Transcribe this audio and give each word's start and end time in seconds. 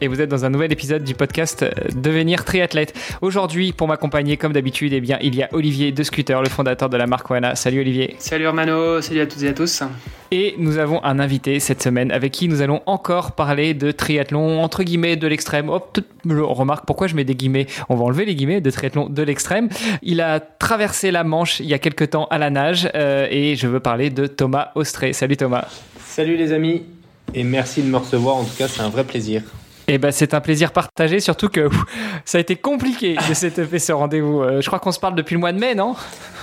et 0.00 0.08
vous 0.08 0.20
êtes 0.20 0.28
dans 0.28 0.44
un 0.44 0.50
nouvel 0.50 0.72
épisode 0.72 1.04
du 1.04 1.14
podcast 1.14 1.62
euh, 1.62 1.70
Devenir 1.94 2.44
triathlète. 2.44 2.94
Aujourd'hui, 3.20 3.72
pour 3.72 3.88
m'accompagner, 3.88 4.36
comme 4.36 4.52
d'habitude, 4.52 4.92
eh 4.92 5.00
bien, 5.00 5.18
il 5.20 5.34
y 5.34 5.42
a 5.42 5.48
Olivier 5.52 5.92
de 5.92 6.02
Scooter, 6.02 6.42
le 6.42 6.48
fondateur 6.48 6.88
de 6.88 6.96
la 6.96 7.06
marque 7.06 7.30
Wana. 7.30 7.54
Salut 7.54 7.80
Olivier. 7.80 8.16
Salut 8.18 8.44
Hermano, 8.44 9.00
salut 9.00 9.20
à 9.20 9.26
toutes 9.26 9.42
et 9.42 9.48
à 9.48 9.52
tous. 9.52 9.82
Et 10.30 10.54
nous 10.58 10.78
avons 10.78 11.02
un 11.04 11.18
invité 11.18 11.60
cette 11.60 11.82
semaine 11.82 12.10
avec 12.10 12.32
qui 12.32 12.48
nous 12.48 12.60
allons 12.60 12.82
encore 12.86 13.32
parler 13.32 13.74
de 13.74 13.92
triathlon, 13.92 14.62
entre 14.62 14.82
guillemets, 14.82 15.16
de 15.16 15.26
l'extrême. 15.26 15.68
Hop, 15.68 15.98
remarque 16.24 16.84
pourquoi 16.86 17.06
je 17.06 17.14
mets 17.14 17.24
des 17.24 17.34
guillemets? 17.34 17.66
On 17.88 17.94
va 17.94 18.04
enlever 18.04 18.24
les 18.24 18.34
guillemets 18.34 18.60
de 18.60 18.70
triathlon 18.70 19.08
de 19.08 19.22
l'extrême. 19.22 19.68
Il 20.02 20.20
a 20.20 20.40
traversé 20.40 21.10
la 21.10 21.24
Manche 21.24 21.60
il 21.60 21.66
y 21.66 21.74
a 21.74 21.78
quelques 21.78 22.10
temps 22.10 22.26
à 22.30 22.38
la 22.38 22.50
nage 22.50 22.88
euh, 22.94 23.26
et 23.30 23.56
je 23.56 23.66
veux 23.68 23.80
parler 23.80 24.10
de 24.10 24.26
Thomas 24.26 24.70
Austré. 24.74 25.12
Salut 25.12 25.36
Thomas. 25.36 25.68
Salut 26.04 26.36
les 26.36 26.52
amis 26.52 26.82
et 27.34 27.44
merci 27.44 27.82
de 27.82 27.88
me 27.88 27.96
recevoir. 27.96 28.36
En 28.36 28.44
tout 28.44 28.56
cas, 28.56 28.68
c'est 28.68 28.80
un 28.80 28.88
vrai 28.88 29.04
plaisir. 29.04 29.42
Eh 29.88 29.98
ben, 29.98 30.10
c'est 30.10 30.34
un 30.34 30.40
plaisir 30.40 30.72
partagé, 30.72 31.20
surtout 31.20 31.48
que 31.48 31.68
ça 32.24 32.38
a 32.38 32.40
été 32.40 32.56
compliqué 32.56 33.14
de 33.14 33.64
fait 33.64 33.78
ce 33.78 33.92
rendez-vous. 33.92 34.42
Euh, 34.42 34.60
je 34.60 34.66
crois 34.66 34.80
qu'on 34.80 34.90
se 34.90 34.98
parle 34.98 35.14
depuis 35.14 35.34
le 35.34 35.40
mois 35.40 35.52
de 35.52 35.60
mai, 35.60 35.76
non? 35.76 35.94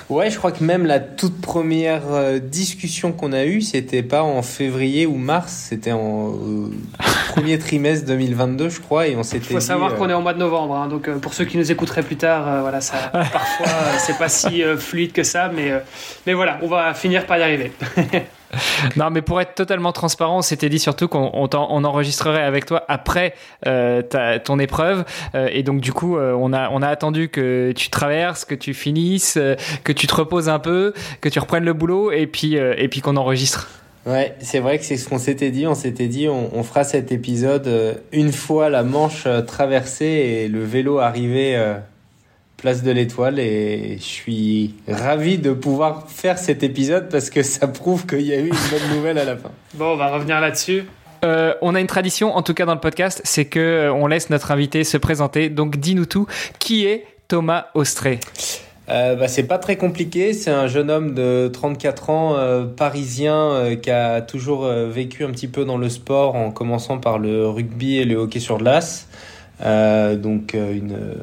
Ouais, 0.09 0.29
je 0.29 0.37
crois 0.37 0.53
que 0.53 0.63
même 0.63 0.85
la 0.85 0.99
toute 0.99 1.41
première 1.41 2.03
euh, 2.11 2.39
discussion 2.39 3.11
qu'on 3.11 3.33
a 3.33 3.43
eue, 3.45 3.61
c'était 3.61 4.03
pas 4.03 4.23
en 4.23 4.41
février 4.43 5.05
ou 5.05 5.15
mars, 5.15 5.67
c'était 5.69 5.91
en 5.91 6.29
euh, 6.29 6.71
premier 7.29 7.59
trimestre 7.59 8.05
2022, 8.07 8.69
je 8.69 8.79
crois, 8.79 9.07
et 9.07 9.15
on 9.17 9.23
s'était. 9.23 9.47
Il 9.49 9.53
faut 9.53 9.59
savoir 9.59 9.95
qu'on 9.95 10.09
est 10.09 10.13
en 10.13 10.21
mois 10.21 10.33
de 10.33 10.39
novembre, 10.39 10.75
hein, 10.75 10.87
donc 10.87 11.09
pour 11.19 11.33
ceux 11.33 11.45
qui 11.45 11.57
nous 11.57 11.69
écouteraient 11.69 12.03
plus 12.03 12.17
tard, 12.17 12.61
voilà, 12.61 12.79
ça 12.79 13.11
parfois 13.11 13.67
c'est 13.97 14.17
pas 14.17 14.29
si 14.29 14.61
fluide 14.77 15.11
que 15.11 15.23
ça, 15.23 15.51
mais 15.53 15.71
mais 16.25 16.33
voilà, 16.33 16.59
on 16.61 16.67
va 16.67 16.93
finir 16.93 17.25
par 17.25 17.37
y 17.37 17.43
arriver. 17.43 17.71
non, 18.95 19.09
mais 19.09 19.21
pour 19.21 19.41
être 19.41 19.55
totalement 19.55 19.91
transparent, 19.91 20.37
on 20.37 20.41
s'était 20.41 20.69
dit 20.69 20.79
surtout 20.79 21.07
qu'on 21.07 21.31
on, 21.33 21.83
enregistrerait 21.83 22.43
avec 22.43 22.65
toi 22.65 22.83
après 22.87 23.33
euh, 23.65 24.01
ton 24.43 24.59
épreuve. 24.59 25.05
Euh, 25.35 25.49
et 25.51 25.63
donc, 25.63 25.81
du 25.81 25.93
coup, 25.93 26.17
euh, 26.17 26.33
on, 26.33 26.53
a, 26.53 26.69
on 26.69 26.81
a 26.81 26.87
attendu 26.87 27.29
que 27.29 27.71
tu 27.75 27.89
traverses, 27.89 28.45
que 28.45 28.55
tu 28.55 28.73
finisses, 28.73 29.37
que 29.83 29.91
tu 29.91 30.07
te 30.07 30.15
reposes 30.15 30.49
un 30.49 30.59
peu, 30.59 30.93
que 31.21 31.29
tu 31.29 31.39
reprennes 31.39 31.65
le 31.65 31.73
boulot 31.73 32.11
et 32.11 32.27
puis, 32.27 32.55
et 32.55 32.87
puis 32.87 33.01
qu'on 33.01 33.15
enregistre. 33.17 33.69
Ouais, 34.05 34.35
c'est 34.39 34.59
vrai 34.59 34.79
que 34.79 34.85
c'est 34.85 34.97
ce 34.97 35.07
qu'on 35.07 35.17
s'était 35.17 35.51
dit. 35.51 35.65
On 35.65 35.75
s'était 35.75 36.07
dit, 36.07 36.27
on, 36.27 36.49
on, 36.53 36.63
fera 36.63 36.83
cet 36.83 37.11
épisode 37.11 38.01
une 38.11 38.33
fois 38.33 38.69
la 38.69 38.83
Manche 38.83 39.27
traversée 39.47 40.05
et 40.05 40.47
le 40.49 40.63
vélo 40.63 40.99
arrivé 40.99 41.57
place 42.63 42.81
de 42.81 42.91
l'Étoile 42.91 43.39
et 43.39 43.97
je 43.97 44.03
suis 44.03 44.75
ravi 44.87 45.37
de 45.37 45.51
pouvoir 45.51 46.05
faire 46.07 46.37
cet 46.37 46.63
épisode 46.63 47.09
parce 47.09 47.29
que 47.29 47.43
ça 47.43 47.67
prouve 47.67 48.05
qu'il 48.05 48.21
y 48.21 48.31
a 48.31 48.37
eu 48.37 48.47
une 48.47 48.55
bonne 48.71 48.95
nouvelle 48.95 49.17
à 49.17 49.25
la 49.25 49.35
fin. 49.35 49.51
Bon, 49.73 49.91
on 49.91 49.95
va 49.97 50.07
revenir 50.07 50.39
là-dessus. 50.39 50.85
Euh, 51.25 51.55
on 51.61 51.75
a 51.75 51.81
une 51.81 51.87
tradition, 51.87 52.33
en 52.33 52.41
tout 52.41 52.53
cas 52.53 52.65
dans 52.65 52.73
le 52.73 52.79
podcast, 52.79 53.19
c'est 53.25 53.43
que 53.43 53.59
euh, 53.59 53.93
on 53.93 54.07
laisse 54.07 54.29
notre 54.29 54.49
invité 54.49 54.85
se 54.85 54.95
présenter. 54.95 55.49
Donc 55.49 55.75
dis-nous 55.75 56.05
tout. 56.05 56.25
Qui 56.57 56.85
est 56.85 57.05
Thomas 57.27 57.65
Austré 57.73 58.21
euh, 58.89 59.15
bah, 59.15 59.27
c'est 59.27 59.47
pas 59.47 59.57
très 59.59 59.77
compliqué, 59.77 60.31
c'est 60.33 60.51
un 60.51 60.67
jeune 60.67 60.91
homme 60.91 61.13
de 61.13 61.49
34 61.51 62.09
ans, 62.09 62.35
euh, 62.35 62.65
parisien, 62.65 63.75
qui 63.81 63.89
a 63.91 64.21
toujours 64.21 64.65
vécu 64.67 65.25
un 65.25 65.31
petit 65.31 65.47
peu 65.47 65.65
dans 65.65 65.77
le 65.77 65.89
sport 65.89 66.35
en 66.35 66.51
commençant 66.51 66.97
par 66.97 67.17
le 67.17 67.47
rugby 67.47 67.97
et 67.97 68.05
le 68.05 68.15
hockey 68.15 68.39
sur 68.39 68.57
glace. 68.57 69.07
Euh, 69.65 70.17
donc 70.17 70.55
euh, 70.55 70.79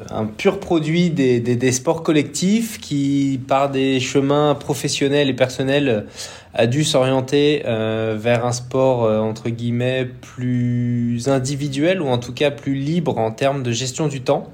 un 0.09 0.25
pur 0.25 0.59
produit 0.59 1.11
des, 1.11 1.71
sports 1.71 2.01
collectifs 2.01 2.79
qui, 2.79 3.39
par 3.47 3.69
des 3.69 3.99
chemins 3.99 4.55
professionnels 4.55 5.29
et 5.29 5.33
personnels, 5.33 6.05
a 6.53 6.67
dû 6.67 6.83
s'orienter 6.83 7.63
euh, 7.65 8.17
vers 8.19 8.45
un 8.45 8.51
sport 8.51 9.03
entre 9.03 9.49
guillemets 9.49 10.05
plus 10.05 11.27
individuel 11.27 12.01
ou 12.01 12.07
en 12.07 12.17
tout 12.17 12.33
cas 12.33 12.51
plus 12.51 12.73
libre 12.73 13.17
en 13.17 13.31
termes 13.31 13.63
de 13.63 13.71
gestion 13.71 14.07
du 14.07 14.21
temps. 14.21 14.49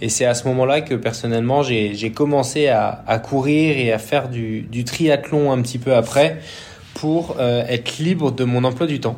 Et 0.00 0.08
c'est 0.08 0.26
à 0.26 0.34
ce 0.34 0.46
moment-là 0.48 0.82
que 0.82 0.94
personnellement 0.94 1.62
j'ai 1.62 2.12
commencé 2.12 2.68
à, 2.68 3.22
courir 3.24 3.78
et 3.78 3.92
à 3.92 3.98
faire 3.98 4.28
du, 4.28 4.84
triathlon 4.84 5.50
un 5.50 5.62
petit 5.62 5.78
peu 5.78 5.94
après 5.94 6.40
pour 6.94 7.36
être 7.40 7.98
libre 7.98 8.30
de 8.32 8.44
mon 8.44 8.64
emploi 8.64 8.86
du 8.86 9.00
temps. 9.00 9.16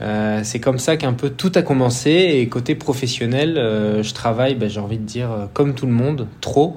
Euh, 0.00 0.40
c'est 0.44 0.60
comme 0.60 0.78
ça 0.78 0.96
qu'un 0.96 1.12
peu 1.12 1.30
tout 1.30 1.52
a 1.56 1.62
commencé 1.62 2.10
et 2.10 2.48
côté 2.48 2.74
professionnel, 2.74 3.58
euh, 3.58 4.02
je 4.02 4.14
travaille, 4.14 4.54
ben, 4.54 4.68
j'ai 4.68 4.80
envie 4.80 4.98
de 4.98 5.04
dire, 5.04 5.30
euh, 5.30 5.46
comme 5.52 5.74
tout 5.74 5.86
le 5.86 5.92
monde, 5.92 6.28
trop, 6.40 6.76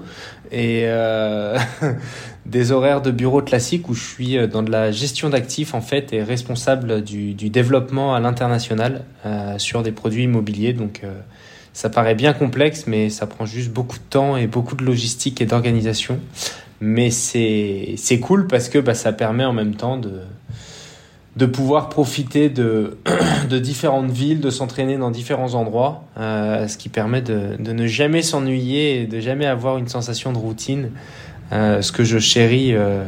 et 0.51 0.83
euh, 0.85 1.57
des 2.45 2.71
horaires 2.71 3.01
de 3.01 3.11
bureau 3.11 3.41
classiques 3.41 3.89
où 3.89 3.93
je 3.93 4.03
suis 4.03 4.47
dans 4.47 4.63
de 4.63 4.71
la 4.71 4.91
gestion 4.91 5.29
d'actifs 5.29 5.73
en 5.73 5.81
fait 5.81 6.11
et 6.13 6.23
responsable 6.23 7.03
du, 7.03 7.33
du 7.33 7.49
développement 7.49 8.15
à 8.15 8.19
l'international 8.19 9.05
sur 9.57 9.81
des 9.81 9.93
produits 9.93 10.23
immobiliers. 10.23 10.73
Donc 10.73 11.03
ça 11.71 11.89
paraît 11.89 12.15
bien 12.15 12.33
complexe, 12.33 12.85
mais 12.85 13.09
ça 13.09 13.27
prend 13.27 13.45
juste 13.45 13.71
beaucoup 13.71 13.97
de 13.97 14.03
temps 14.09 14.35
et 14.35 14.47
beaucoup 14.47 14.75
de 14.75 14.83
logistique 14.83 15.39
et 15.39 15.45
d'organisation. 15.45 16.19
Mais 16.81 17.11
c'est 17.11 18.19
cool 18.21 18.47
parce 18.47 18.67
que 18.67 18.79
bah, 18.79 18.95
ça 18.95 19.13
permet 19.13 19.45
en 19.45 19.53
même 19.53 19.75
temps 19.75 19.97
de 19.97 20.21
de 21.35 21.45
pouvoir 21.45 21.89
profiter 21.89 22.49
de, 22.49 22.97
différentes 23.59 24.11
villes, 24.11 24.41
de 24.41 24.49
s'entraîner 24.49 24.97
dans 24.97 25.11
différents 25.11 25.53
endroits, 25.53 26.03
euh, 26.17 26.67
ce 26.67 26.77
qui 26.77 26.89
permet 26.89 27.21
de, 27.21 27.55
ne 27.59 27.87
jamais 27.87 28.21
s'ennuyer 28.21 29.01
et 29.01 29.07
de 29.07 29.19
jamais 29.19 29.45
avoir 29.45 29.77
une 29.77 29.87
sensation 29.87 30.33
de 30.33 30.37
routine, 30.37 30.91
euh, 31.51 31.81
ce 31.81 31.91
que 31.91 32.03
je 32.03 32.19
chéris 32.19 32.73
euh, 32.73 33.03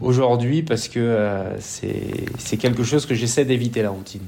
aujourd'hui 0.00 0.62
parce 0.62 0.88
que 0.88 1.44
c'est 1.58 2.56
quelque 2.56 2.84
chose 2.84 3.06
que 3.06 3.14
j'essaie 3.14 3.44
d'éviter 3.44 3.82
la 3.82 3.90
routine 3.90 4.22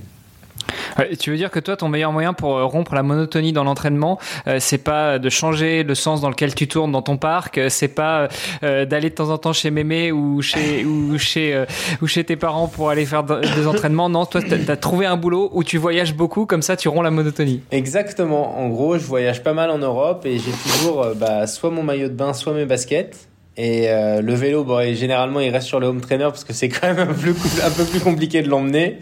tu 1.19 1.31
veux 1.31 1.37
dire 1.37 1.51
que 1.51 1.61
toi, 1.61 1.77
ton 1.77 1.89
meilleur 1.89 2.13
moyen 2.13 2.33
pour 2.33 2.57
euh, 2.57 2.65
rompre 2.65 2.95
la 2.95 3.03
monotonie 3.03 3.53
dans 3.53 3.65
l'entraînement, 3.65 4.19
euh, 4.47 4.59
c'est 4.61 4.79
pas 4.79 5.19
de 5.19 5.29
changer 5.29 5.83
le 5.83 5.95
sens 5.95 6.21
dans 6.21 6.31
lequel 6.31 6.55
tu 6.55 6.69
tournes 6.69 6.93
dans 6.93 7.03
ton 7.03 7.17
parc, 7.17 7.59
euh, 7.59 7.69
c'est 7.69 7.89
pas 7.89 8.29
d'aller 8.63 9.11
de 9.11 9.15
temps 9.15 9.31
en 9.31 9.39
temps 9.39 9.53
chez 9.53 9.71
mémé 9.71 10.13
ou 10.13 10.43
chez 10.43 10.85
ou 10.87 11.19
chez 11.19 11.65
ou 12.01 12.07
chez 12.07 12.25
tes 12.25 12.37
parents 12.37 12.69
pour 12.69 12.91
aller 12.91 13.07
faire 13.07 13.25
des 13.25 13.67
entraînements. 13.67 14.09
Non, 14.09 14.27
toi, 14.27 14.41
tu 14.43 14.71
as 14.71 14.77
trouvé 14.77 15.07
un 15.07 15.17
boulot 15.17 15.51
où 15.53 15.65
tu 15.65 15.79
voyages 15.79 16.15
beaucoup, 16.15 16.47
comme 16.47 16.63
ça, 16.63 16.77
tu 16.77 16.89
romps 16.89 17.03
la 17.03 17.11
monotonie. 17.11 17.61
Exactement. 17.71 18.59
En 18.59 18.69
gros, 18.69 18.99
je 18.99 19.05
voyage 19.05 19.43
pas 19.43 19.53
mal 19.53 19.71
en 19.71 19.79
Europe 19.79 20.25
et 20.27 20.39
j'ai 20.39 20.53
toujours 20.53 21.07
bah, 21.17 21.47
soit 21.47 21.71
mon 21.71 21.83
maillot 21.83 22.09
de 22.09 22.15
bain, 22.15 22.33
soit 22.33 22.53
mes 22.53 22.67
baskets. 22.67 23.29
Et 23.57 23.89
le 23.89 24.35
vélo, 24.35 24.65
bon, 24.65 24.95
généralement, 24.95 25.41
il 25.41 25.51
reste 25.51 25.67
sur 25.67 25.81
le 25.81 25.87
home 25.87 26.01
trainer 26.01 26.25
parce 26.25 26.45
que 26.45 26.53
c'est 26.53 26.69
quand 26.69 26.87
même 26.87 27.01
un 27.01 27.71
peu 27.71 27.85
plus 27.85 28.01
compliqué 28.01 28.43
de 28.43 28.49
l'emmener. 28.49 28.99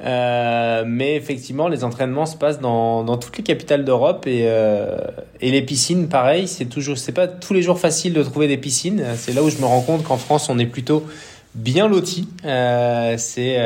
Euh, 0.00 0.84
mais 0.86 1.16
effectivement, 1.16 1.68
les 1.68 1.82
entraînements 1.84 2.26
se 2.26 2.36
passent 2.36 2.60
dans, 2.60 3.02
dans 3.02 3.16
toutes 3.16 3.36
les 3.36 3.42
capitales 3.42 3.84
d'Europe 3.84 4.26
et, 4.26 4.44
euh, 4.44 4.96
et 5.40 5.50
les 5.50 5.62
piscines, 5.62 6.08
pareil, 6.08 6.46
c'est 6.46 6.66
toujours, 6.66 6.96
c'est 6.96 7.12
pas 7.12 7.26
tous 7.26 7.52
les 7.52 7.62
jours 7.62 7.78
facile 7.78 8.12
de 8.12 8.22
trouver 8.22 8.46
des 8.48 8.58
piscines. 8.58 9.02
C'est 9.16 9.34
là 9.34 9.42
où 9.42 9.50
je 9.50 9.58
me 9.58 9.64
rends 9.64 9.80
compte 9.80 10.04
qu'en 10.04 10.16
France, 10.16 10.48
on 10.48 10.58
est 10.58 10.66
plutôt 10.66 11.04
bien 11.54 11.88
loti. 11.88 12.28
Euh, 12.44 13.14
c'est 13.18 13.58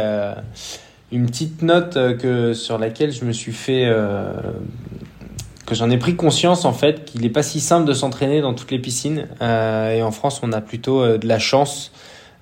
une 1.11 1.27
petite 1.27 1.61
note 1.63 1.95
que 2.19 2.55
sur 2.55 2.79
laquelle 2.79 3.13
je 3.13 3.25
me 3.25 3.33
suis 3.33 3.53
fait 3.53 3.93
que 5.67 5.75
j'en 5.75 5.91
ai 5.91 5.99
pris 5.99 6.17
conscience 6.17 6.65
en 6.65 6.73
fait 6.73 7.05
qu'il 7.05 7.21
n'est 7.21 7.29
pas 7.29 7.43
si 7.43 7.61
simple 7.61 7.87
de 7.87 7.93
s'entraîner 7.93 8.41
dans 8.41 8.55
toutes 8.55 8.71
les 8.71 8.79
piscines 8.79 9.29
et 9.41 10.03
en 10.03 10.11
France 10.11 10.41
on 10.43 10.53
a 10.53 10.63
plutôt 10.63 11.19
de 11.19 11.29
la 11.29 11.39
chance 11.39 11.93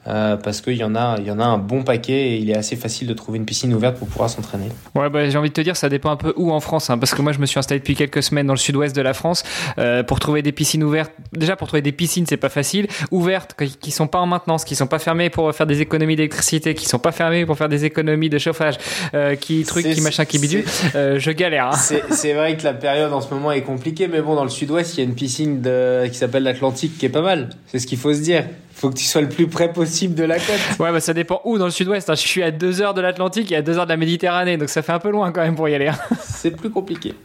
euh, 0.07 0.37
parce 0.37 0.63
qu'il 0.63 0.77
y 0.77 0.85
en 0.85 0.95
a, 0.95 1.17
il 1.19 1.27
y 1.27 1.31
en 1.31 1.39
a 1.39 1.45
un 1.45 1.59
bon 1.59 1.83
paquet 1.83 2.31
et 2.31 2.37
il 2.39 2.51
est 2.51 2.57
assez 2.57 2.77
facile 2.77 3.07
de 3.07 3.13
trouver 3.13 3.39
une 3.39 3.45
piscine 3.45 3.75
ouverte 3.75 3.99
pour 3.99 4.09
pouvoir 4.09 4.31
s'entraîner. 4.31 4.69
Ouais, 4.95 5.11
bah, 5.11 5.29
j'ai 5.29 5.37
envie 5.37 5.51
de 5.51 5.55
te 5.55 5.61
dire, 5.61 5.77
ça 5.77 5.91
dépend 5.91 6.11
un 6.11 6.17
peu 6.17 6.33
où 6.37 6.53
en 6.53 6.61
France, 6.61 6.89
hein, 6.89 6.97
parce 6.97 7.15
que 7.15 7.21
moi 7.21 7.33
je 7.33 7.39
me 7.39 7.47
suis 7.47 7.59
installé 7.59 7.81
depuis 7.81 7.95
quelques 7.95 8.23
semaines 8.23 8.47
dans 8.47 8.55
le 8.55 8.59
sud-ouest 8.59 8.97
de 8.97 9.03
la 9.03 9.13
France 9.13 9.43
euh, 9.79 10.03
pour 10.03 10.19
trouver 10.19 10.41
des 10.41 10.53
piscines 10.53 10.83
ouvertes. 10.83 11.13
Déjà 11.33 11.55
pour 11.55 11.69
trouver 11.69 11.83
des 11.83 11.93
piscines, 11.93 12.25
c'est 12.27 12.39
pas 12.39 12.49
facile. 12.49 12.87
Ouvertes, 13.11 13.55
qui 13.81 13.91
sont 13.91 14.07
pas 14.07 14.19
en 14.19 14.27
maintenance, 14.27 14.65
qui 14.65 14.75
sont 14.75 14.87
pas 14.87 14.99
fermées 14.99 15.29
pour 15.29 15.55
faire 15.55 15.67
des 15.67 15.83
économies 15.83 16.17
d'électricité, 16.17 16.75
qui 16.75 16.87
sont 16.87 16.99
pas 16.99 17.13
fermées 17.13 17.45
pour 17.45 17.59
faire 17.59 17.69
des 17.69 17.85
économies 17.85 18.31
de 18.31 18.39
chauffage, 18.39 18.77
euh, 19.15 19.37
qui 19.37 19.65
truc, 19.65 19.85
qui 19.85 20.01
machin, 20.01 20.25
qui 20.25 20.39
bidule. 20.39 20.65
Je 20.95 21.31
galère. 21.31 21.67
Hein. 21.73 21.99
C'est 22.11 22.33
vrai 22.33 22.57
que 22.57 22.65
la 22.65 22.73
période 22.73 23.13
en 23.13 23.21
ce 23.21 23.33
moment 23.33 23.53
est 23.53 23.63
compliquée, 23.63 24.09
mais 24.09 24.23
bon, 24.23 24.35
dans 24.35 24.45
le 24.45 24.51
sud-ouest, 24.51 24.97
il 24.97 25.01
y 25.01 25.03
a 25.03 25.05
une 25.05 25.15
piscine 25.15 25.61
de, 25.61 26.07
qui 26.07 26.17
s'appelle 26.17 26.43
l'Atlantique 26.43 26.97
qui 26.99 27.07
est 27.07 27.11
pas 27.11 27.23
mal. 27.23 27.51
C'est 27.67 27.79
ce 27.79 27.87
qu'il 27.87 27.99
faut 27.99 28.15
se 28.15 28.21
dire 28.21 28.45
faut 28.81 28.89
que 28.89 28.97
tu 28.97 29.05
sois 29.05 29.21
le 29.21 29.29
plus 29.29 29.47
près 29.47 29.71
possible 29.73 30.15
de 30.15 30.25
la 30.25 30.39
côte. 30.39 30.59
Ouais, 30.81 30.91
bah 30.91 31.01
ça 31.01 31.13
dépend 31.13 31.43
où 31.45 31.59
dans 31.59 31.67
le 31.67 31.71
sud-ouest. 31.71 32.09
Hein. 32.09 32.15
Je 32.15 32.27
suis 32.27 32.43
à 32.43 32.51
2 32.51 32.81
heures 32.81 32.95
de 32.95 33.03
l'Atlantique 33.03 33.53
et 33.53 33.57
à 33.57 33.63
2 33.63 33.79
heures 33.79 33.85
de 33.85 33.91
la 33.91 33.99
Méditerranée, 33.99 34.57
donc 34.57 34.71
ça 34.71 34.81
fait 34.81 34.93
un 34.93 34.99
peu 34.99 35.11
loin 35.11 35.33
quand 35.33 35.43
même 35.43 35.55
pour 35.55 35.69
y 35.69 35.75
aller. 35.75 35.89
Hein. 35.89 35.99
C'est 36.21 36.53
plus 36.53 36.71
compliqué. 36.71 37.15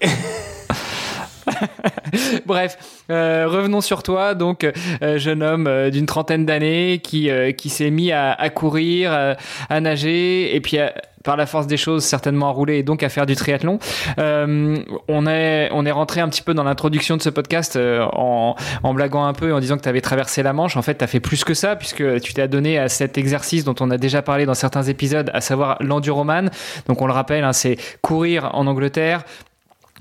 Bref, 2.45 2.77
euh, 3.09 3.45
revenons 3.47 3.79
sur 3.79 4.03
toi. 4.03 4.35
Donc, 4.35 4.65
euh, 4.65 5.17
jeune 5.17 5.43
homme 5.43 5.67
euh, 5.67 5.89
d'une 5.89 6.05
trentaine 6.05 6.45
d'années 6.45 6.99
qui, 7.01 7.29
qui 7.57 7.69
s'est 7.69 7.89
mis 7.89 8.11
à, 8.11 8.33
à 8.33 8.49
courir, 8.49 9.35
à 9.69 9.79
nager, 9.79 10.53
et 10.55 10.59
puis 10.59 10.77
par 11.25 11.35
la 11.35 11.45
force 11.45 11.67
des 11.67 11.77
choses 11.77 12.05
certainement 12.05 12.47
à 12.47 12.51
rouler 12.51 12.77
et 12.77 12.83
donc 12.83 13.03
à 13.03 13.09
faire 13.09 13.25
du 13.25 13.35
triathlon. 13.35 13.79
on 14.17 15.27
est 15.27 15.69
on 15.71 15.85
est 15.85 15.91
rentré 15.91 16.21
un 16.21 16.29
petit 16.29 16.41
peu 16.41 16.53
dans 16.53 16.63
l'introduction 16.63 17.17
de 17.17 17.21
ce 17.21 17.29
podcast 17.29 17.77
en, 17.77 18.55
en 18.83 18.93
blaguant 18.93 19.25
un 19.25 19.33
peu 19.33 19.49
et 19.49 19.51
en 19.51 19.59
disant 19.59 19.77
que 19.77 19.83
tu 19.83 19.89
avais 19.89 20.01
traversé 20.01 20.43
la 20.43 20.53
Manche. 20.53 20.77
En 20.77 20.81
fait, 20.81 20.97
tu 20.97 21.03
as 21.03 21.07
fait 21.07 21.19
plus 21.19 21.43
que 21.43 21.53
ça 21.53 21.75
puisque 21.75 22.21
tu 22.21 22.33
t'es 22.33 22.47
donné 22.47 22.77
à 22.77 22.89
cet 22.89 23.17
exercice 23.17 23.63
dont 23.63 23.75
on 23.79 23.91
a 23.91 23.97
déjà 23.97 24.21
parlé 24.21 24.45
dans 24.45 24.53
certains 24.53 24.83
épisodes, 24.83 25.29
à 25.33 25.41
savoir 25.41 25.77
l'enduroman. 25.81 26.49
Donc 26.87 27.01
on 27.01 27.07
le 27.07 27.13
rappelle, 27.13 27.43
hein, 27.43 27.53
c'est 27.53 27.77
courir 28.01 28.49
en 28.53 28.67
Angleterre 28.67 29.23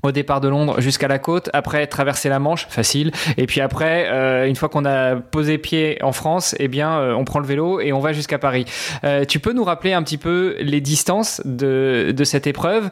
au 0.07 0.11
départ 0.11 0.41
de 0.41 0.47
Londres 0.47 0.79
jusqu'à 0.79 1.07
la 1.07 1.19
côte, 1.19 1.49
après 1.53 1.87
traverser 1.87 2.29
la 2.29 2.39
Manche, 2.39 2.67
facile, 2.69 3.11
et 3.37 3.45
puis 3.45 3.61
après, 3.61 4.07
euh, 4.09 4.47
une 4.47 4.55
fois 4.55 4.69
qu'on 4.69 4.85
a 4.85 5.15
posé 5.15 5.57
pied 5.57 5.97
en 6.01 6.11
France, 6.11 6.55
eh 6.59 6.67
bien, 6.67 6.99
euh, 6.99 7.13
on 7.13 7.25
prend 7.25 7.39
le 7.39 7.47
vélo 7.47 7.79
et 7.79 7.93
on 7.93 7.99
va 7.99 8.13
jusqu'à 8.13 8.37
Paris. 8.37 8.65
Euh, 9.03 9.25
tu 9.25 9.39
peux 9.39 9.53
nous 9.53 9.63
rappeler 9.63 9.93
un 9.93 10.03
petit 10.03 10.17
peu 10.17 10.55
les 10.59 10.81
distances 10.81 11.41
de, 11.45 12.13
cette 12.23 12.47
épreuve, 12.47 12.89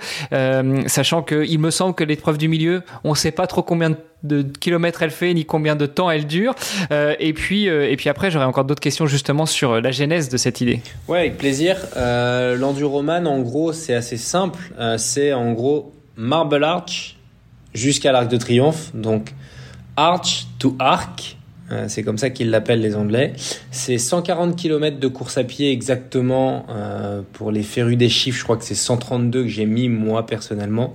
sachant 0.88 1.24
que 1.24 1.44
il 1.48 1.57
me 1.57 1.71
semble 1.71 1.95
que 1.95 2.04
l'épreuve 2.04 2.38
du 2.38 2.48
milieu, 2.48 2.83
on 3.04 3.12
ne 3.12 3.15
sait 3.15 3.31
pas 3.31 3.48
trop 3.48 3.63
combien 3.63 3.95
de 4.21 4.42
kilomètres 4.42 5.01
elle 5.01 5.12
fait 5.12 5.33
ni 5.33 5.44
combien 5.44 5.75
de 5.75 5.88
temps 5.88 6.12
elle 6.12 6.27
dure. 6.27 6.54
et 6.92 7.33
puis 7.33 7.65
et 7.65 7.95
puis 7.98 8.10
après 8.10 8.30
j'aurais 8.30 8.45
encore 8.45 8.65
d'autres 8.65 8.81
questions 8.81 9.07
justement 9.07 9.48
sur 9.48 9.81
la 9.81 9.92
genèse 9.92 10.30
de 10.30 10.38
cette 10.38 10.62
idée. 10.62 10.81
Ouais, 11.07 11.19
avec 11.19 11.38
plaisir. 11.38 11.77
L'enduroman 11.95 13.25
en 13.25 13.39
gros 13.39 13.74
c'est 13.74 13.95
assez 13.95 14.18
simple. 14.18 14.60
c'est 14.98 15.33
en 15.33 15.54
gros 15.54 15.94
Marble 16.15 16.63
Arch 16.63 17.18
jusqu'à 17.74 18.12
l'Arc 18.12 18.30
de 18.30 18.38
Triomphe. 18.38 18.92
Donc 18.94 19.33
Arch 19.95 20.48
to 20.60 20.75
Arc, 20.80 21.38
euh, 21.71 21.86
c'est 21.88 22.04
comme 22.04 22.18
ça 22.18 22.30
qu'ils 22.30 22.50
l'appellent 22.50 22.81
les 22.81 22.95
Anglais. 22.95 23.33
C'est 23.71 23.98
140 23.98 24.56
km 24.56 25.00
de 25.00 25.07
course 25.07 25.38
à 25.38 25.44
pied 25.44 25.71
exactement. 25.71 26.65
Euh, 26.69 27.21
pour 27.33 27.51
les 27.51 27.63
férus 27.63 27.98
des 27.98 28.10
chiffres, 28.10 28.38
je 28.38 28.44
crois 28.44 28.57
que 28.57 28.63
c'est 28.63 28.75
132 28.75 29.44
que 29.44 29.48
j'ai 29.48 29.65
mis 29.65 29.89
moi 29.89 30.25
personnellement. 30.25 30.94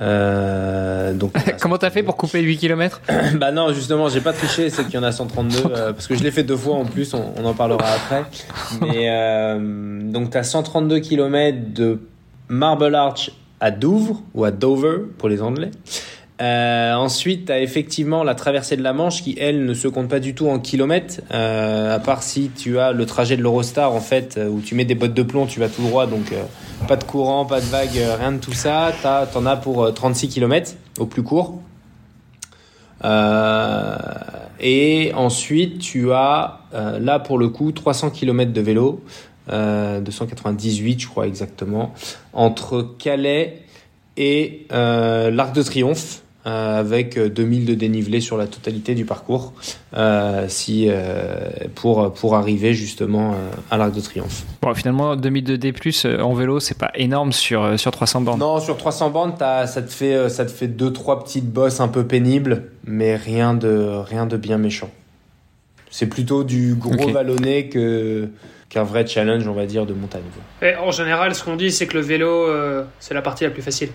Euh, 0.00 1.12
donc 1.12 1.32
comment 1.60 1.76
t'as 1.76 1.90
fait 1.90 2.04
pour 2.04 2.16
couper 2.16 2.40
8 2.40 2.58
km 2.58 3.00
Bah 3.34 3.50
non, 3.50 3.72
justement, 3.72 4.08
j'ai 4.08 4.20
pas 4.20 4.32
triché, 4.32 4.70
c'est 4.70 4.84
qu'il 4.84 4.94
y 4.94 4.98
en 4.98 5.02
a 5.02 5.12
132 5.12 5.62
parce 5.92 6.06
que 6.06 6.14
je 6.14 6.22
l'ai 6.22 6.30
fait 6.30 6.44
deux 6.44 6.56
fois 6.56 6.76
en 6.76 6.84
plus, 6.84 7.14
on, 7.14 7.32
on 7.36 7.44
en 7.44 7.54
parlera 7.54 7.88
après. 7.88 8.24
Mais 8.80 9.58
donc 10.10 10.30
t'as 10.30 10.44
132 10.44 11.00
km 11.00 11.58
de 11.74 12.00
Marble 12.48 12.94
Arch 12.94 13.32
à 13.60 13.70
Douvres 13.70 14.22
ou 14.34 14.44
à 14.44 14.50
Dover 14.50 14.98
pour 15.18 15.28
les 15.28 15.42
Anglais. 15.42 15.70
Euh, 16.40 16.94
ensuite, 16.94 17.46
tu 17.46 17.52
as 17.52 17.60
effectivement 17.60 18.22
la 18.22 18.36
traversée 18.36 18.76
de 18.76 18.82
la 18.82 18.92
Manche 18.92 19.22
qui, 19.22 19.36
elle, 19.40 19.64
ne 19.64 19.74
se 19.74 19.88
compte 19.88 20.08
pas 20.08 20.20
du 20.20 20.34
tout 20.34 20.48
en 20.48 20.60
kilomètres, 20.60 21.20
euh, 21.32 21.96
à 21.96 21.98
part 21.98 22.22
si 22.22 22.50
tu 22.50 22.78
as 22.78 22.92
le 22.92 23.06
trajet 23.06 23.36
de 23.36 23.42
l'Eurostar, 23.42 23.92
en 23.92 24.00
fait, 24.00 24.36
euh, 24.38 24.48
où 24.48 24.60
tu 24.60 24.76
mets 24.76 24.84
des 24.84 24.94
bottes 24.94 25.14
de 25.14 25.22
plomb, 25.24 25.46
tu 25.46 25.58
vas 25.58 25.68
tout 25.68 25.82
droit, 25.82 26.06
donc 26.06 26.32
pas 26.86 26.94
de 26.94 27.02
courant, 27.02 27.44
pas 27.44 27.60
de 27.60 27.66
vague, 27.66 27.98
rien 28.20 28.32
de 28.32 28.38
tout 28.38 28.52
ça. 28.52 28.92
Tu 29.00 29.36
en 29.36 29.46
as 29.46 29.56
pour 29.56 29.92
36 29.92 30.28
kilomètres 30.28 30.72
au 31.00 31.06
plus 31.06 31.24
court. 31.24 31.60
et 34.60 35.12
ensuite, 35.14 35.80
tu 35.80 36.12
as 36.12 36.60
là, 36.72 37.18
pour 37.18 37.38
le 37.38 37.48
coup, 37.48 37.72
300 37.72 38.10
kilomètres 38.10 38.52
de 38.52 38.60
vélo. 38.60 39.02
298 39.48 40.92
euh, 40.92 40.98
je 40.98 41.06
crois 41.06 41.26
exactement, 41.26 41.94
entre 42.32 42.82
Calais 42.98 43.62
et 44.16 44.66
euh, 44.72 45.30
l'Arc 45.30 45.54
de 45.54 45.62
Triomphe. 45.62 46.22
Euh, 46.46 46.78
avec 46.78 47.18
2000 47.18 47.66
de 47.66 47.74
dénivelé 47.74 48.20
sur 48.20 48.38
la 48.38 48.46
totalité 48.46 48.94
du 48.94 49.04
parcours 49.04 49.52
si, 50.46 50.88
pour, 51.74 52.12
pour 52.12 52.36
arriver 52.36 52.72
justement 52.72 53.34
à 53.70 53.76
l'Arc 53.76 53.92
de 53.92 54.00
Triomphe. 54.00 54.44
Bon, 54.62 54.72
finalement, 54.72 55.16
2000 55.16 55.44
de 55.44 55.56
D+, 55.56 55.74
en 56.22 56.32
vélo, 56.32 56.60
c'est 56.60 56.78
pas 56.78 56.90
énorme 56.94 57.32
sur, 57.32 57.78
sur 57.78 57.90
300 57.90 58.20
bornes. 58.22 58.38
Non, 58.38 58.60
sur 58.60 58.78
300 58.78 59.10
bornes, 59.10 59.34
ça 59.38 59.82
te 59.82 59.90
fait, 59.90 60.30
ça 60.30 60.46
te 60.46 60.50
fait 60.50 60.68
deux, 60.68 60.92
trois 60.92 61.22
petites 61.22 61.50
bosses 61.52 61.80
un 61.80 61.88
peu 61.88 62.06
pénibles, 62.06 62.70
mais 62.84 63.16
rien 63.16 63.52
de, 63.52 64.00
rien 64.06 64.24
de 64.24 64.36
bien 64.36 64.58
méchant. 64.58 64.90
C'est 65.90 66.06
plutôt 66.06 66.44
du 66.44 66.74
gros 66.74 67.10
vallonné 67.10 67.68
que, 67.68 68.28
qu'un 68.68 68.84
vrai 68.84 69.06
challenge, 69.06 69.46
on 69.48 69.52
va 69.52 69.66
dire, 69.66 69.86
de 69.86 69.94
montagne. 69.94 70.22
Et 70.62 70.74
en 70.76 70.90
général, 70.90 71.34
ce 71.34 71.42
qu'on 71.42 71.56
dit, 71.56 71.72
c'est 71.72 71.86
que 71.86 71.96
le 71.96 72.02
vélo, 72.02 72.28
euh, 72.28 72.84
c'est 73.00 73.14
la 73.14 73.22
partie 73.22 73.44
la 73.44 73.50
plus 73.50 73.62
facile. 73.62 73.90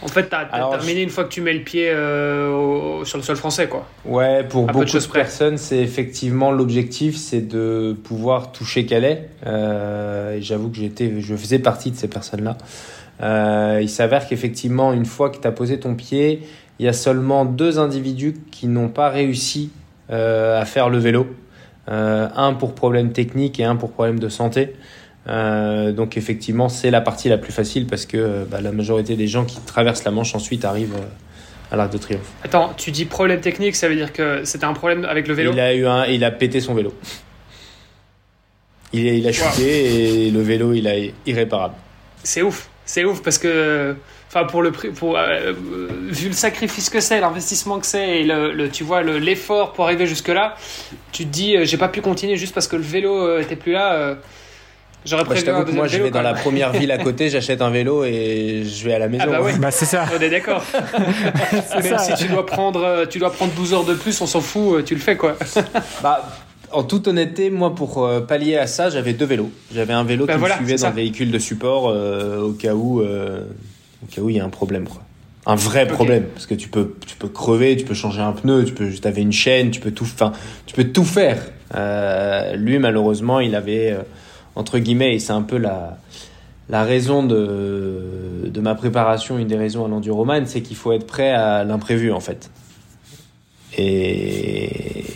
En 0.00 0.06
fait, 0.06 0.28
tu 0.28 0.36
as, 0.36 0.44
terminé 0.44 1.02
une 1.02 1.08
fois 1.08 1.24
que 1.24 1.30
tu 1.30 1.40
mets 1.40 1.52
le 1.52 1.64
pied 1.64 1.90
euh, 1.90 3.04
sur 3.04 3.18
le 3.18 3.24
sol 3.24 3.34
français, 3.34 3.66
quoi. 3.66 3.84
Ouais, 4.04 4.44
pour 4.44 4.66
beaucoup 4.66 4.84
de, 4.84 5.12
personnes, 5.12 5.58
c'est 5.58 5.78
effectivement 5.78 6.52
l'objectif, 6.52 7.16
c'est 7.16 7.40
de 7.40 7.96
pouvoir 8.04 8.52
toucher 8.52 8.86
Calais. 8.86 9.28
Euh, 9.44 10.36
et 10.36 10.42
j'avoue 10.42 10.68
que 10.68 10.76
j'étais, 10.76 11.20
je 11.20 11.34
faisais 11.34 11.58
partie 11.58 11.90
de 11.90 11.96
ces 11.96 12.06
personnes-là. 12.06 13.80
il 13.80 13.88
s'avère 13.88 14.28
qu'effectivement, 14.28 14.92
une 14.92 15.06
fois 15.06 15.30
que 15.30 15.38
tu 15.38 15.48
as 15.48 15.52
posé 15.52 15.80
ton 15.80 15.96
pied, 15.96 16.42
il 16.78 16.86
y 16.86 16.88
a 16.88 16.92
seulement 16.92 17.44
deux 17.44 17.80
individus 17.80 18.36
qui 18.52 18.68
n'ont 18.68 18.90
pas 18.90 19.08
réussi 19.08 19.72
à 20.10 20.64
faire 20.64 20.90
le 20.90 20.98
vélo. 20.98 21.26
Euh, 21.88 22.28
un 22.36 22.52
pour 22.52 22.74
problème 22.74 23.12
technique 23.12 23.58
et 23.60 23.64
un 23.64 23.76
pour 23.76 23.90
problème 23.92 24.18
de 24.18 24.28
santé. 24.28 24.74
Euh, 25.26 25.92
donc 25.92 26.16
effectivement, 26.16 26.68
c'est 26.68 26.90
la 26.90 27.00
partie 27.00 27.28
la 27.28 27.38
plus 27.38 27.52
facile 27.52 27.86
parce 27.86 28.04
que 28.04 28.44
bah, 28.44 28.60
la 28.60 28.72
majorité 28.72 29.16
des 29.16 29.26
gens 29.26 29.44
qui 29.44 29.60
traversent 29.60 30.04
la 30.04 30.10
Manche 30.10 30.34
ensuite 30.34 30.64
arrivent 30.64 30.96
euh, 30.96 31.72
à 31.72 31.76
l'Arc 31.76 31.92
de 31.92 31.98
Triomphe. 31.98 32.30
Attends, 32.44 32.72
tu 32.76 32.90
dis 32.90 33.04
problème 33.06 33.40
technique, 33.40 33.74
ça 33.74 33.88
veut 33.88 33.96
dire 33.96 34.12
que 34.12 34.44
c'était 34.44 34.64
un 34.64 34.74
problème 34.74 35.04
avec 35.04 35.28
le 35.28 35.34
vélo? 35.34 35.52
Il 35.52 35.60
a 35.60 35.74
eu 35.74 35.86
un, 35.86 36.04
il 36.06 36.24
a 36.24 36.30
pété 36.30 36.60
son 36.60 36.74
vélo. 36.74 36.92
Il, 38.92 39.06
il 39.06 39.26
a 39.26 39.32
chuté 39.32 40.26
et 40.26 40.30
le 40.30 40.40
vélo, 40.40 40.72
il 40.72 40.86
a 40.88 40.94
irréparable. 41.26 41.74
C'est 42.22 42.42
ouf, 42.42 42.68
c'est 42.84 43.04
ouf 43.04 43.22
parce 43.22 43.38
que 43.38 43.96
enfin 44.28 44.44
pour 44.44 44.62
le 44.62 44.72
prix 44.72 44.90
pour 44.90 45.16
euh, 45.16 45.52
vu 46.08 46.28
le 46.28 46.34
sacrifice 46.34 46.90
que 46.90 47.00
c'est 47.00 47.20
l'investissement 47.20 47.78
que 47.80 47.86
c'est 47.86 48.20
et 48.20 48.24
le, 48.24 48.68
tu 48.68 48.84
vois 48.84 49.02
l'effort 49.02 49.72
pour 49.72 49.86
arriver 49.86 50.06
jusque 50.06 50.28
là 50.28 50.54
tu 51.12 51.24
te 51.24 51.30
dis 51.30 51.56
euh, 51.56 51.64
j'ai 51.64 51.78
pas 51.78 51.88
pu 51.88 52.02
continuer 52.02 52.36
juste 52.36 52.54
parce 52.54 52.68
que 52.68 52.76
le 52.76 52.82
vélo 52.82 53.14
euh, 53.14 53.40
était 53.40 53.56
plus 53.56 53.72
là 53.72 54.16
J'aurais 55.04 55.22
bah, 55.22 55.30
préféré 55.30 55.56
un 55.56 55.64
Moi, 55.64 55.86
je 55.86 56.02
vais 56.02 56.10
dans 56.10 56.22
la 56.22 56.34
première 56.34 56.72
ville 56.72 56.90
à 56.90 56.98
côté, 57.02 57.30
j'achète 57.30 57.62
un 57.62 57.70
vélo 57.70 58.04
et 58.04 58.64
je 58.66 58.84
vais 58.84 58.92
à 58.92 58.98
la 58.98 59.08
maison. 59.08 59.24
Ah 59.26 59.30
bah, 59.30 59.40
oui. 59.42 59.52
bah 59.58 59.70
c'est 59.70 59.86
ça. 59.86 60.04
On 60.14 60.20
est 60.20 60.28
d'accord. 60.28 60.62
Même 61.82 61.98
si 61.98 62.14
tu 62.14 62.26
dois 62.26 62.44
prendre, 62.44 63.06
tu 63.08 63.20
dois 63.20 63.32
prendre 63.32 63.52
12 63.52 63.74
heures 63.74 63.84
de 63.84 63.94
plus, 63.94 64.20
on 64.20 64.26
s'en 64.26 64.40
fout, 64.40 64.84
tu 64.84 64.96
le 64.96 65.00
fais 65.00 65.16
quoi. 65.16 65.36
bah 66.02 66.28
en 66.72 66.82
toute 66.82 67.06
honnêteté, 67.06 67.48
moi, 67.48 67.74
pour 67.74 68.10
pallier 68.26 68.58
à 68.58 68.66
ça, 68.66 68.90
j'avais 68.90 69.12
deux 69.12 69.24
vélos. 69.24 69.52
J'avais 69.72 69.94
un 69.94 70.04
vélo 70.04 70.26
bah 70.26 70.34
qui 70.34 70.40
me 70.40 70.48
suivait 70.48 70.76
dans 70.76 70.88
le 70.88 70.96
véhicule 70.96 71.30
de 71.30 71.38
support 71.38 71.84
au 71.84 72.52
cas 72.52 72.74
où 72.74 73.02
au 74.02 74.06
cas 74.06 74.22
où 74.22 74.30
il 74.30 74.36
y 74.36 74.40
a 74.40 74.44
un 74.44 74.50
problème, 74.50 74.86
quoi. 74.88 75.02
Un 75.46 75.54
vrai 75.54 75.86
problème, 75.86 76.24
parce 76.34 76.46
que 76.46 76.54
tu 76.54 76.68
peux, 76.68 76.94
tu 77.06 77.16
peux 77.16 77.28
crever, 77.28 77.76
tu 77.76 77.86
peux 77.86 77.94
changer 77.94 78.20
un 78.20 78.32
pneu, 78.32 78.64
tu 78.64 78.74
peux, 78.74 78.90
avais 79.04 79.22
une 79.22 79.32
chaîne, 79.32 79.70
tu 79.70 79.80
peux 79.80 79.92
tout, 79.92 80.04
enfin, 80.04 80.32
tu 80.66 80.74
peux 80.74 80.84
tout 80.84 81.04
faire. 81.04 81.38
Euh, 81.74 82.54
lui, 82.56 82.78
malheureusement, 82.78 83.40
il 83.40 83.54
avait, 83.54 83.92
euh, 83.92 84.02
entre 84.56 84.78
guillemets, 84.78 85.14
et 85.14 85.18
c'est 85.18 85.32
un 85.32 85.42
peu 85.42 85.56
la, 85.56 85.96
la 86.68 86.84
raison 86.84 87.22
de, 87.22 88.02
de 88.44 88.60
ma 88.60 88.74
préparation, 88.74 89.38
une 89.38 89.48
des 89.48 89.56
raisons 89.56 89.86
à 89.86 89.88
l'enduroman, 89.88 90.44
c'est 90.44 90.60
qu'il 90.60 90.76
faut 90.76 90.92
être 90.92 91.06
prêt 91.06 91.30
à 91.30 91.64
l'imprévu, 91.64 92.12
en 92.12 92.20
fait. 92.20 92.50
Et, 93.76 94.64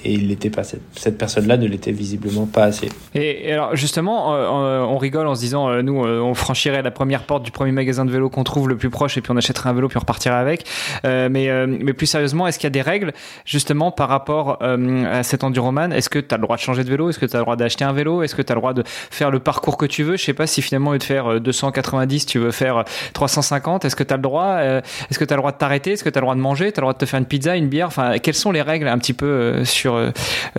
et 0.04 0.12
il 0.12 0.28
n'était 0.28 0.50
pas. 0.50 0.62
Cette, 0.62 0.82
cette 0.94 1.18
personne-là 1.18 1.56
ne 1.56 1.66
l'était 1.66 1.92
visiblement 1.92 2.46
pas 2.46 2.64
assez. 2.64 2.88
Et, 3.14 3.52
alors 3.52 3.74
justement, 3.76 4.34
euh, 4.34 4.80
on, 4.80 4.98
rigole 4.98 5.26
en 5.26 5.34
se 5.34 5.40
disant, 5.40 5.68
euh, 5.68 5.82
nous, 5.82 6.04
euh, 6.04 6.20
on 6.20 6.34
franchirait 6.34 6.82
la 6.82 6.90
première 6.90 7.24
porte 7.24 7.42
du 7.44 7.50
premier 7.50 7.72
magasin 7.72 8.04
de 8.04 8.10
vélo 8.10 8.28
qu'on 8.28 8.44
trouve 8.44 8.68
le 8.68 8.76
plus 8.76 8.90
proche 8.90 9.16
et 9.16 9.20
puis 9.20 9.32
on 9.32 9.36
achèterait 9.36 9.70
un 9.70 9.72
vélo 9.72 9.88
puis 9.88 9.96
on 9.96 10.00
repartirait 10.00 10.36
avec. 10.36 10.64
mais, 11.04 11.66
mais 11.66 11.92
plus 11.92 12.06
sérieusement, 12.06 12.46
est-ce 12.46 12.58
qu'il 12.58 12.66
y 12.66 12.68
a 12.68 12.70
des 12.70 12.82
règles 12.82 13.12
justement 13.44 13.90
par 13.90 14.08
rapport 14.08 14.58
à 14.62 15.22
cet 15.22 15.44
enduroman? 15.44 15.92
Est-ce 15.92 16.10
que 16.10 16.18
tu 16.18 16.34
as 16.34 16.38
le 16.38 16.42
droit 16.42 16.56
de 16.56 16.60
changer 16.60 16.84
de 16.84 16.90
vélo? 16.90 17.10
Est-ce 17.10 17.18
que 17.18 17.26
tu 17.26 17.34
as 17.34 17.38
le 17.38 17.44
droit 17.44 17.56
d'acheter 17.56 17.84
un 17.84 17.92
vélo? 17.92 18.22
Est-ce 18.22 18.34
que 18.34 18.42
tu 18.42 18.52
as 18.52 18.54
le 18.54 18.60
droit 18.60 18.74
de 18.74 18.82
faire 18.86 19.30
le 19.30 19.38
parcours 19.38 19.76
que 19.76 19.86
tu 19.86 20.02
veux? 20.02 20.16
Je 20.16 20.24
sais 20.24 20.34
pas 20.34 20.46
si 20.46 20.62
finalement, 20.62 20.90
au 20.90 20.92
lieu 20.94 20.98
de 20.98 21.04
faire 21.04 21.40
290, 21.40 22.26
tu 22.26 22.38
veux 22.38 22.50
faire 22.50 22.84
350. 23.12 23.84
Est-ce 23.84 23.96
que 23.96 24.04
tu 24.04 24.12
as 24.12 24.16
le 24.16 24.22
droit 24.22 24.58
Est-ce 24.60 25.18
que 25.18 25.24
tu 25.24 25.32
as 25.32 25.36
le 25.36 25.40
droit 25.40 25.52
de 25.52 25.58
t'arrêter? 25.58 25.92
Est-ce 25.92 26.04
que 26.04 26.10
tu 26.10 26.18
as 26.18 26.20
le 26.20 26.26
droit 26.26 26.34
de 26.34 26.40
manger? 26.40 26.72
Tu 26.72 26.78
as 26.78 26.80
le 26.80 26.84
droit 26.84 26.92
de 26.94 26.98
te 26.98 27.06
faire 27.06 27.18
une 27.18 27.26
pizza, 27.26 27.56
une 27.56 27.68
bière? 27.68 27.86
Enfin, 27.86 28.18
quelles 28.18 28.34
sont 28.34 28.51
les 28.52 28.62
règles 28.62 28.88
un 28.88 28.98
petit 28.98 29.12
peu 29.12 29.64
sur 29.64 29.94
euh, 29.94 30.10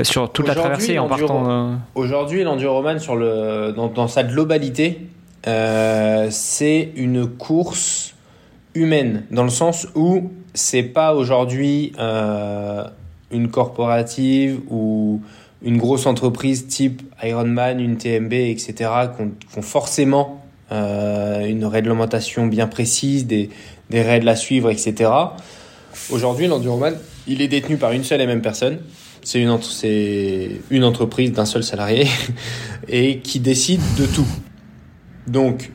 sur, 0.02 0.32
toute 0.32 0.48
la 0.48 0.56
traversée 0.56 1.00
en 1.00 1.08
partant. 1.08 1.50
Euh, 1.50 1.76
aujourd'hui, 1.96 2.44
l'enduroman 2.44 3.00
sur 3.00 3.16
le 3.16 3.74
dans, 3.76 3.88
dans 3.88 4.08
sa 4.08 4.24
globalité, 4.24 5.08
euh, 5.48 6.28
c'est 6.30 6.92
une 6.96 7.28
course 7.28 8.16
humaine 8.76 9.26
dans 9.32 9.44
le 9.44 9.50
sens 9.50 9.88
où 9.96 10.32
c'est 10.54 10.84
pas 10.84 11.14
aujourd'hui 11.14 11.94
une 13.32 13.50
corporative 13.50 14.62
ou 14.70 15.22
une 15.64 15.78
grosse 15.78 16.06
entreprise 16.06 16.68
type 16.68 17.02
Ironman, 17.24 17.80
une 17.80 17.98
TMB, 17.98 18.34
etc., 18.34 18.90
qui 19.16 19.58
ont, 19.58 19.62
forcément 19.62 20.44
une 20.72 21.66
réglementation 21.66 22.48
bien 22.48 22.68
précise, 22.68 23.26
des, 23.26 23.50
des, 23.90 24.02
règles 24.02 24.30
à 24.30 24.36
suivre, 24.36 24.70
etc. 24.70 25.10
Aujourd'hui, 26.12 26.48
l'enduroman, 26.48 26.96
il 27.28 27.42
est 27.42 27.48
détenu 27.48 27.78
par 27.78 27.92
une 27.92 28.04
seule 28.04 28.22
et 28.22 28.28
même 28.28 28.42
personne. 28.42 28.80
C'est 29.24 29.42
une, 29.42 29.62
c'est 29.62 30.52
une 30.70 30.84
entreprise 30.84 31.32
d'un 31.32 31.46
seul 31.46 31.64
salarié 31.64 32.08
et 32.88 33.20
qui 33.20 33.40
décide 33.40 33.82
de 33.98 34.06
tout. 34.06 34.28
Donc, 35.28 35.72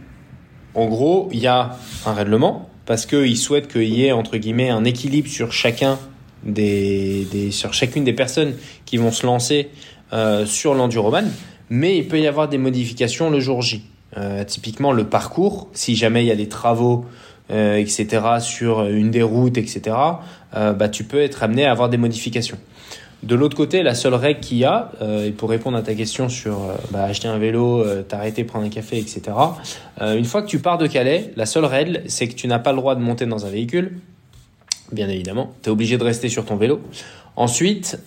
en 0.74 0.86
gros, 0.86 1.28
il 1.32 1.40
y 1.40 1.46
a 1.46 1.78
un 2.04 2.12
règlement 2.12 2.68
parce 2.84 3.06
qu'il 3.06 3.36
souhaite 3.36 3.68
qu'il 3.70 3.94
y 3.94 4.06
ait 4.06 4.12
entre 4.12 4.36
guillemets 4.36 4.70
un 4.70 4.84
équilibre 4.84 5.28
sur 5.28 5.52
chacun 5.52 5.98
des, 6.44 7.26
des, 7.30 7.50
sur 7.50 7.74
chacune 7.74 8.04
des 8.04 8.12
personnes 8.12 8.54
qui 8.84 8.96
vont 8.96 9.12
se 9.12 9.26
lancer 9.26 9.70
euh, 10.12 10.46
sur 10.46 10.74
l'enduroman, 10.74 11.30
mais 11.70 11.98
il 11.98 12.08
peut 12.08 12.20
y 12.20 12.26
avoir 12.26 12.48
des 12.48 12.58
modifications 12.58 13.30
le 13.30 13.40
jour 13.40 13.62
J. 13.62 13.82
Euh, 14.16 14.42
typiquement 14.44 14.92
le 14.92 15.04
parcours, 15.04 15.68
si 15.74 15.94
jamais 15.94 16.24
il 16.24 16.28
y 16.28 16.30
a 16.30 16.36
des 16.36 16.48
travaux, 16.48 17.04
euh, 17.50 17.76
etc. 17.76 18.22
sur 18.40 18.84
une 18.84 19.10
des 19.10 19.22
routes, 19.22 19.58
etc. 19.58 19.96
Euh, 20.54 20.72
bah 20.72 20.88
tu 20.88 21.04
peux 21.04 21.20
être 21.20 21.42
amené 21.42 21.64
à 21.64 21.72
avoir 21.72 21.88
des 21.88 21.98
modifications. 21.98 22.58
De 23.24 23.34
l'autre 23.34 23.56
côté, 23.56 23.82
la 23.82 23.94
seule 23.96 24.14
règle 24.14 24.40
qu'il 24.40 24.58
y 24.58 24.64
a, 24.64 24.92
euh, 25.02 25.26
et 25.26 25.32
pour 25.32 25.50
répondre 25.50 25.76
à 25.76 25.82
ta 25.82 25.94
question 25.94 26.28
sur 26.28 26.62
euh, 26.62 26.74
bah, 26.92 27.02
acheter 27.02 27.26
un 27.26 27.38
vélo, 27.38 27.80
euh, 27.80 28.02
t'arrêter, 28.02 28.44
prendre 28.44 28.64
un 28.64 28.68
café, 28.68 28.98
etc. 28.98 29.36
une 30.00 30.24
fois 30.24 30.42
que 30.42 30.46
tu 30.46 30.60
pars 30.60 30.78
de 30.78 30.86
Calais, 30.86 31.32
la 31.34 31.44
seule 31.44 31.64
règle, 31.64 32.02
c'est 32.06 32.28
que 32.28 32.34
tu 32.34 32.46
n'as 32.46 32.60
pas 32.60 32.70
le 32.70 32.78
droit 32.78 32.94
de 32.94 33.00
monter 33.00 33.26
dans 33.26 33.44
un 33.44 33.50
véhicule. 33.50 33.98
Bien 34.92 35.08
évidemment, 35.08 35.52
tu 35.62 35.68
es 35.68 35.72
obligé 35.72 35.98
de 35.98 36.04
rester 36.04 36.28
sur 36.28 36.44
ton 36.44 36.56
vélo. 36.56 36.80
Ensuite, 37.34 37.98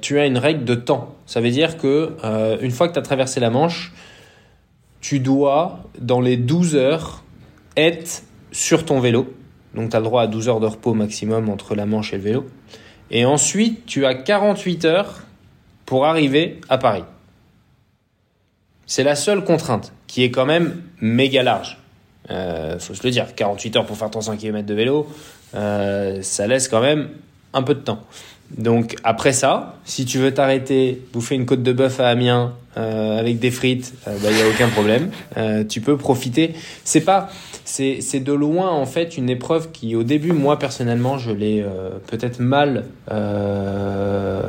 tu 0.00 0.18
as 0.18 0.26
une 0.26 0.38
règle 0.38 0.64
de 0.64 0.74
temps. 0.74 1.14
Ça 1.26 1.40
veut 1.40 1.50
dire 1.50 1.76
que 1.76 2.16
une 2.62 2.70
fois 2.70 2.88
que 2.88 2.94
tu 2.94 2.98
as 2.98 3.02
traversé 3.02 3.38
la 3.38 3.50
Manche, 3.50 3.92
tu 5.00 5.20
dois, 5.20 5.80
dans 6.00 6.20
les 6.20 6.36
12 6.36 6.74
heures, 6.74 7.22
être 7.76 8.22
sur 8.56 8.86
ton 8.86 9.00
vélo. 9.00 9.32
Donc 9.74 9.90
tu 9.90 9.96
as 9.96 10.00
le 10.00 10.06
droit 10.06 10.22
à 10.22 10.26
12 10.26 10.48
heures 10.48 10.60
de 10.60 10.66
repos 10.66 10.94
maximum 10.94 11.50
entre 11.50 11.74
la 11.74 11.84
Manche 11.84 12.14
et 12.14 12.16
le 12.16 12.22
vélo. 12.22 12.46
Et 13.10 13.26
ensuite, 13.26 13.84
tu 13.84 14.06
as 14.06 14.14
48 14.14 14.86
heures 14.86 15.24
pour 15.84 16.06
arriver 16.06 16.58
à 16.70 16.78
Paris. 16.78 17.04
C'est 18.86 19.04
la 19.04 19.14
seule 19.14 19.44
contrainte 19.44 19.92
qui 20.06 20.24
est 20.24 20.30
quand 20.30 20.46
même 20.46 20.82
méga 21.00 21.42
large. 21.42 21.78
Euh, 22.30 22.78
faut 22.78 22.94
se 22.94 23.04
le 23.04 23.10
dire, 23.10 23.34
48 23.34 23.76
heures 23.76 23.86
pour 23.86 23.96
faire 23.96 24.10
300 24.10 24.36
km 24.36 24.66
de 24.66 24.74
vélo, 24.74 25.06
euh, 25.54 26.22
ça 26.22 26.46
laisse 26.46 26.68
quand 26.68 26.80
même 26.80 27.10
un 27.52 27.62
peu 27.62 27.74
de 27.74 27.80
temps. 27.80 28.00
Donc 28.56 28.96
après 29.04 29.32
ça, 29.32 29.76
si 29.84 30.06
tu 30.06 30.18
veux 30.18 30.32
t'arrêter, 30.32 31.02
bouffer 31.12 31.34
une 31.34 31.46
côte 31.46 31.62
de 31.62 31.72
bœuf 31.72 32.00
à 32.00 32.08
Amiens 32.08 32.54
euh, 32.76 33.18
avec 33.18 33.38
des 33.38 33.50
frites, 33.50 33.92
il 34.06 34.12
euh, 34.12 34.16
n'y 34.16 34.38
bah, 34.38 34.44
a 34.44 34.48
aucun 34.48 34.68
problème. 34.68 35.10
Tu 35.68 35.80
peux 35.80 35.96
profiter. 35.96 36.54
C'est 36.84 37.02
pas, 37.02 37.28
c'est, 37.68 38.20
de 38.20 38.32
loin 38.32 38.70
en 38.70 38.86
fait 38.86 39.16
une 39.16 39.28
épreuve 39.28 39.70
qui 39.70 39.94
au 39.96 40.02
début, 40.02 40.32
moi 40.32 40.58
personnellement, 40.58 41.18
je 41.18 41.32
l'ai 41.32 41.62
euh, 41.62 41.90
peut-être 42.06 42.40
mal 42.40 42.84
euh, 43.10 44.40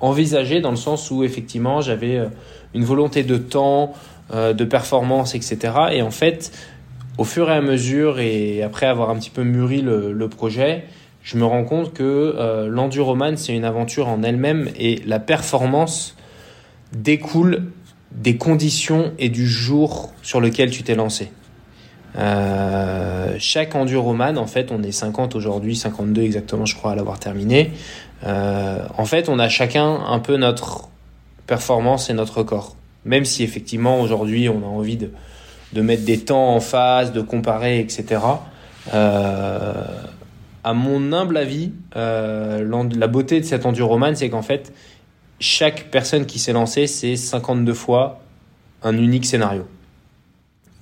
envisagée 0.00 0.60
dans 0.60 0.70
le 0.70 0.76
sens 0.76 1.10
où 1.10 1.24
effectivement 1.24 1.80
j'avais 1.80 2.20
une 2.74 2.84
volonté 2.84 3.22
de 3.22 3.36
temps, 3.36 3.92
de 4.32 4.64
performance, 4.64 5.34
etc. 5.34 5.58
Et 5.92 6.02
en 6.02 6.10
fait, 6.10 6.50
au 7.18 7.24
fur 7.24 7.50
et 7.50 7.54
à 7.54 7.60
mesure 7.60 8.18
et 8.18 8.62
après 8.62 8.86
avoir 8.86 9.10
un 9.10 9.16
petit 9.16 9.30
peu 9.30 9.44
mûri 9.44 9.80
le, 9.80 10.12
le 10.12 10.28
projet, 10.28 10.84
je 11.24 11.38
me 11.38 11.44
rends 11.46 11.64
compte 11.64 11.94
que 11.94 12.34
euh, 12.36 12.68
l'enduroman, 12.68 13.36
c'est 13.36 13.54
une 13.54 13.64
aventure 13.64 14.08
en 14.08 14.22
elle-même 14.22 14.68
et 14.78 15.00
la 15.06 15.18
performance 15.18 16.16
découle 16.92 17.64
des 18.12 18.36
conditions 18.36 19.12
et 19.18 19.30
du 19.30 19.46
jour 19.46 20.12
sur 20.22 20.40
lequel 20.40 20.70
tu 20.70 20.82
t'es 20.82 20.94
lancé. 20.94 21.30
Euh, 22.16 23.36
chaque 23.38 23.74
enduroman, 23.74 24.38
en 24.38 24.46
fait, 24.46 24.70
on 24.70 24.82
est 24.82 24.92
50 24.92 25.34
aujourd'hui, 25.34 25.76
52 25.76 26.22
exactement, 26.22 26.66
je 26.66 26.76
crois, 26.76 26.92
à 26.92 26.94
l'avoir 26.94 27.18
terminé. 27.18 27.72
Euh, 28.24 28.78
en 28.96 29.04
fait, 29.04 29.28
on 29.28 29.38
a 29.38 29.48
chacun 29.48 30.00
un 30.06 30.18
peu 30.18 30.36
notre 30.36 30.88
performance 31.46 32.10
et 32.10 32.14
notre 32.14 32.42
corps. 32.42 32.76
Même 33.04 33.24
si 33.24 33.42
effectivement, 33.42 34.00
aujourd'hui, 34.00 34.48
on 34.48 34.62
a 34.62 34.68
envie 34.68 34.96
de, 34.96 35.10
de 35.72 35.80
mettre 35.82 36.04
des 36.04 36.20
temps 36.20 36.54
en 36.54 36.60
face, 36.60 37.12
de 37.12 37.20
comparer, 37.20 37.80
etc. 37.80 38.20
Euh, 38.94 39.84
à 40.62 40.72
mon 40.72 41.12
humble 41.12 41.36
avis, 41.36 41.72
euh, 41.96 42.86
la 42.96 43.06
beauté 43.06 43.40
de 43.40 43.44
cet 43.44 43.66
enduroman, 43.66 44.16
c'est 44.16 44.30
qu'en 44.30 44.42
fait, 44.42 44.72
chaque 45.40 45.90
personne 45.90 46.24
qui 46.24 46.38
s'est 46.38 46.52
lancée, 46.52 46.86
c'est 46.86 47.16
52 47.16 47.74
fois 47.74 48.20
un 48.82 48.96
unique 48.96 49.26
scénario. 49.26 49.66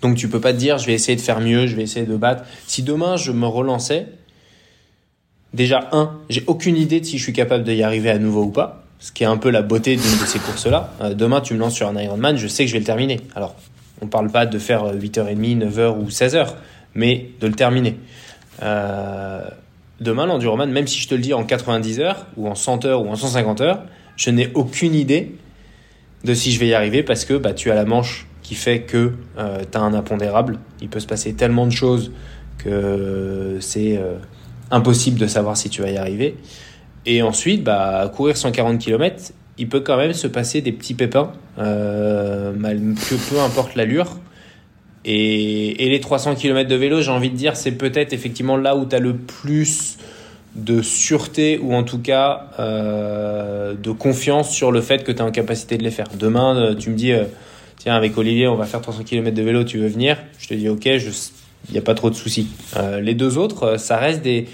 Donc 0.03 0.17
tu 0.17 0.29
peux 0.29 0.41
pas 0.41 0.53
te 0.53 0.59
dire, 0.59 0.79
je 0.79 0.87
vais 0.87 0.95
essayer 0.95 1.17
de 1.17 1.21
faire 1.21 1.41
mieux, 1.41 1.67
je 1.67 1.77
vais 1.77 1.83
essayer 1.83 2.05
de 2.05 2.17
battre. 2.17 2.45
Si 2.67 2.83
demain 2.83 3.17
je 3.17 3.33
me 3.33 3.47
relançais, 3.47 4.09
déjà, 5.55 5.89
un, 5.93 6.19
j'ai 6.29 6.43
aucune 6.49 6.77
idée 6.77 7.01
de 7.01 7.07
si 7.07 7.19
je 7.19 7.23
suis 7.23 7.33
capable 7.33 7.65
de 7.65 7.73
y 7.73 7.83
arriver 7.83 8.11
à 8.11 8.19
nouveau 8.19 8.43
ou 8.43 8.51
pas. 8.51 8.85
Ce 8.99 9.11
qui 9.11 9.25
est 9.25 9.27
un 9.27 9.37
peu 9.37 9.51
la 9.51 9.63
beauté 9.63 9.97
d'une 9.97 10.19
de 10.21 10.27
ces 10.27 10.39
courses-là. 10.39 10.93
Euh, 11.01 11.15
demain, 11.15 11.41
tu 11.41 11.55
me 11.55 11.59
lances 11.59 11.75
sur 11.75 11.89
un 11.89 12.01
Ironman, 12.01 12.37
je 12.37 12.47
sais 12.47 12.65
que 12.65 12.69
je 12.69 12.75
vais 12.75 12.79
le 12.79 12.85
terminer. 12.85 13.21
Alors, 13.35 13.57
on 14.01 14.07
parle 14.07 14.31
pas 14.31 14.47
de 14.47 14.59
faire 14.59 14.95
8h30, 14.95 15.59
9h 15.59 15.99
ou 15.99 16.09
16h, 16.09 16.55
mais 16.95 17.31
de 17.41 17.47
le 17.49 17.55
terminer. 17.55 17.97
Euh, 18.63 19.43
demain, 20.01 20.27
l'enduroman, 20.27 20.71
même 20.71 20.87
si 20.87 21.01
je 21.01 21.09
te 21.09 21.15
le 21.15 21.21
dis 21.21 21.35
en 21.35 21.45
90 21.45 22.01
heures, 22.01 22.27
ou 22.37 22.49
en 22.49 22.55
100 22.55 22.85
heures, 22.85 23.05
ou 23.05 23.09
en 23.09 23.17
150 23.17 23.61
heures, 23.61 23.83
je 24.17 24.31
n'ai 24.31 24.51
aucune 24.55 24.95
idée 24.95 25.35
de 26.23 26.35
si 26.35 26.53
je 26.53 26.61
vais 26.61 26.69
y 26.69 26.75
arriver 26.75 27.03
parce 27.03 27.25
que 27.25 27.35
bah, 27.35 27.55
tu 27.55 27.71
as 27.71 27.75
la 27.75 27.85
manche 27.85 28.27
fait 28.55 28.83
que 28.83 29.13
euh, 29.39 29.63
tu 29.71 29.79
as 29.79 29.81
un 29.81 29.95
impondérable. 29.95 30.59
Il 30.81 30.89
peut 30.89 31.01
se 31.01 31.07
passer 31.07 31.35
tellement 31.35 31.67
de 31.67 31.73
choses 31.73 32.13
que 32.63 33.59
c'est 33.61 33.97
euh, 33.97 34.17
impossible 34.71 35.19
de 35.19 35.27
savoir 35.27 35.57
si 35.57 35.69
tu 35.69 35.83
vas 35.83 35.91
y 35.91 35.97
arriver. 35.97 36.37
Et 37.07 37.23
ensuite, 37.23 37.65
bah, 37.65 38.11
courir 38.15 38.37
140 38.37 38.79
km, 38.79 39.33
il 39.59 39.69
peut 39.69 39.81
quand 39.81 39.97
même 39.97 40.13
se 40.13 40.27
passer 40.27 40.61
des 40.61 40.73
petits 40.73 40.95
pépins, 40.95 41.33
euh, 41.59 42.53
que 42.53 43.31
peu 43.31 43.41
importe 43.41 43.75
l'allure. 43.75 44.19
Et, 45.05 45.89
les 45.89 46.01
300 46.01 46.37
km 46.37 46.69
de 46.69 46.77
vélo, 46.77 47.01
j'ai 47.01 47.11
envie 47.11 47.31
de 47.31 47.37
dire, 47.37 47.57
c'est 47.57 47.73
peut-être 47.73 48.13
effectivement 48.13 48.57
là 48.57 48.77
où 48.77 48.87
tu 48.87 48.95
as 48.95 49.01
le 49.01 49.17
plus 49.17 49.99
de 50.55 50.81
sûreté 50.83 51.59
ou 51.59 51.75
en 51.75 51.83
tout 51.83 51.99
cas 51.99 52.51
euh, 52.61 53.75
de 53.75 53.91
confiance 53.91 54.51
sur 54.51 54.71
le 54.71 54.81
fait 54.81 55.03
que 55.03 55.11
tu 55.11 55.19
es 55.19 55.23
en 55.23 55.33
capacité 55.33 55.77
de 55.77 55.83
les 55.83 55.91
faire. 55.91 56.07
Demain, 56.17 56.77
tu 56.79 56.91
me 56.91 56.95
dis, 56.95 57.13
tiens, 57.83 57.97
avec 57.97 58.17
Olivier, 58.17 58.47
on 58.47 58.55
va 58.55 58.65
faire 58.65 58.81
300 58.81 59.03
km 59.03 59.37
de 59.37 59.43
vélo, 59.43 59.65
tu 59.65 59.79
veux 59.79 59.89
venir 59.89 60.17
Je 60.39 60.47
te 60.47 60.55
dis, 60.55 60.69
ok, 60.69 60.87
il 60.87 61.01
n'y 61.73 61.79
a 61.79 61.83
pas 61.83 61.95
trop 61.95 62.11
de 62.11 62.15
soucis. 62.15 62.47
Euh, 62.77 63.01
les 63.01 63.15
deux 63.15 63.39
autres, 63.39 63.63
euh, 63.65 63.79
ça 63.79 63.97
reste 63.97 64.23
des... 64.23 64.47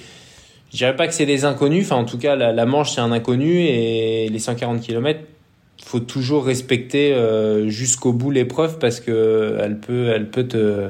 Je 0.72 0.78
dirais 0.78 0.96
pas 0.96 1.06
que 1.06 1.14
c'est 1.14 1.26
des 1.26 1.44
inconnus, 1.44 1.86
enfin 1.86 1.96
en 1.96 2.04
tout 2.04 2.18
cas, 2.18 2.36
la, 2.36 2.66
Manche, 2.66 2.92
c'est 2.92 3.00
un 3.00 3.12
inconnu 3.12 3.64
et 3.64 4.28
les 4.28 4.38
140 4.38 4.82
km, 4.82 5.20
faut 5.82 6.00
toujours 6.00 6.44
respecter 6.44 7.14
euh, 7.14 7.68
jusqu'au 7.68 8.12
bout 8.12 8.30
l'épreuve 8.30 8.78
parce 8.78 9.00
que 9.00 9.56
elle 9.62 9.78
peut, 9.78 10.10
elle 10.14 10.28
peut 10.28 10.46
te 10.46 10.88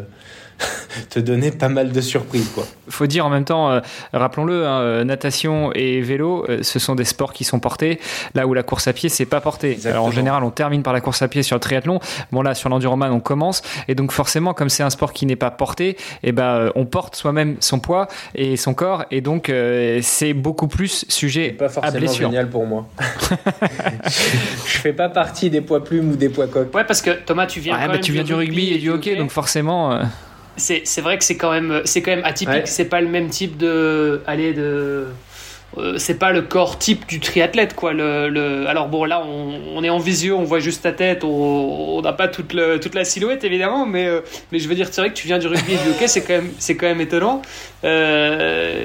te 1.10 1.18
donner 1.18 1.50
pas 1.50 1.68
mal 1.68 1.92
de 1.92 2.00
surprises. 2.00 2.48
Quoi. 2.54 2.64
Faut 2.88 3.06
dire 3.06 3.26
en 3.26 3.30
même 3.30 3.44
temps, 3.44 3.70
euh, 3.70 3.80
rappelons-le, 4.12 4.66
hein, 4.66 4.80
euh, 4.80 5.04
natation 5.04 5.72
et 5.74 6.00
vélo, 6.00 6.44
euh, 6.48 6.62
ce 6.62 6.78
sont 6.78 6.94
des 6.94 7.04
sports 7.04 7.32
qui 7.32 7.44
sont 7.44 7.60
portés, 7.60 8.00
là 8.34 8.46
où 8.46 8.54
la 8.54 8.62
course 8.62 8.88
à 8.88 8.92
pied, 8.92 9.08
c'est 9.08 9.26
pas 9.26 9.40
porté. 9.40 9.72
Exactement. 9.72 9.94
Alors 9.94 10.06
en 10.06 10.10
général, 10.10 10.44
on 10.44 10.50
termine 10.50 10.82
par 10.82 10.92
la 10.92 11.00
course 11.00 11.22
à 11.22 11.28
pied 11.28 11.42
sur 11.42 11.56
le 11.56 11.60
triathlon. 11.60 12.00
Bon 12.32 12.42
là, 12.42 12.54
sur 12.54 12.68
l'enduroman, 12.68 13.12
on 13.12 13.20
commence. 13.20 13.62
Et 13.88 13.94
donc 13.94 14.12
forcément, 14.12 14.54
comme 14.54 14.68
c'est 14.68 14.82
un 14.82 14.90
sport 14.90 15.12
qui 15.12 15.26
n'est 15.26 15.36
pas 15.36 15.50
porté, 15.50 15.90
et 15.90 15.96
eh 16.24 16.32
ben, 16.32 16.70
on 16.74 16.86
porte 16.86 17.16
soi-même 17.16 17.56
son 17.60 17.80
poids 17.80 18.08
et 18.34 18.56
son 18.56 18.74
corps. 18.74 19.04
Et 19.10 19.20
donc, 19.20 19.48
euh, 19.48 20.00
c'est 20.02 20.34
beaucoup 20.34 20.68
plus 20.68 21.04
sujet 21.08 21.50
pas 21.50 21.68
forcément 21.68 21.96
à 21.96 21.98
blessure. 21.98 22.28
génial 22.28 22.48
pour 22.48 22.66
moi. 22.66 22.88
je 24.66 24.78
fais 24.78 24.92
pas 24.92 25.08
partie 25.08 25.50
des 25.50 25.60
poids 25.60 25.84
plumes 25.84 26.12
ou 26.12 26.16
des 26.16 26.28
poids 26.28 26.46
coques. 26.46 26.74
Ouais, 26.74 26.84
parce 26.84 27.02
que 27.02 27.10
Thomas, 27.10 27.46
tu 27.46 27.60
viens, 27.60 27.78
ouais, 27.78 27.88
bah, 27.88 27.98
tu 27.98 28.12
viens 28.12 28.24
du 28.24 28.34
rugby 28.34 28.72
et 28.72 28.78
du 28.78 28.90
hockey, 28.90 29.16
donc 29.16 29.30
forcément... 29.30 29.98
C'est 30.58 31.00
vrai 31.00 31.18
que 31.18 31.24
c'est 31.24 31.36
quand 31.36 31.52
même 31.52 31.82
c'est 31.84 32.02
quand 32.02 32.10
même 32.10 32.24
atypique 32.24 32.54
ouais. 32.54 32.66
c'est 32.66 32.84
pas 32.84 33.00
le 33.00 33.08
même 33.08 33.28
type 33.28 33.56
de 33.56 34.22
aller 34.26 34.52
de 34.52 35.06
euh, 35.76 35.98
c'est 35.98 36.18
pas 36.18 36.32
le 36.32 36.40
corps 36.40 36.78
type 36.78 37.06
du 37.06 37.20
triathlète 37.20 37.74
quoi. 37.74 37.92
Le, 37.92 38.30
le... 38.30 38.66
alors 38.68 38.88
bon 38.88 39.04
là 39.04 39.22
on, 39.22 39.76
on, 39.76 39.84
est 39.84 39.90
en 39.90 39.98
visio 39.98 40.38
on 40.38 40.44
voit 40.44 40.60
juste 40.60 40.82
ta 40.82 40.92
tête 40.92 41.24
on 41.24 42.00
n'a 42.00 42.14
pas 42.14 42.26
toute, 42.26 42.54
le, 42.54 42.80
toute 42.80 42.94
la 42.94 43.04
silhouette 43.04 43.44
évidemment 43.44 43.84
mais 43.84 44.06
euh, 44.06 44.20
mais 44.50 44.60
je 44.60 44.68
veux 44.68 44.74
dire 44.74 44.88
c'est 44.90 45.02
vrai 45.02 45.10
que 45.10 45.14
tu 45.14 45.26
viens 45.26 45.38
du 45.38 45.46
rugby 45.46 45.74
et 45.74 45.76
du 45.76 45.90
hockey 45.90 46.08
c'est 46.08 46.22
quand 46.22 46.34
même 46.34 46.50
c'est 46.58 46.76
quand 46.76 46.86
même 46.86 47.02
étonnant. 47.02 47.42
Euh, 47.84 48.82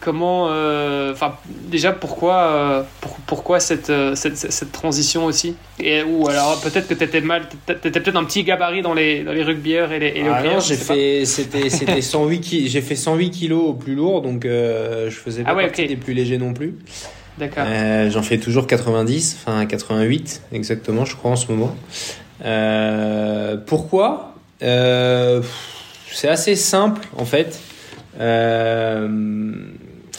comment 0.00 0.44
enfin 0.44 1.36
déjà 1.48 1.92
pourquoi 1.92 2.86
pour, 3.00 3.12
pourquoi 3.26 3.58
cette, 3.58 3.92
cette, 4.14 4.36
cette 4.36 4.72
transition 4.72 5.24
aussi? 5.24 5.56
Et 5.82 6.02
ou 6.02 6.28
alors 6.28 6.60
peut-être 6.60 6.86
que 6.86 6.94
t'étais 6.94 7.22
mal 7.22 7.48
t'étais 7.66 7.98
peut-être 7.98 8.16
un 8.16 8.24
petit 8.24 8.44
gabarit 8.44 8.82
dans 8.82 8.94
les 8.94 9.24
dans 9.24 9.32
les 9.32 9.42
rugbyeurs 9.42 9.90
et 9.92 9.98
les, 9.98 10.08
et 10.08 10.22
les 10.22 10.28
ah 10.28 10.42
non 10.42 10.60
j'ai 10.60 10.76
fait 10.76 11.24
c'était 11.24 11.70
c'était 11.70 12.02
108 12.02 12.40
ki... 12.40 12.68
j'ai 12.68 12.82
fait 12.82 12.94
108 12.94 13.30
kilos 13.30 13.64
au 13.64 13.72
plus 13.72 13.94
lourd 13.94 14.20
donc 14.20 14.42
je 14.44 15.10
faisais 15.10 15.42
pas 15.42 15.50
ah 15.52 15.56
ouais, 15.56 15.66
partie 15.66 15.82
okay. 15.82 15.88
des 15.88 15.96
plus 15.96 16.09
léger 16.14 16.38
non 16.38 16.52
plus. 16.52 16.74
D'accord. 17.38 17.64
Euh, 17.66 18.10
J'en 18.10 18.22
fais 18.22 18.38
toujours 18.38 18.66
90, 18.66 19.38
enfin 19.40 19.64
88 19.64 20.42
exactement, 20.52 21.04
je 21.04 21.16
crois 21.16 21.30
en 21.30 21.36
ce 21.36 21.50
moment. 21.50 21.74
Euh, 22.44 23.56
pourquoi 23.66 24.34
euh, 24.62 25.42
C'est 26.12 26.28
assez 26.28 26.54
simple 26.54 27.08
en 27.16 27.24
fait. 27.24 27.60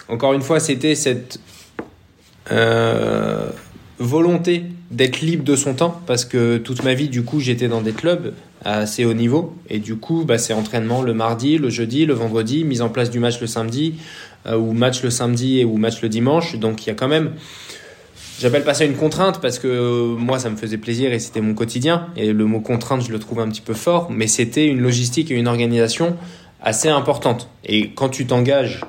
encore 0.10 0.34
une 0.34 0.42
fois, 0.42 0.60
c'était 0.60 0.96
cette 0.96 1.40
volonté 4.00 4.64
d'être 4.90 5.22
libre 5.22 5.44
de 5.44 5.56
son 5.56 5.74
temps 5.76 6.02
parce 6.08 6.26
que 6.26 6.58
toute 6.58 6.84
ma 6.84 6.94
vie, 6.94 7.08
du 7.08 7.24
coup, 7.24 7.40
j'étais 7.40 7.68
dans 7.68 7.82
des 7.82 7.94
clubs 7.94 8.34
à 8.66 8.80
assez 8.80 9.06
haut 9.06 9.14
niveau 9.14 9.56
et 9.70 9.80
du 9.80 9.96
coup, 9.96 10.24
bah, 10.26 10.38
c'est 10.38 10.54
entraînement 10.54 11.02
le 11.02 11.14
mardi, 11.14 11.58
le 11.58 11.70
jeudi, 11.70 12.06
le 12.06 12.14
vendredi, 12.14 12.64
mise 12.64 12.82
en 12.82 12.90
place 12.90 13.10
du 13.10 13.20
match 13.20 13.40
le 13.42 13.48
samedi 13.48 13.96
ou 14.46 14.74
match 14.74 15.04
le 15.04 15.10
samedi 15.10 15.64
ou 15.64 15.78
match 15.78 16.02
le 16.02 16.10
dimanche. 16.10 16.56
Donc 16.56 16.86
il 16.86 16.90
y 16.90 16.92
a 16.92 16.96
quand 16.96 17.08
même 17.08 17.32
J'appelle 18.42 18.64
pas 18.64 18.74
ça 18.74 18.86
une 18.86 18.96
contrainte 18.96 19.40
parce 19.40 19.60
que 19.60 19.68
euh, 19.68 20.16
moi 20.18 20.40
ça 20.40 20.50
me 20.50 20.56
faisait 20.56 20.80
plaisir 20.80 21.14
et 21.14 21.20
c'était 21.20 21.42
mon 21.42 21.54
quotidien. 21.54 22.08
Et 22.16 22.34
le 22.34 22.46
mot 22.46 22.60
contrainte, 22.60 23.04
je 23.04 23.12
le 23.12 23.20
trouve 23.20 23.40
un 23.40 23.48
petit 23.48 23.62
peu 23.62 23.76
fort, 23.76 24.10
mais 24.10 24.26
c'était 24.26 24.66
une 24.66 24.82
logistique 24.82 25.30
et 25.30 25.36
une 25.36 25.48
organisation 25.48 26.18
assez 26.60 26.90
importante. 26.90 27.50
Et 27.64 27.92
quand 27.92 28.10
tu 28.10 28.26
t'engages 28.26 28.82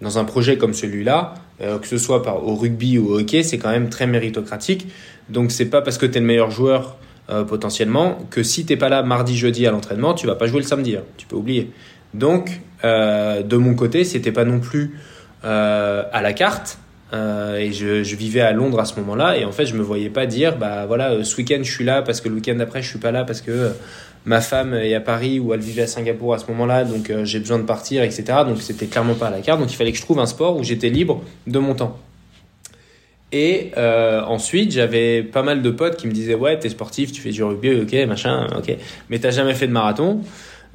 dans 0.00 0.20
un 0.20 0.24
projet 0.24 0.58
comme 0.58 0.74
celui-là, 0.74 1.34
euh, 1.60 1.80
que 1.80 1.88
ce 1.88 1.98
soit 1.98 2.22
par, 2.22 2.46
au 2.46 2.54
rugby 2.54 2.98
ou 2.98 3.08
au 3.08 3.18
hockey, 3.18 3.42
c'est 3.42 3.58
quand 3.58 3.70
même 3.70 3.88
très 3.88 4.06
méritocratique. 4.06 4.86
Donc 5.28 5.50
c'est 5.50 5.66
pas 5.66 5.82
parce 5.82 5.98
que 5.98 6.06
tu 6.06 6.18
es 6.18 6.20
le 6.20 6.26
meilleur 6.26 6.52
joueur 6.52 6.96
euh, 7.30 7.42
potentiellement 7.42 8.16
que 8.30 8.44
si 8.44 8.64
t'es 8.64 8.76
pas 8.76 8.88
là 8.88 9.02
mardi, 9.02 9.36
jeudi 9.36 9.66
à 9.66 9.72
l'entraînement, 9.72 10.14
tu 10.14 10.28
vas 10.28 10.36
pas 10.36 10.46
jouer 10.46 10.60
le 10.60 10.66
samedi. 10.68 10.94
Hein. 10.94 11.02
tu 11.16 11.26
peux 11.26 11.34
oublier. 11.34 11.72
Donc 12.14 12.60
de 12.82 13.56
mon 13.56 13.74
côté, 13.74 14.04
c'était 14.04 14.32
pas 14.32 14.44
non 14.44 14.60
plus 14.60 14.98
à 15.42 16.20
la 16.22 16.32
carte 16.32 16.78
euh, 17.12 17.56
et 17.56 17.72
je, 17.72 18.14
vivais 18.14 18.40
à 18.40 18.52
Londres 18.52 18.78
à 18.78 18.84
ce 18.84 18.94
moment-là 19.00 19.36
et 19.36 19.44
en 19.44 19.50
fait 19.50 19.66
je 19.66 19.74
me 19.74 19.82
voyais 19.82 20.10
pas 20.10 20.26
dire 20.26 20.56
bah 20.56 20.86
voilà 20.86 21.10
euh, 21.10 21.24
ce 21.24 21.36
week-end 21.38 21.58
je 21.60 21.70
suis 21.70 21.82
là 21.82 22.02
parce 22.02 22.20
que 22.20 22.28
le 22.28 22.36
week-end 22.36 22.54
d'après 22.54 22.82
je 22.82 22.88
suis 22.88 23.00
pas 23.00 23.10
là 23.10 23.24
parce 23.24 23.40
que 23.40 23.50
euh, 23.50 23.70
ma 24.26 24.40
femme 24.40 24.74
est 24.74 24.94
à 24.94 25.00
Paris 25.00 25.40
ou 25.40 25.52
elle 25.52 25.58
vivait 25.58 25.82
à 25.82 25.86
Singapour 25.88 26.34
à 26.34 26.38
ce 26.38 26.46
moment-là 26.46 26.84
donc 26.84 27.12
j'ai 27.24 27.40
besoin 27.40 27.58
de 27.58 27.64
partir 27.64 28.04
etc 28.04 28.22
donc 28.46 28.62
c'était 28.62 28.86
clairement 28.86 29.14
pas 29.14 29.26
à 29.26 29.30
la 29.30 29.40
carte. 29.40 29.58
Donc 29.58 29.72
il 29.72 29.76
fallait 29.76 29.90
que 29.90 29.98
je 29.98 30.02
trouve 30.02 30.20
un 30.20 30.26
sport 30.26 30.56
où 30.56 30.62
j'étais 30.62 30.88
libre 30.88 31.22
de 31.48 31.58
mon 31.58 31.74
temps. 31.74 31.98
Et 33.32 33.72
euh, 33.76 34.22
ensuite 34.22 34.70
j'avais 34.70 35.24
pas 35.24 35.42
mal 35.42 35.62
de 35.62 35.70
potes 35.70 35.96
qui 35.96 36.06
me 36.06 36.12
disaient 36.12 36.34
ouais 36.34 36.60
t'es 36.60 36.68
sportif 36.68 37.10
tu 37.10 37.20
fais 37.20 37.30
du 37.30 37.42
rugby 37.42 37.80
ok 37.80 38.06
machin 38.06 38.46
ok. 38.56 38.76
Mais 39.08 39.18
t'as 39.18 39.30
jamais 39.30 39.54
fait 39.54 39.66
de 39.66 39.72
marathon 39.72 40.20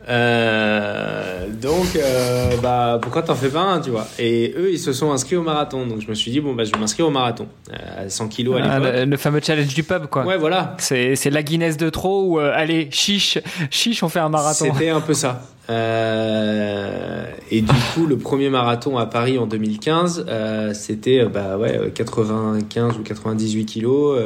euh, 0.07 1.47
donc, 1.49 1.95
euh, 1.95 2.51
bah, 2.61 2.99
pourquoi 3.01 3.23
t'en 3.23 3.33
fais 3.35 3.49
pas 3.49 3.61
un, 3.61 3.81
tu 3.81 3.89
vois? 3.89 4.07
Et 4.19 4.53
eux, 4.57 4.71
ils 4.71 4.79
se 4.79 4.93
sont 4.93 5.11
inscrits 5.11 5.35
au 5.35 5.41
marathon. 5.41 5.87
Donc, 5.87 6.01
je 6.01 6.07
me 6.07 6.13
suis 6.13 6.31
dit, 6.31 6.39
bon, 6.39 6.53
bah, 6.53 6.63
je 6.63 6.71
vais 6.71 6.79
m'inscrire 6.79 7.07
au 7.07 7.11
marathon. 7.11 7.47
Euh, 7.73 8.05
à 8.05 8.09
100 8.09 8.27
kilos 8.27 8.59
à 8.61 8.63
ah, 8.63 8.79
l'époque. 8.79 9.07
le, 9.07 9.17
fameux 9.17 9.39
challenge 9.41 9.73
du 9.73 9.83
pub, 9.83 10.05
quoi. 10.07 10.25
Ouais, 10.25 10.37
voilà. 10.37 10.75
C'est, 10.77 11.15
c'est 11.15 11.29
la 11.29 11.43
Guinness 11.43 11.77
de 11.77 11.89
trop 11.89 12.23
ou, 12.23 12.39
allez, 12.39 12.89
chiche, 12.91 13.39
chiche, 13.71 14.03
on 14.03 14.09
fait 14.09 14.19
un 14.19 14.29
marathon. 14.29 14.65
C'était 14.71 14.89
un 14.89 15.01
peu 15.01 15.13
ça. 15.13 15.41
et 15.69 17.61
du 17.61 17.73
coup, 17.93 18.05
le 18.05 18.17
premier 18.17 18.49
marathon 18.49 18.97
à 18.97 19.07
Paris 19.07 19.39
en 19.39 19.47
2015, 19.47 20.25
c'était, 20.73 21.25
bah, 21.25 21.57
ouais, 21.57 21.91
95 21.93 22.97
ou 22.99 23.03
98 23.03 23.65
kilos. 23.65 24.19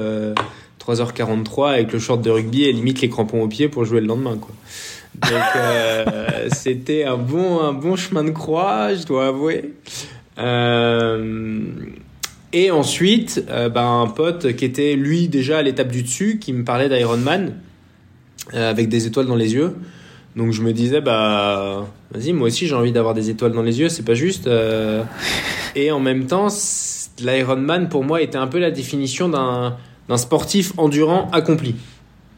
3h43 0.86 1.74
avec 1.74 1.93
le 1.93 2.00
short 2.00 2.21
de 2.21 2.29
rugby 2.31 2.63
et 2.63 2.71
limite 2.71 3.01
les 3.01 3.09
crampons 3.09 3.43
aux 3.43 3.48
pieds 3.48 3.69
pour 3.69 3.86
jouer 3.86 4.01
le 4.01 4.07
lendemain, 4.07 4.38
quoi. 4.38 4.51
Donc 5.16 5.42
euh, 5.56 6.48
c'était 6.51 7.04
un 7.04 7.18
bon, 7.18 7.62
un 7.62 7.74
bon 7.74 7.96
chemin 7.96 8.24
de 8.24 8.32
croix, 8.32 8.94
je 8.94 9.06
dois 9.06 9.28
avouer. 9.28 9.74
Euh, 10.38 11.63
et 12.54 12.72
ensuite, 12.72 13.44
euh, 13.50 13.70
bah, 13.70 13.86
un 13.86 14.08
pote 14.08 14.56
qui 14.56 14.66
était 14.66 14.96
lui 14.96 15.28
déjà 15.28 15.60
à 15.60 15.62
l'étape 15.62 15.89
du 15.89 16.04
dessus, 16.04 16.39
qui 16.39 16.54
me 16.54 16.63
parlait 16.63 16.89
d'Ironman 16.89 17.56
avec 18.54 18.89
des 18.89 19.06
étoiles 19.06 19.28
dans 19.28 19.36
les 19.36 19.54
yeux. 19.54 19.75
Donc 20.36 20.51
je 20.54 20.62
me 20.62 20.74
disais 20.74 21.01
bah 21.01 21.88
vas-y 22.12 22.34
moi 22.34 22.48
aussi 22.48 22.68
j'ai 22.68 22.75
envie 22.75 22.92
d'avoir 22.92 23.13
des 23.13 23.30
étoiles 23.30 23.51
dans 23.51 23.62
les 23.62 23.80
yeux, 23.80 23.89
c'est 23.89 24.06
pas 24.06 24.13
juste. 24.13 24.50
Et 25.75 25.92
en 25.92 26.00
même 26.00 26.25
temps, 26.28 26.48
l'Ironman 27.20 27.89
pour 27.89 28.04
moi 28.04 28.22
était 28.22 28.38
un 28.38 28.48
peu 28.48 28.60
la 28.60 28.72
définition 28.72 29.28
d'un 29.28 30.18
sportif 30.18 30.74
endurant 30.78 31.30
accompli. 31.32 31.75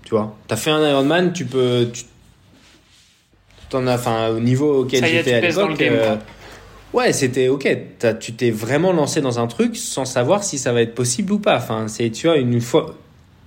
Tu 0.04 0.12
vois, 0.12 0.36
t'as 0.48 0.58
fait 0.58 0.72
un 0.72 0.90
Ironman, 0.90 1.32
tu 1.32 1.46
peux 1.46 1.88
enfin, 3.74 4.30
au 4.30 4.40
niveau 4.40 4.82
auquel 4.82 5.06
j'étais 5.06 5.34
à 5.34 5.42
l'époque. 5.42 5.82
Euh, 5.82 6.16
ouais, 6.94 7.14
c'était 7.14 7.48
ok. 7.48 7.68
Tu 8.20 8.34
t'es 8.34 8.52
vraiment 8.52 8.94
lancé 8.94 9.22
dans 9.22 9.40
un 9.40 9.48
truc 9.48 9.76
sans 9.76 10.06
savoir 10.06 10.44
si 10.44 10.58
ça 10.58 10.74
va 10.74 10.82
être 10.82 10.96
possible 10.96 11.34
ou 11.34 11.40
pas. 11.40 11.58
Enfin, 11.58 11.88
c'est, 11.88 12.10
tu 12.10 12.28
vois, 12.28 12.38
une 12.38 12.62
fois. 12.62 12.96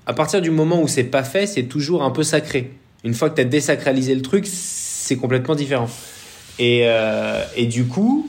À 0.06 0.12
partir 0.12 0.42
du 0.42 0.50
moment 0.50 0.82
où 0.82 0.88
c'est 0.88 1.04
pas 1.04 1.24
fait, 1.24 1.46
c'est 1.46 1.62
toujours 1.62 2.02
un 2.02 2.10
peu 2.10 2.22
sacré. 2.22 2.72
Une 3.04 3.14
fois 3.14 3.30
que 3.30 3.36
tu 3.36 3.40
as 3.40 3.44
désacralisé 3.44 4.14
le 4.14 4.22
truc, 4.22 4.46
c'est 4.46 5.16
complètement 5.16 5.54
différent. 5.54 5.88
Et, 6.58 6.82
euh, 6.84 7.42
et 7.56 7.66
du 7.66 7.84
coup, 7.84 8.28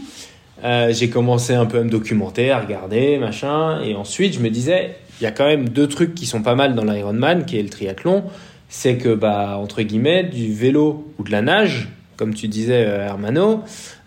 euh, 0.63 0.93
j'ai 0.93 1.09
commencé 1.09 1.53
un 1.53 1.65
peu 1.65 1.79
à 1.79 1.83
me 1.83 1.89
documenter, 1.89 2.51
à 2.51 2.59
regarder, 2.59 3.17
machin. 3.17 3.81
Et 3.81 3.93
ensuite, 3.93 4.33
je 4.33 4.39
me 4.39 4.49
disais, 4.49 4.95
il 5.19 5.23
y 5.23 5.27
a 5.27 5.31
quand 5.31 5.45
même 5.45 5.69
deux 5.69 5.87
trucs 5.87 6.15
qui 6.15 6.25
sont 6.25 6.41
pas 6.41 6.55
mal 6.55 6.75
dans 6.75 6.83
l'Ironman, 6.83 7.45
qui 7.45 7.59
est 7.59 7.63
le 7.63 7.69
triathlon 7.69 8.23
c'est 8.69 8.97
que, 8.97 9.13
bah, 9.13 9.57
entre 9.57 9.81
guillemets, 9.81 10.23
du 10.23 10.53
vélo 10.53 11.11
ou 11.17 11.23
de 11.23 11.31
la 11.31 11.41
nage, 11.41 11.89
comme 12.17 12.33
tu 12.33 12.47
disais, 12.47 12.85
euh, 12.85 13.05
Hermano, 13.05 13.63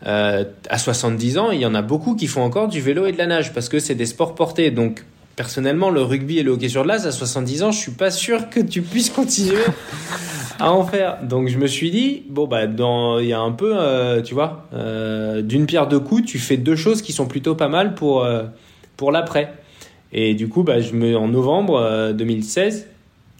euh, 0.06 0.44
à 0.68 0.78
70 0.78 1.38
ans, 1.38 1.50
il 1.50 1.60
y 1.60 1.66
en 1.66 1.74
a 1.74 1.82
beaucoup 1.82 2.14
qui 2.14 2.26
font 2.26 2.42
encore 2.42 2.68
du 2.68 2.80
vélo 2.80 3.06
et 3.06 3.12
de 3.12 3.18
la 3.18 3.26
nage 3.26 3.52
parce 3.52 3.68
que 3.68 3.78
c'est 3.78 3.94
des 3.94 4.06
sports 4.06 4.34
portés. 4.34 4.70
Donc, 4.70 5.04
personnellement, 5.36 5.90
le 5.90 6.02
rugby 6.02 6.38
et 6.38 6.42
le 6.42 6.52
hockey 6.52 6.68
sur 6.68 6.84
glace, 6.84 7.06
à 7.06 7.12
70 7.12 7.62
ans, 7.62 7.70
je 7.70 7.78
suis 7.78 7.92
pas 7.92 8.10
sûr 8.10 8.48
que 8.50 8.60
tu 8.60 8.82
puisses 8.82 9.10
continuer 9.10 9.62
à 10.58 10.72
en 10.72 10.84
faire. 10.84 11.18
Donc, 11.22 11.48
je 11.48 11.58
me 11.58 11.66
suis 11.66 11.90
dit, 11.90 12.22
bon, 12.28 12.46
bah, 12.46 12.66
dans, 12.66 13.18
il 13.18 13.26
y 13.26 13.32
a 13.32 13.40
un 13.40 13.52
peu, 13.52 13.74
euh, 13.76 14.22
tu 14.22 14.34
vois, 14.34 14.68
d'une 15.42 15.66
pierre 15.66 15.86
deux 15.86 16.00
coups, 16.00 16.24
tu 16.24 16.38
fais 16.38 16.56
deux 16.56 16.76
choses 16.76 17.02
qui 17.02 17.12
sont 17.12 17.26
plutôt 17.26 17.54
pas 17.54 17.68
mal 17.68 17.94
pour, 17.94 18.26
pour 18.96 19.12
l'après. 19.12 19.52
Et 20.10 20.32
du 20.34 20.48
coup, 20.48 20.62
bah, 20.62 20.80
je 20.80 20.94
me, 20.94 21.14
en 21.16 21.28
novembre 21.28 22.12
2016, 22.14 22.86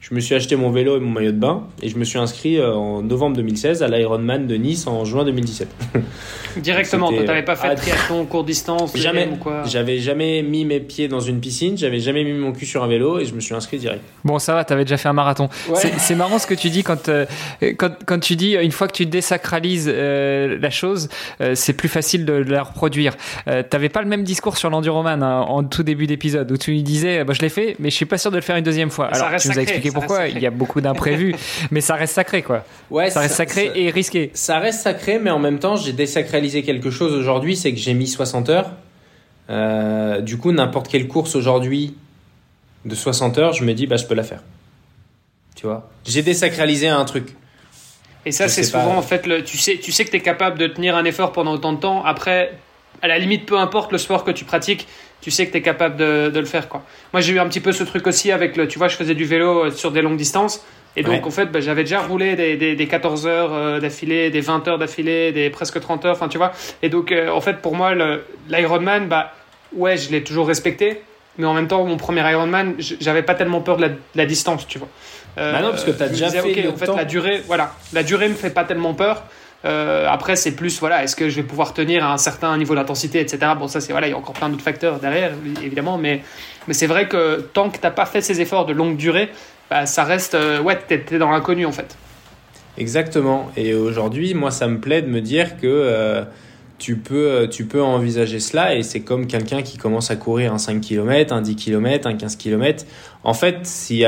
je 0.01 0.15
me 0.15 0.21
suis 0.21 0.35
acheté 0.35 0.55
mon 0.55 0.71
vélo 0.71 0.97
et 0.97 1.01
mon 1.01 1.11
maillot 1.11 1.33
de 1.33 1.39
bain 1.39 1.65
et 1.83 1.89
je 1.89 1.99
me 1.99 2.05
suis 2.05 2.19
inscrit 2.19 2.57
euh, 2.57 2.73
en 2.73 3.03
novembre 3.03 3.37
2016 3.37 3.83
à 3.83 3.89
l'Ironman 3.89 4.47
de 4.47 4.55
Nice 4.55 4.87
en 4.87 5.05
juin 5.05 5.25
2017. 5.25 5.69
Directement, 6.57 7.13
tu 7.13 7.23
n'avais 7.25 7.43
pas 7.43 7.57
fait 7.57 7.75
de 7.75 7.81
triathlon 7.81 8.25
court 8.25 8.45
distance 8.45 8.97
Jamais. 8.97 9.29
Ou 9.33 9.37
quoi 9.37 9.65
j'avais 9.65 9.99
jamais 9.99 10.43
mis 10.43 10.65
mes 10.65 10.81
pieds 10.81 11.09
dans 11.09 11.21
une 11.21 11.41
piscine, 11.41 11.77
j'avais 11.77 11.99
jamais 11.99 12.25
mis 12.25 12.33
mon 12.33 12.53
cul 12.53 12.65
sur 12.65 12.83
un 12.83 12.89
vélo 12.89 13.19
et 13.19 13.25
je 13.25 13.35
me 13.35 13.41
suis 13.41 13.55
inscrit 13.55 13.79
direct. 13.79 14.03
Bon, 14.25 14.39
ça 14.39 14.55
va, 14.55 14.65
tu 14.65 14.73
avais 14.73 14.85
déjà 14.85 14.97
fait 14.97 15.09
un 15.09 15.13
marathon. 15.13 15.49
C'est 15.75 16.15
marrant 16.15 16.39
ce 16.39 16.47
que 16.47 16.55
tu 16.55 16.71
dis 16.71 16.85
quand, 16.85 17.09
euh, 17.09 17.27
quand, 17.77 17.93
quand, 18.07 18.19
tu 18.19 18.37
dis 18.37 18.55
une 18.55 18.73
fois 18.73 18.87
que 18.89 18.95
tu 18.95 19.07
désacralises 19.07 19.91
euh, 19.93 20.59
la 20.61 20.71
chose, 20.71 21.09
c'est 21.55 21.73
plus 21.75 21.89
facile 21.89 22.25
de, 22.25 22.33
la 22.33 22.63
reproduire. 22.63 23.17
tu 23.47 23.53
n'avais 23.53 23.89
pas 23.89 24.03
le 24.03 24.09
même 24.09 24.23
discours 24.23 24.57
sur 24.57 24.71
l'enduroman 24.71 25.23
hein, 25.23 25.41
en 25.41 25.65
tout 25.65 25.83
début 25.83 26.07
d'épisode 26.07 26.51
où 26.51 26.57
tu 26.57 26.71
lui 26.71 26.83
disais 26.83 27.25
bah, 27.25 27.35
je 27.35 27.43
l'ai 27.43 27.49
fait, 27.49 27.77
mais 27.79 27.91
je 27.91 27.95
suis 27.95 28.07
pas 28.07 28.19
sûr 28.19 28.31
de 28.31 28.37
le 28.37 28.43
faire 28.43 28.57
une 28.57 28.65
deuxième 28.65 28.91
fois. 28.91 29.07
Alors, 29.07 29.39
tu 29.39 29.49
nous 29.49 29.59
as 29.59 29.63
expliqué 29.63 29.88
pourquoi. 29.91 30.29
Il 30.29 30.39
y 30.39 30.47
a 30.47 30.51
beaucoup 30.51 30.81
d'imprévus, 30.81 31.35
mais 31.71 31.81
ça 31.81 31.95
reste 31.95 32.15
sacré, 32.15 32.43
quoi. 32.43 32.65
Ouais, 32.91 33.11
ça 33.11 33.21
reste 33.21 33.35
sacré 33.35 33.73
et 33.75 33.91
risqué. 33.91 34.31
Ça 34.35 34.59
reste 34.59 34.81
sacré, 34.81 35.19
mais 35.19 35.31
en 35.31 35.39
même 35.39 35.59
temps, 35.59 35.77
j'ai 35.77 35.93
désacralisé 35.93 36.63
quelque 36.63 36.91
chose 36.91 37.13
aujourd'hui, 37.13 37.57
c'est 37.57 37.73
que 37.73 37.79
j'ai 37.79 37.95
mis 37.95 38.07
60 38.07 38.49
heures. 38.49 38.71
Euh, 39.51 40.21
du 40.21 40.37
coup, 40.37 40.53
n'importe 40.53 40.89
quelle 40.89 41.09
course 41.09 41.35
aujourd'hui 41.35 41.95
de 42.85 42.95
60 42.95 43.39
heures, 43.39 43.53
je 43.53 43.65
me 43.65 43.75
dis, 43.75 43.87
bah, 43.87 43.97
je 43.97 44.07
peux 44.07 44.15
la 44.15 44.23
faire. 44.23 44.43
Tu 45.55 45.67
vois? 45.67 45.91
J'ai 46.07 46.23
désacralisé 46.23 46.89
un 46.89 47.05
truc. 47.05 47.35
Et 48.25 48.33
ça, 48.33 48.49
c'est 48.49 48.63
souvent, 48.63 48.97
en 48.97 49.03
fait, 49.03 49.27
le, 49.27 49.43
tu, 49.43 49.57
sais, 49.57 49.79
tu 49.79 49.91
sais 49.91 50.05
que 50.05 50.11
tu 50.11 50.17
es 50.17 50.21
capable 50.21 50.59
de 50.59 50.67
tenir 50.67 50.97
un 50.97 51.05
effort 51.05 51.33
pendant 51.33 51.53
autant 51.53 51.73
de 51.73 51.79
temps. 51.79 52.05
Après, 52.05 52.53
à 53.03 53.09
la 53.09 53.19
limite, 53.19 53.47
peu 53.47 53.59
importe 53.59 53.93
le 53.93 53.99
sport 53.99 54.25
que 54.25 54.31
tu 54.31 54.45
pratiques, 54.45 54.87
tu 55.21 55.31
sais 55.31 55.47
que 55.47 55.53
tu 55.53 55.59
es 55.59 55.63
capable 55.63 55.97
de, 55.97 56.31
de, 56.31 56.39
le 56.39 56.47
faire. 56.47 56.69
Quoi. 56.69 56.83
Moi, 57.13 57.21
j'ai 57.21 57.33
eu 57.33 57.39
un 57.39 57.49
petit 57.49 57.61
peu 57.61 57.73
ce 57.73 57.85
truc 57.85 58.07
aussi 58.07 58.31
avec 58.31 58.57
le. 58.57 58.69
Tu 58.69 58.79
vois, 58.79 58.89
je 58.89 58.97
faisais 58.97 59.15
du 59.15 59.25
vélo 59.25 59.65
euh, 59.65 59.71
sur 59.71 59.91
des 59.91 60.03
longues 60.03 60.17
distances. 60.17 60.65
Et 60.97 61.03
donc, 61.03 61.27
en 61.27 61.31
fait, 61.31 61.47
bah, 61.47 61.61
j'avais 61.61 61.85
déjà 61.85 62.01
roulé 62.01 62.35
des, 62.35 62.57
des, 62.57 62.75
des 62.75 62.87
14 62.89 63.27
heures 63.27 63.53
euh, 63.53 63.79
d'affilée, 63.79 64.31
des 64.31 64.41
20 64.41 64.67
heures 64.67 64.79
d'affilée, 64.79 65.31
des 65.31 65.49
presque 65.49 65.79
30 65.79 66.05
heures. 66.07 66.17
Enfin, 66.17 66.29
tu 66.29 66.39
vois. 66.39 66.53
Et 66.83 66.89
donc, 66.89 67.13
euh, 67.13 67.29
en 67.29 67.41
fait, 67.41 67.59
pour 67.59 67.77
moi, 67.77 67.95
l'Ironman, 68.49 69.07
bah, 69.07 69.33
ouais, 69.75 69.97
je 69.97 70.11
l'ai 70.11 70.25
toujours 70.25 70.49
respecté. 70.49 71.03
Mais 71.37 71.47
en 71.47 71.55
même 71.55 71.69
temps, 71.69 71.85
mon 71.85 71.97
premier 71.97 72.29
Ironman, 72.29 72.75
j'avais 72.79 73.23
pas 73.23 73.35
tellement 73.35 73.61
peur 73.61 73.77
de 73.77 73.83
la, 73.83 73.89
de 73.91 73.97
la 74.17 74.27
distance, 74.27 74.67
tu 74.67 74.79
vois. 74.79 74.89
bah 75.37 75.61
non, 75.63 75.71
parce 75.71 75.85
que 75.85 75.93
tu 75.93 76.03
as 76.03 76.09
déjà 76.09 76.31
fait. 76.31 76.67
en 76.67 76.77
fait, 76.77 76.87
la 76.87 77.05
durée, 77.05 77.43
voilà, 77.47 77.75
la 77.93 78.03
durée 78.03 78.29
me 78.29 78.35
fait 78.35 78.51
pas 78.51 78.65
tellement 78.65 78.95
peur. 78.95 79.23
Euh, 79.65 80.07
après, 80.09 80.37
c'est 80.37 80.53
plus, 80.53 80.79
voilà, 80.79 81.03
est-ce 81.03 81.17
que 81.17 81.29
je 81.29 81.37
vais 81.37 81.43
pouvoir 81.43 81.75
tenir 81.75 82.05
à 82.05 82.13
un 82.13 82.17
certain 82.17 82.57
niveau 82.57 82.75
d'intensité, 82.75 83.21
etc. 83.21 83.53
Bon, 83.59 83.67
ça, 83.67 83.81
c'est, 83.81 83.93
voilà, 83.93 84.07
il 84.07 84.11
y 84.11 84.15
a 84.15 84.17
encore 84.17 84.35
plein 84.35 84.49
d'autres 84.49 84.63
facteurs 84.63 85.01
derrière, 85.01 85.33
évidemment, 85.63 85.99
mais, 85.99 86.23
mais 86.69 86.75
c'est 86.75 86.87
vrai 86.87 87.09
que 87.09 87.41
tant 87.53 87.71
que 87.71 87.79
t'as 87.79 87.91
pas 87.91 88.07
fait 88.07 88.21
ces 88.21 88.41
efforts 88.41 88.67
de 88.67 88.73
longue 88.73 88.97
durée, 88.97 89.31
bah, 89.69 89.87
ça 89.87 90.05
reste, 90.05 90.35
euh, 90.35 90.61
ouais, 90.61 90.79
t'es, 90.87 91.05
es 91.11 91.19
dans 91.19 91.31
l'inconnu, 91.31 91.67
en 91.67 91.73
fait. 91.73 91.97
Exactement. 92.77 93.51
Et 93.57 93.75
aujourd'hui, 93.75 94.35
moi, 94.35 94.53
ça 94.53 94.69
me 94.69 94.79
plaît 94.79 95.03
de 95.03 95.09
me 95.09 95.21
dire 95.21 95.57
que 95.57 95.67
euh, 95.67 96.23
tu, 96.79 96.97
peux, 96.97 97.49
tu 97.51 97.65
peux 97.65 97.83
envisager 97.83 98.39
cela, 98.39 98.77
et 98.77 98.85
c'est 98.85 99.01
comme 99.01 99.27
quelqu'un 99.27 99.63
qui 99.63 99.77
commence 99.77 100.13
à 100.13 100.17
courir 100.17 100.55
un 100.55 100.59
5 100.59 100.81
km, 100.81 101.35
un 101.35 101.43
10 101.43 101.57
km, 101.57 102.07
un 102.07 102.15
15 102.15 102.37
km. 102.37 102.85
En 103.25 103.35
fait, 103.35 103.67
si 103.67 104.05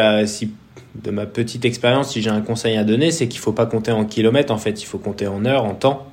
de 0.95 1.11
ma 1.11 1.27
petite 1.27 1.65
expérience, 1.65 2.13
si 2.13 2.23
j'ai 2.23 2.31
un 2.31 2.41
conseil 2.41 2.77
à 2.77 2.85
donner, 2.85 3.11
c'est 3.11 3.29
qu'il 3.29 3.41
faut 3.41 3.53
pas 3.53 3.67
compter 3.67 3.93
en 3.93 4.05
kilomètres, 4.05 4.53
en 4.53 4.59
fait, 4.59 4.83
il 4.83 4.87
faut 4.87 4.99
compter 4.99 5.27
en 5.27 5.45
heures, 5.45 5.65
en 5.65 5.75
temps. 5.75 6.07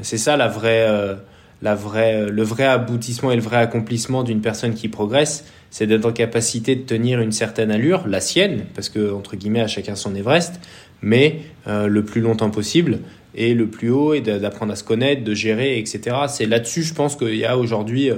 C'est 0.00 0.18
ça 0.18 0.36
la 0.36 0.48
vraie, 0.48 0.86
euh, 0.88 1.14
la 1.62 1.74
vraie, 1.74 2.28
le 2.30 2.42
vrai 2.42 2.64
aboutissement 2.64 3.30
et 3.32 3.36
le 3.36 3.42
vrai 3.42 3.56
accomplissement 3.56 4.22
d'une 4.22 4.40
personne 4.40 4.74
qui 4.74 4.88
progresse, 4.88 5.44
c'est 5.70 5.86
d'être 5.86 6.06
en 6.06 6.12
capacité 6.12 6.76
de 6.76 6.82
tenir 6.82 7.20
une 7.20 7.32
certaine 7.32 7.70
allure, 7.70 8.06
la 8.06 8.20
sienne, 8.20 8.64
parce 8.74 8.88
que 8.88 9.12
entre 9.12 9.36
guillemets 9.36 9.60
à 9.60 9.66
chacun 9.66 9.94
son 9.94 10.14
Everest, 10.14 10.60
mais 11.02 11.40
le 11.66 12.02
plus 12.02 12.22
longtemps 12.22 12.50
possible 12.50 13.00
et 13.34 13.52
le 13.54 13.68
plus 13.68 13.90
haut 13.90 14.14
et 14.14 14.20
d'apprendre 14.20 14.72
à 14.72 14.76
se 14.76 14.84
connaître, 14.84 15.24
de 15.24 15.34
gérer, 15.34 15.78
etc. 15.78 16.16
C'est 16.28 16.46
là-dessus, 16.46 16.82
je 16.82 16.94
pense 16.94 17.16
qu'il 17.16 17.36
y 17.36 17.44
a 17.44 17.58
aujourd'hui 17.58 18.10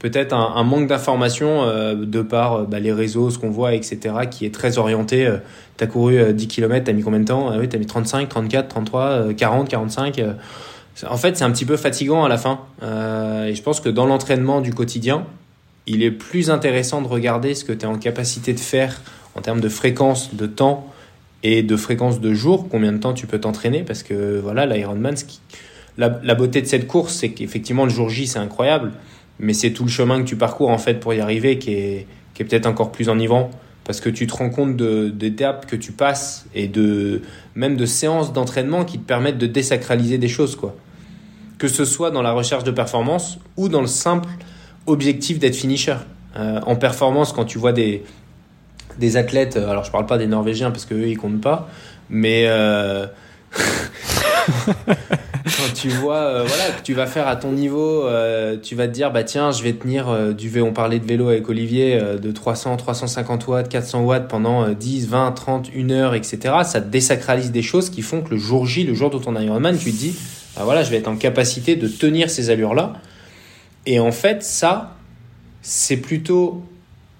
peut-être 0.00 0.32
un, 0.32 0.64
manque 0.64 0.88
d'information 0.88 1.62
euh, 1.62 1.94
de 1.94 2.22
par 2.22 2.54
euh, 2.54 2.64
bah, 2.64 2.80
les 2.80 2.92
réseaux, 2.92 3.30
ce 3.30 3.38
qu'on 3.38 3.50
voit, 3.50 3.74
etc., 3.74 3.98
qui 4.28 4.44
est 4.46 4.52
très 4.52 4.78
orienté. 4.78 5.26
Euh, 5.26 5.36
tu 5.76 5.84
as 5.84 5.86
couru 5.86 6.32
10 6.32 6.48
km, 6.48 6.84
tu 6.84 6.90
as 6.90 6.94
mis 6.94 7.02
combien 7.02 7.20
de 7.20 7.26
temps? 7.26 7.50
Ah 7.50 7.56
Oui, 7.58 7.68
tu 7.68 7.76
as 7.76 7.78
mis 7.78 7.86
35, 7.86 8.28
34, 8.28 8.68
33, 8.68 9.34
40, 9.34 9.68
45. 9.68 10.20
en 11.08 11.16
fait, 11.16 11.36
c'est 11.36 11.44
un 11.44 11.50
petit 11.50 11.64
peu 11.64 11.76
fatigant 11.76 12.24
à 12.24 12.28
la 12.28 12.38
fin. 12.38 12.60
et 12.82 13.54
je 13.54 13.62
pense 13.62 13.80
que 13.80 13.88
dans 13.88 14.06
l'entraînement 14.06 14.60
du 14.60 14.74
quotidien, 14.74 15.24
il 15.86 16.02
est 16.02 16.10
plus 16.10 16.50
intéressant 16.50 17.00
de 17.00 17.08
regarder 17.08 17.54
ce 17.54 17.64
que 17.64 17.72
tu 17.72 17.82
es 17.82 17.86
en 17.86 17.96
capacité 17.96 18.52
de 18.52 18.60
faire 18.60 19.00
en 19.34 19.40
termes 19.40 19.60
de 19.60 19.70
fréquence, 19.70 20.34
de 20.34 20.46
temps 20.46 20.92
et 21.42 21.62
de 21.62 21.76
fréquence 21.76 22.20
de 22.20 22.34
jour, 22.34 22.68
combien 22.68 22.92
de 22.92 22.98
temps 22.98 23.14
tu 23.14 23.26
peux 23.26 23.40
t'entraîner, 23.40 23.82
parce 23.82 24.02
que 24.02 24.38
voilà, 24.38 24.66
l'Ironman, 24.66 25.14
la, 25.96 26.20
la 26.22 26.34
beauté 26.34 26.60
de 26.60 26.66
cette 26.66 26.86
course, 26.86 27.14
c'est 27.14 27.30
qu'effectivement, 27.30 27.84
le 27.84 27.90
jour 27.90 28.10
J, 28.10 28.26
c'est 28.26 28.38
incroyable 28.38 28.92
mais 29.40 29.54
c'est 29.54 29.72
tout 29.72 29.84
le 29.84 29.90
chemin 29.90 30.20
que 30.20 30.28
tu 30.28 30.36
parcours 30.36 30.70
en 30.70 30.78
fait 30.78 31.00
pour 31.00 31.12
y 31.14 31.20
arriver 31.20 31.58
qui 31.58 31.72
est, 31.72 32.06
qui 32.34 32.42
est 32.42 32.44
peut-être 32.44 32.66
encore 32.66 32.92
plus 32.92 33.08
enivrant 33.08 33.50
parce 33.84 34.00
que 34.00 34.08
tu 34.08 34.26
te 34.26 34.34
rends 34.34 34.50
compte 34.50 34.76
d'étapes 34.76 35.66
que 35.66 35.74
tu 35.74 35.90
passes 35.90 36.46
et 36.54 36.68
de 36.68 37.22
même 37.54 37.76
de 37.76 37.86
séances 37.86 38.32
d'entraînement 38.32 38.84
qui 38.84 38.98
te 38.98 39.04
permettent 39.04 39.38
de 39.38 39.46
désacraliser 39.46 40.18
des 40.18 40.28
choses 40.28 40.54
quoi. 40.54 40.76
Que 41.58 41.68
ce 41.68 41.84
soit 41.84 42.10
dans 42.10 42.22
la 42.22 42.32
recherche 42.32 42.64
de 42.64 42.70
performance 42.70 43.38
ou 43.56 43.68
dans 43.68 43.80
le 43.80 43.86
simple 43.86 44.28
objectif 44.86 45.38
d'être 45.38 45.56
finisher. 45.56 45.96
Euh, 46.36 46.60
en 46.64 46.76
performance, 46.76 47.32
quand 47.32 47.44
tu 47.44 47.58
vois 47.58 47.72
des, 47.72 48.04
des 48.98 49.16
athlètes, 49.16 49.56
euh, 49.56 49.68
alors 49.68 49.84
je 49.84 49.90
parle 49.90 50.06
pas 50.06 50.18
des 50.18 50.26
Norvégiens 50.26 50.70
parce 50.70 50.84
qu'eux 50.84 51.08
ils 51.08 51.18
comptent 51.18 51.40
pas, 51.40 51.68
mais 52.08 52.44
euh, 52.46 53.06
quand 55.44 55.74
tu 55.74 55.88
vois 55.88 56.16
euh, 56.16 56.44
voilà 56.44 56.70
que 56.70 56.82
tu 56.82 56.94
vas 56.94 57.06
faire 57.06 57.26
à 57.28 57.36
ton 57.36 57.52
niveau 57.52 58.04
euh, 58.04 58.56
tu 58.60 58.74
vas 58.74 58.86
te 58.86 58.92
dire 58.92 59.10
bah 59.10 59.24
tiens 59.24 59.52
je 59.52 59.62
vais 59.62 59.72
tenir 59.72 60.08
euh, 60.08 60.32
du 60.32 60.48
vélo 60.48 60.66
on 60.66 60.72
parlait 60.72 60.98
de 60.98 61.06
vélo 61.06 61.28
avec 61.28 61.48
Olivier 61.48 62.00
de 62.20 62.30
300 62.30 62.76
350 62.76 63.46
watts 63.48 63.68
400 63.68 64.04
watts 64.04 64.28
pendant 64.28 64.68
10 64.68 65.08
20 65.08 65.32
30 65.32 65.70
1 65.76 65.90
heure 65.90 66.14
etc 66.14 66.54
ça 66.64 66.80
désacralise 66.80 67.50
des 67.50 67.62
choses 67.62 67.90
qui 67.90 68.02
font 68.02 68.22
que 68.22 68.30
le 68.30 68.38
jour 68.38 68.66
J 68.66 68.84
le 68.84 68.94
jour 68.94 69.10
de 69.10 69.18
ton 69.18 69.38
Ironman 69.38 69.76
tu 69.76 69.92
te 69.92 69.96
dis 69.96 70.16
bah 70.56 70.62
voilà 70.64 70.82
je 70.82 70.90
vais 70.90 70.98
être 70.98 71.08
en 71.08 71.16
capacité 71.16 71.76
de 71.76 71.88
tenir 71.88 72.30
ces 72.30 72.50
allures 72.50 72.74
là 72.74 72.94
et 73.86 74.00
en 74.00 74.12
fait 74.12 74.42
ça 74.42 74.96
c'est 75.62 75.96
plutôt 75.96 76.62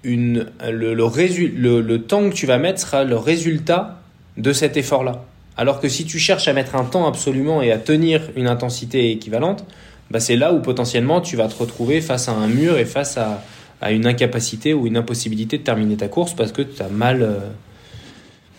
une 0.03 0.47
le, 0.67 0.93
le, 0.93 1.81
le 1.81 2.01
temps 2.01 2.29
que 2.29 2.33
tu 2.33 2.45
vas 2.45 2.57
mettre 2.57 2.79
sera 2.79 3.03
le 3.03 3.17
résultat 3.17 3.99
de 4.37 4.53
cet 4.53 4.77
effort 4.77 5.03
là 5.03 5.23
alors 5.61 5.79
que 5.79 5.87
si 5.89 6.05
tu 6.05 6.17
cherches 6.17 6.47
à 6.47 6.53
mettre 6.53 6.75
un 6.75 6.85
temps 6.85 7.07
absolument 7.07 7.61
et 7.61 7.71
à 7.71 7.77
tenir 7.77 8.31
une 8.35 8.47
intensité 8.47 9.11
équivalente, 9.11 9.63
bah 10.09 10.19
c'est 10.19 10.35
là 10.35 10.53
où 10.53 10.59
potentiellement 10.59 11.21
tu 11.21 11.35
vas 11.35 11.47
te 11.47 11.53
retrouver 11.53 12.01
face 12.01 12.27
à 12.29 12.31
un 12.31 12.47
mur 12.47 12.79
et 12.79 12.85
face 12.85 13.19
à, 13.19 13.43
une 13.91 14.07
incapacité 14.07 14.73
ou 14.73 14.87
une 14.87 14.97
impossibilité 14.97 15.59
de 15.59 15.63
terminer 15.63 15.97
ta 15.97 16.07
course 16.07 16.33
parce 16.33 16.51
que 16.51 16.63
tu 16.63 16.81
as 16.81 16.87
mal, 16.87 17.21
euh, 17.21 17.41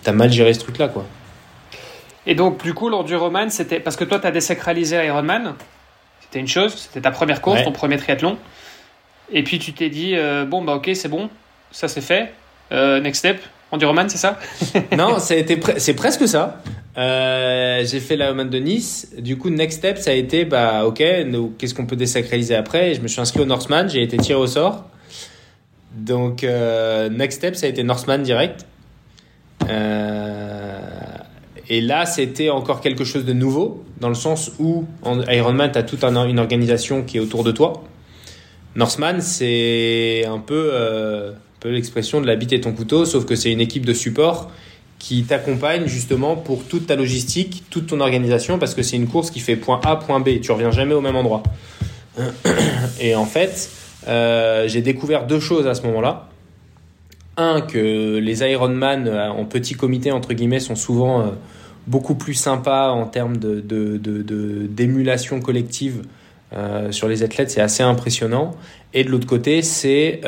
as 0.07 0.13
mal 0.13 0.31
géré 0.31 0.55
ce 0.55 0.61
truc-là. 0.61 0.87
quoi. 0.87 1.05
Et 2.25 2.37
donc, 2.37 2.63
du 2.63 2.73
coup, 2.73 2.89
l'enduroman, 2.89 3.51
c'était. 3.51 3.81
Parce 3.81 3.97
que 3.97 4.05
toi, 4.05 4.21
tu 4.21 4.29
as 4.29 4.31
désacralisé 4.31 5.05
Ironman. 5.05 5.55
C'était 6.21 6.39
une 6.39 6.47
chose, 6.47 6.73
c'était 6.73 7.01
ta 7.01 7.11
première 7.11 7.41
course, 7.41 7.65
ton 7.65 7.73
premier 7.73 7.97
triathlon. 7.97 8.39
Et 9.33 9.43
puis, 9.43 9.59
tu 9.59 9.73
t'es 9.73 9.91
dit, 9.91 10.15
euh, 10.15 10.45
bon, 10.45 10.63
bah, 10.63 10.75
ok, 10.75 10.89
c'est 10.95 11.09
bon, 11.09 11.31
ça 11.73 11.89
c'est 11.89 12.01
fait. 12.01 12.33
Euh, 12.71 13.01
next 13.01 13.19
step, 13.19 13.43
Enduroman, 13.73 14.07
c'est 14.09 14.19
ça 14.19 14.39
Non, 14.97 15.17
c'est 15.19 15.95
presque 15.95 16.29
ça. 16.29 16.63
Euh, 16.99 17.83
j'ai 17.87 18.01
fait 18.01 18.17
l'Ironman 18.17 18.51
de 18.51 18.59
Nice. 18.59 19.09
Du 19.19 19.39
coup, 19.39 19.49
next 19.49 19.79
step, 19.79 19.97
ça 19.97 20.11
a 20.11 20.15
été, 20.15 20.45
bah, 20.45 20.85
ok, 20.85 21.03
qu'est-ce 21.59 21.75
qu'on 21.75 21.87
peut 21.87 21.97
désacraliser 21.97 22.55
après? 22.55 22.95
Je 22.95 23.01
me 23.01 23.09
suis 23.09 23.21
inscrit 23.21 23.41
au 23.41 23.47
Norseman, 23.47 23.89
j'ai 23.89 24.03
été 24.03 24.19
tiré 24.19 24.39
au 24.39 24.47
sort. 24.47 24.85
Donc, 25.97 26.45
euh, 26.45 27.09
next 27.09 27.39
step, 27.39 27.57
ça 27.57 27.65
a 27.65 27.71
été 27.71 27.83
Norseman 27.83 28.23
direct. 28.23 28.67
Euh, 29.71 30.79
et 31.71 31.81
là, 31.81 32.05
c'était 32.05 32.51
encore 32.51 32.83
quelque 32.83 33.05
chose 33.05 33.25
de 33.25 33.33
nouveau, 33.33 33.83
dans 34.01 34.11
le 34.11 34.15
sens 34.15 34.53
où 34.59 34.85
en 35.03 35.23
Ironman, 35.23 35.73
tu 35.73 35.79
as 35.79 35.83
toute 35.83 36.05
une 36.05 36.39
organisation 36.39 37.05
qui 37.05 37.17
est 37.17 37.21
autour 37.21 37.43
de 37.43 37.53
toi. 37.53 37.85
Norseman, 38.77 39.23
c'est 39.23 40.27
un 40.27 40.39
peu, 40.39 40.73
l'expression 41.65 42.21
de 42.21 42.27
la 42.27 42.37
bite 42.37 42.53
et 42.53 42.61
ton 42.61 42.73
couteau, 42.73 43.05
sauf 43.05 43.25
que 43.25 43.35
c'est 43.35 43.51
une 43.51 43.61
équipe 43.61 43.87
de 43.87 43.95
support 43.95 44.51
qui 45.03 45.25
t'accompagne 45.25 45.87
justement 45.87 46.37
pour 46.37 46.65
toute 46.65 46.87
ta 46.87 46.95
logistique, 46.95 47.65
toute 47.71 47.89
ton 47.89 47.99
organisation, 47.99 48.61
parce 48.61 48.73
que 48.73 48.85
c'est 48.85 48.95
une 48.95 49.09
course 49.09 49.33
qui 49.33 49.41
fait 49.41 49.57
point 49.57 49.81
A, 49.85 49.97
point 49.97 50.21
B. 50.21 50.41
Tu 50.41 50.53
reviens 50.53 50.71
jamais 50.71 50.95
au 50.95 51.01
même 51.01 51.17
endroit. 51.17 51.43
Et 53.01 53.17
en 53.17 53.25
fait, 53.25 53.69
euh, 54.07 54.69
j'ai 54.69 54.81
découvert 54.81 55.27
deux 55.27 55.41
choses 55.41 55.67
à 55.67 55.75
ce 55.75 55.83
moment-là. 55.83 56.29
Un, 57.37 57.63
que 57.63 58.19
les 58.19 58.49
Ironman 58.49 59.09
euh, 59.09 59.29
en 59.29 59.45
petit 59.45 59.75
comité, 59.75 60.13
entre 60.13 60.35
guillemets, 60.35 60.61
sont 60.61 60.77
souvent 60.77 61.21
euh, 61.21 61.31
beaucoup 61.89 62.15
plus 62.15 62.35
sympas 62.35 62.91
en 62.91 63.07
termes 63.07 63.39
d'émulation 63.39 65.39
de, 65.39 65.43
collective 65.43 66.03
sur 66.91 67.09
les 67.09 67.25
athlètes. 67.25 67.51
C'est 67.51 67.63
assez 67.63 67.83
impressionnant. 67.83 68.55
Et 68.95 69.03
de 69.03 69.09
l'autre 69.09 69.27
côté, 69.27 69.63
c'est 69.63 70.21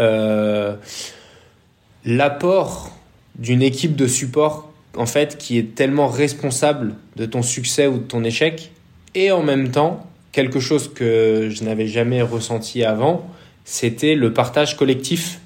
l'apport 2.04 2.90
d'une 3.38 3.62
équipe 3.62 3.96
de 3.96 4.06
support 4.06 4.70
en 4.96 5.06
fait 5.06 5.38
qui 5.38 5.58
est 5.58 5.74
tellement 5.74 6.06
responsable 6.06 6.94
de 7.16 7.26
ton 7.26 7.42
succès 7.42 7.86
ou 7.86 7.98
de 7.98 8.04
ton 8.04 8.22
échec 8.24 8.70
et 9.14 9.32
en 9.32 9.42
même 9.42 9.70
temps 9.70 10.06
quelque 10.32 10.60
chose 10.60 10.92
que 10.92 11.48
je 11.50 11.64
n'avais 11.64 11.86
jamais 11.86 12.22
ressenti 12.22 12.84
avant 12.84 13.26
c'était 13.64 14.14
le 14.14 14.32
partage 14.32 14.76
collectif 14.76 15.40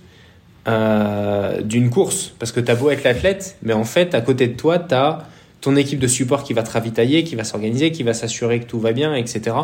euh, 0.66 1.62
d'une 1.62 1.88
course. 1.88 2.34
Parce 2.38 2.50
que 2.50 2.58
tu 2.60 2.70
as 2.70 2.74
beau 2.74 2.90
être 2.90 3.04
l'athlète 3.04 3.56
mais 3.62 3.72
en 3.72 3.84
fait 3.84 4.14
à 4.14 4.20
côté 4.20 4.48
de 4.48 4.54
toi 4.54 4.78
tu 4.78 4.94
as 4.94 5.26
ton 5.60 5.76
équipe 5.76 5.98
de 5.98 6.06
support 6.06 6.44
qui 6.44 6.52
va 6.52 6.62
te 6.62 6.70
ravitailler 6.70 7.24
qui 7.24 7.36
va 7.36 7.44
s'organiser 7.44 7.90
qui 7.90 8.02
va 8.02 8.14
s'assurer 8.14 8.60
que 8.60 8.66
tout 8.66 8.78
va 8.78 8.92
bien 8.92 9.14
etc 9.14 9.56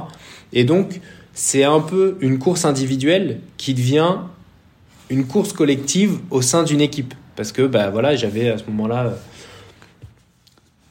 et 0.52 0.64
donc 0.64 1.00
c'est 1.34 1.64
un 1.64 1.80
peu 1.80 2.16
une 2.20 2.38
course 2.38 2.64
individuelle 2.64 3.40
qui 3.58 3.74
devient 3.74 4.16
une 5.10 5.26
course 5.26 5.52
collective 5.52 6.18
au 6.30 6.42
sein 6.42 6.62
d'une 6.62 6.80
équipe 6.80 7.14
parce 7.36 7.52
que 7.52 7.62
bah, 7.62 7.90
voilà, 7.90 8.16
j'avais 8.16 8.48
à 8.48 8.58
ce 8.58 8.64
moment-là 8.68 9.06
euh, 9.06 9.14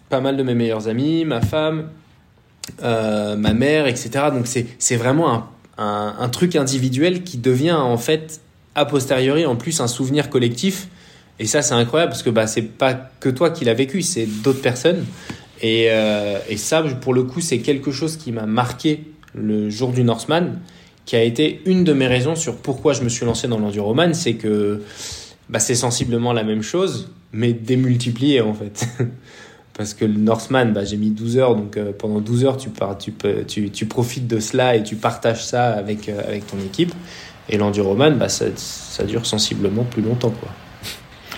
pas 0.09 0.21
mal 0.21 0.37
de 0.37 0.43
mes 0.43 0.55
meilleurs 0.55 0.87
amis, 0.87 1.25
ma 1.25 1.41
femme, 1.41 1.89
euh, 2.83 3.35
ma 3.35 3.53
mère, 3.53 3.87
etc. 3.87 4.25
Donc 4.31 4.47
c'est 4.47 4.95
vraiment 4.95 5.49
un, 5.77 6.15
un, 6.19 6.29
truc 6.29 6.55
individuel 6.55 7.23
qui 7.23 7.37
devient 7.37 7.71
en 7.71 7.97
fait 7.97 8.41
a 8.75 8.85
posteriori 8.85 9.45
en 9.45 9.55
plus 9.55 9.79
un 9.81 9.87
souvenir 9.87 10.29
collectif. 10.29 10.87
Et 11.39 11.45
ça 11.45 11.61
c'est 11.61 11.73
incroyable 11.73 12.11
parce 12.11 12.23
que 12.23 12.29
bah, 12.29 12.47
c'est 12.47 12.61
pas 12.61 12.93
que 12.93 13.29
toi 13.29 13.49
qui 13.49 13.65
l'as 13.65 13.73
vécu, 13.73 14.01
c'est 14.01 14.25
d'autres 14.25 14.61
personnes. 14.61 15.05
Et, 15.61 15.87
euh, 15.89 16.39
et, 16.49 16.57
ça 16.57 16.83
pour 16.83 17.13
le 17.13 17.23
coup 17.23 17.39
c'est 17.39 17.59
quelque 17.59 17.91
chose 17.91 18.17
qui 18.17 18.33
m'a 18.33 18.45
marqué 18.45 19.05
le 19.33 19.69
jour 19.69 19.93
du 19.93 20.03
Norseman, 20.03 20.59
qui 21.05 21.15
a 21.15 21.23
été 21.23 21.61
une 21.65 21.83
de 21.83 21.93
mes 21.93 22.07
raisons 22.07 22.35
sur 22.35 22.55
pourquoi 22.57 22.93
je 22.93 23.01
me 23.03 23.09
suis 23.09 23.25
lancé 23.25 23.47
dans 23.47 23.59
l'enduroman, 23.59 24.13
c'est 24.13 24.35
que 24.35 24.81
bah, 25.49 25.59
c'est 25.59 25.75
sensiblement 25.75 26.33
la 26.33 26.43
même 26.43 26.61
chose, 26.61 27.11
mais 27.31 27.53
démultiplié 27.53 28.41
en 28.41 28.53
fait. 28.53 28.87
Parce 29.75 29.95
que 29.95 30.05
le 30.05 30.13
Northman, 30.13 30.71
bah, 30.71 30.85
j'ai 30.85 30.97
mis 30.97 31.09
12 31.09 31.37
heures, 31.37 31.55
donc 31.55 31.77
euh, 31.77 31.91
pendant 31.97 32.19
12 32.19 32.45
heures, 32.45 32.57
tu, 32.57 32.69
pars, 32.69 32.97
tu, 32.97 33.11
peux, 33.11 33.43
tu, 33.43 33.71
tu, 33.71 33.87
profites 33.87 34.27
de 34.27 34.39
cela 34.39 34.75
et 34.75 34.83
tu 34.83 34.95
partages 34.95 35.43
ça 35.43 35.71
avec, 35.71 36.09
euh, 36.09 36.21
avec 36.27 36.45
ton 36.45 36.59
équipe. 36.59 36.93
Et 37.49 37.57
l'enduroman, 37.57 38.15
bah, 38.15 38.29
ça, 38.29 38.45
ça, 38.55 39.03
dure 39.03 39.25
sensiblement 39.25 39.83
plus 39.83 40.03
longtemps. 40.03 40.29
Quoi. 40.29 40.49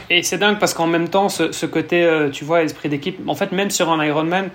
Et 0.09 0.21
c'est 0.21 0.37
dingue 0.37 0.59
parce 0.59 0.73
qu'en 0.73 0.85
même 0.85 1.07
temps, 1.07 1.29
ce, 1.29 1.65
côté, 1.65 2.03
euh, 2.03 2.29
tu 2.29 2.43
vois, 2.43 2.63
esprit 2.63 2.89
d'équipe, 2.89 3.17
en 3.25 3.35
fait, 3.35 3.53
même 3.53 3.71
sur 3.71 3.89
un 3.89 4.05
Ironman, 4.05 4.49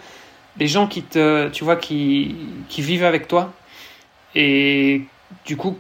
les 0.59 0.67
gens 0.67 0.87
qui, 0.87 1.03
te, 1.03 1.49
tu 1.49 1.65
vois, 1.65 1.77
qui, 1.77 2.37
qui 2.69 2.83
vivent 2.83 3.05
avec 3.05 3.29
toi 3.29 3.53
et 4.35 5.03
du 5.45 5.57
coup 5.57 5.77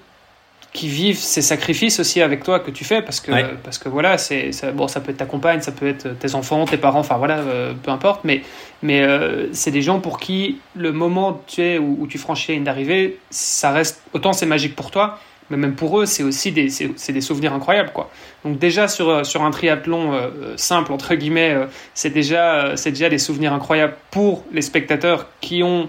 qui 0.72 0.88
vivent 0.88 1.18
ces 1.18 1.42
sacrifices 1.42 1.98
aussi 1.98 2.22
avec 2.22 2.44
toi 2.44 2.60
que 2.60 2.70
tu 2.70 2.84
fais 2.84 3.02
parce 3.02 3.20
que 3.20 3.32
parce 3.56 3.78
que 3.78 3.88
voilà 3.88 4.18
c'est 4.18 4.52
ça, 4.52 4.70
bon 4.70 4.86
ça 4.86 5.00
peut 5.00 5.10
être 5.10 5.16
ta 5.16 5.26
compagne 5.26 5.60
ça 5.60 5.72
peut 5.72 5.88
être 5.88 6.16
tes 6.18 6.34
enfants 6.34 6.64
tes 6.64 6.76
parents 6.76 7.00
enfin 7.00 7.16
voilà 7.16 7.38
euh, 7.38 7.72
peu 7.74 7.90
importe 7.90 8.22
mais 8.22 8.42
mais 8.82 9.02
euh, 9.02 9.48
c'est 9.52 9.72
des 9.72 9.82
gens 9.82 10.00
pour 10.00 10.20
qui 10.20 10.58
le 10.76 10.92
moment 10.92 11.42
tu 11.48 11.62
es 11.62 11.78
où, 11.78 12.06
tu 12.08 12.18
franchis 12.18 12.52
la 12.52 12.54
ligne 12.54 12.64
d'arrivée 12.64 13.18
ça 13.30 13.72
reste 13.72 14.02
autant 14.12 14.32
c'est 14.32 14.46
magique 14.46 14.76
pour 14.76 14.92
toi 14.92 15.18
mais 15.50 15.56
même 15.56 15.74
pour 15.74 15.98
eux 15.98 16.06
c'est 16.06 16.22
aussi 16.22 16.52
des 16.52 16.68
c'est 16.70 17.12
des 17.12 17.20
souvenirs 17.20 17.52
incroyables 17.52 17.90
quoi. 17.92 18.08
Donc 18.44 18.60
déjà 18.60 18.86
sur 18.86 19.08
euh, 19.08 19.24
sur 19.24 19.42
un 19.42 19.50
triathlon 19.50 20.30
simple 20.54 20.92
entre 20.92 21.16
guillemets 21.16 21.56
c'est 21.94 22.10
déjà 22.10 22.76
c'est 22.76 22.92
déjà 22.92 23.08
des 23.08 23.18
souvenirs 23.18 23.52
incroyables 23.52 23.96
pour 24.12 24.44
les 24.52 24.62
spectateurs 24.62 25.26
qui 25.40 25.64
ont 25.64 25.88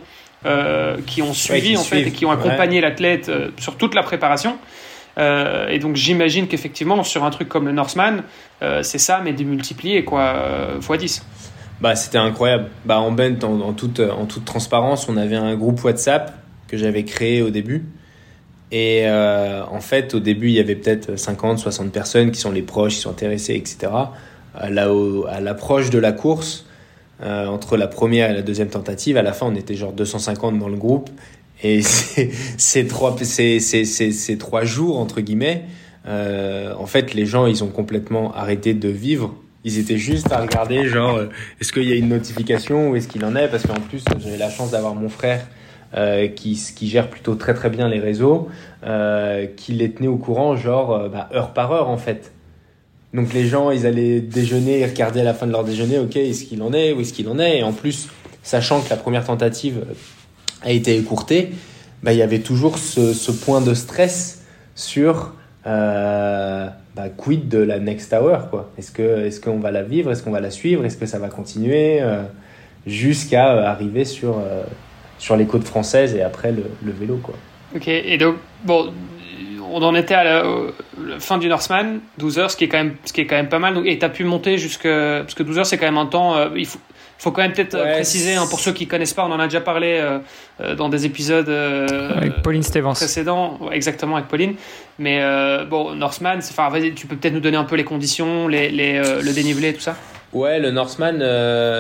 qui 1.06 1.22
ont 1.22 1.34
suivi 1.34 1.78
en 1.78 1.84
fait 1.84 2.02
et 2.02 2.12
qui 2.12 2.26
ont 2.26 2.32
accompagné 2.32 2.82
l'athlète 2.82 3.32
sur 3.58 3.76
toute 3.78 3.94
la 3.94 4.04
préparation. 4.04 4.58
et 5.18 5.80
donc 5.80 5.96
j'imagine 5.96 6.48
qu'effectivement 6.48 7.04
sur 7.04 7.24
un 7.24 7.30
truc 7.30 7.48
comme 7.48 7.66
le 7.66 7.72
Norseman, 7.72 8.24
c'est 8.82 8.98
ça 8.98 9.22
mais 9.24 9.34
démultiplié 9.34 10.04
quoi, 10.04 10.78
x 10.80 10.98
10. 10.98 11.26
Bah, 11.82 11.96
c'était 11.96 12.20
incroyable. 12.20 12.70
Bah, 12.86 13.00
en 13.00 13.12
Bent, 13.12 13.44
en, 13.44 13.74
toute, 13.74 14.00
en 14.00 14.26
toute 14.28 14.46
transparence, 14.46 15.10
on 15.10 15.18
avait 15.18 15.36
un 15.36 15.56
groupe 15.56 15.84
WhatsApp 15.84 16.34
que 16.68 16.78
j'avais 16.78 17.04
créé 17.04 17.42
au 17.42 17.50
début. 17.50 17.86
Et 18.72 19.02
euh, 19.06 19.64
en 19.66 19.82
fait, 19.82 20.14
au 20.14 20.20
début, 20.20 20.48
il 20.48 20.54
y 20.54 20.60
avait 20.60 20.76
peut-être 20.76 21.18
50, 21.18 21.60
60 21.60 21.92
personnes 21.92 22.32
qui 22.32 22.40
sont 22.40 22.52
les 22.52 22.62
proches, 22.62 22.94
qui 22.94 23.00
sont 23.02 23.10
intéressés, 23.10 23.56
etc. 23.56 23.92
Là, 24.70 24.90
à 25.30 25.42
l'approche 25.42 25.90
de 25.90 25.98
la 25.98 26.12
course, 26.12 26.66
euh, 27.22 27.48
entre 27.48 27.78
la 27.78 27.88
première 27.88 28.32
et 28.32 28.34
la 28.34 28.42
deuxième 28.42 28.70
tentative, 28.70 29.18
à 29.18 29.22
la 29.22 29.34
fin, 29.34 29.48
on 29.48 29.56
était 29.56 29.76
genre 29.76 29.94
250 29.94 30.58
dans 30.58 30.70
le 30.70 30.78
groupe. 30.78 31.10
Et 31.64 31.82
ces 32.58 32.88
trois, 32.88 33.16
trois 34.40 34.64
jours, 34.66 34.98
entre 35.00 35.22
guillemets, 35.22 35.66
euh, 36.08 36.74
en 36.78 36.88
fait, 36.88 37.14
les 37.14 37.26
gens, 37.26 37.46
ils 37.46 37.64
ont 37.64 37.70
complètement 37.70 38.34
arrêté 38.34 38.74
de 38.74 38.90
vivre 38.90 39.36
ils 39.64 39.78
étaient 39.78 39.98
juste 39.98 40.32
à 40.32 40.40
regarder, 40.40 40.88
genre, 40.88 41.18
euh, 41.18 41.30
est-ce 41.60 41.72
qu'il 41.72 41.84
y 41.84 41.92
a 41.92 41.96
une 41.96 42.10
notification 42.10 42.90
ou 42.90 42.96
est-ce 42.96 43.08
qu'il 43.08 43.24
en 43.24 43.36
est? 43.36 43.48
Parce 43.48 43.68
qu'en 43.68 43.80
plus, 43.80 44.04
j'avais 44.18 44.38
la 44.38 44.50
chance 44.50 44.72
d'avoir 44.72 44.96
mon 44.96 45.08
frère 45.08 45.46
euh, 45.96 46.28
qui, 46.30 46.60
qui 46.76 46.90
gère 46.90 47.12
plutôt 47.12 47.36
très 47.36 47.54
très 47.54 47.70
bien 47.70 47.88
les 47.88 48.00
réseaux, 48.00 48.50
qui 49.58 49.74
les 49.74 49.92
tenait 49.92 50.08
au 50.08 50.18
courant, 50.18 50.56
genre, 50.56 51.10
bah, 51.10 51.30
heure 51.32 51.54
par 51.54 51.72
heure 51.74 51.90
en 51.90 51.98
fait. 51.98 52.32
Donc 53.14 53.34
les 53.34 53.46
gens, 53.46 53.72
ils 53.72 53.86
allaient 53.86 54.22
déjeuner, 54.22 54.80
ils 54.80 54.86
regardaient 54.86 55.22
à 55.22 55.26
la 55.26 55.34
fin 55.34 55.46
de 55.46 55.52
leur 55.52 55.64
déjeuner, 55.64 56.00
ok, 56.00 56.16
est-ce 56.16 56.46
qu'il 56.46 56.62
en 56.62 56.74
est, 56.74 56.94
où 56.94 57.02
est-ce 57.02 57.14
qu'il 57.14 57.28
en 57.28 57.40
est? 57.40 57.60
Et 57.60 57.64
en 57.64 57.74
plus, 57.74 58.08
sachant 58.42 58.82
que 58.82 58.90
la 58.90 58.96
première 58.96 59.26
tentative 59.26 59.84
a 60.62 60.72
été 60.72 60.96
écourtée, 60.96 61.50
bah, 62.04 62.14
il 62.14 62.20
y 62.20 62.22
avait 62.22 62.40
toujours 62.40 62.78
ce, 62.78 63.32
point 63.32 63.62
de 63.62 63.74
stress 63.74 64.44
sur... 64.76 65.34
Euh, 65.68 66.68
bah, 66.96 67.10
quid 67.10 67.48
de 67.48 67.60
la 67.60 67.80
next 67.80 68.12
hour 68.14 68.50
quoi. 68.50 68.72
Est-ce 68.78 68.92
que 68.92 69.26
est-ce 69.26 69.40
qu'on 69.40 69.60
va 69.60 69.72
la 69.72 69.84
vivre? 69.84 70.12
Est-ce 70.12 70.24
qu'on 70.24 70.32
va 70.32 70.40
la 70.40 70.50
suivre? 70.50 70.84
Est-ce 70.86 70.98
que 70.98 71.06
ça 71.06 71.20
va 71.20 71.30
continuer 71.30 72.02
euh, 72.02 72.24
jusqu'à 72.88 73.54
euh, 73.54 73.64
arriver 73.64 74.04
sur 74.04 74.42
sur 75.20 75.38
les 75.38 75.46
côtes 75.46 75.64
françaises 75.64 76.16
et 76.16 76.24
après 76.24 76.52
le, 76.52 76.64
le, 76.84 76.92
vélo 76.92 77.20
quoi. 77.22 77.36
Ok 77.76 77.88
et 77.88 78.18
donc 78.18 78.38
bon 78.66 78.92
on 79.72 79.82
en 79.84 79.96
était 79.96 80.14
à 80.14 80.24
la, 80.24 80.44
fin 81.20 81.38
du 81.38 81.48
Norseman 81.48 82.00
12 82.18 82.40
heures 82.40 82.52
ce 82.52 82.58
qui 82.58 82.66
est 82.66 82.68
quand 82.68 82.78
même 82.78 82.96
ce 83.06 83.14
qui 83.14 83.22
est 83.22 83.26
quand 83.26 83.36
même 83.36 83.50
pas 83.50 83.60
mal 83.60 83.74
donc, 83.74 83.86
et 83.86 83.98
t'as 83.98 84.10
pu 84.10 84.24
monter 84.24 84.58
jusque 84.58 84.88
parce 84.88 85.34
que 85.34 85.44
12 85.44 85.60
heures 85.60 85.66
c'est 85.66 85.78
quand 85.78 85.86
même 85.86 85.98
un 85.98 86.06
temps 86.06 86.54
il 86.56 86.66
faut 86.66 86.80
faut 87.22 87.30
quand 87.30 87.44
même 87.44 87.54
peut-être 87.54 87.78
préciser, 87.78 88.34
hein, 88.34 88.48
pour 88.50 88.60
ceux 88.60 88.72
qui 88.72 88.88
connaissent 88.88 89.14
pas, 89.14 89.24
on 89.24 89.32
en 89.32 89.40
a 89.40 89.46
déjà 89.46 89.62
parlé 89.62 90.00
euh, 90.00 90.18
euh, 90.60 90.74
dans 90.74 90.90
des 90.90 91.06
épisodes 91.06 91.50
euh, 91.50 92.18
avec 92.18 92.42
Pauline 92.42 92.64
Stevens. 92.64 92.96
précédents, 92.96 93.60
exactement 93.72 94.16
avec 94.16 94.28
Pauline. 94.28 94.56
Mais 94.98 95.24
bon, 95.70 95.94
Norseman, 95.94 96.40
enfin, 96.40 96.70
tu 96.96 97.06
peux 97.06 97.16
peut-être 97.16 97.34
nous 97.34 97.40
donner 97.40 97.58
un 97.58 97.64
peu 97.64 97.76
les 97.76 97.84
conditions, 97.84 98.48
les, 98.48 98.70
les 98.70 99.00
le 99.00 99.34
dénivelé, 99.34 99.74
tout 99.74 99.82
ça. 99.82 99.96
Ouais, 100.34 100.60
le 100.60 100.72
Norseman, 100.72 101.22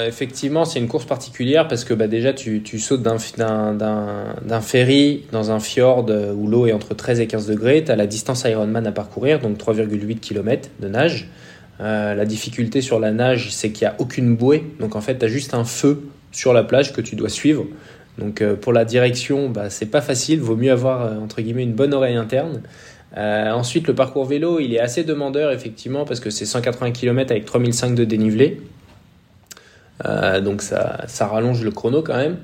effectivement, 0.05 0.65
c'est 0.65 0.79
une 0.79 0.89
course 0.89 1.05
particulière 1.05 1.69
parce 1.69 1.85
que 1.85 1.93
bah, 1.93 2.07
déjà, 2.07 2.33
tu, 2.33 2.61
sautes 2.79 3.01
d'un 3.01 4.61
ferry 4.61 5.23
dans 5.31 5.51
un 5.51 5.59
fjord 5.61 6.05
où 6.35 6.47
l'eau 6.47 6.67
est 6.67 6.73
entre 6.73 6.93
13 6.93 7.21
et 7.21 7.27
15 7.27 7.47
degrés. 7.47 7.83
Tu 7.85 7.91
as 7.91 7.95
la 7.95 8.07
distance 8.07 8.43
Ironman 8.43 8.85
à 8.85 8.91
parcourir, 8.91 9.39
donc 9.39 9.57
3,8 9.57 10.19
km 10.19 10.69
de 10.81 10.87
nage. 10.89 11.29
Euh, 11.81 12.13
la 12.13 12.25
difficulté 12.25 12.81
sur 12.81 12.99
la 12.99 13.11
nage, 13.11 13.51
c'est 13.51 13.71
qu'il 13.71 13.87
n'y 13.87 13.93
a 13.93 13.95
aucune 13.99 14.35
bouée. 14.35 14.63
Donc 14.79 14.95
en 14.95 15.01
fait, 15.01 15.17
tu 15.17 15.25
as 15.25 15.27
juste 15.27 15.53
un 15.53 15.63
feu 15.63 16.03
sur 16.31 16.53
la 16.53 16.63
plage 16.63 16.93
que 16.93 17.01
tu 17.01 17.15
dois 17.15 17.29
suivre. 17.29 17.65
Donc 18.17 18.41
euh, 18.41 18.55
pour 18.55 18.71
la 18.71 18.85
direction, 18.85 19.49
bah, 19.49 19.69
c'est 19.69 19.87
pas 19.87 20.01
facile. 20.01 20.41
Vaut 20.41 20.55
mieux 20.55 20.71
avoir 20.71 21.01
euh, 21.01 21.17
entre 21.17 21.41
guillemets 21.41 21.63
une 21.63 21.73
bonne 21.73 21.93
oreille 21.93 22.15
interne. 22.15 22.61
Ensuite, 23.15 23.87
le 23.87 23.95
parcours 23.95 24.25
vélo, 24.25 24.59
il 24.59 24.73
est 24.73 24.79
assez 24.79 25.03
demandeur 25.03 25.51
effectivement 25.51 26.05
parce 26.05 26.19
que 26.19 26.29
c'est 26.29 26.45
180 26.45 26.91
km 26.91 27.31
avec 27.31 27.45
3005 27.45 27.95
de 27.95 28.05
dénivelé. 28.05 28.61
donc 30.43 30.61
ça, 30.61 31.01
ça, 31.07 31.27
rallonge 31.27 31.63
le 31.63 31.71
chrono 31.71 32.01
quand 32.01 32.17
même. 32.17 32.37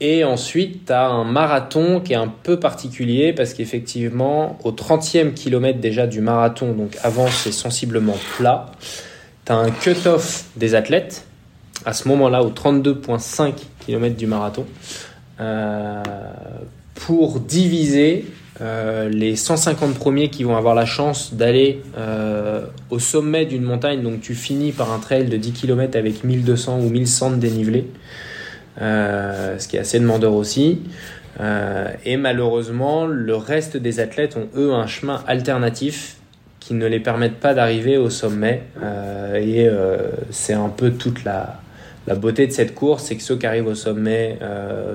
Et 0.00 0.24
ensuite, 0.24 0.86
tu 0.86 0.92
as 0.92 1.06
un 1.06 1.24
marathon 1.24 2.00
qui 2.00 2.12
est 2.12 2.16
un 2.16 2.28
peu 2.28 2.60
particulier 2.60 3.32
parce 3.32 3.54
qu'effectivement, 3.54 4.58
au 4.62 4.72
30e 4.72 5.32
kilomètre 5.32 5.80
déjà 5.80 6.06
du 6.06 6.20
marathon, 6.20 6.72
donc 6.72 6.98
avant 7.02 7.28
c'est 7.28 7.52
sensiblement 7.52 8.16
plat, 8.36 8.72
tu 9.46 9.52
as 9.52 9.56
un 9.56 9.70
cut-off 9.70 10.44
des 10.56 10.74
athlètes 10.74 11.24
à 11.86 11.94
ce 11.94 12.08
moment-là 12.08 12.42
au 12.42 12.50
32,5 12.50 13.54
km 13.86 14.16
du 14.16 14.26
marathon 14.26 14.66
euh, 15.40 16.02
pour 16.94 17.40
diviser 17.40 18.26
euh, 18.62 19.10
les 19.10 19.36
150 19.36 19.94
premiers 19.94 20.30
qui 20.30 20.42
vont 20.42 20.56
avoir 20.56 20.74
la 20.74 20.86
chance 20.86 21.34
d'aller 21.34 21.82
euh, 21.98 22.64
au 22.88 22.98
sommet 22.98 23.44
d'une 23.44 23.62
montagne. 23.62 24.02
Donc 24.02 24.20
tu 24.20 24.34
finis 24.34 24.72
par 24.72 24.92
un 24.92 24.98
trail 24.98 25.26
de 25.26 25.36
10 25.36 25.52
km 25.52 25.98
avec 25.98 26.24
1200 26.24 26.80
ou 26.80 26.88
1100 26.88 27.30
de 27.32 27.36
dénivelé. 27.36 27.86
Euh, 28.80 29.58
ce 29.58 29.68
qui 29.68 29.76
est 29.76 29.80
assez 29.80 30.00
demandeur 30.00 30.34
aussi. 30.34 30.80
Et 32.06 32.16
malheureusement, 32.16 33.04
le 33.04 33.36
reste 33.36 33.76
des 33.76 34.00
athlètes 34.00 34.38
ont 34.38 34.48
eux 34.56 34.72
un 34.72 34.86
chemin 34.86 35.22
alternatif 35.26 36.16
qui 36.60 36.72
ne 36.72 36.86
les 36.86 36.98
permettent 36.98 37.40
pas 37.40 37.52
d'arriver 37.52 37.98
au 37.98 38.08
sommet. 38.08 38.62
Et 39.34 39.68
c'est 40.30 40.54
un 40.54 40.70
peu 40.70 40.92
toute 40.92 41.24
la, 41.24 41.60
la 42.06 42.14
beauté 42.14 42.46
de 42.46 42.52
cette 42.52 42.74
course, 42.74 43.04
c'est 43.04 43.16
que 43.16 43.22
ceux 43.22 43.36
qui 43.36 43.44
arrivent 43.44 43.66
au 43.66 43.74
sommet 43.74 44.38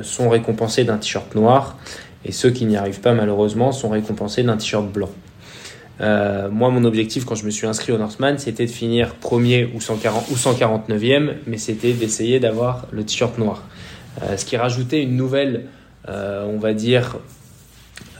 sont 0.01 0.29
récompensés 0.29 0.83
d'un 0.83 0.97
t-shirt 0.97 1.35
noir 1.35 1.77
et 2.25 2.31
ceux 2.31 2.51
qui 2.51 2.65
n'y 2.65 2.77
arrivent 2.77 3.01
pas 3.01 3.13
malheureusement 3.13 3.71
sont 3.71 3.89
récompensés 3.89 4.43
d'un 4.43 4.57
t-shirt 4.57 4.87
blanc. 4.87 5.09
moi, 5.99 6.69
mon 6.69 6.83
objectif 6.83 7.25
quand 7.25 7.35
je 7.35 7.45
me 7.45 7.51
suis 7.51 7.67
inscrit 7.67 7.91
au 7.91 7.97
Northman, 7.97 8.37
c'était 8.37 8.65
de 8.65 8.71
finir 8.71 9.15
premier 9.15 9.71
ou, 9.75 9.81
140, 9.81 10.29
ou 10.31 10.35
149e, 10.35 11.33
mais 11.47 11.57
c'était 11.57 11.93
d'essayer 11.93 12.39
d'avoir 12.39 12.87
le 12.91 13.03
t-shirt 13.03 13.37
noir. 13.37 13.63
Euh, 14.21 14.37
ce 14.37 14.45
qui 14.45 14.57
rajoutait 14.57 15.01
une 15.01 15.15
nouvelle, 15.15 15.67
euh, 16.09 16.45
on 16.45 16.57
va 16.57 16.73
dire, 16.73 17.17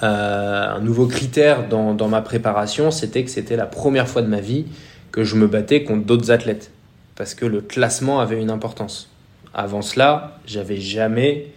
euh, 0.04 0.76
un 0.76 0.80
nouveau 0.80 1.08
critère 1.08 1.68
dans, 1.68 1.94
dans 1.94 2.08
ma 2.08 2.22
préparation, 2.22 2.92
c'était 2.92 3.24
que 3.24 3.30
c'était 3.30 3.56
la 3.56 3.66
première 3.66 4.08
fois 4.08 4.22
de 4.22 4.28
ma 4.28 4.40
vie 4.40 4.66
que 5.12 5.24
je 5.24 5.36
me 5.36 5.48
battais 5.48 5.84
contre 5.84 6.06
d'autres 6.06 6.32
athlètes, 6.32 6.72
parce 7.16 7.36
que 7.36 7.46
le 7.46 7.62
classement 7.62 8.20
avait 8.20 8.42
une 8.42 8.50
importance. 8.50 9.10
Avant 9.54 9.82
cela, 9.82 10.40
j'avais 10.46 10.78
jamais 10.78 11.48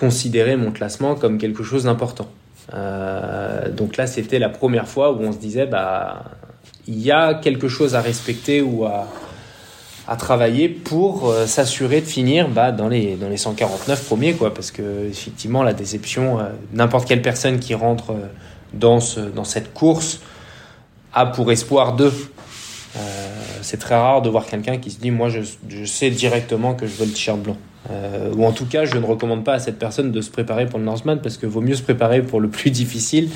considéré 0.00 0.56
mon 0.56 0.72
classement 0.72 1.14
comme 1.14 1.36
quelque 1.36 1.62
chose 1.62 1.84
d'important. 1.84 2.26
Euh, 2.72 3.70
donc 3.70 3.98
là, 3.98 4.06
c'était 4.06 4.38
la 4.38 4.48
première 4.48 4.88
fois 4.88 5.12
où 5.12 5.20
on 5.20 5.30
se 5.30 5.36
disait, 5.36 5.66
bah, 5.66 6.24
il 6.86 6.98
y 6.98 7.12
a 7.12 7.34
quelque 7.34 7.68
chose 7.68 7.94
à 7.94 8.00
respecter 8.00 8.62
ou 8.62 8.86
à, 8.86 9.06
à 10.08 10.16
travailler 10.16 10.70
pour 10.70 11.28
euh, 11.28 11.46
s'assurer 11.46 12.00
de 12.00 12.06
finir 12.06 12.48
bah, 12.48 12.72
dans, 12.72 12.88
les, 12.88 13.16
dans 13.16 13.28
les 13.28 13.36
149 13.36 14.06
premiers, 14.06 14.32
quoi, 14.32 14.54
parce 14.54 14.70
que 14.70 15.06
effectivement 15.06 15.62
la 15.62 15.74
déception, 15.74 16.40
euh, 16.40 16.44
n'importe 16.72 17.06
quelle 17.06 17.22
personne 17.22 17.58
qui 17.58 17.74
rentre 17.74 18.14
dans, 18.72 19.00
ce, 19.00 19.20
dans 19.20 19.44
cette 19.44 19.74
course 19.74 20.20
a 21.12 21.26
pour 21.26 21.52
espoir 21.52 21.94
d'eux. 21.94 22.14
c'est 23.62 23.78
très 23.78 23.96
rare 23.96 24.22
de 24.22 24.30
voir 24.30 24.46
quelqu'un 24.46 24.78
qui 24.78 24.90
se 24.90 24.98
dit 25.00 25.10
moi 25.10 25.28
je, 25.28 25.40
je, 25.68 25.84
sais 25.84 26.10
directement 26.10 26.74
que 26.74 26.86
je 26.86 26.92
veux 26.92 27.06
le 27.06 27.12
t-shirt 27.12 27.38
blanc. 27.38 27.56
Ou 27.88 28.44
en 28.44 28.52
tout 28.52 28.66
cas 28.66 28.84
je 28.84 28.96
ne 28.96 29.04
recommande 29.04 29.44
pas 29.44 29.54
à 29.54 29.58
cette 29.58 29.78
personne 29.78 30.12
de 30.12 30.20
se 30.20 30.30
préparer 30.30 30.66
pour 30.66 30.78
le 30.78 30.84
Norseman 30.84 31.18
parce 31.22 31.38
que 31.38 31.46
vaut 31.46 31.62
mieux 31.62 31.74
se 31.74 31.82
préparer 31.82 32.22
pour 32.22 32.40
le 32.40 32.48
plus 32.48 32.70
difficile 32.70 33.30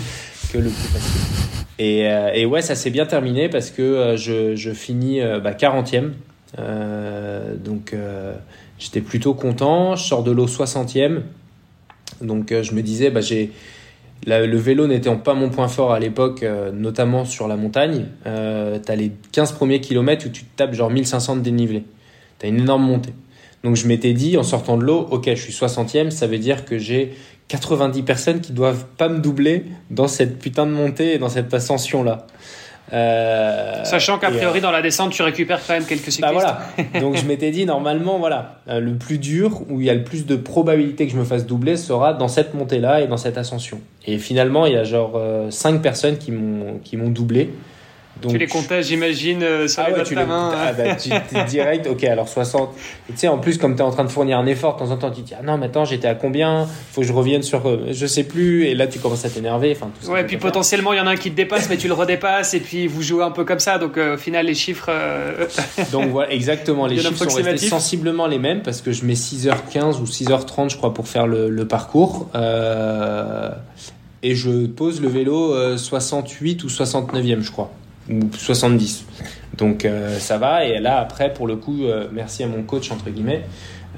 que 0.53 0.59
le 0.59 0.69
plus 0.69 0.89
facile. 0.89 1.67
Et, 1.79 2.01
et 2.35 2.47
ouais 2.47 2.63
ça 2.63 2.75
s'est 2.75 2.91
bien 2.91 3.07
terminé 3.07 3.49
parce 3.49 3.71
que 3.71 4.15
je, 4.17 4.55
je 4.55 4.71
finis 4.73 5.21
bah, 5.43 5.53
40e 5.53 6.11
euh, 6.59 7.57
donc 7.57 7.93
euh, 7.93 8.35
j'étais 8.79 9.01
plutôt 9.01 9.35
content. 9.35 9.97
Je 9.97 10.05
sors 10.05 10.23
de 10.23 10.31
l'eau 10.31 10.47
60e. 10.47 11.21
Donc 12.21 12.53
euh, 12.53 12.63
je 12.63 12.75
me 12.75 12.83
disais, 12.83 13.11
bah, 13.11 13.21
j'ai 13.21 13.53
le 14.27 14.57
vélo 14.57 14.87
n'était 14.87 15.15
pas 15.17 15.35
mon 15.35 15.51
point 15.51 15.69
fort 15.69 15.93
à 15.93 16.01
l'époque, 16.01 16.47
notamment 16.73 17.27
sur 17.27 17.47
la 17.47 17.57
montagne. 17.57 18.07
Euh, 18.25 18.79
tu 18.83 18.91
as 18.91 18.97
les 18.97 19.13
15 19.33 19.53
premiers 19.53 19.83
kilomètres 19.83 20.27
où 20.27 20.31
tu 20.31 20.45
te 20.45 20.57
tapes 20.57 20.73
genre 20.73 20.89
1500 20.89 21.37
de 21.37 21.41
dénivelé. 21.43 21.85
Tu 22.39 22.47
as 22.47 22.49
une 22.49 22.61
énorme 22.61 22.85
montée. 22.85 23.13
Donc 23.65 23.77
je 23.77 23.89
m'étais 23.89 24.13
dit, 24.13 24.37
en 24.37 24.43
sortant 24.43 24.77
de 24.77 24.85
l'eau, 24.85 25.09
ok, 25.11 25.25
je 25.27 25.41
suis 25.41 25.53
60e, 25.53 26.11
ça 26.11 26.27
veut 26.27 26.39
dire 26.39 26.67
que 26.67 26.79
j'ai 26.79 27.15
90 27.49 28.03
personnes 28.03 28.41
qui 28.41 28.53
doivent 28.53 28.85
pas 28.99 29.09
me 29.09 29.19
doubler 29.19 29.65
dans 29.91 30.07
cette 30.07 30.39
putain 30.39 30.67
de 30.67 30.73
montée 30.73 31.15
et 31.15 31.19
dans 31.19 31.31
cette 31.31 31.53
ascension-là. 31.53 32.27
Euh, 32.93 33.83
Sachant 33.85 34.19
qu'a 34.19 34.31
priori, 34.31 34.59
euh, 34.59 34.63
dans 34.63 34.71
la 34.71 34.83
descente, 34.83 35.13
tu 35.13 35.23
récupères 35.23 35.61
quand 35.67 35.73
même 35.73 35.87
quelques 35.87 36.13
cyclistes. 36.13 36.21
Bah 36.21 36.33
voilà. 36.33 36.61
Donc 37.01 37.17
je 37.17 37.25
m'étais 37.25 37.51
dit, 37.51 37.65
normalement, 37.65 38.19
voilà, 38.19 38.61
euh, 38.69 38.81
le 38.81 38.95
plus 38.97 39.17
dur, 39.17 39.63
où 39.71 39.81
il 39.81 39.87
y 39.87 39.91
a 39.91 39.95
le 39.95 40.05
plus 40.05 40.27
de 40.27 40.37
probabilité 40.37 41.07
que 41.07 41.13
je 41.13 41.19
me 41.19 41.25
fasse 41.25 41.47
doubler, 41.47 41.79
sera 41.79 42.13
dans 42.13 42.29
cette 42.29 42.53
montée-là 42.53 43.01
et 43.01 43.07
dans 43.07 43.17
cette 43.17 43.39
ascension. 43.39 43.81
Et 44.07 44.19
finalement, 44.19 44.67
il 44.67 44.75
y 44.75 44.77
a 44.77 44.85
genre 44.85 45.19
5 45.49 45.81
personnes 45.81 46.19
qui 46.19 46.33
m'ont 46.33 47.09
doublé. 47.09 47.51
Tu 48.23 48.39
les 48.39 48.47
comptais, 48.47 48.83
j'imagine, 48.83 49.43
euh, 49.43 49.69
sur 49.69 49.83
ah 49.83 49.91
les 49.91 49.95
ouais, 49.97 50.03
de 50.03 50.09
ta 50.09 50.21
les... 50.21 50.27
main. 50.27 50.53
Ah 50.57 50.73
bah, 50.73 50.95
tu 50.95 51.11
es 51.11 51.45
direct, 51.45 51.87
ok, 51.87 52.05
alors 52.05 52.29
60. 52.29 52.71
Et 53.09 53.13
tu 53.13 53.19
sais, 53.19 53.29
en 53.29 53.39
plus, 53.39 53.59
comme 53.59 53.75
tu 53.75 53.81
es 53.81 53.85
en 53.85 53.91
train 53.91 54.05
de 54.05 54.09
fournir 54.11 54.39
un 54.39 54.47
effort, 54.47 54.75
de 54.75 54.79
temps 54.81 54.91
en 54.91 54.97
temps, 54.97 55.11
tu 55.11 55.23
te 55.23 55.27
dis, 55.29 55.35
ah 55.39 55.43
non, 55.43 55.59
mais 55.59 55.67
attends, 55.67 55.85
j'étais 55.85 56.09
à 56.09 56.15
combien? 56.15 56.67
Faut 56.93 57.01
que 57.01 57.07
je 57.07 57.13
revienne 57.13 57.43
sur, 57.43 57.69
euh, 57.69 57.89
je 57.91 58.07
sais 58.07 58.25
plus, 58.25 58.67
et 58.67 58.75
là, 58.75 58.87
tu 58.87 58.99
commences 58.99 59.25
à 59.25 59.31
t'énerver. 59.31 59.73
Enfin, 59.77 59.91
tout 60.03 60.11
Ouais, 60.11 60.23
que 60.23 60.29
puis 60.29 60.37
potentiellement, 60.37 60.93
il 60.93 60.97
y 60.99 61.01
en 61.01 61.07
a 61.07 61.11
un 61.11 61.17
qui 61.17 61.31
te 61.31 61.37
dépasse, 61.37 61.69
mais 61.69 61.77
tu 61.77 61.89
le 61.89 61.95
redépasses, 61.95 62.55
et 62.55 62.61
puis 62.61 62.87
vous 62.87 63.03
jouez 63.03 63.25
un 63.25 63.31
peu 63.31 63.45
comme 63.45 63.61
ça, 63.61 63.79
donc 63.79 63.99
euh, 63.99 64.15
au 64.15 64.19
final, 64.19 64.47
les 64.47 64.55
chiffres. 64.55 64.89
euh, 64.91 65.47
Donc 65.93 66.11
voilà, 66.11 66.33
exactement, 66.33 66.87
les 66.87 66.99
chiffres 66.99 67.29
sont 67.29 67.43
restés 67.43 67.69
sensiblement 67.69 68.27
les 68.27 68.39
mêmes 68.39 68.63
parce 68.63 68.81
que 68.81 68.93
je 68.93 69.05
mets 69.05 69.15
6h15 69.15 70.01
ou 70.01 70.05
6h30, 70.05 70.71
je 70.71 70.77
crois, 70.77 70.95
pour 70.95 71.09
faire 71.09 71.27
le, 71.27 71.51
le 71.51 71.69
parcours. 71.69 72.29
Et 74.23 74.35
je 74.35 74.67
pose 74.67 75.03
le 75.03 75.09
vélo 75.09 75.53
euh, 75.55 75.77
68 75.77 76.65
ou 76.65 76.69
69e, 76.69 77.43
je 77.43 77.51
crois, 77.51 77.71
ou 78.11 78.21
70. 78.37 79.07
Donc 79.57 79.85
euh, 79.85 80.19
ça 80.19 80.39
va. 80.39 80.65
Et 80.65 80.79
là, 80.79 80.99
après, 80.99 81.33
pour 81.33 81.47
le 81.47 81.57
coup, 81.57 81.85
euh, 81.85 82.09
merci 82.13 82.43
à 82.43 82.47
mon 82.47 82.63
coach, 82.63 82.91
entre 82.91 83.11
guillemets, 83.11 83.43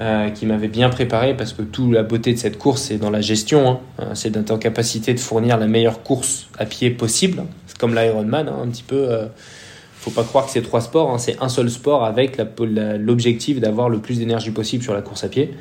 euh, 0.01 0.31
qui 0.31 0.47
m'avait 0.47 0.69
bien 0.69 0.89
préparé 0.89 1.37
parce 1.37 1.53
que 1.53 1.63
toute 1.63 1.93
la 1.93 2.03
beauté 2.03 2.33
de 2.33 2.39
cette 2.39 2.59
course, 2.59 2.83
c'est 2.83 2.99
dans 2.99 3.11
la 3.11 3.21
gestion. 3.21 3.81
hein. 3.99 4.05
C'est 4.15 4.31
d'être 4.31 4.51
en 4.51 4.59
capacité 4.59 5.15
de 5.15 5.21
fournir 5.21 5.57
la 5.59 5.67
meilleure 5.67 6.03
course 6.03 6.49
à 6.59 6.67
pied 6.67 6.91
possible. 6.91 7.45
C'est 7.67 7.79
comme 7.79 7.95
l'Ironman, 7.95 8.49
hein, 8.49 8.59
un 8.63 8.69
petit 8.69 8.83
peu. 8.83 9.29
faut 9.95 10.11
pas 10.11 10.25
croire 10.25 10.47
que 10.47 10.53
c'est 10.53 10.63
trois 10.63 10.81
sports, 10.81 11.11
hein, 11.11 11.19
c'est 11.19 11.37
un 11.41 11.49
seul 11.49 11.71
sport 11.71 12.05
avec 12.05 12.41
l'objectif 12.59 13.61
d'avoir 13.61 13.89
le 13.89 13.99
plus 13.99 14.19
d'énergie 14.19 14.51
possible 14.51 14.85
sur 14.85 14.95
la 14.95 15.03
course 15.03 15.25
à 15.25 15.29
pied. 15.29 15.55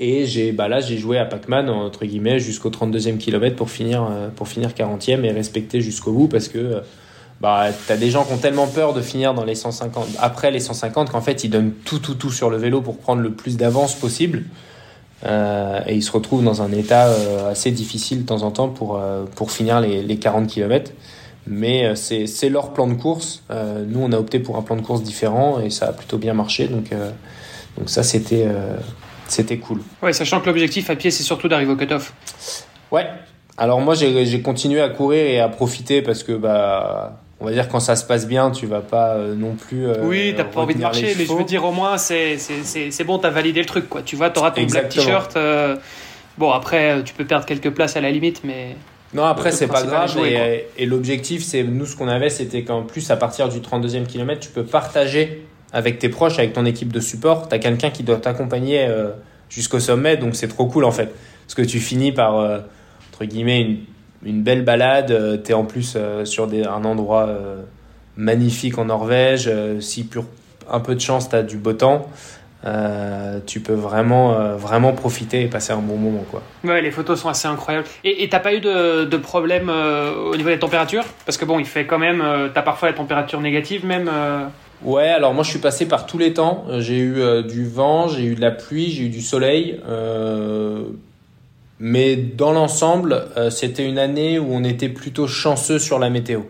Et 0.00 0.26
j'ai, 0.26 0.52
bah 0.52 0.68
là, 0.68 0.80
j'ai 0.80 0.98
joué 0.98 1.18
à 1.18 1.24
Pac-Man 1.24 1.68
entre 1.70 2.04
guillemets 2.04 2.40
jusqu'au 2.40 2.70
32e 2.70 3.16
kilomètre 3.18 3.56
pour 3.56 3.70
finir, 3.70 4.06
euh, 4.10 4.28
pour 4.28 4.48
finir 4.48 4.70
40e 4.70 5.24
et 5.24 5.30
respecter 5.30 5.80
jusqu'au 5.80 6.12
bout 6.12 6.26
parce 6.26 6.48
que 6.48 6.58
euh, 6.58 6.80
bah, 7.40 7.66
t'as 7.86 7.96
des 7.96 8.10
gens 8.10 8.24
qui 8.24 8.32
ont 8.32 8.38
tellement 8.38 8.66
peur 8.66 8.92
de 8.92 9.00
finir 9.00 9.34
dans 9.34 9.44
les 9.44 9.54
150, 9.54 10.06
après 10.18 10.50
les 10.50 10.60
150 10.60 11.10
qu'en 11.10 11.20
fait 11.20 11.44
ils 11.44 11.50
donnent 11.50 11.72
tout, 11.84 12.00
tout, 12.00 12.14
tout 12.14 12.32
sur 12.32 12.50
le 12.50 12.56
vélo 12.56 12.80
pour 12.80 12.98
prendre 12.98 13.22
le 13.22 13.32
plus 13.32 13.56
d'avance 13.56 13.94
possible. 13.94 14.44
Euh, 15.26 15.80
et 15.86 15.94
ils 15.94 16.02
se 16.02 16.10
retrouvent 16.10 16.44
dans 16.44 16.60
un 16.60 16.72
état 16.72 17.08
assez 17.48 17.70
difficile 17.70 18.22
de 18.22 18.26
temps 18.26 18.42
en 18.42 18.50
temps 18.50 18.68
pour, 18.68 19.00
pour 19.36 19.52
finir 19.52 19.80
les, 19.80 20.02
les 20.02 20.16
40 20.16 20.48
km. 20.48 20.90
Mais 21.46 21.94
c'est 21.94 22.48
leur 22.50 22.72
plan 22.72 22.88
de 22.88 22.94
course. 22.94 23.42
Nous, 23.50 24.00
on 24.00 24.12
a 24.12 24.18
opté 24.18 24.38
pour 24.38 24.56
un 24.56 24.62
plan 24.62 24.76
de 24.76 24.82
course 24.82 25.02
différent 25.02 25.60
et 25.60 25.70
ça 25.70 25.86
a 25.86 25.92
plutôt 25.92 26.18
bien 26.18 26.34
marché. 26.34 26.68
Donc, 26.68 26.90
donc 27.78 27.88
ça, 27.88 28.02
c'était 28.02 28.46
c'était 29.28 29.58
cool. 29.58 29.80
Ouais, 30.02 30.12
sachant 30.12 30.40
que 30.40 30.46
l'objectif 30.46 30.90
à 30.90 30.96
pied, 30.96 31.10
c'est 31.10 31.22
surtout 31.22 31.48
d'arriver 31.48 31.72
au 31.72 31.76
cut-off. 31.76 32.12
Ouais. 32.90 33.06
Alors 33.56 33.80
moi, 33.80 33.94
j'ai 33.94 34.40
continué 34.42 34.80
à 34.80 34.88
courir 34.88 35.24
et 35.26 35.40
à 35.40 35.48
profiter 35.48 36.02
parce 36.02 36.22
que, 36.24 36.32
bah, 36.32 37.20
on 37.40 37.44
va 37.46 37.52
dire 37.52 37.68
quand 37.68 37.80
ça 37.80 37.94
se 37.96 38.04
passe 38.04 38.26
bien, 38.26 38.50
tu 38.50 38.66
vas 38.66 38.80
pas 38.80 39.14
euh, 39.14 39.34
non 39.34 39.54
plus. 39.54 39.86
euh, 39.86 39.94
oui, 40.02 40.34
t'as 40.36 40.44
pas 40.44 40.60
envie 40.60 40.74
de 40.74 40.80
marcher, 40.80 41.14
mais 41.16 41.24
je 41.24 41.32
veux 41.32 41.44
dire, 41.44 41.64
au 41.64 41.72
moins, 41.72 41.96
c'est 41.98 42.36
bon, 43.06 43.18
t'as 43.18 43.30
validé 43.30 43.60
le 43.60 43.66
truc, 43.66 43.88
quoi. 43.88 44.02
Tu 44.02 44.16
vois, 44.16 44.30
t'auras 44.30 44.50
ton 44.50 44.62
black 44.64 44.84
Exactement. 44.86 45.04
t-shirt. 45.04 45.36
euh, 45.36 45.76
Bon, 46.36 46.50
après, 46.50 46.90
euh, 46.98 47.02
tu 47.02 47.14
peux 47.14 47.24
perdre 47.24 47.46
quelques 47.46 47.70
places 47.70 47.96
à 47.96 48.00
la 48.00 48.10
limite, 48.10 48.40
mais. 48.42 48.74
Non, 49.14 49.22
après, 49.24 49.52
c'est 49.52 49.68
pas 49.68 49.84
grave. 49.84 50.18
et 50.26 50.66
et 50.76 50.84
l'objectif, 50.86 51.44
c'est 51.44 51.62
nous, 51.62 51.86
ce 51.86 51.94
qu'on 51.94 52.08
avait, 52.08 52.30
c'était 52.30 52.62
qu'en 52.64 52.82
plus, 52.82 53.08
à 53.12 53.16
partir 53.16 53.48
du 53.48 53.60
32e 53.60 54.04
kilomètre, 54.06 54.40
tu 54.40 54.48
peux 54.50 54.64
partager 54.64 55.46
avec 55.74 55.98
tes 55.98 56.08
proches, 56.08 56.38
avec 56.38 56.54
ton 56.54 56.64
équipe 56.64 56.90
de 56.92 57.00
support. 57.00 57.48
Tu 57.48 57.54
as 57.54 57.58
quelqu'un 57.58 57.90
qui 57.90 58.02
doit 58.04 58.16
t'accompagner 58.16 58.86
euh, 58.88 59.10
jusqu'au 59.50 59.80
sommet, 59.80 60.16
donc 60.16 60.36
c'est 60.36 60.48
trop 60.48 60.64
cool 60.66 60.84
en 60.84 60.90
fait. 60.92 61.12
Parce 61.44 61.54
que 61.54 61.62
tu 61.62 61.80
finis 61.80 62.12
par, 62.12 62.38
euh, 62.38 62.60
entre 63.12 63.26
guillemets, 63.26 63.78
une, 64.24 64.42
belle 64.42 64.62
balade. 64.64 65.42
tu 65.44 65.50
es 65.50 65.54
en 65.54 65.64
plus 65.64 65.94
euh, 65.96 66.24
sur 66.24 66.44
un 66.50 66.84
endroit 66.84 67.26
euh, 67.28 67.56
magnifique 68.16 68.78
en 68.78 68.86
Norvège. 68.86 69.48
euh, 69.48 69.80
si 69.80 70.04
pour 70.04 70.24
un 70.70 70.80
peu 70.80 70.94
de 70.94 71.00
chance, 71.00 71.28
tu 71.28 71.36
as 71.36 71.42
du 71.42 71.58
beau 71.58 71.74
temps. 71.74 72.08
euh, 72.66 73.40
tu 73.46 73.60
peux 73.60 73.74
vraiment, 73.74 74.32
euh, 74.40 74.56
vraiment 74.56 74.92
profiter 74.94 75.42
et 75.42 75.48
passer 75.48 75.72
un 75.74 75.82
bon 75.82 75.98
moment. 75.98 76.24
quoi. 76.30 76.42
Ouais, 76.64 76.80
les 76.80 76.90
photos 76.90 77.20
sont 77.20 77.28
assez 77.28 77.46
incroyables. 77.46 77.86
Et 78.04 78.26
t'as 78.30 78.38
pas 78.40 78.54
eu 78.54 78.60
de, 78.60 79.04
de 79.04 79.16
problème 79.18 79.68
euh, 79.68 80.14
au 80.32 80.36
niveau 80.36 80.48
des 80.48 80.58
températures? 80.58 81.04
Parce 81.26 81.36
que 81.36 81.44
bon, 81.44 81.58
il 81.58 81.66
fait 81.66 81.84
quand 81.84 81.98
même. 81.98 82.22
euh, 82.22 82.48
t'as 82.54 82.62
parfois 82.62 82.88
la 82.88 82.94
température 82.94 83.40
négative, 83.42 83.84
même. 83.84 84.08
Ouais, 84.84 85.08
alors 85.08 85.32
moi 85.32 85.44
je 85.44 85.50
suis 85.50 85.60
passé 85.60 85.86
par 85.86 86.06
tous 86.06 86.18
les 86.18 86.34
temps. 86.34 86.64
Euh, 86.68 86.80
J'ai 86.80 86.98
eu 86.98 87.20
euh, 87.20 87.42
du 87.42 87.66
vent, 87.66 88.06
j'ai 88.06 88.24
eu 88.24 88.34
de 88.34 88.40
la 88.40 88.50
pluie, 88.50 88.90
j'ai 88.90 89.04
eu 89.04 89.08
du 89.08 89.22
soleil. 89.22 89.80
euh, 89.88 90.84
mais 91.80 92.16
dans 92.16 92.52
l'ensemble, 92.52 93.24
c'était 93.50 93.86
une 93.86 93.98
année 93.98 94.38
où 94.38 94.46
on 94.50 94.62
était 94.62 94.88
plutôt 94.88 95.26
chanceux 95.26 95.80
sur 95.80 95.98
la 95.98 96.08
météo. 96.08 96.42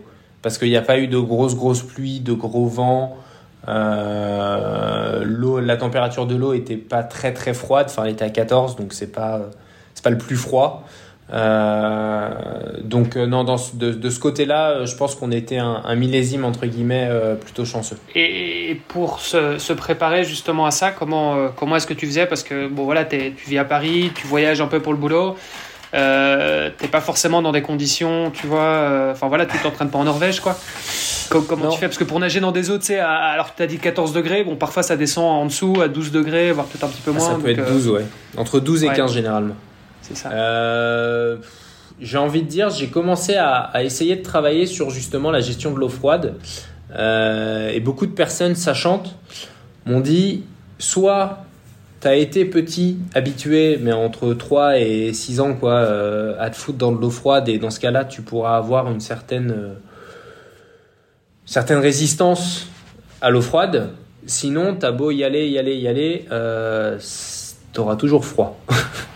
Parce 0.43 0.59
qu'il 0.59 0.69
n'y 0.69 0.77
a 0.77 0.83
pas 0.83 0.99
eu 0.99 1.07
de 1.07 1.17
grosses, 1.17 1.55
grosses 1.55 1.81
pluies, 1.81 2.19
de 2.19 2.33
gros 2.33 2.67
vents. 2.67 3.17
La 3.67 5.77
température 5.77 6.27
de 6.27 6.35
l'eau 6.35 6.53
était 6.53 6.77
pas 6.77 7.03
très 7.03 7.33
très 7.33 7.55
froide. 7.55 7.87
Enfin, 7.89 8.03
elle 8.05 8.11
était 8.11 8.23
à 8.23 8.29
14, 8.29 8.75
donc 8.75 8.93
c'est 8.93 9.11
pas, 9.11 9.41
pas 10.03 10.09
le 10.11 10.17
plus 10.19 10.37
froid. 10.37 10.87
Euh, 11.33 12.29
donc 12.83 13.15
euh, 13.15 13.25
non, 13.25 13.43
dans 13.43 13.57
ce- 13.57 13.75
de, 13.75 13.91
de 13.91 14.09
ce 14.09 14.19
côté-là, 14.19 14.69
euh, 14.71 14.85
je 14.85 14.95
pense 14.95 15.15
qu'on 15.15 15.31
était 15.31 15.57
un, 15.57 15.81
un 15.83 15.95
millésime 15.95 16.45
entre 16.45 16.65
guillemets 16.65 17.09
plutôt 17.41 17.65
chanceux. 17.65 17.97
Et, 18.13 18.71
et 18.71 18.75
pour 18.75 19.19
se, 19.19 19.57
se 19.57 19.73
préparer 19.73 20.23
justement 20.23 20.65
à 20.65 20.71
ça, 20.71 20.91
comment, 20.91 21.49
comment 21.55 21.75
est-ce 21.77 21.87
que 21.87 21.93
tu 21.93 22.05
faisais? 22.05 22.25
Parce 22.25 22.43
que 22.43 22.67
bon, 22.67 22.83
voilà, 22.85 23.05
tu 23.05 23.33
vis 23.47 23.57
à 23.57 23.65
Paris, 23.65 24.11
tu 24.15 24.27
voyages 24.27 24.61
un 24.61 24.67
peu 24.67 24.79
pour 24.81 24.93
le 24.93 24.99
boulot. 24.99 25.35
T'es 25.91 26.87
pas 26.91 26.99
forcément 27.01 27.41
dans 27.41 27.51
des 27.53 27.61
conditions, 27.61 28.29
tu 28.31 28.47
vois. 28.47 29.09
Enfin 29.11 29.27
voilà, 29.27 29.45
tu 29.45 29.57
t'entraînes 29.59 29.89
pas 29.89 29.97
en 29.99 30.03
Norvège, 30.03 30.41
quoi. 30.41 30.57
Co- 31.29 31.41
comment 31.41 31.65
Non. 31.65 31.71
tu 31.71 31.79
fais? 31.79 31.87
Parce 31.87 31.97
que 31.97 32.03
pour 32.03 32.19
nager 32.19 32.39
dans 32.41 32.51
des 32.51 32.69
eaux, 32.69 32.77
tu 32.77 32.85
sais, 32.87 32.99
alors 32.99 33.55
tu 33.55 33.63
as 33.63 33.67
dit 33.67 33.77
14 33.79 34.11
degrés, 34.13 34.43
bon, 34.43 34.55
parfois 34.57 34.83
ça 34.83 34.95
descend 34.97 35.25
en 35.25 35.45
dessous 35.45 35.81
à 35.81 35.87
12 35.87 36.11
degrés, 36.11 36.51
voire 36.51 36.67
peut-être 36.67 36.83
un 36.83 36.89
petit 36.89 37.01
peu 37.01 37.11
Ah, 37.15 37.17
moins. 37.19 37.27
ça 37.29 37.35
peut 37.35 37.41
donc, 37.41 37.59
être 37.59 37.59
euh, 37.67 37.71
12, 37.71 37.87
ouais. 37.89 38.05
Entre 38.37 38.59
12 38.59 38.83
et 38.83 38.89
ouais. 38.89 38.95
15 38.95 39.13
généralement. 39.13 39.55
C'est 40.07 40.15
ça. 40.15 40.31
Euh, 40.31 41.37
j'ai 41.99 42.17
envie 42.17 42.43
de 42.43 42.47
dire, 42.47 42.69
j'ai 42.69 42.87
commencé 42.87 43.35
à, 43.35 43.71
essayer 43.83 44.15
de 44.15 44.21
travailler 44.21 44.67
sur 44.67 44.91
justement 44.91 45.31
la 45.31 45.39
gestion 45.39 45.73
de 45.73 45.79
l'eau 45.79 45.89
froide. 45.89 46.35
Euh, 46.95 47.69
et 47.69 47.79
beaucoup 47.79 48.05
de 48.05 48.11
personnes 48.11 48.53
sachantes 48.53 49.15
m'ont 49.85 50.01
dit 50.01 50.43
soit 50.77 51.39
tu 52.01 52.07
as 52.07 52.15
été 52.15 52.45
petit, 52.45 52.99
habitué, 53.15 53.79
mais 53.81 53.93
entre 53.93 54.33
3 54.35 54.77
et 54.77 55.11
6 55.11 55.39
ans, 55.39 55.55
quoi, 55.55 55.73
euh, 55.73 56.35
à 56.39 56.51
te 56.51 56.55
foutre 56.55 56.77
dans 56.77 56.91
de 56.91 57.01
l'eau 57.01 57.09
froide, 57.09 57.49
et 57.49 57.57
dans 57.57 57.71
ce 57.71 57.79
cas-là, 57.79 58.05
tu 58.05 58.21
pourras 58.21 58.57
avoir 58.57 58.91
une 58.91 58.99
certaine, 58.99 59.75
certaine 61.45 61.79
résistance 61.79 62.67
à 63.21 63.31
l'eau 63.31 63.41
froide. 63.41 63.89
Sinon, 64.27 64.75
t'as 64.75 64.91
beau 64.91 65.09
y 65.09 65.23
aller, 65.23 65.47
y 65.49 65.57
aller, 65.57 65.75
y 65.77 65.87
aller, 65.87 66.25
t'auras 67.73 67.95
toujours 67.95 68.23
froid. 68.23 68.59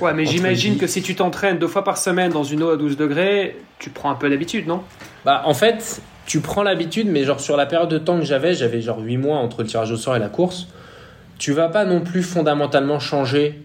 Ouais, 0.00 0.14
mais 0.14 0.24
j'imagine 0.24 0.76
que 0.76 0.86
si 0.86 1.02
tu 1.02 1.14
t'entraînes 1.14 1.58
deux 1.58 1.68
fois 1.68 1.84
par 1.84 1.98
semaine 1.98 2.32
dans 2.32 2.44
une 2.44 2.62
eau 2.62 2.70
à 2.70 2.76
12 2.76 2.96
degrés, 2.96 3.56
tu 3.78 3.90
prends 3.90 4.10
un 4.10 4.14
peu 4.14 4.30
d'habitude, 4.30 4.66
non? 4.66 4.82
Bah, 5.24 5.42
en 5.44 5.54
fait, 5.54 6.00
tu 6.26 6.40
prends 6.40 6.62
l'habitude, 6.62 7.08
mais 7.08 7.24
genre 7.24 7.40
sur 7.40 7.56
la 7.56 7.66
période 7.66 7.90
de 7.90 7.98
temps 7.98 8.18
que 8.18 8.24
j'avais, 8.24 8.54
j'avais 8.54 8.80
genre 8.80 9.00
8 9.00 9.16
mois 9.16 9.36
entre 9.38 9.62
le 9.62 9.68
tirage 9.68 9.90
au 9.90 9.96
sort 9.96 10.16
et 10.16 10.18
la 10.18 10.28
course, 10.28 10.68
tu 11.38 11.52
vas 11.52 11.68
pas 11.68 11.84
non 11.84 12.00
plus 12.00 12.22
fondamentalement 12.22 12.98
changer 12.98 13.62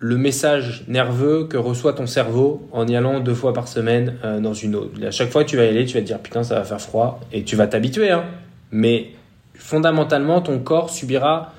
le 0.00 0.16
message 0.16 0.84
nerveux 0.88 1.46
que 1.46 1.58
reçoit 1.58 1.92
ton 1.92 2.06
cerveau 2.06 2.66
en 2.72 2.88
y 2.88 2.96
allant 2.96 3.20
deux 3.20 3.34
fois 3.34 3.52
par 3.52 3.68
semaine 3.68 4.16
euh, 4.24 4.40
dans 4.40 4.54
une 4.54 4.74
eau. 4.74 4.90
À 5.06 5.10
chaque 5.10 5.30
fois 5.30 5.44
que 5.44 5.50
tu 5.50 5.58
vas 5.58 5.66
y 5.66 5.68
aller, 5.68 5.84
tu 5.84 5.94
vas 5.94 6.00
te 6.00 6.06
dire 6.06 6.18
putain, 6.18 6.42
ça 6.42 6.54
va 6.54 6.64
faire 6.64 6.80
froid, 6.80 7.20
et 7.32 7.44
tu 7.44 7.54
vas 7.54 7.66
t'habituer, 7.66 8.10
hein. 8.10 8.24
Mais 8.72 9.10
fondamentalement, 9.54 10.40
ton 10.40 10.58
corps 10.58 10.88
subira 10.88 11.52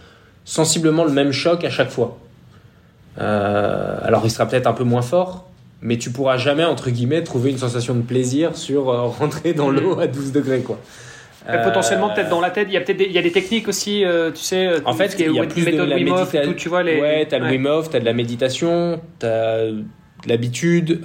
sensiblement 0.44 1.06
le 1.06 1.12
même 1.12 1.32
choc 1.32 1.64
à 1.64 1.70
chaque 1.70 1.92
fois. 1.92 2.18
Euh, 3.22 3.98
alors, 4.04 4.22
il 4.26 4.32
sera 4.32 4.46
peut-être 4.48 4.68
un 4.68 4.74
peu 4.74 4.84
moins 4.84 5.02
fort, 5.02 5.48
mais 5.82 5.98
tu 5.98 6.12
pourras 6.12 6.38
jamais, 6.38 6.64
entre 6.66 6.90
guillemets, 6.90 7.24
trouver 7.24 7.52
une 7.52 7.58
sensation 7.58 7.94
de 7.96 8.02
plaisir 8.02 8.56
sur 8.58 8.90
euh, 8.90 9.02
rentrer 9.20 9.54
dans 9.54 9.70
l'eau 9.70 10.00
à 10.00 10.08
12 10.08 10.32
degrés, 10.32 10.62
quoi. 10.62 10.80
Mais 11.48 11.56
Euh, 11.58 11.64
Potentiellement, 11.64 12.10
peut-être 12.14 12.30
dans 12.30 12.42
la 12.42 12.52
tête, 12.52 12.68
il 12.70 12.74
y 12.74 12.78
a 12.78 12.82
peut-être 12.82 12.98
des, 12.98 13.06
il 13.06 13.12
y 13.14 13.18
a 13.18 13.22
des 13.22 13.32
techniques 13.32 13.68
aussi, 13.68 14.04
tu 14.36 14.42
sais, 14.44 14.70
En 14.86 14.94
fait, 14.94 15.16
il 15.20 15.32
y 15.32 15.40
a 15.40 15.44
plus 15.46 15.66
de 15.66 15.82
la 15.84 15.96
Wim 15.96 16.12
Hof 16.12 16.34
et 16.34 16.38
médita- 16.40 16.44
tout, 16.48 16.54
tu 16.54 16.70
vois, 16.70 16.84
les... 16.84 17.02
Ouais, 17.02 17.26
t'as 17.28 17.40
le 17.40 17.46
ouais. 17.46 17.52
Wim 17.52 17.66
Hof, 17.66 17.90
t'as 17.90 18.00
de 18.00 18.06
la 18.06 18.14
méditation, 18.14 19.02
t'as 19.20 19.66
de 19.66 19.84
l'habitude. 20.28 21.02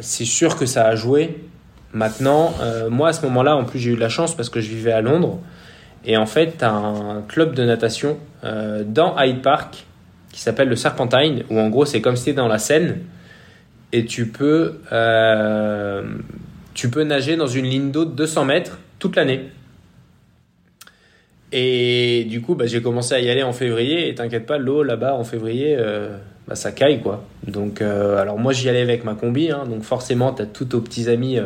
c'est 0.00 0.24
sûr 0.24 0.56
que 0.56 0.64
ça 0.66 0.86
a 0.86 0.94
joué. 0.96 1.36
Maintenant, 1.92 2.54
moi 2.90 3.08
à 3.08 3.12
ce 3.12 3.22
moment-là, 3.26 3.54
en 3.56 3.64
plus 3.64 3.78
j'ai 3.78 3.90
eu 3.90 3.94
de 3.96 4.00
la 4.00 4.08
chance 4.08 4.34
parce 4.34 4.48
que 4.48 4.60
je 4.60 4.68
vivais 4.70 4.92
à 4.92 5.00
Londres. 5.02 5.38
Et 6.06 6.16
en 6.16 6.26
fait, 6.26 6.54
t'as 6.58 6.70
un 6.70 7.20
club 7.28 7.54
de 7.54 7.64
natation 7.64 8.16
dans 8.42 9.14
Hyde 9.18 9.42
Park 9.42 9.84
qui 10.34 10.40
s'appelle 10.40 10.68
le 10.68 10.74
Serpentine, 10.74 11.44
où 11.48 11.60
en 11.60 11.68
gros 11.68 11.84
c'est 11.84 12.00
comme 12.00 12.16
si 12.16 12.24
t'étais 12.24 12.38
dans 12.38 12.48
la 12.48 12.58
Seine. 12.58 12.98
Et 13.92 14.04
tu 14.04 14.26
peux, 14.26 14.80
euh, 14.90 16.02
tu 16.74 16.90
peux 16.90 17.04
nager 17.04 17.36
dans 17.36 17.46
une 17.46 17.66
ligne 17.66 17.92
d'eau 17.92 18.04
de 18.04 18.10
200 18.10 18.44
mètres 18.44 18.78
toute 18.98 19.14
l'année. 19.14 19.42
Et 21.52 22.26
du 22.28 22.40
coup, 22.40 22.56
bah, 22.56 22.66
j'ai 22.66 22.82
commencé 22.82 23.14
à 23.14 23.20
y 23.20 23.30
aller 23.30 23.44
en 23.44 23.52
février. 23.52 24.08
Et 24.08 24.14
t'inquiète 24.16 24.44
pas, 24.44 24.58
l'eau 24.58 24.82
là-bas 24.82 25.14
en 25.14 25.22
février, 25.22 25.76
euh, 25.78 26.18
bah, 26.48 26.56
ça 26.56 26.72
caille 26.72 27.00
quoi. 27.00 27.24
Donc, 27.46 27.80
alors 27.80 28.36
moi 28.36 28.52
j'y 28.52 28.68
allais 28.68 28.82
avec 28.82 29.04
ma 29.04 29.14
combi, 29.14 29.52
hein, 29.52 29.66
donc 29.70 29.84
forcément 29.84 30.32
tu 30.32 30.42
as 30.42 30.46
tous 30.46 30.64
tes 30.64 30.80
petits 30.80 31.08
amis 31.08 31.38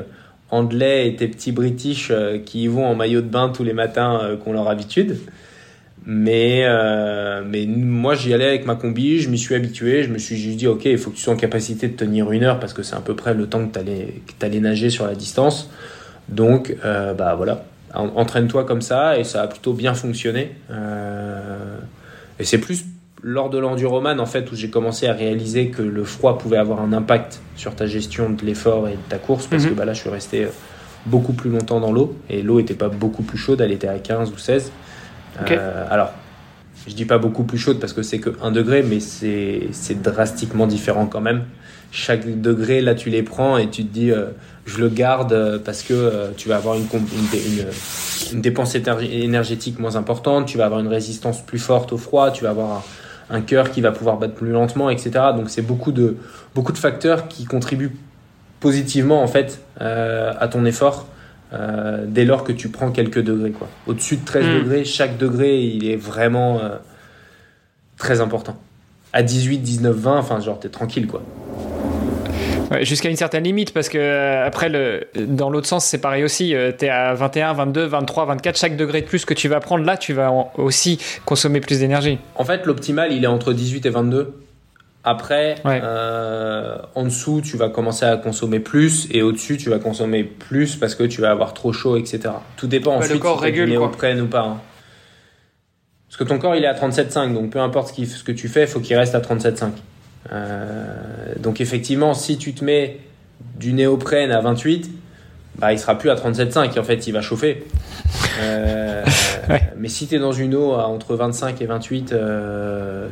anglais 0.50 1.08
et 1.08 1.14
tes 1.14 1.28
petits 1.28 1.52
british 1.52 2.10
qui 2.46 2.62
y 2.62 2.68
vont 2.68 2.86
en 2.86 2.94
maillot 2.94 3.20
de 3.20 3.28
bain 3.28 3.50
tous 3.50 3.64
les 3.64 3.74
matins, 3.74 4.38
qui 4.42 4.48
ont 4.48 4.54
leur 4.54 4.70
habitude. 4.70 5.18
Mais, 6.10 6.62
euh, 6.64 7.42
mais 7.46 7.66
moi, 7.66 8.14
j'y 8.14 8.32
allais 8.32 8.46
avec 8.46 8.64
ma 8.64 8.76
combi, 8.76 9.20
je 9.20 9.28
m'y 9.28 9.36
suis 9.36 9.54
habitué. 9.54 10.02
Je 10.04 10.08
me 10.08 10.16
suis 10.16 10.38
juste 10.38 10.56
dit, 10.56 10.66
OK, 10.66 10.86
il 10.86 10.96
faut 10.96 11.10
que 11.10 11.16
tu 11.16 11.22
sois 11.22 11.34
en 11.34 11.36
capacité 11.36 11.86
de 11.86 11.92
tenir 11.92 12.32
une 12.32 12.44
heure 12.44 12.58
parce 12.58 12.72
que 12.72 12.82
c'est 12.82 12.96
à 12.96 13.00
peu 13.00 13.14
près 13.14 13.34
le 13.34 13.46
temps 13.46 13.66
que 13.66 13.74
tu 13.74 13.78
allais, 13.78 14.14
allais, 14.40 14.60
nager 14.60 14.88
sur 14.88 15.06
la 15.06 15.14
distance. 15.14 15.68
Donc, 16.30 16.74
euh, 16.82 17.12
bah 17.12 17.34
voilà, 17.34 17.66
entraîne-toi 17.92 18.64
comme 18.64 18.80
ça 18.80 19.18
et 19.18 19.24
ça 19.24 19.42
a 19.42 19.48
plutôt 19.48 19.74
bien 19.74 19.92
fonctionné. 19.92 20.52
Euh, 20.70 21.76
et 22.40 22.44
c'est 22.44 22.58
plus 22.58 22.86
lors 23.22 23.50
de 23.50 23.58
l'enduroman 23.58 24.18
en 24.18 24.26
fait 24.26 24.50
où 24.50 24.56
j'ai 24.56 24.70
commencé 24.70 25.08
à 25.08 25.12
réaliser 25.12 25.68
que 25.68 25.82
le 25.82 26.04
froid 26.04 26.38
pouvait 26.38 26.56
avoir 26.56 26.80
un 26.80 26.94
impact 26.94 27.40
sur 27.56 27.74
ta 27.74 27.86
gestion 27.86 28.30
de 28.30 28.46
l'effort 28.46 28.88
et 28.88 28.92
de 28.92 29.08
ta 29.10 29.18
course 29.18 29.46
parce 29.46 29.64
mhm. 29.64 29.70
que 29.70 29.74
bah, 29.74 29.84
là, 29.84 29.92
je 29.92 30.00
suis 30.00 30.10
resté 30.10 30.46
beaucoup 31.04 31.34
plus 31.34 31.50
longtemps 31.50 31.80
dans 31.80 31.92
l'eau 31.92 32.16
et 32.30 32.40
l'eau 32.40 32.60
n'était 32.60 32.74
pas 32.74 32.88
beaucoup 32.88 33.22
plus 33.22 33.36
chaude, 33.36 33.60
elle 33.60 33.72
était 33.72 33.88
à 33.88 33.98
15 33.98 34.30
ou 34.30 34.38
16. 34.38 34.72
Euh, 35.50 35.86
alors, 35.90 36.12
je 36.86 36.94
dis 36.94 37.04
pas 37.04 37.18
beaucoup 37.18 37.44
plus 37.44 37.58
chaude 37.58 37.80
parce 37.80 37.92
que 37.92 38.02
c'est 38.02 38.18
que 38.18 38.30
1 38.42 38.50
degré, 38.50 38.82
mais 38.82 39.00
c'est 39.00 40.02
drastiquement 40.02 40.66
différent 40.66 41.06
quand 41.06 41.20
même. 41.20 41.44
Chaque 41.90 42.40
degré, 42.40 42.82
là, 42.82 42.94
tu 42.94 43.08
les 43.08 43.22
prends 43.22 43.56
et 43.56 43.68
tu 43.70 43.84
te 43.84 43.92
dis, 43.92 44.10
euh, 44.10 44.26
je 44.66 44.78
le 44.78 44.88
garde 44.88 45.32
euh, 45.32 45.58
parce 45.58 45.82
que 45.82 46.30
tu 46.36 46.48
vas 46.48 46.56
avoir 46.56 46.76
une, 46.76 48.40
dépense 48.40 48.74
énergétique 48.74 49.78
moins 49.78 49.96
importante, 49.96 50.46
tu 50.46 50.58
vas 50.58 50.66
avoir 50.66 50.80
une 50.80 50.88
résistance 50.88 51.40
plus 51.44 51.58
forte 51.58 51.92
au 51.92 51.98
froid, 51.98 52.30
tu 52.30 52.44
vas 52.44 52.50
avoir 52.50 52.84
un, 53.30 53.36
un 53.36 53.40
cœur 53.40 53.70
qui 53.70 53.80
va 53.80 53.90
pouvoir 53.90 54.18
battre 54.18 54.34
plus 54.34 54.50
lentement, 54.50 54.90
etc. 54.90 55.10
Donc, 55.34 55.48
c'est 55.48 55.62
beaucoup 55.62 55.92
de, 55.92 56.16
beaucoup 56.54 56.72
de 56.72 56.78
facteurs 56.78 57.28
qui 57.28 57.46
contribuent 57.46 57.96
positivement, 58.60 59.22
en 59.22 59.28
fait, 59.28 59.60
à 59.80 60.48
ton 60.48 60.64
effort. 60.66 61.06
Euh, 61.54 62.04
dès 62.06 62.26
lors 62.26 62.44
que 62.44 62.52
tu 62.52 62.68
prends 62.68 62.90
quelques 62.90 63.22
degrés. 63.22 63.52
Quoi. 63.52 63.68
Au-dessus 63.86 64.16
de 64.18 64.24
13 64.24 64.44
hmm. 64.44 64.58
degrés, 64.58 64.84
chaque 64.84 65.16
degré, 65.16 65.60
il 65.60 65.88
est 65.88 65.96
vraiment 65.96 66.58
euh, 66.58 66.76
très 67.96 68.20
important. 68.20 68.56
À 69.14 69.22
18, 69.22 69.58
19, 69.58 69.96
20, 69.96 70.18
enfin, 70.18 70.40
genre, 70.40 70.60
t'es 70.60 70.68
tranquille, 70.68 71.06
quoi. 71.06 71.22
Jusqu'à 72.82 73.08
une 73.08 73.16
certaine 73.16 73.44
limite, 73.44 73.72
parce 73.72 73.88
que 73.88 73.96
euh, 73.96 74.46
après, 74.46 74.68
le, 74.68 75.06
dans 75.26 75.48
l'autre 75.48 75.66
sens, 75.66 75.86
c'est 75.86 75.96
pareil 75.96 76.22
aussi. 76.22 76.54
tu 76.78 76.84
es 76.84 76.90
à 76.90 77.14
21, 77.14 77.54
22, 77.54 77.86
23, 77.86 78.26
24, 78.26 78.58
chaque 78.58 78.76
degré 78.76 79.00
de 79.00 79.06
plus 79.06 79.24
que 79.24 79.32
tu 79.32 79.48
vas 79.48 79.60
prendre, 79.60 79.86
là, 79.86 79.96
tu 79.96 80.12
vas 80.12 80.30
aussi 80.56 81.00
consommer 81.24 81.60
plus 81.60 81.80
d'énergie. 81.80 82.18
En 82.34 82.44
fait, 82.44 82.66
l'optimal, 82.66 83.10
il 83.10 83.24
est 83.24 83.28
entre 83.28 83.54
18 83.54 83.86
et 83.86 83.90
22. 83.90 84.34
Après, 85.04 85.54
euh, 85.64 86.76
en 86.94 87.04
dessous, 87.04 87.40
tu 87.42 87.56
vas 87.56 87.68
commencer 87.68 88.04
à 88.04 88.16
consommer 88.16 88.58
plus 88.58 89.08
et 89.10 89.22
au-dessus, 89.22 89.56
tu 89.56 89.70
vas 89.70 89.78
consommer 89.78 90.24
plus 90.24 90.76
parce 90.76 90.94
que 90.94 91.04
tu 91.04 91.20
vas 91.20 91.30
avoir 91.30 91.54
trop 91.54 91.72
chaud, 91.72 91.96
etc. 91.96 92.20
Tout 92.56 92.66
dépend 92.66 92.96
ensuite 92.96 93.14
le 93.14 93.18
corps 93.18 93.38
si 93.38 93.44
régule, 93.44 93.78
ou 93.78 94.26
pas. 94.26 94.40
Hein. 94.40 94.60
Parce 96.08 96.16
que 96.18 96.24
ton 96.24 96.38
corps, 96.38 96.56
il 96.56 96.64
est 96.64 96.68
à 96.68 96.74
37,5, 96.74 97.32
donc 97.32 97.50
peu 97.50 97.60
importe 97.60 97.94
ce, 97.94 98.24
que 98.24 98.32
tu 98.32 98.48
fais, 98.48 98.62
il 98.62 98.66
faut 98.66 98.80
qu'il 98.80 98.96
reste 98.96 99.14
à 99.14 99.20
37,5. 99.20 99.70
Euh, 100.32 100.84
donc 101.38 101.60
effectivement, 101.60 102.12
si 102.12 102.36
tu 102.36 102.52
te 102.52 102.64
mets 102.64 102.98
du 103.56 103.72
néoprène 103.72 104.32
à 104.32 104.40
28, 104.40 104.90
bah, 105.58 105.72
il 105.72 105.78
sera 105.78 105.96
plus 105.96 106.10
à 106.10 106.16
37,5, 106.16 106.78
en 106.78 106.82
fait, 106.82 107.06
il 107.06 107.12
va 107.12 107.22
chauffer. 107.22 107.64
Euh, 108.40 109.04
mais 109.78 109.88
si 109.88 110.08
tu 110.08 110.16
es 110.16 110.18
dans 110.18 110.32
une 110.32 110.56
eau 110.56 110.72
à 110.72 110.88
entre 110.88 111.14
25 111.14 111.62
et 111.62 111.66
28 111.66 112.14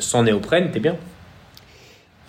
sans 0.00 0.24
néoprène, 0.24 0.72
t'es 0.72 0.80
bien. 0.80 0.96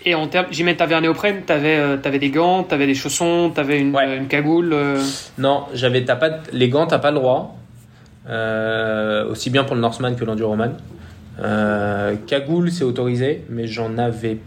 Et 0.06 0.16
en 0.16 0.28
termes, 0.28 0.48
j'imagine, 0.52 0.78
t'avais 0.78 0.96
un 0.96 1.02
néoprène, 1.02 1.42
t'avais, 1.42 1.78
euh, 1.78 1.98
avais 2.04 2.20
des 2.20 2.30
gants, 2.30 2.64
t'avais 2.64 2.86
des 2.86 2.94
chaussons, 2.94 3.52
t'avais 3.54 3.80
une, 3.80 3.96
une 3.96 4.28
cagoule. 4.28 4.72
Euh. 4.74 5.02
Non, 5.38 5.66
j'avais, 5.74 6.06
t'as 6.06 6.16
pas, 6.16 6.40
les 6.54 6.70
gants, 6.70 6.88
t'as 6.88 7.00
pas 7.00 7.12
le 7.12 7.18
droit. 7.18 7.58
Euh, 8.30 9.30
aussi 9.30 9.50
bien 9.50 9.64
pour 9.64 9.76
le 9.76 9.82
Norseman 9.82 10.16
que 10.16 10.26
l'Enduroman. 10.26 10.76
cagoule, 12.28 12.72
c'est 12.72 12.84
autorisé, 12.84 13.44
mais 13.50 13.68
j'en 13.68 13.98
avais 13.98 14.38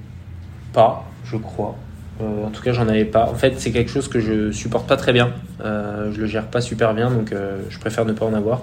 pas, 0.73 1.05
je 1.25 1.37
crois. 1.37 1.77
en 2.21 2.51
tout 2.51 2.63
cas, 2.63 2.73
j'en 2.73 2.89
avais 2.89 3.05
pas. 3.05 3.25
En 3.25 3.35
fait, 3.35 3.55
c'est 3.59 3.73
quelque 3.73 3.91
chose 3.91 4.09
que 4.09 4.21
je 4.21 4.53
supporte 4.53 4.87
pas 4.87 4.97
très 4.97 5.13
bien. 5.13 5.33
je 5.61 6.21
le 6.21 6.27
gère 6.27 6.47
pas 6.47 6.61
super 6.61 6.95
bien, 6.95 7.11
donc 7.11 7.35
je 7.69 7.79
préfère 7.79 8.05
ne 8.05 8.13
pas 8.13 8.27
en 8.27 8.35
avoir. 8.35 8.63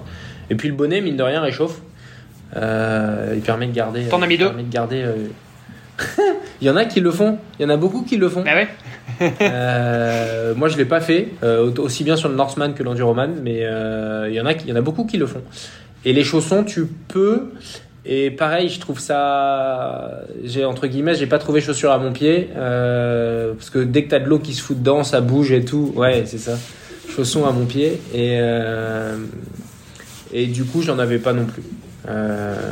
Et 0.49 0.55
puis 0.55 0.69
le 0.69 0.75
bonnet, 0.75 1.01
mine 1.01 1.17
de 1.17 1.23
rien, 1.23 1.41
réchauffe. 1.41 1.81
il 2.55 3.41
permet 3.43 3.67
de 3.67 3.73
garder. 3.73 4.05
T'en 4.05 4.21
as 4.21 4.27
mis 4.27 4.37
deux. 4.37 4.45
Permet 4.45 4.63
de 4.63 4.71
garder 4.71 5.03
il 6.61 6.67
y 6.67 6.69
en 6.69 6.75
a 6.75 6.85
qui 6.85 6.99
le 6.99 7.11
font. 7.11 7.37
Il 7.59 7.63
y 7.63 7.65
en 7.65 7.69
a 7.69 7.77
beaucoup 7.77 8.03
qui 8.03 8.17
le 8.17 8.29
font. 8.29 8.43
Ah 8.47 8.55
ouais 8.55 8.67
euh, 9.41 10.53
moi, 10.55 10.67
je 10.67 10.77
l'ai 10.77 10.85
pas 10.85 11.01
fait, 11.01 11.29
euh, 11.43 11.71
aussi 11.77 12.03
bien 12.03 12.15
sur 12.15 12.29
le 12.29 12.35
Norseman 12.35 12.73
que 12.73 12.83
l'Enduroman, 12.83 13.35
mais 13.41 13.59
euh, 13.63 14.27
il 14.29 14.35
y 14.35 14.41
en 14.41 14.45
a, 14.45 14.53
il 14.53 14.67
y 14.67 14.71
en 14.71 14.75
a 14.75 14.81
beaucoup 14.81 15.05
qui 15.05 15.17
le 15.17 15.25
font. 15.25 15.41
Et 16.05 16.13
les 16.13 16.23
chaussons, 16.23 16.63
tu 16.63 16.85
peux. 16.85 17.49
Et 18.05 18.31
pareil, 18.31 18.69
je 18.69 18.79
trouve 18.79 18.99
ça. 18.99 20.21
J'ai 20.43 20.63
entre 20.63 20.87
guillemets, 20.87 21.15
j'ai 21.15 21.27
pas 21.27 21.39
trouvé 21.39 21.59
chaussures 21.59 21.91
à 21.91 21.97
mon 21.97 22.13
pied 22.13 22.49
parce 22.53 23.69
que 23.69 23.79
dès 23.79 24.05
que 24.05 24.11
t'as 24.11 24.19
de 24.19 24.29
l'eau 24.29 24.39
qui 24.39 24.53
se 24.53 24.61
fout 24.61 24.79
dedans, 24.79 25.03
ça 25.03 25.19
bouge 25.19 25.51
et 25.51 25.65
tout. 25.65 25.91
Ouais, 25.95 26.23
c'est 26.25 26.37
ça. 26.37 26.57
Chaussons 27.09 27.45
à 27.45 27.51
mon 27.51 27.65
pied 27.65 27.99
et 28.13 28.39
et 30.31 30.45
du 30.45 30.63
coup, 30.63 30.81
j'en 30.81 30.99
avais 30.99 31.17
pas 31.17 31.33
non 31.33 31.43
plus. 31.43 31.63
parce 32.05 32.67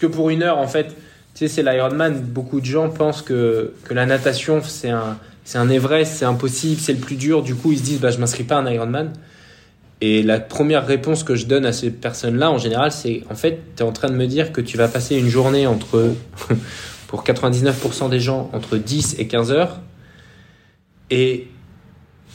que 0.00 0.06
pour 0.06 0.30
une 0.30 0.42
heure, 0.42 0.58
en 0.58 0.66
fait 0.66 0.96
tu 1.38 1.46
sais, 1.46 1.54
c'est 1.54 1.62
l'Ironman. 1.62 2.20
Beaucoup 2.20 2.60
de 2.60 2.66
gens 2.66 2.88
pensent 2.88 3.22
que, 3.22 3.72
que 3.84 3.94
la 3.94 4.06
natation, 4.06 4.60
c'est 4.60 4.90
un, 4.90 5.18
c'est 5.44 5.58
un 5.58 5.70
Everest, 5.70 6.14
c'est 6.16 6.24
impossible, 6.24 6.80
c'est 6.80 6.94
le 6.94 6.98
plus 6.98 7.14
dur. 7.14 7.44
Du 7.44 7.54
coup, 7.54 7.70
ils 7.70 7.78
se 7.78 7.84
disent, 7.84 8.00
bah, 8.00 8.10
je 8.10 8.18
m'inscris 8.18 8.42
pas 8.42 8.56
à 8.56 8.58
un 8.58 8.68
Ironman. 8.68 9.12
Et 10.00 10.24
la 10.24 10.40
première 10.40 10.84
réponse 10.84 11.22
que 11.22 11.36
je 11.36 11.46
donne 11.46 11.64
à 11.64 11.72
ces 11.72 11.92
personnes-là, 11.92 12.50
en 12.50 12.58
général, 12.58 12.90
c'est 12.90 13.22
en 13.30 13.36
fait, 13.36 13.60
tu 13.76 13.84
es 13.84 13.86
en 13.86 13.92
train 13.92 14.08
de 14.08 14.16
me 14.16 14.26
dire 14.26 14.50
que 14.50 14.60
tu 14.60 14.76
vas 14.76 14.88
passer 14.88 15.14
une 15.14 15.28
journée 15.28 15.68
entre, 15.68 16.12
pour 17.06 17.22
99% 17.22 18.10
des 18.10 18.18
gens, 18.18 18.50
entre 18.52 18.76
10 18.76 19.20
et 19.20 19.28
15 19.28 19.52
heures. 19.52 19.78
Et 21.10 21.46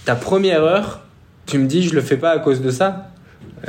ta 0.05 0.15
première 0.15 0.63
heure, 0.63 1.01
tu 1.45 1.57
me 1.57 1.67
dis, 1.67 1.83
je 1.83 1.93
le 1.93 1.99
fais 1.99 2.17
pas 2.17 2.31
à 2.31 2.39
cause 2.39 2.61
de 2.61 2.71
ça. 2.71 3.11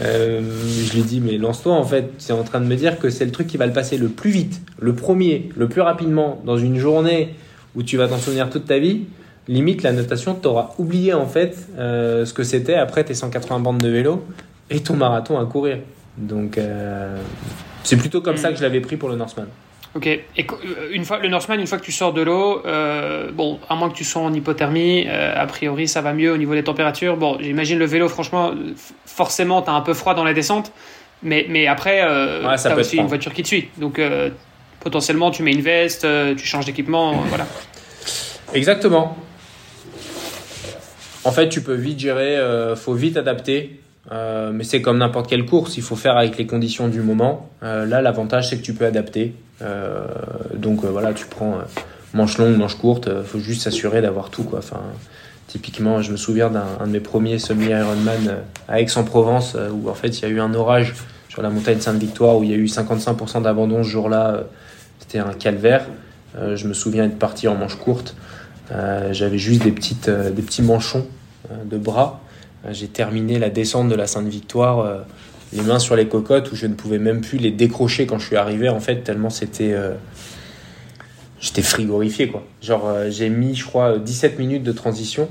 Euh, 0.00 0.40
je 0.68 0.92
lui 0.94 1.02
dis, 1.02 1.20
mais 1.20 1.38
lance-toi 1.38 1.72
en 1.72 1.84
fait. 1.84 2.10
C'est 2.18 2.32
en 2.32 2.42
train 2.42 2.60
de 2.60 2.66
me 2.66 2.76
dire 2.76 2.98
que 2.98 3.10
c'est 3.10 3.24
le 3.24 3.30
truc 3.30 3.46
qui 3.46 3.56
va 3.56 3.66
le 3.66 3.72
passer 3.72 3.96
le 3.96 4.08
plus 4.08 4.30
vite, 4.30 4.60
le 4.80 4.94
premier, 4.94 5.48
le 5.56 5.68
plus 5.68 5.80
rapidement 5.80 6.40
dans 6.44 6.56
une 6.56 6.78
journée 6.78 7.34
où 7.74 7.82
tu 7.82 7.96
vas 7.96 8.08
t'en 8.08 8.18
souvenir 8.18 8.50
toute 8.50 8.66
ta 8.66 8.78
vie. 8.78 9.04
Limite, 9.46 9.82
la 9.82 9.92
natation, 9.92 10.34
t'auras 10.34 10.70
oublié 10.78 11.12
en 11.12 11.26
fait 11.26 11.68
euh, 11.78 12.24
ce 12.24 12.32
que 12.32 12.44
c'était 12.44 12.74
après 12.74 13.04
tes 13.04 13.14
180 13.14 13.60
bandes 13.60 13.78
de 13.78 13.88
vélo 13.88 14.24
et 14.70 14.80
ton 14.80 14.96
marathon 14.96 15.38
à 15.38 15.44
courir. 15.44 15.78
Donc, 16.16 16.56
euh, 16.58 17.18
c'est 17.82 17.96
plutôt 17.96 18.20
comme 18.20 18.36
ça 18.36 18.50
que 18.50 18.56
je 18.56 18.62
l'avais 18.62 18.80
pris 18.80 18.96
pour 18.96 19.08
le 19.08 19.16
Norseman. 19.16 19.46
Ok. 19.94 20.06
Et 20.06 20.22
euh, 20.38 20.90
une 20.90 21.04
fois, 21.04 21.18
le 21.18 21.28
Norseman, 21.28 21.60
une 21.60 21.66
fois 21.66 21.78
que 21.78 21.84
tu 21.84 21.92
sors 21.92 22.12
de 22.12 22.20
l'eau, 22.20 22.62
euh, 22.66 23.30
bon, 23.30 23.60
à 23.68 23.76
moins 23.76 23.88
que 23.88 23.94
tu 23.94 24.04
sois 24.04 24.22
en 24.22 24.32
hypothermie, 24.32 25.06
euh, 25.06 25.32
a 25.36 25.46
priori 25.46 25.86
ça 25.86 26.00
va 26.00 26.12
mieux 26.12 26.32
au 26.32 26.36
niveau 26.36 26.54
des 26.54 26.64
températures. 26.64 27.16
Bon, 27.16 27.38
j'imagine 27.40 27.78
le 27.78 27.86
vélo, 27.86 28.08
franchement, 28.08 28.52
forcément, 29.06 29.62
tu 29.62 29.70
as 29.70 29.74
un 29.74 29.82
peu 29.82 29.94
froid 29.94 30.14
dans 30.14 30.24
la 30.24 30.34
descente, 30.34 30.72
mais, 31.22 31.46
mais 31.48 31.68
après, 31.68 32.02
euh, 32.02 32.40
tu 32.56 32.66
as 32.66 32.76
aussi 32.76 32.96
une 32.96 33.06
voiture 33.06 33.32
qui 33.32 33.42
te 33.42 33.48
suit. 33.48 33.68
Donc, 33.78 34.00
potentiellement, 34.80 35.30
tu 35.30 35.44
mets 35.44 35.52
une 35.52 35.62
veste, 35.62 36.06
tu 36.36 36.44
changes 36.44 36.66
d'équipement, 36.66 37.12
voilà. 37.28 37.46
Exactement. 38.52 39.16
En 41.22 41.30
fait, 41.30 41.48
tu 41.48 41.62
peux 41.62 41.74
vite 41.74 42.00
gérer, 42.00 42.38
faut 42.76 42.94
vite 42.94 43.16
adapter. 43.16 43.80
mais 44.10 44.64
c'est 44.64 44.82
comme 44.82 44.98
n'importe 44.98 45.28
quelle 45.28 45.46
course, 45.46 45.76
il 45.76 45.82
faut 45.84 45.96
faire 45.96 46.16
avec 46.16 46.36
les 46.36 46.46
conditions 46.46 46.88
du 46.88 47.00
moment. 47.00 47.48
là, 47.62 48.02
l'avantage, 48.02 48.50
c'est 48.50 48.58
que 48.58 48.62
tu 48.62 48.74
peux 48.74 48.86
adapter. 48.86 49.34
Euh, 49.62 50.06
donc 50.54 50.84
euh, 50.84 50.88
voilà, 50.88 51.12
tu 51.12 51.26
prends 51.26 51.54
euh, 51.54 51.62
manche 52.12 52.38
longue, 52.38 52.56
manche 52.56 52.76
courte, 52.76 53.22
faut 53.22 53.38
juste 53.38 53.62
s'assurer 53.62 54.02
d'avoir 54.02 54.30
tout. 54.30 54.46
Enfin, 54.56 54.80
typiquement, 55.48 56.02
je 56.02 56.12
me 56.12 56.16
souviens 56.16 56.50
d'un 56.50 56.86
de 56.86 56.90
mes 56.90 57.00
premiers 57.00 57.38
semi-Ironman 57.38 58.38
à 58.68 58.80
Aix-en-Provence 58.80 59.56
où 59.72 59.88
en 59.88 59.94
fait 59.94 60.18
il 60.18 60.22
y 60.22 60.24
a 60.24 60.28
eu 60.28 60.40
un 60.40 60.54
orage 60.54 60.94
sur 61.28 61.42
la 61.42 61.50
montagne 61.50 61.80
Sainte-Victoire 61.80 62.36
où 62.36 62.44
il 62.44 62.50
y 62.50 62.54
a 62.54 62.56
eu 62.56 62.66
55% 62.66 63.42
d'abandon 63.42 63.82
ce 63.82 63.88
jour-là. 63.88 64.44
C'était 65.00 65.18
un 65.18 65.32
calvaire. 65.32 65.86
je 66.36 66.66
me 66.66 66.72
souviens 66.72 67.04
être 67.04 67.18
parti 67.18 67.48
en 67.48 67.56
manche 67.56 67.76
courte. 67.76 68.14
J'avais 68.70 69.38
juste 69.38 69.64
des, 69.64 69.72
petites, 69.72 70.08
des 70.08 70.42
petits 70.42 70.62
manchons 70.62 71.06
de 71.64 71.76
bras. 71.76 72.20
J'ai 72.70 72.88
terminé 72.88 73.38
la 73.38 73.50
descente 73.50 73.88
de 73.88 73.94
la 73.96 74.06
Sainte-Victoire 74.06 75.04
les 75.54 75.62
mains 75.62 75.78
sur 75.78 75.96
les 75.96 76.08
cocottes 76.08 76.50
où 76.52 76.56
je 76.56 76.66
ne 76.66 76.74
pouvais 76.74 76.98
même 76.98 77.20
plus 77.20 77.38
les 77.38 77.50
décrocher 77.50 78.06
quand 78.06 78.18
je 78.18 78.26
suis 78.26 78.36
arrivé 78.36 78.68
en 78.68 78.80
fait 78.80 78.96
tellement 79.02 79.30
c'était 79.30 79.72
euh, 79.72 79.94
j'étais 81.40 81.62
frigorifié 81.62 82.28
quoi 82.28 82.44
genre 82.60 82.88
euh, 82.88 83.10
j'ai 83.10 83.28
mis 83.28 83.54
je 83.54 83.64
crois 83.64 83.98
17 83.98 84.38
minutes 84.38 84.62
de 84.62 84.72
transition 84.72 85.28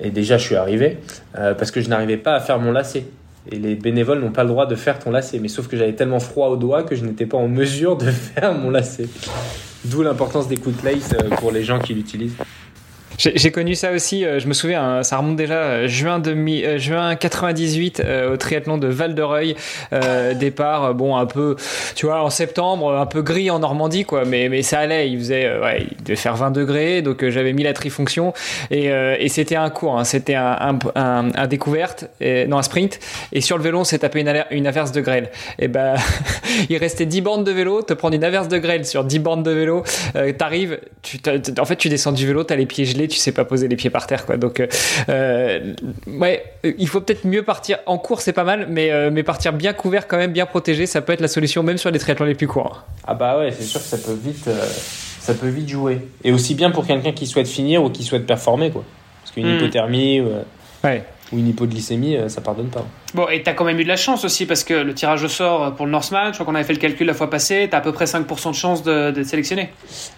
et 0.00 0.10
déjà 0.10 0.38
je 0.38 0.44
suis 0.44 0.56
arrivé 0.56 0.98
euh, 1.38 1.54
parce 1.54 1.70
que 1.70 1.80
je 1.80 1.88
n'arrivais 1.88 2.16
pas 2.16 2.34
à 2.34 2.40
faire 2.40 2.58
mon 2.58 2.72
lacet 2.72 3.06
Et 3.50 3.56
les 3.56 3.76
bénévoles 3.76 4.20
n'ont 4.20 4.32
pas 4.32 4.42
le 4.42 4.48
droit 4.48 4.66
de 4.66 4.74
faire 4.74 4.98
ton 4.98 5.10
lacet. 5.10 5.38
Mais 5.38 5.48
sauf 5.48 5.68
que 5.68 5.76
j'avais 5.76 5.92
tellement 5.92 6.18
froid 6.18 6.48
aux 6.48 6.56
doigts 6.56 6.82
que 6.82 6.96
je 6.96 7.04
n'étais 7.04 7.26
pas 7.26 7.36
en 7.36 7.46
mesure 7.46 7.96
de 7.96 8.10
faire 8.10 8.54
mon 8.54 8.70
lacet. 8.70 9.06
D'où 9.84 10.02
l'importance 10.02 10.48
des 10.48 10.56
de 10.56 10.84
lace 10.84 11.14
pour 11.38 11.52
les 11.52 11.62
gens 11.62 11.78
qui 11.78 11.94
l'utilisent. 11.94 12.36
J'ai 13.18 13.52
connu 13.52 13.74
ça 13.74 13.92
aussi, 13.92 14.24
euh, 14.24 14.40
je 14.40 14.48
me 14.48 14.52
souviens, 14.52 14.82
hein, 14.82 15.02
ça 15.04 15.18
remonte 15.18 15.36
déjà 15.36 15.54
euh, 15.54 15.86
juin, 15.86 16.18
demi, 16.18 16.64
euh, 16.64 16.78
juin 16.78 17.14
98 17.14 18.02
au 18.32 18.36
triathlon 18.36 18.76
de 18.76 18.88
Val 18.88 19.14
de 19.14 19.22
Reuil. 19.22 19.56
départ, 20.34 20.94
bon, 20.94 21.16
un 21.16 21.26
peu, 21.26 21.56
tu 21.94 22.06
vois, 22.06 22.22
en 22.22 22.30
septembre, 22.30 22.96
un 22.96 23.06
peu 23.06 23.22
gris 23.22 23.50
en 23.50 23.58
Normandie, 23.60 24.04
quoi, 24.04 24.24
mais, 24.24 24.48
mais 24.48 24.62
ça 24.62 24.80
allait, 24.80 25.08
il 25.10 25.18
faisait, 25.18 25.58
ouais, 25.58 25.86
il 25.90 26.02
devait 26.02 26.16
faire 26.16 26.36
20 26.36 26.50
degrés, 26.50 27.02
donc 27.02 27.26
j'avais 27.28 27.52
mis 27.52 27.62
la 27.62 27.72
trifonction 27.72 28.32
et, 28.70 28.86
et 28.86 29.28
c'était 29.28 29.56
un 29.56 29.70
cours, 29.70 29.98
hein, 29.98 30.04
c'était 30.04 30.34
un, 30.34 30.78
un, 30.94 31.30
un, 31.34 31.46
découverte, 31.46 32.06
et, 32.20 32.46
non, 32.46 32.58
un 32.58 32.62
sprint, 32.62 32.98
et 33.32 33.40
sur 33.40 33.56
le 33.56 33.62
vélo, 33.62 33.80
on 33.80 33.84
s'est 33.84 33.98
tapé 33.98 34.20
une, 34.20 34.44
une, 34.50 34.66
averse 34.66 34.92
de 34.92 35.00
grêle. 35.00 35.30
Et 35.58 35.68
ben, 35.68 35.94
il 36.68 36.76
restait 36.76 37.06
10 37.06 37.20
bandes 37.20 37.44
de 37.44 37.52
vélo, 37.52 37.82
te 37.82 37.94
prendre 37.94 38.14
une 38.14 38.24
averse 38.24 38.48
de 38.48 38.58
grêle 38.58 38.84
sur 38.84 39.04
10 39.04 39.18
bandes 39.20 39.42
de 39.44 39.52
vélo, 39.52 39.84
t'arrives, 40.36 40.80
tu, 41.02 41.18
en 41.58 41.64
fait, 41.64 41.76
tu 41.76 41.88
descends 41.88 42.12
du 42.12 42.26
vélo, 42.26 42.44
t'as 42.44 42.56
les 42.56 42.66
pieds 42.66 42.84
gelés, 42.84 43.03
tu 43.08 43.18
sais 43.18 43.32
pas 43.32 43.44
poser 43.44 43.68
les 43.68 43.76
pieds 43.76 43.90
par 43.90 44.06
terre, 44.06 44.26
quoi. 44.26 44.36
Donc, 44.36 44.60
euh, 44.60 44.66
euh, 45.08 45.74
ouais, 46.06 46.44
il 46.64 46.88
faut 46.88 47.00
peut-être 47.00 47.24
mieux 47.24 47.42
partir 47.42 47.78
en 47.86 47.98
cours, 47.98 48.20
c'est 48.20 48.32
pas 48.32 48.44
mal, 48.44 48.66
mais, 48.68 48.90
euh, 48.90 49.10
mais 49.12 49.22
partir 49.22 49.52
bien 49.52 49.72
couvert, 49.72 50.06
quand 50.06 50.16
même 50.16 50.32
bien 50.32 50.46
protégé, 50.46 50.86
ça 50.86 51.00
peut 51.00 51.12
être 51.12 51.20
la 51.20 51.28
solution, 51.28 51.62
même 51.62 51.78
sur 51.78 51.90
les 51.90 51.98
triathlons 51.98 52.26
les 52.26 52.34
plus 52.34 52.48
courts. 52.48 52.84
Ah 53.06 53.14
bah 53.14 53.38
ouais, 53.38 53.52
c'est 53.52 53.64
sûr 53.64 53.80
que 53.80 53.86
ça 53.86 53.98
peut 53.98 54.16
vite, 54.20 54.48
ça 55.20 55.34
peut 55.34 55.48
vite 55.48 55.68
jouer. 55.68 55.98
Et 56.22 56.32
aussi 56.32 56.54
bien 56.54 56.70
pour 56.70 56.86
quelqu'un 56.86 57.12
qui 57.12 57.26
souhaite 57.26 57.48
finir 57.48 57.82
ou 57.82 57.90
qui 57.90 58.02
souhaite 58.02 58.26
performer, 58.26 58.70
quoi. 58.70 58.84
Parce 59.22 59.32
qu'une 59.32 59.46
hmm. 59.46 59.56
hypothermie. 59.56 60.22
Ouais 60.82 61.04
ou 61.32 61.38
une 61.38 61.48
hypoglycémie, 61.48 62.16
euh, 62.16 62.28
ça 62.28 62.40
pardonne 62.40 62.68
pas. 62.68 62.84
Bon, 63.14 63.28
et 63.28 63.42
tu 63.42 63.48
as 63.48 63.54
quand 63.54 63.64
même 63.64 63.78
eu 63.78 63.84
de 63.84 63.88
la 63.88 63.96
chance 63.96 64.24
aussi, 64.24 64.46
parce 64.46 64.64
que 64.64 64.74
le 64.74 64.94
tirage 64.94 65.24
au 65.24 65.28
sort 65.28 65.74
pour 65.74 65.86
le 65.86 65.92
Norseman, 65.92 66.28
je 66.28 66.34
crois 66.34 66.46
qu'on 66.46 66.54
avait 66.54 66.64
fait 66.64 66.72
le 66.74 66.78
calcul 66.78 67.06
la 67.06 67.14
fois 67.14 67.30
passée, 67.30 67.66
tu 67.68 67.74
as 67.74 67.78
à 67.78 67.80
peu 67.80 67.92
près 67.92 68.04
5% 68.04 68.50
de 68.50 68.54
chance 68.54 68.82
d'être 68.82 69.24
sélectionné. 69.24 69.70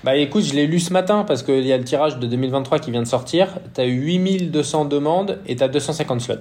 Bah 0.04 0.16
écoute, 0.16 0.44
je 0.44 0.54
l'ai 0.54 0.66
lu 0.66 0.80
ce 0.80 0.92
matin, 0.92 1.24
parce 1.26 1.42
qu'il 1.42 1.64
y 1.66 1.72
a 1.72 1.78
le 1.78 1.84
tirage 1.84 2.18
de 2.18 2.26
2023 2.26 2.78
qui 2.78 2.90
vient 2.90 3.02
de 3.02 3.08
sortir. 3.08 3.58
Tu 3.74 3.80
as 3.80 3.86
eu 3.86 3.94
8200 3.94 4.86
demandes 4.86 5.38
et 5.46 5.56
tu 5.56 5.62
as 5.62 5.68
250 5.68 6.20
slots. 6.20 6.34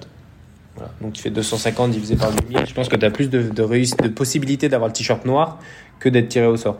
Voilà. 0.74 0.90
Donc 1.00 1.14
tu 1.14 1.22
fais 1.22 1.30
250 1.30 1.90
divisé 1.90 2.16
par 2.16 2.30
8000. 2.30 2.66
Je 2.66 2.74
pense 2.74 2.88
que 2.88 2.96
tu 2.96 3.06
as 3.06 3.10
plus 3.10 3.30
de, 3.30 3.42
de, 3.42 4.02
de 4.02 4.08
possibilités 4.08 4.68
d'avoir 4.68 4.88
le 4.88 4.92
t-shirt 4.92 5.24
noir 5.24 5.58
que 5.98 6.08
d'être 6.08 6.28
tiré 6.28 6.46
au 6.46 6.56
sort. 6.56 6.78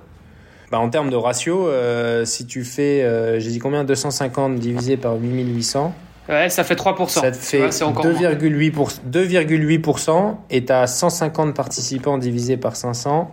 Bah, 0.70 0.78
en 0.78 0.90
termes 0.90 1.10
de 1.10 1.16
ratio, 1.16 1.68
euh, 1.68 2.24
si 2.24 2.46
tu 2.46 2.64
fais, 2.64 3.02
euh, 3.04 3.38
j'ai 3.38 3.50
dit 3.50 3.58
combien? 3.58 3.84
250 3.84 4.56
divisé 4.56 4.96
par 4.96 5.16
8800 5.16 5.94
Ouais, 6.28 6.48
ça 6.48 6.64
fait 6.64 6.74
3%. 6.74 7.08
Ça 7.08 7.30
te 7.30 7.36
fait 7.36 7.68
2,8% 7.68 10.34
et 10.50 10.64
tu 10.64 10.72
as 10.72 10.86
150 10.86 11.54
participants 11.54 12.18
divisé 12.18 12.56
par 12.56 12.76
500 12.76 13.30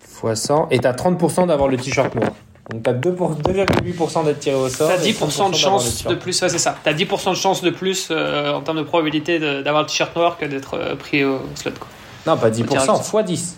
fois 0.00 0.36
100 0.36 0.68
et 0.70 0.78
tu 0.78 0.86
as 0.86 0.92
30% 0.92 1.48
d'avoir 1.48 1.68
le 1.68 1.76
t-shirt 1.76 2.14
noir. 2.14 2.30
Donc 2.70 2.82
tu 2.82 2.90
as 2.90 2.94
2,8% 2.94 4.24
d'être 4.24 4.38
tiré 4.38 4.56
au 4.56 4.68
sort. 4.68 4.88
Tu 4.88 4.94
as 4.94 5.12
10% 5.12 5.50
de 5.50 5.56
chance 5.56 6.04
de 6.04 6.14
plus, 6.14 6.40
ouais, 6.40 6.48
c'est 6.48 6.58
ça. 6.58 6.76
Tu 6.82 6.88
as 6.88 6.94
10% 6.94 7.30
de 7.30 7.34
chance 7.34 7.60
de 7.62 7.70
plus 7.70 8.08
euh, 8.10 8.52
en 8.52 8.62
termes 8.62 8.78
de 8.78 8.84
probabilité 8.84 9.38
d'avoir 9.38 9.82
le 9.82 9.88
t-shirt 9.88 10.16
noir 10.16 10.38
que 10.38 10.46
d'être 10.46 10.74
euh, 10.74 10.94
pris 10.94 11.24
au 11.24 11.40
slot. 11.56 11.72
Quoi. 11.78 11.88
Non, 12.26 12.38
pas 12.38 12.50
10%, 12.50 13.02
fois 13.02 13.22
10. 13.22 13.56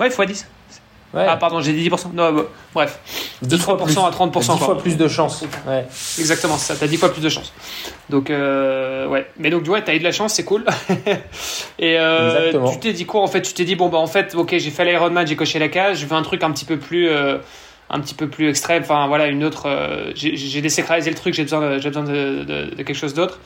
Ouais, 0.00 0.10
fois 0.10 0.26
10. 0.26 0.44
Ah, 1.14 1.36
pardon, 1.36 1.60
j'ai 1.60 1.72
dit 1.72 1.88
10%. 1.88 2.12
Non, 2.14 2.32
bah, 2.32 2.44
bref. 2.74 2.98
De 3.42 3.56
3% 3.56 4.06
à 4.06 4.10
30%. 4.10 4.52
10 4.54 4.64
fois 4.64 4.78
plus 4.78 4.96
de 4.96 5.08
chance. 5.08 5.44
Ouais. 5.66 5.84
Exactement, 6.18 6.56
ça. 6.56 6.74
T'as 6.74 6.86
10 6.86 6.96
fois 6.96 7.12
plus 7.12 7.22
de 7.22 7.28
chance. 7.28 7.52
Donc, 8.08 8.30
euh, 8.30 9.06
ouais. 9.08 9.26
Mais 9.38 9.50
donc, 9.50 9.66
ouais, 9.68 9.82
t'as 9.82 9.94
eu 9.94 9.98
de 9.98 10.04
la 10.04 10.12
chance, 10.12 10.34
c'est 10.34 10.44
cool. 10.44 10.64
Et 11.78 11.98
euh, 11.98 12.52
tu 12.70 12.78
t'es 12.78 12.92
dit 12.92 13.04
quoi 13.04 13.22
en 13.22 13.26
fait? 13.26 13.42
Tu 13.42 13.52
t'es 13.52 13.64
dit, 13.64 13.76
bon, 13.76 13.88
bah, 13.88 13.98
en 13.98 14.06
fait, 14.06 14.34
ok, 14.34 14.54
j'ai 14.56 14.70
fait 14.70 14.84
l'Ironman, 14.84 15.26
j'ai 15.26 15.36
coché 15.36 15.58
la 15.58 15.68
case, 15.68 15.98
je 15.98 16.06
veux 16.06 16.16
un 16.16 16.22
truc 16.22 16.42
un 16.42 16.50
petit 16.50 16.64
peu 16.64 16.78
plus. 16.78 17.08
Euh, 17.08 17.38
un 17.94 18.00
petit 18.00 18.14
peu 18.14 18.26
plus 18.26 18.48
extrême, 18.48 18.82
enfin 18.82 19.06
voilà, 19.06 19.26
une 19.26 19.44
autre. 19.44 19.68
J'ai 20.14 20.62
désacralisé 20.62 21.10
le 21.10 21.16
truc, 21.16 21.34
j'ai 21.34 21.42
besoin, 21.42 21.76
besoin 21.76 22.04
de, 22.04 22.42
de, 22.42 22.74
de 22.74 22.82
quelque 22.82 22.94
chose 22.94 23.12
d'autre 23.12 23.38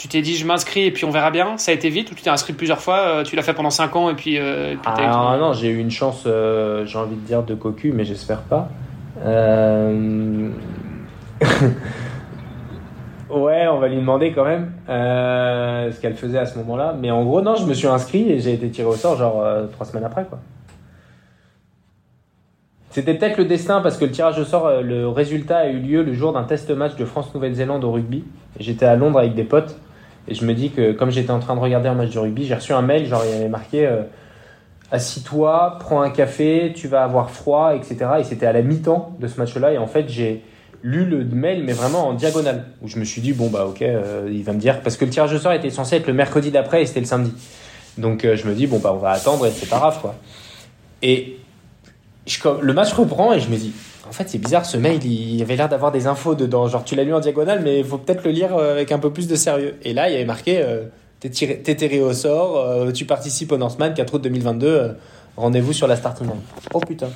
tu 0.00 0.08
t'es 0.08 0.22
dit 0.22 0.34
je 0.34 0.46
m'inscris 0.46 0.86
et 0.86 0.90
puis 0.90 1.04
on 1.04 1.10
verra 1.10 1.30
bien 1.30 1.58
Ça 1.58 1.72
a 1.72 1.74
été 1.74 1.90
vite 1.90 2.10
ou 2.10 2.14
tu 2.14 2.22
t'es 2.22 2.30
inscrit 2.30 2.54
plusieurs 2.54 2.80
fois 2.80 3.00
euh, 3.00 3.22
Tu 3.22 3.36
l'as 3.36 3.42
fait 3.42 3.52
pendant 3.52 3.68
5 3.68 3.94
ans 3.96 4.08
et 4.08 4.14
puis. 4.14 4.38
Euh, 4.38 4.74
ah 4.86 5.36
non, 5.38 5.52
j'ai 5.52 5.68
eu 5.68 5.78
une 5.78 5.90
chance, 5.90 6.22
euh, 6.26 6.86
j'ai 6.86 6.96
envie 6.96 7.16
de 7.16 7.20
dire 7.20 7.42
de 7.42 7.54
cocu, 7.54 7.92
mais 7.92 8.04
j'espère 8.04 8.40
pas. 8.40 8.70
ouais, 13.30 13.68
on 13.68 13.78
va 13.78 13.88
lui 13.88 13.96
demander 13.96 14.32
quand 14.32 14.46
même 14.46 14.72
ce 14.88 16.00
qu'elle 16.00 16.14
faisait 16.14 16.38
à 16.38 16.46
ce 16.46 16.56
moment-là. 16.58 16.96
Mais 16.98 17.10
en 17.10 17.22
gros, 17.24 17.42
non, 17.42 17.56
je 17.56 17.66
me 17.66 17.74
suis 17.74 17.88
inscrit 17.88 18.32
et 18.32 18.40
j'ai 18.40 18.54
été 18.54 18.70
tiré 18.70 18.88
au 18.88 18.94
sort 18.94 19.18
genre 19.18 19.44
3 19.72 19.86
semaines 19.86 20.04
après 20.04 20.24
quoi. 20.24 20.38
C'était 22.88 23.12
peut-être 23.14 23.36
le 23.36 23.44
destin 23.44 23.82
parce 23.82 23.98
que 23.98 24.06
le 24.06 24.12
tirage 24.12 24.38
au 24.38 24.44
sort, 24.44 24.80
le 24.82 25.06
résultat 25.08 25.58
a 25.58 25.66
eu 25.66 25.78
lieu 25.78 26.02
le 26.02 26.14
jour 26.14 26.32
d'un 26.32 26.44
test 26.44 26.70
match 26.70 26.96
de 26.96 27.04
France-Nouvelle-Zélande 27.04 27.84
au 27.84 27.92
rugby. 27.92 28.24
J'étais 28.58 28.86
à 28.86 28.96
Londres 28.96 29.18
avec 29.18 29.34
des 29.34 29.44
potes 29.44 29.76
et 30.28 30.34
je 30.34 30.44
me 30.44 30.54
dis 30.54 30.70
que 30.70 30.92
comme 30.92 31.10
j'étais 31.10 31.30
en 31.30 31.40
train 31.40 31.54
de 31.54 31.60
regarder 31.60 31.88
un 31.88 31.94
match 31.94 32.10
de 32.10 32.18
rugby, 32.18 32.46
j'ai 32.46 32.54
reçu 32.54 32.72
un 32.72 32.82
mail, 32.82 33.06
genre 33.06 33.22
il 33.24 33.30
y 33.30 33.34
avait 33.34 33.48
marqué 33.48 33.86
euh, 33.86 34.02
Assis-toi, 34.92 35.76
prends 35.78 36.02
un 36.02 36.10
café, 36.10 36.72
tu 36.74 36.88
vas 36.88 37.04
avoir 37.04 37.30
froid, 37.30 37.74
etc. 37.76 37.96
Et 38.18 38.24
c'était 38.24 38.46
à 38.46 38.52
la 38.52 38.62
mi-temps 38.62 39.16
de 39.20 39.28
ce 39.28 39.38
match-là. 39.38 39.72
Et 39.72 39.78
en 39.78 39.86
fait, 39.86 40.08
j'ai 40.08 40.42
lu 40.82 41.04
le 41.04 41.24
mail, 41.24 41.62
mais 41.64 41.72
vraiment 41.72 42.08
en 42.08 42.14
diagonale. 42.14 42.64
Où 42.82 42.88
je 42.88 42.98
me 42.98 43.04
suis 43.04 43.20
dit, 43.20 43.32
bon, 43.32 43.50
bah 43.50 43.66
ok, 43.66 43.82
euh, 43.82 44.28
il 44.32 44.42
va 44.42 44.52
me 44.52 44.58
dire. 44.58 44.80
Parce 44.80 44.96
que 44.96 45.04
le 45.04 45.12
tirage 45.12 45.32
au 45.32 45.38
sort 45.38 45.52
était 45.52 45.70
censé 45.70 45.94
être 45.96 46.08
le 46.08 46.12
mercredi 46.12 46.50
d'après 46.50 46.82
et 46.82 46.86
c'était 46.86 47.00
le 47.00 47.06
samedi. 47.06 47.32
Donc 47.98 48.24
euh, 48.24 48.34
je 48.34 48.48
me 48.48 48.54
dis, 48.54 48.66
bon, 48.66 48.80
bah 48.80 48.92
on 48.92 48.98
va 48.98 49.10
attendre 49.10 49.46
et 49.46 49.50
c'est 49.50 49.68
pas 49.68 49.78
grave, 49.78 50.00
quoi. 50.00 50.16
Et 51.02 51.38
le 52.60 52.72
match 52.72 52.92
reprend 52.92 53.32
et 53.32 53.38
je 53.38 53.48
me 53.48 53.56
dis, 53.56 53.72
en 54.10 54.12
fait, 54.12 54.28
c'est 54.28 54.38
bizarre, 54.38 54.66
ce 54.66 54.76
mail, 54.76 55.04
il 55.04 55.40
avait 55.40 55.54
l'air 55.54 55.68
d'avoir 55.68 55.92
des 55.92 56.08
infos 56.08 56.34
dedans. 56.34 56.66
Genre, 56.66 56.82
tu 56.82 56.96
l'as 56.96 57.04
lu 57.04 57.14
en 57.14 57.20
diagonale, 57.20 57.60
mais 57.62 57.78
il 57.78 57.84
faut 57.84 57.96
peut-être 57.96 58.24
le 58.24 58.32
lire 58.32 58.56
euh, 58.56 58.72
avec 58.72 58.90
un 58.90 58.98
peu 58.98 59.12
plus 59.12 59.28
de 59.28 59.36
sérieux. 59.36 59.76
Et 59.84 59.94
là, 59.94 60.08
il 60.08 60.14
y 60.14 60.16
avait 60.16 60.24
marqué 60.24 60.60
euh, 60.60 60.86
T'es 61.20 61.28
tiré 61.30 62.00
au 62.00 62.12
sort, 62.12 62.58
euh, 62.58 62.90
tu 62.90 63.04
participes 63.04 63.52
au 63.52 63.56
Norseman 63.56 63.94
4 63.94 64.14
août 64.14 64.22
2022, 64.22 64.96
rendez-vous 65.36 65.72
sur 65.72 65.86
la 65.86 65.94
starting 65.94 66.26
line. 66.26 66.40
Oh 66.74 66.80
putain. 66.80 67.10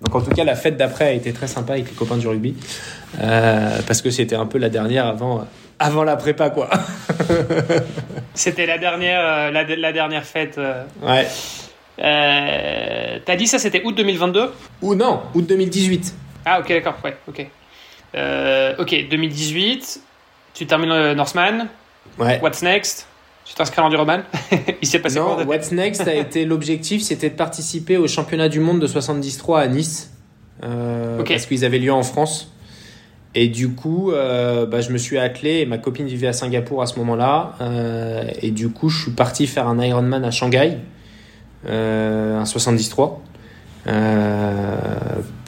Donc, 0.00 0.14
en 0.16 0.20
tout 0.20 0.30
cas, 0.30 0.42
la 0.42 0.56
fête 0.56 0.76
d'après 0.76 1.04
a 1.04 1.12
été 1.12 1.32
très 1.32 1.46
sympa 1.46 1.74
avec 1.74 1.88
les 1.88 1.94
copains 1.94 2.16
du 2.16 2.26
rugby. 2.26 2.56
parce 3.18 4.02
que 4.02 4.10
c'était 4.10 4.34
un 4.34 4.46
peu 4.46 4.58
la 4.58 4.68
dernière 4.68 5.06
avant, 5.06 5.46
avant 5.78 6.02
la 6.02 6.16
prépa, 6.16 6.50
quoi. 6.50 6.70
c'était 8.34 8.66
la 8.66 8.78
dernière, 8.78 9.52
la, 9.52 9.62
la, 9.62 9.92
dernière 9.92 10.24
fête. 10.24 10.58
Ouais. 11.02 11.26
T'as 11.98 13.36
dit 13.36 13.46
ça, 13.46 13.60
c'était 13.60 13.82
août 13.84 13.94
2022 13.94 14.50
Ou 14.80 14.94
non, 14.96 15.20
août 15.34 15.46
2018. 15.46 16.14
Ah, 16.44 16.60
ok, 16.60 16.68
d'accord, 16.68 16.96
ouais, 17.04 17.16
ok. 17.28 17.46
Euh, 18.14 18.74
ok, 18.78 19.08
2018, 19.10 20.00
tu 20.54 20.66
termines 20.66 20.90
le 20.90 21.14
Norseman. 21.14 21.68
Ouais. 22.18 22.40
What's 22.42 22.62
next? 22.62 23.06
Tu 23.44 23.54
t'inscris 23.54 23.80
en 23.80 23.86
Enduroman 23.86 24.22
Il 24.82 24.86
s'est 24.86 25.00
passé 25.00 25.18
non, 25.18 25.44
What's 25.44 25.72
next 25.72 26.06
a 26.06 26.14
été 26.14 26.44
l'objectif, 26.44 27.02
c'était 27.02 27.30
de 27.30 27.34
participer 27.34 27.96
au 27.96 28.06
championnat 28.06 28.48
du 28.48 28.60
monde 28.60 28.80
de 28.80 28.86
73 28.86 29.56
à 29.56 29.68
Nice. 29.68 30.12
Euh, 30.62 31.22
Parce 31.24 31.46
qu'ils 31.46 31.64
avaient 31.64 31.78
lieu 31.78 31.92
en 31.92 32.02
France. 32.02 32.52
Et 33.34 33.48
du 33.48 33.70
coup, 33.70 34.12
euh, 34.12 34.66
bah, 34.66 34.80
je 34.80 34.90
me 34.92 34.98
suis 34.98 35.18
attelé 35.18 35.60
et 35.60 35.66
ma 35.66 35.78
copine 35.78 36.06
vivait 36.06 36.26
à 36.26 36.32
Singapour 36.32 36.82
à 36.82 36.86
ce 36.86 36.98
moment-là. 36.98 37.54
Euh, 37.60 38.24
et 38.40 38.50
du 38.50 38.68
coup, 38.68 38.90
je 38.90 39.02
suis 39.02 39.10
parti 39.12 39.46
faire 39.46 39.66
un 39.66 39.80
Ironman 39.82 40.22
à 40.24 40.30
Shanghai, 40.30 40.78
euh, 41.66 42.38
un 42.38 42.44
73 42.44 43.10
euh, 43.88 44.66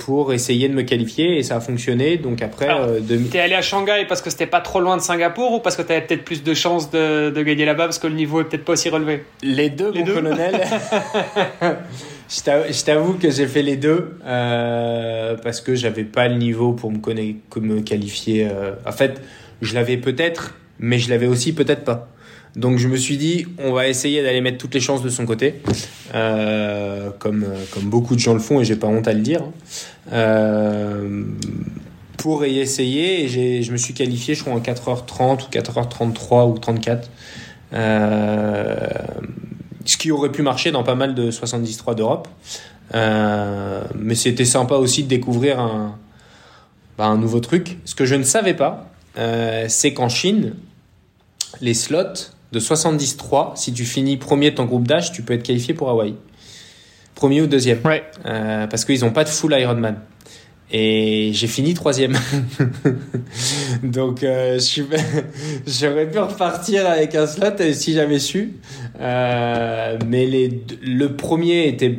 pour 0.05 0.35
essayer 0.35 0.69
de 0.69 0.75
me 0.75 0.83
qualifier 0.83 1.39
et 1.39 1.43
ça 1.43 1.57
a 1.57 1.61
fonctionné. 1.61 2.19
Donc 2.19 2.43
après, 2.43 2.69
euh, 2.69 3.01
t'es 3.31 3.41
allé 3.41 3.55
à 3.55 3.63
Shanghai 3.63 4.05
parce 4.07 4.21
que 4.21 4.29
c'était 4.29 4.47
pas 4.47 4.61
trop 4.61 4.81
loin 4.81 4.99
de 4.99 5.03
Singapour 5.03 5.53
ou 5.53 5.61
parce 5.61 5.77
que 5.77 5.83
t'avais 5.83 6.03
peut-être 6.03 6.25
plus 6.25 6.43
de 6.43 6.53
chances 6.53 6.91
de, 6.91 7.31
de 7.31 7.43
gagner 7.43 7.65
là-bas 7.65 7.85
parce 7.85 7.99
que 7.99 8.07
le 8.07 8.15
niveau 8.15 8.43
est 8.43 8.45
peut-être 8.45 8.67
pas 8.67 8.75
aussi 8.75 8.91
relevé? 8.91 9.25
Les 9.43 9.71
deux, 9.71 9.91
les 9.93 10.01
mon 10.01 10.07
deux 10.07 10.15
colonel. 10.15 10.61
je 12.29 12.85
t'avoue 12.85 13.15
que 13.15 13.31
j'ai 13.31 13.47
fait 13.47 13.63
les 13.63 13.79
deux 13.79 14.19
euh, 14.27 15.37
parce 15.43 15.63
que 15.63 15.75
j'avais 15.75 16.05
pas 16.05 16.29
le 16.29 16.35
niveau 16.35 16.75
pour 16.75 16.93
me, 16.93 16.99
me 17.61 17.81
qualifier. 17.81 18.47
Euh. 18.51 18.73
En 18.87 18.93
fait, 18.93 19.23
je 19.63 19.75
l'avais 19.75 19.97
peut-être, 19.97 20.55
mais 20.79 20.99
je 20.99 21.09
l'avais 21.09 21.29
aussi 21.29 21.55
peut-être 21.55 21.85
pas. 21.85 22.14
Donc 22.57 22.79
je 22.79 22.89
me 22.89 22.97
suis 22.97 23.17
dit, 23.17 23.47
on 23.59 23.73
va 23.73 23.89
essayer 23.89 24.23
d'aller 24.23 24.41
mettre 24.41 24.59
toutes 24.59 24.75
les 24.75 24.81
chances 24.81 25.03
de 25.03 25.09
son 25.09 25.27
côté, 25.27 25.61
euh, 26.15 27.11
comme, 27.19 27.47
comme 27.73 27.85
beaucoup 27.85 28.15
de 28.15 28.21
gens 28.21 28.35
le 28.35 28.41
font 28.41 28.61
et 28.61 28.65
j'ai 28.65 28.77
pas 28.77 28.87
honte 28.87 29.09
à 29.09 29.13
le 29.13 29.21
dire. 29.21 29.43
Euh, 30.13 31.25
pour 32.17 32.47
y 32.47 32.61
essayer, 32.61 33.25
et 33.25 33.63
je 33.63 33.73
me 33.73 33.77
suis 33.77 33.93
qualifié, 33.93 34.35
je 34.35 34.43
crois, 34.43 34.55
en 34.55 34.61
4h30 34.61 35.47
ou 35.47 35.51
4h33 35.51 36.51
ou 36.51 36.59
34. 36.59 37.11
Euh, 37.75 38.77
ce 39.85 39.97
qui 39.97 40.11
aurait 40.11 40.33
pu 40.33 40.43
marcher 40.43 40.71
dans 40.71 40.83
pas 40.83 40.95
mal 40.95 41.15
de 41.15 41.31
73 41.31 41.97
d'Europe. 41.97 42.29
Euh, 42.95 43.83
mais 43.99 44.15
c'était 44.15 44.45
sympa 44.45 44.77
aussi 44.77 45.03
de 45.05 45.09
découvrir 45.09 45.59
un, 45.59 45.99
bah, 46.97 47.07
un 47.07 47.19
nouveau 47.19 47.41
truc. 47.41 47.79
Ce 47.85 47.95
que 47.95 48.05
je 48.05 48.15
ne 48.15 48.23
savais 48.23 48.55
pas, 48.55 48.91
euh, 49.19 49.67
c'est 49.69 49.93
qu'en 49.93 50.09
Chine, 50.09 50.55
les 51.61 51.75
slots 51.75 52.34
de 52.55 52.61
73, 52.61 53.57
si 53.57 53.73
tu 53.73 53.85
finis 53.85 54.17
premier 54.17 54.51
de 54.53 54.57
ton 54.57 54.65
groupe 54.65 54.87
d'âge, 54.89 55.13
tu 55.13 55.23
peux 55.23 55.35
être 55.35 55.43
qualifié 55.43 55.75
pour 55.75 55.91
Hawaï. 55.91 56.15
Premier 57.15 57.43
ou 57.43 57.47
deuxième. 57.47 57.81
Ouais. 57.85 58.05
Euh, 58.27 58.67
parce 58.67 58.85
qu'ils 58.85 59.01
n'ont 59.01 59.11
pas 59.13 59.25
de 59.25 59.29
full 59.29 59.53
Ironman. 59.59 59.97
Et 60.73 61.31
j'ai 61.35 61.47
fini 61.47 61.75
troisième. 61.75 62.17
Donc 63.83 64.23
euh, 64.23 64.55
je 64.55 64.59
suis- 64.61 64.87
j'aurais 65.67 66.11
pu 66.11 66.19
repartir 66.19 66.87
avec 66.89 67.15
un 67.15 67.27
slot 67.27 67.47
euh, 67.61 67.73
si 67.73 67.93
j'avais 67.93 68.19
su. 68.19 68.55
Euh, 69.01 69.99
mais 70.09 70.27
les, 70.27 70.49
deux- 70.49 70.79
le 70.83 71.15
premier 71.15 71.69
était 71.69 71.99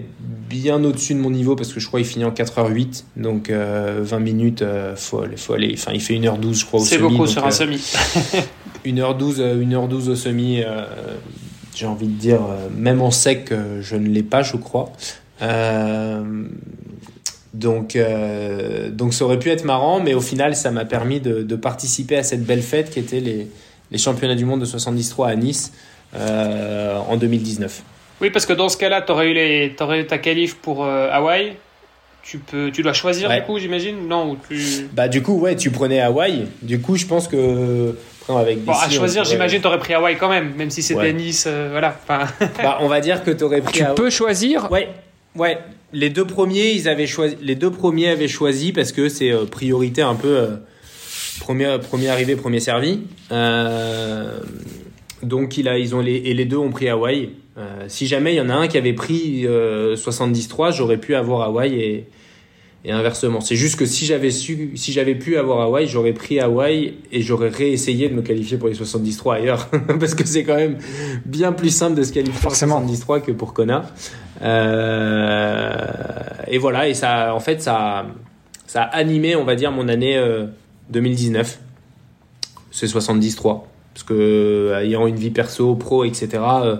bien 0.49 0.83
au-dessus 0.83 1.13
de 1.13 1.19
mon 1.19 1.29
niveau 1.31 1.55
parce 1.55 1.71
que 1.73 1.79
je 1.79 1.87
crois 1.87 1.99
qu'il 2.01 2.09
finit 2.09 2.25
en 2.25 2.31
4h08. 2.31 3.03
Donc 3.17 3.49
euh, 3.49 3.99
20 4.01 4.19
minutes, 4.19 4.61
euh, 4.61 4.95
faut, 4.95 5.21
aller- 5.21 5.37
faut 5.37 5.53
aller. 5.53 5.71
Enfin, 5.77 5.91
il 5.93 6.01
fait 6.01 6.15
1h12, 6.15 6.59
je 6.59 6.65
crois, 6.65 6.79
C'est 6.81 6.97
beaucoup 6.97 7.17
donc, 7.17 7.27
sur 7.29 7.45
un 7.45 7.51
semi. 7.51 7.79
1h12, 8.85 9.35
euh, 9.39 9.63
1h12 9.63 10.09
au 10.09 10.15
semi, 10.15 10.61
euh, 10.63 10.83
j'ai 11.75 11.85
envie 11.85 12.07
de 12.07 12.17
dire, 12.17 12.41
euh, 12.41 12.67
même 12.75 13.01
en 13.01 13.11
sec, 13.11 13.51
euh, 13.51 13.81
je 13.81 13.95
ne 13.95 14.07
l'ai 14.07 14.23
pas, 14.23 14.41
je 14.43 14.57
crois. 14.57 14.91
Euh, 15.41 16.23
donc, 17.53 17.95
euh, 17.95 18.89
donc 18.89 19.13
ça 19.13 19.25
aurait 19.25 19.39
pu 19.39 19.49
être 19.49 19.63
marrant, 19.63 19.99
mais 19.99 20.13
au 20.13 20.21
final, 20.21 20.55
ça 20.55 20.71
m'a 20.71 20.85
permis 20.85 21.19
de, 21.19 21.41
de 21.43 21.55
participer 21.55 22.17
à 22.17 22.23
cette 22.23 22.43
belle 22.45 22.61
fête 22.61 22.89
qui 22.89 22.99
était 22.99 23.19
les, 23.21 23.47
les 23.91 23.97
championnats 23.97 24.35
du 24.35 24.45
monde 24.45 24.59
de 24.61 24.65
73 24.65 25.27
à 25.27 25.35
Nice 25.35 25.71
euh, 26.15 26.97
en 26.97 27.15
2019. 27.17 27.81
Oui, 28.21 28.29
parce 28.29 28.45
que 28.45 28.53
dans 28.53 28.69
ce 28.69 28.77
cas-là, 28.77 29.01
tu 29.01 29.11
aurais 29.11 29.29
eu, 29.29 29.33
les... 29.33 29.73
t'aurais 29.75 30.01
eu 30.01 30.07
ta 30.07 30.17
qualif 30.17 30.55
pour 30.55 30.85
euh, 30.85 31.09
Hawaï. 31.11 31.53
Tu, 32.23 32.39
peux... 32.39 32.71
tu 32.71 32.81
dois 32.81 32.93
choisir 32.93 33.29
Ouais. 33.29 33.39
du 33.41 33.45
coup, 33.45 33.59
j'imagine? 33.59 34.07
Non, 34.07 34.31
ou 34.31 34.37
tu... 34.49 34.87
Bah 34.93 35.07
du 35.07 35.21
coup, 35.21 35.37
ouais, 35.39 35.55
tu 35.55 35.69
prenais 35.69 36.01
Hawaï. 36.01 36.47
Du 36.61 36.79
coup, 36.81 36.95
je 36.95 37.05
pense 37.05 37.27
que 37.27 37.95
avec 38.29 38.63
Bon, 38.63 38.71
à 38.71 38.89
choisir, 38.89 39.21
pourrait- 39.23 39.33
j'imagine, 39.33 39.61
t'aurais 39.61 39.77
pris 39.79 39.93
Hawaï 39.93 40.17
quand 40.17 40.29
même, 40.29 40.53
même 40.57 40.69
si 40.69 40.81
c'était 40.81 40.99
Ouais. 40.99 41.13
Nice, 41.13 41.45
euh, 41.47 41.69
voilà. 41.71 41.97
Enfin, 42.03 42.25
Bah, 42.63 42.77
on 42.81 42.87
va 42.87 42.99
dire 43.01 43.23
que 43.23 43.31
t'aurais 43.31 43.61
pris 43.61 43.79
Tu 43.79 43.85
peux 43.95 44.09
choisir? 44.09 44.69
Ouais, 44.71 44.89
ouais. 45.35 45.57
Les 45.93 46.09
deux 46.09 46.25
premiers, 46.25 46.71
ils 46.71 46.89
avaient 46.89 47.07
choisi. 47.07 47.37
Les 47.41 47.55
deux 47.55 47.71
premiers 47.71 48.09
avaient 48.09 48.27
choisi 48.27 48.71
parce 48.73 48.91
que 48.91 49.07
c'est 49.09 49.31
euh, 49.31 49.45
priorité 49.45 50.01
un 50.01 50.15
peu 50.15 50.27
euh, 50.37 50.47
premier, 51.39 51.77
premier 51.79 52.09
arrivé, 52.09 52.35
premier 52.35 52.59
servi. 52.59 53.01
Euh, 53.31 54.39
donc 55.23 55.57
il 55.57 55.67
a, 55.69 55.77
ils 55.77 55.95
ont 55.95 56.01
les 56.01 56.15
et 56.15 56.33
les 56.33 56.45
deux 56.45 56.57
ont 56.57 56.71
pris 56.71 56.89
Hawaï. 56.89 57.29
Euh, 57.57 57.85
si 57.87 58.05
jamais 58.07 58.33
il 58.33 58.37
y 58.37 58.41
en 58.41 58.49
a 58.49 58.53
un 58.53 58.67
qui 58.67 58.77
avait 58.77 58.91
pris 58.93 59.45
euh, 59.47 59.95
73, 59.95 60.75
j'aurais 60.75 60.97
pu 60.97 61.15
avoir 61.15 61.41
Hawaï 61.43 61.75
et, 61.79 62.05
et 62.85 62.91
inversement. 62.91 63.41
C'est 63.41 63.55
juste 63.55 63.77
que 63.77 63.85
si 63.85 64.05
j'avais 64.05 64.29
su, 64.29 64.71
si 64.75 64.93
j'avais 64.93 65.15
pu 65.15 65.37
avoir 65.37 65.61
Hawaï, 65.61 65.87
j'aurais 65.87 66.13
pris 66.13 66.39
Hawaï 66.39 66.93
et 67.11 67.21
j'aurais 67.21 67.49
réessayé 67.49 68.07
de 68.09 68.13
me 68.13 68.21
qualifier 68.21 68.57
pour 68.57 68.67
les 68.67 68.75
73 68.75 69.41
ailleurs 69.41 69.67
parce 69.99 70.13
que 70.13 70.25
c'est 70.25 70.43
quand 70.43 70.55
même 70.55 70.77
bien 71.25 71.51
plus 71.51 71.71
simple 71.75 71.97
de 71.97 72.03
se 72.03 72.13
qualifier 72.13 72.39
Forcément. 72.39 72.79
pour 72.79 72.87
73 72.87 73.23
que 73.23 73.31
pour 73.31 73.53
Kona. 73.53 73.91
Euh, 74.41 75.75
et 76.47 76.59
voilà, 76.59 76.87
et 76.87 76.93
ça, 76.93 77.33
en 77.33 77.39
fait, 77.39 77.61
ça, 77.61 78.05
ça 78.67 78.83
a 78.83 78.95
animé, 78.95 79.35
on 79.35 79.45
va 79.45 79.55
dire, 79.55 79.71
mon 79.71 79.87
année 79.87 80.17
euh, 80.17 80.45
2019. 80.91 81.59
C'est 82.71 82.87
73. 82.87 83.55
Parce 83.93 84.03
que, 84.03 84.13
euh, 84.13 84.81
ayant 84.81 85.07
une 85.07 85.15
vie 85.15 85.31
perso, 85.31 85.75
pro, 85.75 86.03
etc., 86.03 86.27
euh, 86.33 86.75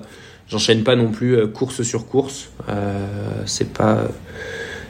j'enchaîne 0.47 0.83
pas 0.83 0.95
non 0.95 1.11
plus 1.11 1.35
euh, 1.35 1.47
course 1.47 1.81
sur 1.81 2.07
course. 2.07 2.49
Euh, 2.69 3.07
c'est 3.45 3.73
pas, 3.73 4.03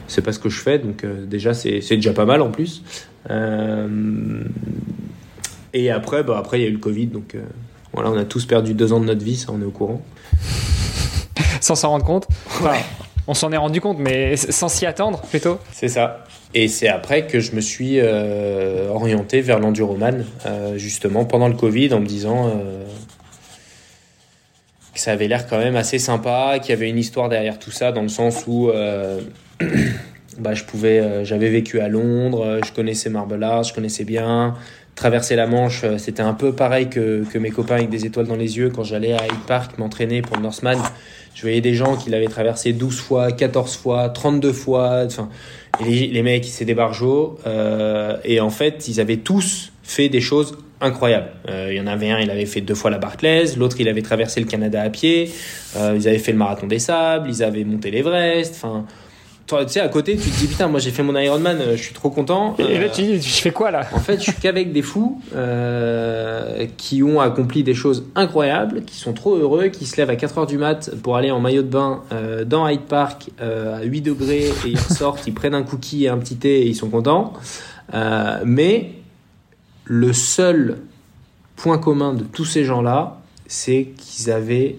c'est 0.08 0.22
pas 0.22 0.32
ce 0.32 0.38
que 0.38 0.48
je 0.48 0.60
fais. 0.60 0.78
Donc, 0.78 1.04
euh, 1.04 1.24
déjà, 1.26 1.54
c'est 1.54 1.80
déjà 1.90 2.12
pas 2.12 2.24
mal 2.24 2.42
en 2.42 2.50
plus. 2.50 2.82
Euh, 3.30 4.42
et 5.72 5.90
après, 5.90 6.22
bah, 6.22 6.36
après, 6.38 6.60
il 6.60 6.62
y 6.62 6.66
a 6.66 6.68
eu 6.68 6.72
le 6.72 6.78
Covid. 6.78 7.06
Donc, 7.06 7.34
euh, 7.34 7.42
voilà, 7.92 8.10
on 8.10 8.16
a 8.16 8.24
tous 8.24 8.46
perdu 8.46 8.74
deux 8.74 8.92
ans 8.92 9.00
de 9.00 9.06
notre 9.06 9.24
vie, 9.24 9.36
ça, 9.36 9.52
on 9.52 9.60
est 9.60 9.64
au 9.64 9.70
courant. 9.70 10.02
sans 11.60 11.74
s'en 11.74 11.90
rendre 11.90 12.04
compte. 12.04 12.26
Enfin, 12.46 12.76
on 13.26 13.34
s'en 13.34 13.50
est 13.52 13.56
rendu 13.56 13.80
compte, 13.80 13.98
mais 13.98 14.36
sans 14.36 14.68
s'y 14.68 14.86
attendre 14.86 15.20
plutôt. 15.22 15.58
C'est 15.72 15.88
ça. 15.88 16.24
Et 16.54 16.68
c'est 16.68 16.88
après 16.88 17.26
que 17.26 17.40
je 17.40 17.52
me 17.52 17.60
suis 17.60 17.98
euh, 17.98 18.88
orienté 18.88 19.40
vers 19.40 19.58
l'enduroman, 19.58 20.24
euh, 20.46 20.78
justement 20.78 21.24
pendant 21.24 21.48
le 21.48 21.54
Covid, 21.54 21.92
en 21.92 22.00
me 22.00 22.06
disant 22.06 22.48
euh, 22.48 22.84
que 24.94 25.00
ça 25.00 25.12
avait 25.12 25.28
l'air 25.28 25.46
quand 25.46 25.58
même 25.58 25.76
assez 25.76 25.98
sympa, 25.98 26.58
qu'il 26.60 26.70
y 26.70 26.72
avait 26.72 26.88
une 26.88 26.98
histoire 26.98 27.28
derrière 27.28 27.58
tout 27.58 27.72
ça, 27.72 27.92
dans 27.92 28.02
le 28.02 28.08
sens 28.08 28.44
où 28.46 28.70
bah, 30.38 30.54
je 30.54 30.64
pouvais, 30.64 31.00
euh, 31.00 31.24
j'avais 31.24 31.48
vécu 31.50 31.80
à 31.80 31.88
Londres, 31.88 32.44
euh, 32.44 32.60
je 32.64 32.72
connaissais 32.72 33.10
Marble 33.10 33.42
Arch, 33.42 33.68
je 33.68 33.74
connaissais 33.74 34.04
bien. 34.04 34.54
Traverser 34.94 35.36
la 35.36 35.46
Manche, 35.46 35.82
euh, 35.84 35.98
c'était 35.98 36.22
un 36.22 36.32
peu 36.32 36.52
pareil 36.52 36.88
que, 36.88 37.24
que 37.30 37.38
mes 37.38 37.50
copains 37.50 37.76
avec 37.76 37.90
des 37.90 38.06
étoiles 38.06 38.26
dans 38.26 38.36
les 38.36 38.56
yeux 38.56 38.70
quand 38.70 38.82
j'allais 38.82 39.12
à 39.12 39.26
Hyde 39.26 39.44
Park 39.46 39.78
m'entraîner 39.78 40.22
pour 40.22 40.36
le 40.36 40.42
Norseman. 40.42 40.78
Je 41.34 41.42
voyais 41.42 41.60
des 41.60 41.74
gens 41.74 41.96
qui 41.96 42.08
l'avaient 42.08 42.28
traversé 42.28 42.72
12 42.72 42.98
fois, 42.98 43.30
14 43.30 43.76
fois, 43.76 44.08
32 44.08 44.52
fois. 44.54 45.02
Enfin, 45.04 45.28
les, 45.84 46.06
les 46.06 46.22
mecs, 46.22 46.46
c'est 46.46 46.64
des 46.64 46.74
barjots. 46.74 47.38
Euh, 47.46 48.16
et 48.24 48.40
en 48.40 48.48
fait, 48.48 48.88
ils 48.88 49.00
avaient 49.00 49.18
tous 49.18 49.70
fait 49.82 50.08
des 50.08 50.22
choses 50.22 50.56
incroyables. 50.80 51.28
Euh, 51.48 51.68
il 51.70 51.76
y 51.76 51.80
en 51.80 51.86
avait 51.86 52.10
un, 52.10 52.20
il 52.20 52.30
avait 52.30 52.46
fait 52.46 52.62
deux 52.62 52.74
fois 52.74 52.90
la 52.90 52.96
Barclays. 52.96 53.54
L'autre, 53.56 53.76
il 53.80 53.88
avait 53.88 54.00
traversé 54.00 54.40
le 54.40 54.46
Canada 54.46 54.80
à 54.80 54.88
pied. 54.88 55.30
Euh, 55.76 55.94
ils 55.94 56.08
avaient 56.08 56.18
fait 56.18 56.32
le 56.32 56.38
marathon 56.38 56.66
des 56.66 56.78
sables. 56.78 57.28
Ils 57.28 57.42
avaient 57.42 57.64
monté 57.64 57.90
l'Everest. 57.90 58.54
Enfin, 58.56 58.86
tu 59.46 59.54
sais, 59.68 59.80
à 59.80 59.88
côté, 59.88 60.16
tu 60.16 60.28
te 60.30 60.36
dis, 60.38 60.46
putain, 60.46 60.66
moi 60.68 60.80
j'ai 60.80 60.90
fait 60.90 61.02
mon 61.02 61.16
Ironman, 61.16 61.58
euh, 61.60 61.76
je 61.76 61.82
suis 61.82 61.94
trop 61.94 62.10
content. 62.10 62.56
Et 62.58 62.78
là, 62.78 62.86
Euh, 62.86 62.88
tu 62.92 63.02
dis, 63.02 63.20
je 63.22 63.40
fais 63.42 63.52
quoi 63.52 63.70
là 63.70 63.86
en 63.92 63.98
fait, 64.00 64.16
je 64.18 64.22
suis 64.22 64.32
qu'avec 64.32 64.72
des 64.72 64.82
fous 64.82 65.20
euh, 65.34 66.66
qui 66.76 67.02
ont 67.02 67.20
accompli 67.20 67.62
des 67.62 67.74
choses 67.74 68.04
incroyables, 68.14 68.84
qui 68.84 68.96
sont 68.96 69.12
trop 69.12 69.36
heureux, 69.36 69.68
qui 69.68 69.86
se 69.86 69.96
lèvent 69.96 70.10
à 70.10 70.16
4 70.16 70.38
heures 70.38 70.46
du 70.46 70.58
mat 70.58 70.90
pour 71.02 71.16
aller 71.16 71.30
en 71.30 71.40
maillot 71.40 71.62
de 71.62 71.68
bain 71.68 72.02
euh, 72.12 72.44
dans 72.44 72.66
Hyde 72.66 72.82
Park 72.82 73.30
euh, 73.40 73.78
à 73.80 73.82
8 73.84 74.00
degrés 74.02 74.46
et 74.64 74.68
ils 74.68 74.78
ressortent, 74.78 75.26
ils 75.26 75.34
prennent 75.34 75.54
un 75.54 75.62
cookie 75.62 76.04
et 76.04 76.08
un 76.08 76.18
petit 76.18 76.36
thé 76.36 76.62
et 76.62 76.66
ils 76.66 76.74
sont 76.76 76.90
contents. 76.90 77.32
Mais 78.44 78.90
le 79.84 80.12
seul 80.12 80.78
point 81.54 81.78
commun 81.78 82.12
de 82.14 82.24
tous 82.24 82.44
ces 82.44 82.64
gens-là, 82.64 83.18
c'est 83.46 83.88
qu'ils 83.96 84.30
avaient 84.30 84.76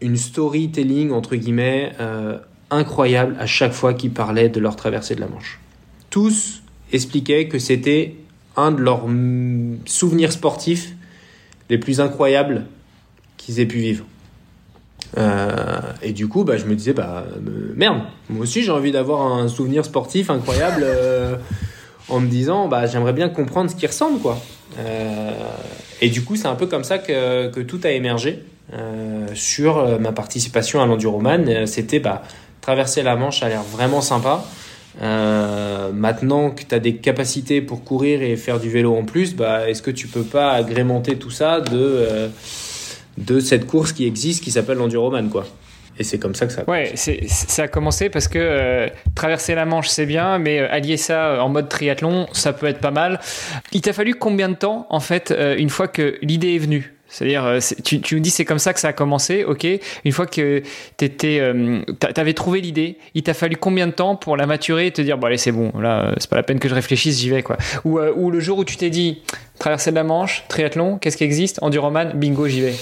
une 0.00 0.16
storytelling 0.16 1.12
entre 1.12 1.36
guillemets 1.36 1.92
euh, 2.00 2.38
incroyable 2.72 3.36
à 3.38 3.46
chaque 3.46 3.72
fois 3.72 3.94
qu'ils 3.94 4.12
parlaient 4.12 4.48
de 4.48 4.60
leur 4.60 4.76
traversée 4.76 5.14
de 5.14 5.20
la 5.20 5.28
Manche. 5.28 5.60
Tous 6.10 6.62
expliquaient 6.92 7.48
que 7.48 7.58
c'était 7.58 8.16
un 8.56 8.72
de 8.72 8.80
leurs 8.80 9.06
mm, 9.06 9.80
souvenirs 9.86 10.32
sportifs 10.32 10.94
les 11.70 11.78
plus 11.78 12.00
incroyables 12.00 12.66
qu'ils 13.36 13.60
aient 13.60 13.66
pu 13.66 13.78
vivre. 13.78 14.04
Euh, 15.18 15.56
et 16.02 16.12
du 16.12 16.28
coup, 16.28 16.44
bah, 16.44 16.56
je 16.56 16.64
me 16.64 16.74
disais, 16.74 16.92
bah, 16.92 17.24
euh, 17.36 17.72
merde, 17.76 18.00
moi 18.30 18.42
aussi 18.42 18.62
j'ai 18.62 18.70
envie 18.70 18.92
d'avoir 18.92 19.32
un 19.32 19.48
souvenir 19.48 19.84
sportif 19.84 20.30
incroyable 20.30 20.82
euh, 20.84 21.36
en 22.08 22.20
me 22.20 22.28
disant, 22.28 22.68
bah, 22.68 22.86
j'aimerais 22.86 23.12
bien 23.12 23.28
comprendre 23.28 23.70
ce 23.70 23.76
qui 23.76 23.86
ressemble, 23.86 24.20
quoi. 24.20 24.38
Et 26.00 26.08
du 26.08 26.24
coup, 26.24 26.34
c'est 26.34 26.48
un 26.48 26.54
peu 26.54 26.66
comme 26.66 26.82
ça 26.82 26.98
que, 26.98 27.48
que 27.50 27.60
tout 27.60 27.80
a 27.84 27.90
émergé 27.90 28.42
sur 29.34 30.00
ma 30.00 30.12
participation 30.12 30.80
à 30.80 30.86
l'enduroman. 30.86 31.66
C'était, 31.66 32.00
bah, 32.00 32.22
traverser 32.62 33.02
la 33.02 33.16
Manche 33.16 33.42
a 33.42 33.48
l'air 33.50 33.62
vraiment 33.62 34.00
sympa. 34.00 34.42
Euh, 35.02 35.90
maintenant 35.92 36.50
que 36.50 36.62
tu 36.64 36.74
as 36.74 36.78
des 36.78 36.96
capacités 36.96 37.60
pour 37.62 37.82
courir 37.84 38.22
et 38.22 38.36
faire 38.36 38.60
du 38.60 38.68
vélo 38.70 38.94
en 38.96 39.04
plus, 39.04 39.34
bah, 39.34 39.68
est-ce 39.68 39.82
que 39.82 39.90
tu 39.90 40.06
peux 40.06 40.22
pas 40.22 40.52
agrémenter 40.52 41.16
tout 41.16 41.30
ça 41.30 41.60
de, 41.60 41.70
euh, 41.78 42.28
de 43.18 43.40
cette 43.40 43.66
course 43.66 43.92
qui 43.92 44.06
existe 44.06 44.44
qui 44.44 44.50
s'appelle 44.50 44.78
l'enduroman 44.78 45.28
quoi? 45.30 45.46
Et 45.98 46.04
c'est 46.04 46.18
comme 46.18 46.34
ça 46.34 46.46
que 46.46 46.52
ça. 46.52 46.64
Ouais, 46.68 46.92
c'est- 46.94 47.20
c'est- 47.28 47.50
ça 47.50 47.62
a 47.64 47.68
commencé 47.68 48.08
parce 48.08 48.26
que 48.28 48.38
euh, 48.38 48.88
traverser 49.14 49.54
la 49.54 49.64
Manche 49.66 49.88
c'est 49.88 50.06
bien, 50.06 50.38
mais 50.38 50.60
euh, 50.60 50.68
allier 50.70 50.96
ça 50.96 51.26
euh, 51.32 51.40
en 51.40 51.48
mode 51.48 51.68
triathlon, 51.68 52.26
ça 52.32 52.52
peut 52.52 52.66
être 52.66 52.80
pas 52.80 52.90
mal. 52.90 53.20
Il 53.72 53.80
t'a 53.82 53.92
fallu 53.92 54.14
combien 54.14 54.48
de 54.50 54.54
temps 54.54 54.86
en 54.90 55.00
fait 55.00 55.34
une 55.58 55.68
fois 55.70 55.88
que 55.88 56.16
l'idée 56.22 56.54
est 56.54 56.58
venue? 56.58 56.94
C'est-à-dire, 57.14 57.44
euh, 57.44 57.58
tu, 57.84 58.00
tu 58.00 58.14
nous 58.14 58.20
dis 58.22 58.30
c'est 58.30 58.46
comme 58.46 58.58
ça 58.58 58.72
que 58.72 58.80
ça 58.80 58.88
a 58.88 58.92
commencé, 58.94 59.44
ok. 59.44 59.66
Une 60.04 60.12
fois 60.12 60.26
que 60.26 60.62
t'étais, 60.96 61.40
euh, 61.40 61.82
t'a- 62.00 62.12
t'avais 62.12 62.32
trouvé 62.32 62.62
l'idée, 62.62 62.96
il 63.14 63.22
t'a 63.22 63.34
fallu 63.34 63.56
combien 63.56 63.86
de 63.86 63.92
temps 63.92 64.16
pour 64.16 64.38
la 64.38 64.46
maturer 64.46 64.86
et 64.86 64.90
te 64.92 65.02
dire 65.02 65.18
bon 65.18 65.26
allez 65.26 65.36
c'est 65.36 65.52
bon, 65.52 65.70
là 65.78 66.06
euh, 66.06 66.14
c'est 66.16 66.30
pas 66.30 66.36
la 66.36 66.42
peine 66.42 66.58
que 66.58 66.68
je 66.70 66.74
réfléchisse, 66.74 67.20
j'y 67.20 67.28
vais 67.28 67.42
quoi. 67.42 67.58
Ou, 67.84 67.98
euh, 67.98 68.30
le 68.30 68.40
jour 68.40 68.56
où 68.56 68.64
tu 68.64 68.76
t'es 68.76 68.88
dit 68.88 69.18
traverser 69.58 69.90
de 69.90 69.96
la 69.96 70.04
Manche, 70.04 70.44
triathlon, 70.48 70.96
qu'est-ce 70.96 71.18
qui 71.18 71.24
existe, 71.24 71.58
enduroman, 71.62 72.12
bingo 72.14 72.48
j'y 72.48 72.62
vais. 72.62 72.74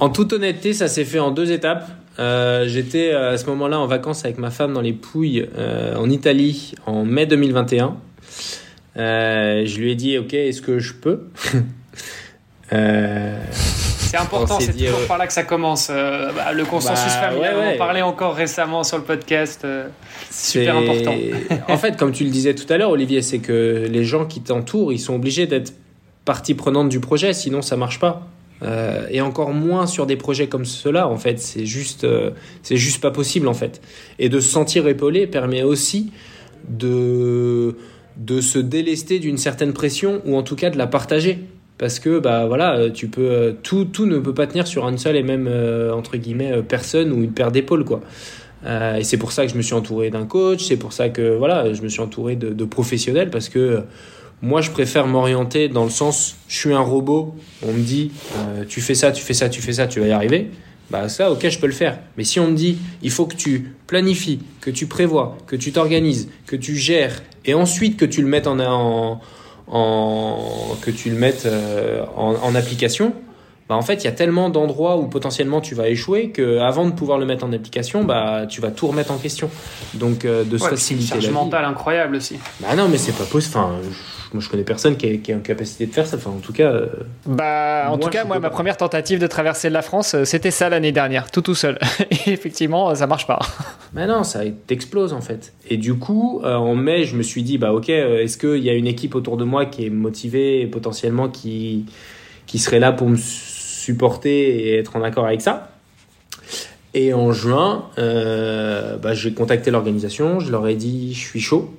En 0.00 0.08
toute 0.08 0.32
honnêteté, 0.32 0.72
ça 0.72 0.88
s'est 0.88 1.04
fait 1.04 1.20
en 1.20 1.30
deux 1.30 1.52
étapes. 1.52 1.88
J'étais 2.18 3.12
à 3.12 3.38
ce 3.38 3.46
moment-là 3.46 3.78
en 3.78 3.86
vacances 3.86 4.24
avec 4.24 4.36
ma 4.38 4.50
femme 4.50 4.72
dans 4.72 4.80
les 4.80 4.92
Pouilles 4.92 5.48
en 5.96 6.10
Italie 6.10 6.74
en 6.86 7.04
mai 7.04 7.26
2021. 7.26 7.96
Euh, 8.98 9.62
je 9.64 9.78
lui 9.78 9.92
ai 9.92 9.94
dit 9.94 10.18
ok, 10.18 10.34
est-ce 10.34 10.60
que 10.60 10.78
je 10.78 10.92
peux? 10.94 11.28
Euh, 12.72 13.36
C'est 13.52 14.16
important, 14.16 14.58
c'est 14.60 14.72
toujours 14.72 15.00
euh, 15.00 15.06
par 15.06 15.18
là 15.18 15.26
que 15.26 15.32
ça 15.32 15.42
commence. 15.42 15.88
Euh, 15.90 16.30
bah, 16.34 16.52
le 16.52 16.64
consensus 16.64 17.12
Bah, 17.14 17.28
familial, 17.30 17.56
ouais, 17.56 17.66
on 17.70 17.74
en 17.74 17.78
parlait 17.78 18.02
encore 18.02 18.34
récemment 18.34 18.82
sur 18.84 18.98
le 18.98 19.04
podcast. 19.04 19.62
euh, 19.64 19.88
c'est 20.30 20.60
super 20.60 20.76
important. 20.76 21.14
en 21.68 21.76
fait, 21.78 21.96
comme 21.96 22.12
tu 22.12 22.24
le 22.24 22.30
disais 22.30 22.54
tout 22.54 22.70
à 22.72 22.76
l'heure, 22.78 22.90
Olivier, 22.90 23.22
c'est 23.22 23.38
que 23.38 23.86
les 23.90 24.04
gens 24.04 24.24
qui 24.26 24.40
t'entourent, 24.40 24.92
ils 24.92 24.98
sont 25.00 25.14
obligés 25.14 25.46
d'être 25.46 25.72
partie 26.24 26.54
prenante 26.54 26.88
du 26.88 27.00
projet, 27.00 27.32
sinon 27.32 27.62
ça 27.62 27.76
marche 27.76 27.98
pas. 27.98 28.26
euh, 28.62 29.06
et 29.10 29.20
encore 29.20 29.50
moins 29.52 29.86
sur 29.88 30.06
des 30.06 30.16
projets 30.16 30.46
comme 30.46 30.64
ceux-là. 30.64 31.08
En 31.08 31.16
fait, 31.16 31.40
c'est 31.40 31.66
juste, 31.66 32.04
euh, 32.04 32.30
c'est 32.62 32.76
juste 32.76 33.00
pas 33.00 33.10
possible 33.10 33.48
en 33.48 33.54
fait. 33.54 33.80
Et 34.20 34.28
de 34.28 34.38
se 34.38 34.48
sentir 34.48 34.86
épaulé 34.86 35.26
permet 35.26 35.62
aussi 35.64 36.12
de 36.68 37.76
de 38.18 38.40
se 38.42 38.58
délester 38.58 39.18
d'une 39.18 39.38
certaine 39.38 39.72
pression 39.72 40.20
ou 40.26 40.36
en 40.36 40.42
tout 40.42 40.54
cas 40.54 40.68
de 40.70 40.76
la 40.78 40.86
partager 40.86 41.38
parce 41.82 41.98
que 41.98 42.20
bah 42.20 42.46
voilà 42.46 42.90
tu 42.90 43.08
peux 43.08 43.56
tout 43.64 43.86
tout 43.86 44.06
ne 44.06 44.18
peut 44.18 44.34
pas 44.34 44.46
tenir 44.46 44.68
sur 44.68 44.88
une 44.88 44.98
seule 44.98 45.16
et 45.16 45.24
même 45.24 45.50
entre 45.92 46.16
guillemets 46.16 46.62
personne 46.62 47.10
ou 47.10 47.24
une 47.24 47.32
paire 47.32 47.50
d'épaules 47.50 47.84
quoi 47.84 48.02
euh, 48.64 48.96
et 48.96 49.04
c'est 49.04 49.16
pour 49.16 49.32
ça 49.32 49.44
que 49.44 49.52
je 49.52 49.56
me 49.56 49.62
suis 49.62 49.74
entouré 49.74 50.10
d'un 50.10 50.24
coach, 50.24 50.64
c'est 50.64 50.76
pour 50.76 50.92
ça 50.92 51.08
que 51.08 51.36
voilà, 51.36 51.72
je 51.72 51.82
me 51.82 51.88
suis 51.88 52.00
entouré 52.00 52.36
de, 52.36 52.64
professionnels 52.64 53.30
parce 53.30 53.48
que 53.48 53.58
euh, 53.58 53.80
moi 54.40 54.60
je 54.60 54.70
préfère 54.70 55.06
m'orienter 55.06 55.68
dans 55.68 55.84
le 55.84 55.90
sens 55.90 56.36
je 56.48 56.56
suis 56.56 56.72
un 56.72 56.80
robot, 56.80 57.34
on 57.66 57.72
me 57.72 57.80
dit 57.80 58.12
euh, 58.36 58.64
tu 58.68 58.80
fais 58.80 58.94
ça, 58.94 59.10
tu 59.10 59.22
fais 59.22 59.34
ça, 59.34 59.48
tu 59.48 59.60
fais 59.60 59.74
ça, 59.74 59.86
tu 59.86 60.00
vas 60.00 60.06
y 60.06 60.12
arriver. 60.12 60.50
Bah 60.90 61.08
ça 61.08 61.32
ok 61.32 61.48
je 61.48 61.58
peux 61.58 61.66
le 61.66 61.72
faire. 61.72 61.98
Mais 62.16 62.24
si 62.24 62.38
on 62.38 62.48
me 62.48 62.54
dit 62.54 62.78
il 63.02 63.10
faut 63.10 63.26
que 63.26 63.36
tu 63.36 63.74
planifies, 63.86 64.40
que 64.60 64.70
tu 64.70 64.86
prévois, 64.86 65.36
que 65.46 65.56
tu 65.56 65.72
t'organises, 65.72 66.28
que 66.46 66.56
tu 66.56 66.76
gères 66.76 67.22
et 67.44 67.54
ensuite 67.54 67.96
que 67.96 68.04
tu 68.04 68.22
le 68.22 68.28
mettes 68.28 68.46
en, 68.46 69.20
en 69.72 70.76
que 70.80 70.90
tu 70.90 71.10
le 71.10 71.16
mettes 71.16 71.46
euh, 71.46 72.04
en, 72.16 72.34
en 72.34 72.54
application, 72.54 73.14
bah, 73.68 73.74
en 73.76 73.82
fait, 73.82 73.94
il 73.94 74.04
y 74.04 74.08
a 74.08 74.12
tellement 74.12 74.50
d'endroits 74.50 74.96
où 74.98 75.06
potentiellement 75.06 75.60
tu 75.60 75.74
vas 75.74 75.88
échouer 75.88 76.30
que 76.30 76.58
avant 76.58 76.84
de 76.84 76.90
pouvoir 76.92 77.18
le 77.18 77.24
mettre 77.26 77.44
en 77.44 77.52
application, 77.52 78.04
bah 78.04 78.44
tu 78.48 78.60
vas 78.60 78.70
tout 78.70 78.86
remettre 78.88 79.12
en 79.12 79.16
question. 79.18 79.48
Donc 79.94 80.24
euh, 80.24 80.44
de 80.44 80.58
se 80.58 80.64
Ouais, 80.64 80.70
faciliter 80.70 81.06
c'est 81.06 81.14
une 81.14 81.20
la 81.20 81.28
charge 81.28 81.38
vie. 81.38 81.44
mentale 81.44 81.64
incroyable 81.64 82.16
aussi. 82.16 82.38
Bah 82.60 82.74
non, 82.76 82.88
mais 82.88 82.98
c'est 82.98 83.12
pas 83.12 83.24
possible. 83.24 83.56
Enfin, 83.56 83.72
moi 84.34 84.42
je 84.42 84.48
connais 84.48 84.62
personne 84.64 84.96
qui, 84.96 85.06
est- 85.06 85.18
qui 85.18 85.32
a 85.32 85.34
une 85.34 85.42
capacité 85.42 85.86
de 85.86 85.92
faire 85.92 86.06
ça. 86.06 86.16
Enfin, 86.16 86.30
en 86.30 86.40
tout 86.40 86.52
cas, 86.52 86.70
euh, 86.70 86.86
Bah, 87.26 87.84
en 87.88 87.96
Moi, 87.96 87.98
tout 87.98 88.08
cas, 88.10 88.24
moi, 88.24 88.38
ma 88.38 88.48
pas. 88.48 88.54
première 88.54 88.76
tentative 88.76 89.18
de 89.18 89.26
traverser 89.26 89.68
de 89.68 89.74
la 89.74 89.82
France, 89.82 90.14
euh, 90.14 90.24
c'était 90.24 90.50
ça 90.50 90.68
l'année 90.68 90.92
dernière, 90.92 91.30
tout 91.30 91.42
tout 91.42 91.54
seul. 91.54 91.78
Et 92.26 92.30
effectivement, 92.32 92.94
ça 92.94 93.06
marche 93.06 93.26
pas. 93.26 93.38
bah 93.92 94.06
non, 94.06 94.24
ça 94.24 94.40
t'explose 94.66 95.12
en 95.12 95.20
fait. 95.20 95.52
Et 95.70 95.76
du 95.76 95.94
coup, 95.94 96.40
euh, 96.44 96.54
en 96.54 96.74
mai, 96.74 97.04
je 97.04 97.16
me 97.16 97.22
suis 97.22 97.42
dit, 97.42 97.58
bah 97.58 97.72
ok, 97.72 97.90
euh, 97.90 98.22
est-ce 98.22 98.36
qu'il 98.38 98.62
y 98.64 98.70
a 98.70 98.74
une 98.74 98.86
équipe 98.86 99.14
autour 99.14 99.36
de 99.36 99.44
moi 99.44 99.66
qui 99.66 99.86
est 99.86 99.90
motivée 99.90 100.60
et 100.62 100.66
potentiellement 100.66 101.28
qui 101.28 101.86
qui 102.46 102.58
serait 102.58 102.80
là 102.80 102.92
pour 102.92 103.08
me 103.08 103.16
supporter 103.16 104.30
et 104.68 104.78
être 104.78 104.96
en 104.96 105.02
accord 105.02 105.26
avec 105.26 105.40
ça? 105.40 105.68
Et 106.94 107.14
en 107.14 107.32
juin, 107.32 107.86
euh, 107.98 108.98
bah, 108.98 109.14
j'ai 109.14 109.32
contacté 109.32 109.70
l'organisation, 109.70 110.40
je 110.40 110.52
leur 110.52 110.66
ai 110.68 110.74
dit, 110.74 111.14
je 111.14 111.20
suis 111.20 111.40
chaud. 111.40 111.72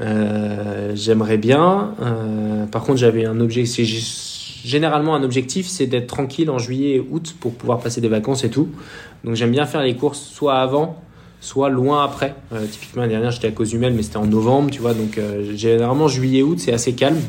Euh, 0.00 0.92
J'aimerais 0.94 1.38
bien. 1.38 1.94
Euh, 2.00 2.66
par 2.66 2.82
contre, 2.82 2.98
j'avais 2.98 3.24
un 3.24 3.40
objectif. 3.40 4.60
Généralement, 4.64 5.14
un 5.14 5.22
objectif, 5.22 5.66
c'est 5.66 5.86
d'être 5.86 6.06
tranquille 6.06 6.50
en 6.50 6.58
juillet 6.58 6.96
et 6.96 7.00
août 7.00 7.34
pour 7.40 7.54
pouvoir 7.54 7.80
passer 7.80 8.00
des 8.00 8.08
vacances 8.08 8.44
et 8.44 8.50
tout. 8.50 8.68
Donc, 9.24 9.34
j'aime 9.34 9.50
bien 9.50 9.66
faire 9.66 9.82
les 9.82 9.96
courses 9.96 10.20
soit 10.20 10.56
avant, 10.56 11.02
soit 11.40 11.70
loin 11.70 12.04
après. 12.04 12.34
Euh, 12.52 12.66
typiquement, 12.66 13.02
l'année 13.02 13.14
dernière, 13.14 13.30
j'étais 13.30 13.48
à 13.48 13.52
Cozumel, 13.52 13.94
mais 13.94 14.02
c'était 14.02 14.18
en 14.18 14.26
novembre, 14.26 14.70
tu 14.70 14.80
vois. 14.80 14.94
Donc, 14.94 15.18
euh, 15.18 15.54
généralement, 15.56 16.08
juillet 16.08 16.40
et 16.40 16.42
août, 16.42 16.58
c'est 16.58 16.72
assez 16.72 16.94
calme. 16.94 17.20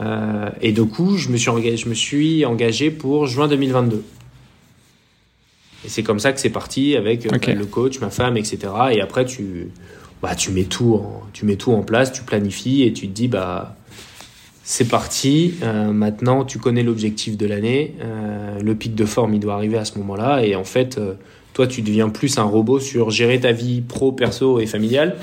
Euh, 0.00 0.50
et 0.60 0.72
du 0.72 0.84
coup, 0.84 1.16
je 1.16 1.30
me 1.30 1.36
suis 1.36 1.50
engagé, 1.50 1.76
je 1.76 1.88
me 1.88 1.94
suis 1.94 2.44
engagé 2.44 2.90
pour 2.90 3.26
juin 3.26 3.48
2022. 3.48 4.04
Et 5.84 5.88
c'est 5.88 6.02
comme 6.02 6.18
ça 6.18 6.32
que 6.32 6.40
c'est 6.40 6.50
parti 6.50 6.96
avec 6.96 7.28
bah, 7.28 7.38
le 7.46 7.66
coach, 7.66 8.00
ma 8.00 8.10
femme, 8.10 8.36
etc. 8.36 8.58
Et 8.92 9.00
après, 9.00 9.24
tu, 9.24 9.68
bah, 10.22 10.34
tu 10.34 10.50
mets 10.50 10.64
tout, 10.64 10.94
en, 10.94 11.22
tu 11.32 11.44
mets 11.44 11.56
tout 11.56 11.72
en 11.72 11.82
place, 11.82 12.12
tu 12.12 12.22
planifies 12.22 12.82
et 12.82 12.92
tu 12.92 13.08
te 13.08 13.12
dis, 13.12 13.28
bah, 13.28 13.76
c'est 14.68 14.88
parti. 14.88 15.54
euh, 15.62 15.92
maintenant, 15.92 16.44
tu 16.44 16.58
connais 16.58 16.82
l'objectif 16.82 17.36
de 17.36 17.46
l'année. 17.46 17.94
euh, 18.02 18.60
le 18.60 18.74
pic 18.74 18.96
de 18.96 19.04
forme, 19.04 19.34
il 19.34 19.40
doit 19.40 19.54
arriver 19.54 19.78
à 19.78 19.84
ce 19.84 19.96
moment-là. 19.98 20.44
Et 20.44 20.56
en 20.56 20.64
fait, 20.64 20.98
euh, 20.98 21.14
toi, 21.54 21.68
tu 21.68 21.82
deviens 21.82 22.08
plus 22.08 22.36
un 22.38 22.42
robot 22.42 22.80
sur 22.80 23.10
gérer 23.10 23.38
ta 23.38 23.52
vie 23.52 23.80
pro, 23.80 24.10
perso 24.10 24.58
et 24.58 24.66
familiale 24.66 25.16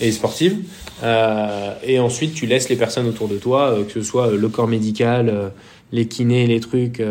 et 0.00 0.12
sportive. 0.12 0.58
Et 1.86 1.98
ensuite, 1.98 2.34
tu 2.34 2.46
laisses 2.46 2.68
les 2.68 2.76
personnes 2.76 3.06
autour 3.06 3.28
de 3.28 3.36
toi, 3.36 3.76
que 3.86 3.92
ce 3.92 4.02
soit 4.02 4.30
le 4.30 4.48
corps 4.48 4.66
médical, 4.68 5.52
les 5.92 6.06
kinés, 6.06 6.46
les 6.46 6.60
trucs, 6.60 7.02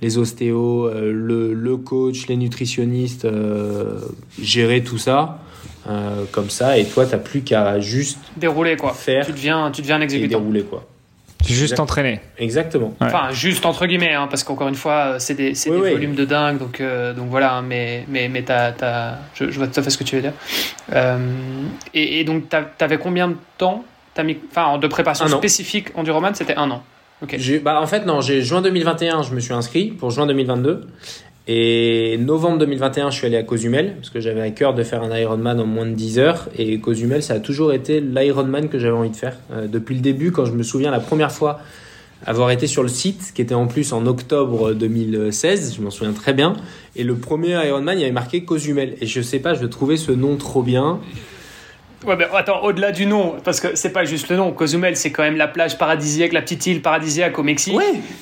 les 0.00 0.18
ostéos, 0.18 0.88
le, 0.90 1.52
le 1.52 1.76
coach, 1.76 2.26
les 2.28 2.36
nutritionnistes, 2.36 3.28
gérer 4.40 4.82
tout 4.82 4.96
ça 4.96 5.42
euh, 5.88 6.24
comme 6.32 6.50
ça. 6.50 6.78
Et 6.78 6.84
toi, 6.84 7.06
t'as 7.06 7.18
plus 7.18 7.42
qu'à 7.42 7.80
juste 7.80 8.18
Dérouler 8.36 8.76
quoi. 8.76 8.92
faire 8.92 9.24
Tu 9.26 9.32
deviens, 9.32 9.70
tu 9.70 9.82
deviens 9.82 9.96
un 9.96 10.00
et 10.00 10.04
exécutant. 10.04 10.38
dérouler 10.40 10.62
quoi. 10.62 10.84
Juste 11.46 11.62
Exact. 11.72 11.80
entraîner. 11.80 12.20
Exactement. 12.38 12.94
Ouais. 13.00 13.06
Enfin, 13.06 13.30
juste 13.30 13.66
entre 13.66 13.86
guillemets, 13.86 14.14
hein, 14.14 14.26
parce 14.28 14.42
qu'encore 14.42 14.66
une 14.68 14.74
fois, 14.74 14.92
euh, 14.92 15.16
c'est 15.20 15.34
des, 15.34 15.54
c'est 15.54 15.70
Oui, 15.70 15.76
des 15.76 15.82
oui. 15.82 15.90
volumes 15.92 16.14
de 16.14 16.24
dingue, 16.24 16.58
donc, 16.58 16.80
euh, 16.80 17.12
donc 17.12 17.28
voilà, 17.28 17.54
hein, 17.56 17.62
mais, 17.62 18.04
mais, 18.08 18.28
mais 18.28 18.42
t'as, 18.42 18.72
t'as- 18.72 19.18
je, 19.34 19.50
je 19.50 19.58
vois 19.58 19.68
tout 19.68 19.78
à 19.78 19.82
fait 19.82 19.90
ce 19.90 19.98
que 19.98 20.02
tu 20.04 20.16
veux 20.16 20.22
dire. 20.22 20.32
Euh, 20.92 21.18
et, 21.94 22.20
et 22.20 22.24
donc, 22.24 22.48
t'as- 22.48 22.62
t'avais 22.62 22.98
combien 22.98 23.28
de 23.28 23.36
temps? 23.58 23.84
T'as 24.14 24.22
mis, 24.24 24.38
enfin, 24.50 24.78
de 24.78 24.86
préparation 24.88 25.26
Un 25.26 25.32
an. 25.32 25.38
spécifique 25.38 25.88
enduroman, 25.94 26.34
c'était 26.34 26.56
un 26.56 26.70
an. 26.70 26.82
Ok. 27.22 27.34
J'ai- 27.38 27.58
Bah, 27.60 27.80
en 27.80 27.86
fait, 27.86 28.06
non, 28.06 28.20
j'ai 28.20 28.42
juin 28.42 28.60
2021, 28.62 29.22
je 29.22 29.32
me 29.34 29.40
suis 29.40 29.52
inscrit 29.54 29.88
pour 29.90 30.10
juin 30.10 30.26
2022. 30.26 30.86
Et 31.48 32.18
novembre 32.18 32.58
2021, 32.58 33.10
je 33.10 33.18
suis 33.18 33.26
allé 33.26 33.36
à 33.36 33.44
Cozumel 33.44 33.94
parce 33.96 34.10
que 34.10 34.18
j'avais 34.18 34.40
à 34.40 34.50
cœur 34.50 34.74
de 34.74 34.82
faire 34.82 35.04
un 35.04 35.16
Ironman 35.16 35.60
en 35.60 35.66
moins 35.66 35.86
de 35.86 35.94
10 35.94 36.18
heures. 36.18 36.48
Et 36.58 36.80
Cozumel, 36.80 37.22
ça 37.22 37.34
a 37.34 37.40
toujours 37.40 37.72
été 37.72 38.00
l'Ironman 38.00 38.68
que 38.68 38.80
j'avais 38.80 38.96
envie 38.96 39.10
de 39.10 39.16
faire. 39.16 39.36
Euh, 39.52 39.68
depuis 39.68 39.94
le 39.94 40.00
début, 40.00 40.32
quand 40.32 40.44
je 40.44 40.52
me 40.52 40.64
souviens 40.64 40.90
la 40.90 40.98
première 40.98 41.30
fois 41.30 41.60
avoir 42.24 42.50
été 42.50 42.66
sur 42.66 42.82
le 42.82 42.88
site, 42.88 43.32
qui 43.32 43.42
était 43.42 43.54
en 43.54 43.68
plus 43.68 43.92
en 43.92 44.06
octobre 44.06 44.72
2016, 44.72 45.76
je 45.76 45.82
m'en 45.82 45.90
souviens 45.90 46.14
très 46.14 46.32
bien. 46.32 46.56
Et 46.96 47.04
le 47.04 47.14
premier 47.14 47.64
Ironman, 47.64 47.96
il 47.96 48.00
y 48.00 48.04
avait 48.04 48.12
marqué 48.12 48.42
Cozumel. 48.44 48.96
Et 49.00 49.06
je 49.06 49.20
sais 49.20 49.38
pas, 49.38 49.54
je 49.54 49.66
trouvais 49.66 49.96
ce 49.96 50.10
nom 50.10 50.36
trop 50.36 50.62
bien. 50.62 50.98
Ouais, 52.06 52.14
mais 52.16 52.26
attends, 52.32 52.62
au-delà 52.62 52.92
du 52.92 53.04
nom, 53.06 53.34
parce 53.44 53.58
que 53.60 53.74
c'est 53.74 53.90
pas 53.92 54.04
juste 54.04 54.28
le 54.28 54.36
nom. 54.36 54.52
Cozumel, 54.52 54.96
c'est 54.96 55.10
quand 55.10 55.24
même 55.24 55.36
la 55.36 55.48
plage 55.48 55.76
paradisiaque, 55.76 56.32
la 56.32 56.40
petite 56.42 56.64
île 56.66 56.80
paradisiaque 56.80 57.38
au 57.38 57.42
Mexique. 57.42 57.74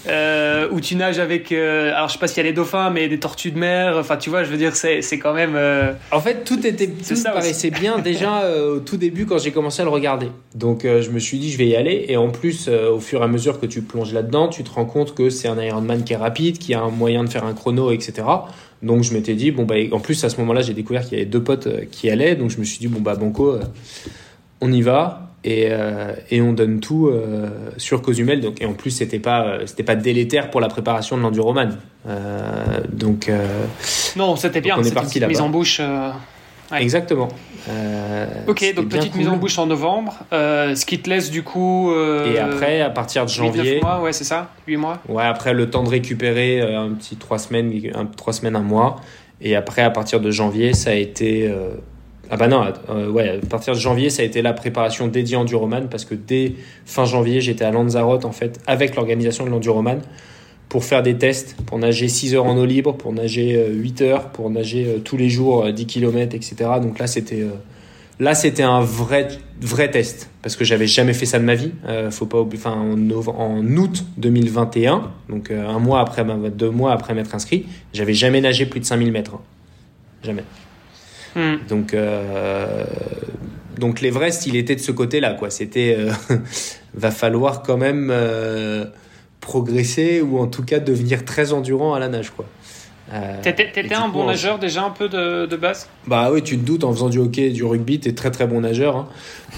euh, 0.09 0.68
où 0.70 0.80
tu 0.80 0.97
nages 0.97 1.18
avec, 1.18 1.53
euh, 1.53 1.93
alors 1.95 2.09
je 2.09 2.14
sais 2.14 2.18
pas 2.18 2.26
s'il 2.26 2.39
y 2.39 2.41
a 2.41 2.45
les 2.45 2.53
dauphins, 2.55 2.91
mais 2.91 3.09
des 3.09 3.18
tortues 3.20 3.51
de 3.51 3.59
mer. 3.59 3.97
Enfin, 3.99 4.16
tu 4.16 4.30
vois, 4.30 4.43
je 4.45 4.51
veux 4.51 4.57
dire, 4.57 4.74
c'est, 4.74 5.01
quand 5.18 5.35
même. 5.35 5.55
euh, 5.55 5.93
En 6.12 6.20
fait, 6.20 6.45
tout 6.45 6.66
était, 6.66 6.87
tout 6.89 7.14
ça 7.16 7.30
paraissait 7.32 7.70
bien 7.70 7.99
déjà 8.05 8.43
au 8.51 8.80
tout 8.80 8.97
début 8.97 9.26
quand 9.26 9.39
j'ai 9.39 9.51
commencé 9.53 9.82
à 9.82 9.85
le 9.85 9.91
regarder. 9.91 10.28
Donc, 10.55 10.82
je 10.85 11.11
me 11.11 11.18
suis 11.18 11.39
dit, 11.39 11.51
je 11.53 11.59
vais 11.59 11.66
y 11.66 11.76
aller. 11.76 12.07
Et 12.09 12.16
en 12.16 12.30
plus, 12.30 12.68
au 12.68 13.01
fur 13.01 13.20
et 13.20 13.24
à 13.24 13.28
mesure 13.28 13.61
que 13.61 13.66
tu 13.66 13.82
plonges 13.82 14.12
là-dedans, 14.12 14.49
tu 14.49 14.64
te 14.64 14.70
rends 14.70 14.85
compte 14.87 15.14
que 15.14 15.28
c'est 15.30 15.49
un 15.49 15.61
Ironman 15.62 16.05
qui 16.05 16.12
est 16.14 16.16
rapide, 16.16 16.59
qui 16.59 16.72
a 16.74 16.80
un 16.80 16.91
moyen 16.91 17.24
de 17.24 17.28
faire 17.28 17.45
un 17.45 17.53
chrono, 17.53 17.91
etc. 17.91 18.22
Donc, 18.85 19.03
je 19.03 19.12
m'étais 19.14 19.35
dit, 19.35 19.51
bon, 19.51 19.64
bah, 19.64 19.74
en 19.93 19.99
plus, 20.01 20.22
à 20.24 20.28
ce 20.28 20.37
moment-là, 20.39 20.62
j'ai 20.62 20.74
découvert 20.74 21.03
qu'il 21.03 21.18
y 21.18 21.20
avait 21.20 21.30
deux 21.30 21.43
potes 21.43 21.66
euh, 21.66 21.85
qui 21.91 22.09
allaient. 22.11 22.37
Donc, 22.37 22.51
je 22.51 22.59
me 22.59 22.64
suis 22.64 22.78
dit, 22.78 22.89
bon, 22.89 23.01
bah, 23.01 23.16
Banco, 23.16 23.53
euh, 23.55 23.61
on 24.61 24.70
y 24.72 24.82
va. 24.82 25.20
Et, 25.47 25.66
euh, 25.70 26.14
et 26.30 26.41
on 26.41 26.55
donne 26.55 26.80
tout 26.80 27.09
euh, 27.09 27.49
sur 27.76 28.01
Cozumel. 28.01 28.41
Donc, 28.41 28.62
et 28.62 28.64
en 28.64 28.72
plus, 28.72 28.91
c'était 28.91 29.18
pas, 29.18 29.45
euh, 29.47 29.66
c'était 29.66 29.82
pas 29.82 29.95
délétère 29.95 30.51
pour 30.51 30.61
la 30.62 30.68
préparation 30.68 31.18
de 31.18 31.22
l'enduroman. 31.22 31.76
Donc, 32.91 33.30
Non, 34.16 34.37
c'était 34.37 34.61
bien. 34.62 34.76
on 34.78 34.80
est 34.80 34.85
C'était 34.85 35.01
une 35.01 35.26
mise 35.28 35.39
là-bas. 35.39 35.43
en 35.43 35.51
bouche. 35.51 35.80
Ouais. 36.73 36.83
exactement. 36.83 37.29
Euh, 37.69 38.27
Ok, 38.47 38.75
donc 38.75 38.89
petite 38.89 39.15
mise 39.17 39.27
en 39.29 39.33
cool. 39.33 39.41
bouche 39.41 39.59
en 39.59 39.67
novembre, 39.67 40.15
euh, 40.33 40.75
ce 40.75 40.85
qui 40.87 40.99
te 40.99 41.09
laisse 41.11 41.31
du 41.31 41.43
coup. 41.43 41.91
euh, 41.93 42.33
Et 42.33 42.39
après, 42.39 42.81
à 42.81 42.91
partir 42.91 43.25
de 43.25 43.31
8-9 43.31 43.35
janvier, 43.35 43.81
mois, 43.83 44.01
ouais, 44.01 44.12
c'est 44.12 44.25
ça 44.25 44.51
8 44.67 44.77
mois 44.77 44.99
ouais, 45.09 45.25
après 45.25 45.53
le 45.55 45.71
temps 45.71 45.83
de 45.83 45.89
récupérer 45.91 46.61
euh, 46.61 46.81
un 46.81 46.91
petit 46.91 47.17
trois 47.17 47.39
semaines, 47.39 47.73
un, 47.95 48.07
trois 48.07 48.33
semaines, 48.33 48.57
un 48.57 48.61
mois. 48.61 48.97
Et 49.41 49.57
après, 49.57 49.83
à 49.83 49.91
partir 49.91 50.21
de 50.21 50.31
janvier, 50.31 50.73
ça 50.75 50.91
a 50.91 50.95
été. 50.95 51.49
euh, 51.49 51.71
ah 52.31 52.37
bah 52.39 52.49
non, 52.49 52.65
euh, 52.89 53.11
ouais, 53.11 53.41
à 53.43 53.47
partir 53.47 53.75
de 53.75 53.79
janvier, 53.79 54.09
ça 54.09 54.23
a 54.23 54.25
été 54.25 54.41
la 54.41 54.55
préparation 54.55 55.07
dédiée 55.09 55.37
Enduroman 55.37 55.89
parce 55.91 56.07
que 56.07 56.15
dès 56.15 56.55
fin 56.87 57.05
janvier, 57.05 57.41
j'étais 57.43 57.65
à 57.67 57.71
Lanzarote 57.71 58.25
en 58.25 58.33
fait 58.33 58.59
avec 58.67 58.97
l'organisation 58.97 59.45
de 59.45 59.51
l'Enduroman 59.51 59.99
pour 60.75 60.85
faire 60.85 61.05
des 61.05 61.16
tests, 61.16 61.55
pour 61.66 61.79
nager 61.79 62.09
6 62.09 62.35
heures 62.35 62.47
en 62.47 62.57
eau 62.57 62.64
libre, 62.64 62.97
pour 62.97 63.12
nager 63.12 63.55
euh, 63.55 63.72
8 63.72 64.03
heures, 64.03 64.31
pour 64.31 64.51
nager 64.51 64.85
euh, 64.85 64.99
tous 64.99 65.16
les 65.16 65.31
jours 65.31 65.66
euh, 65.66 65.70
10 65.70 65.87
km, 65.87 66.35
etc. 66.35 66.57
Donc 66.83 66.99
là, 66.99 67.07
c'était 67.07 67.43
euh, 67.43 67.51
là, 68.18 68.35
c'était 68.35 68.64
un 68.64 68.81
vrai 68.81 69.29
vrai 69.61 69.89
test 69.89 70.31
parce 70.43 70.57
que 70.57 70.64
j'avais 70.64 70.89
jamais 70.89 71.14
fait 71.14 71.27
ça 71.27 71.39
de 71.39 71.45
ma 71.45 71.55
vie. 71.55 71.70
Euh, 71.87 72.11
faut 72.11 72.27
pas 72.27 72.41
enfin 72.41 72.72
en, 72.72 73.77
août 73.77 74.05
2021, 74.16 75.12
donc 75.29 75.53
euh, 75.53 75.64
un 75.64 75.79
mois 75.79 76.01
après, 76.01 76.27
deux 76.51 76.70
mois 76.70 76.91
après 76.91 77.14
m'être 77.14 77.37
inscrit, 77.37 77.66
j'avais 77.93 78.14
jamais 78.14 78.41
nagé 78.41 78.66
plus 78.66 78.81
de 78.81 78.85
5000 78.85 79.12
mètres, 79.12 79.37
hein. 79.37 79.41
jamais. 80.25 80.43
Hmm. 81.37 81.59
Donc, 81.68 81.95
euh, 81.95 82.85
donc 83.79 84.01
l'Everest, 84.01 84.47
il 84.49 84.57
était 84.57 84.75
de 84.75 84.81
ce 84.81 84.91
côté-là, 84.91 85.35
quoi. 85.35 85.51
C'était, 85.51 85.97
euh, 85.97 86.11
va 86.95 87.12
falloir 87.12 87.62
quand 87.62 87.77
même 87.77 88.09
euh, 88.12 88.87
progresser 89.45 90.20
ou 90.22 90.38
en 90.40 90.47
tout 90.47 90.64
cas 90.64 90.80
devenir 90.80 91.24
très 91.24 91.53
endurant 91.53 91.95
à 91.95 91.99
la 91.99 92.09
nage, 92.09 92.30
quoi. 92.30 92.45
Euh, 93.12 93.42
T'étais 93.42 93.95
un 93.95 94.09
bon 94.09 94.24
nageur 94.26 94.59
déjà 94.59 94.82
un 94.82 94.88
peu 94.90 95.11
de, 95.11 95.45
de 95.45 95.57
base? 95.57 95.88
Bah 96.07 96.30
oui, 96.32 96.42
tu 96.42 96.57
te 96.59 96.64
doutes, 96.64 96.84
en 96.84 96.92
faisant 96.92 97.11
du 97.11 97.18
hockey 97.18 97.42
et 97.49 97.51
du 97.51 97.62
rugby, 97.62 98.01
t'es 98.01 98.12
très 98.14 98.30
très 98.30 98.47
bon 98.47 98.62
nageur. 98.62 98.97
hein. 98.97 99.09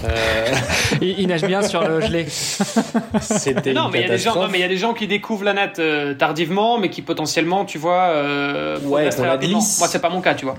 Euh, 0.03 0.45
Il, 1.01 1.17
il 1.21 1.27
nage 1.27 1.45
bien 1.45 1.61
sur 1.61 1.81
le 1.87 2.01
gelé. 2.01 2.25
C'était 3.21 3.73
Non, 3.73 3.89
mais 3.91 3.99
il 3.99 4.01
y 4.01 4.05
a 4.05 4.09
des 4.09 4.17
gens, 4.17 4.31
catastrophe. 4.31 4.35
non, 4.45 4.49
mais 4.51 4.57
il 4.57 4.61
y 4.61 4.65
a 4.65 4.67
des 4.67 4.77
gens 4.77 4.93
qui 4.93 5.07
découvrent 5.07 5.45
la 5.45 5.53
natte 5.53 5.79
euh, 5.79 6.13
tardivement, 6.13 6.77
mais 6.77 6.89
qui 6.89 7.01
potentiellement, 7.01 7.63
tu 7.63 7.77
vois, 7.77 8.09
euh, 8.09 8.77
Ouais, 8.83 9.07
très 9.09 9.25
la 9.25 9.37
glisse. 9.37 9.79
Moi, 9.79 9.87
c'est 9.87 9.99
pas 10.01 10.09
mon 10.09 10.19
cas, 10.21 10.35
tu 10.35 10.43
vois. 10.43 10.55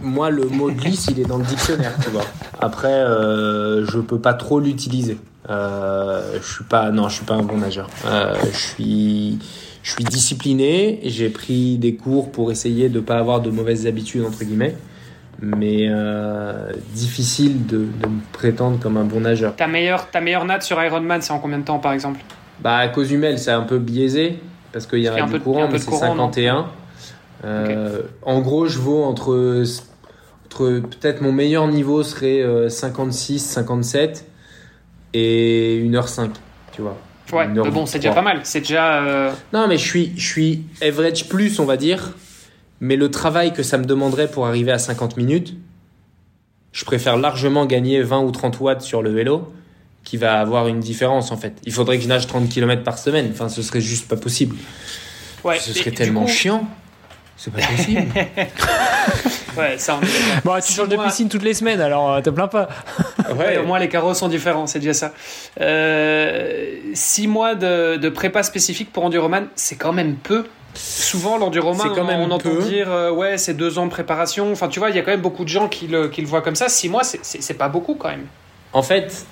Moi, 0.00 0.30
le 0.30 0.46
mot 0.46 0.70
glisse, 0.70 1.08
il 1.10 1.20
est 1.20 1.24
dans 1.28 1.36
le 1.38 1.44
dictionnaire, 1.44 1.92
tu 2.02 2.08
vois. 2.10 2.24
Après, 2.60 2.88
euh, 2.88 3.84
je 3.86 3.98
peux 3.98 4.18
pas 4.18 4.32
trop 4.34 4.58
l'utiliser. 4.58 5.18
Euh, 5.50 6.38
je 6.40 6.54
suis 6.54 6.64
pas, 6.64 6.90
non, 6.90 7.08
je 7.08 7.16
suis 7.16 7.24
pas 7.24 7.34
un 7.34 7.42
bon 7.42 7.58
nageur. 7.58 7.88
Euh, 8.06 8.34
je 8.52 8.56
suis, 8.58 9.38
je 9.82 9.90
suis 9.92 10.04
discipliné. 10.04 11.00
J'ai 11.04 11.28
pris 11.30 11.78
des 11.78 11.94
cours 11.96 12.30
pour 12.30 12.50
essayer 12.52 12.88
de 12.88 13.00
pas 13.00 13.16
avoir 13.18 13.40
de 13.40 13.50
mauvaises 13.50 13.86
habitudes 13.86 14.24
entre 14.24 14.44
guillemets, 14.44 14.76
mais 15.40 15.86
euh, 15.88 16.70
difficile 16.94 17.66
de, 17.66 17.78
de 17.78 18.06
me 18.08 18.20
prétendre 18.32 18.78
comme 18.78 18.96
un 18.96 19.04
bon 19.04 19.20
nageur. 19.20 19.56
Ta 19.56 19.66
meilleure, 19.66 20.10
ta 20.10 20.20
meilleure 20.20 20.44
natte 20.44 20.62
sur 20.62 20.82
Ironman, 20.82 21.20
c'est 21.22 21.32
en 21.32 21.38
combien 21.40 21.58
de 21.58 21.64
temps, 21.64 21.78
par 21.80 21.92
exemple? 21.92 22.20
Bah, 22.60 22.76
à 22.76 22.88
cause 22.88 23.10
humaine, 23.10 23.38
c'est 23.38 23.50
un 23.50 23.62
peu 23.62 23.78
biaisé 23.78 24.38
parce 24.72 24.86
qu'il 24.86 25.00
y 25.00 25.08
a 25.08 25.14
un 25.22 25.26
peu 25.26 25.38
de- 25.38 25.44
courant, 25.44 25.68
mais 25.70 25.78
c'est 25.78 25.86
courant, 25.90 26.14
non? 26.14 26.26
51. 26.32 26.66
Euh, 27.44 28.02
En 28.22 28.40
gros, 28.40 28.66
je 28.66 28.78
vaux 28.78 29.02
entre, 29.02 29.64
entre 30.46 30.78
peut-être 30.78 31.20
mon 31.20 31.32
meilleur 31.32 31.66
niveau 31.66 32.04
serait 32.04 32.40
euh, 32.40 32.68
56, 32.68 33.40
57 33.40 34.26
et 35.14 35.82
1h05, 35.84 36.30
tu 36.72 36.82
vois. 36.82 36.96
Ouais, 37.32 37.46
mais 37.48 37.70
bon, 37.70 37.86
c'est 37.86 37.98
déjà 37.98 38.12
pas 38.12 38.20
mal. 38.22 38.40
C'est 38.44 38.60
déjà. 38.60 39.02
euh, 39.04 39.32
Non, 39.54 39.66
mais 39.66 39.78
je 39.78 39.84
suis, 39.86 40.12
je 40.16 40.26
suis 40.26 40.64
average 40.82 41.28
plus, 41.28 41.58
on 41.60 41.64
va 41.64 41.76
dire. 41.78 42.12
Mais 42.80 42.96
le 42.96 43.10
travail 43.10 43.52
que 43.52 43.62
ça 43.62 43.78
me 43.78 43.84
demanderait 43.84 44.28
pour 44.28 44.46
arriver 44.46 44.72
à 44.72 44.78
50 44.78 45.16
minutes, 45.16 45.54
je 46.72 46.84
préfère 46.84 47.16
largement 47.16 47.64
gagner 47.64 48.02
20 48.02 48.20
ou 48.22 48.30
30 48.32 48.60
watts 48.60 48.82
sur 48.82 49.02
le 49.02 49.10
vélo 49.10 49.52
qui 50.04 50.16
va 50.16 50.40
avoir 50.40 50.66
une 50.66 50.80
différence 50.80 51.30
en 51.30 51.36
fait. 51.36 51.54
Il 51.64 51.72
faudrait 51.72 51.96
que 51.98 52.02
je 52.02 52.08
nage 52.08 52.26
30 52.26 52.48
km 52.48 52.82
par 52.82 52.98
semaine. 52.98 53.28
Enfin, 53.32 53.48
ce 53.48 53.62
serait 53.62 53.80
juste 53.80 54.08
pas 54.08 54.16
possible. 54.16 54.56
Ouais, 55.44 55.58
ce 55.60 55.72
serait 55.72 55.92
tellement 55.92 56.22
coup- 56.24 56.28
chiant. 56.28 56.66
C'est 57.36 57.52
pas 57.52 57.60
possible. 57.60 58.06
Ouais, 59.54 59.76
ça, 59.76 59.98
on 60.00 60.02
est 60.02 60.06
d'accord. 60.06 60.54
Bon, 60.54 60.54
tu 60.56 60.62
Six 60.68 60.74
changes 60.76 60.88
de 60.88 60.96
piscine 60.96 61.28
toutes 61.28 61.42
les 61.42 61.52
semaines, 61.52 61.80
alors 61.82 62.10
euh, 62.12 62.20
te 62.22 62.30
plains 62.30 62.48
pas. 62.48 62.68
Ouais, 63.36 63.58
au 63.62 63.66
moins 63.66 63.78
les 63.78 63.88
carreaux 63.90 64.14
sont 64.14 64.28
différents, 64.28 64.66
c'est 64.66 64.78
déjà 64.78 64.94
ça. 64.94 65.12
Euh, 65.60 66.76
six 66.94 67.26
mois 67.26 67.54
de, 67.54 67.96
de 67.96 68.08
prépa 68.08 68.42
spécifique 68.42 68.90
pour 68.92 69.04
Enduroman, 69.04 69.48
c'est 69.54 69.76
quand 69.76 69.92
même 69.92 70.14
peu. 70.16 70.46
Souvent, 70.74 71.36
l'enduroman, 71.36 71.88
quand 71.94 72.00
on, 72.00 72.04
même 72.06 72.20
on 72.20 72.30
entend 72.30 72.48
peu. 72.48 72.62
dire 72.62 72.90
euh, 72.90 73.10
ouais, 73.10 73.36
c'est 73.36 73.52
deux 73.52 73.78
ans 73.78 73.84
de 73.84 73.90
préparation. 73.90 74.50
Enfin, 74.52 74.68
tu 74.68 74.78
vois, 74.78 74.88
il 74.88 74.96
y 74.96 74.98
a 74.98 75.02
quand 75.02 75.10
même 75.10 75.20
beaucoup 75.20 75.44
de 75.44 75.50
gens 75.50 75.68
qui 75.68 75.86
le, 75.86 76.08
qui 76.08 76.22
le 76.22 76.26
voient 76.26 76.40
comme 76.40 76.54
ça. 76.56 76.70
Six 76.70 76.88
mois, 76.88 77.02
c'est- 77.04 77.52
pas 77.58 77.68
beaucoup 77.68 77.94
quand 77.94 78.08
même. 78.08 78.24
En 78.72 78.82
fait, 78.82 79.26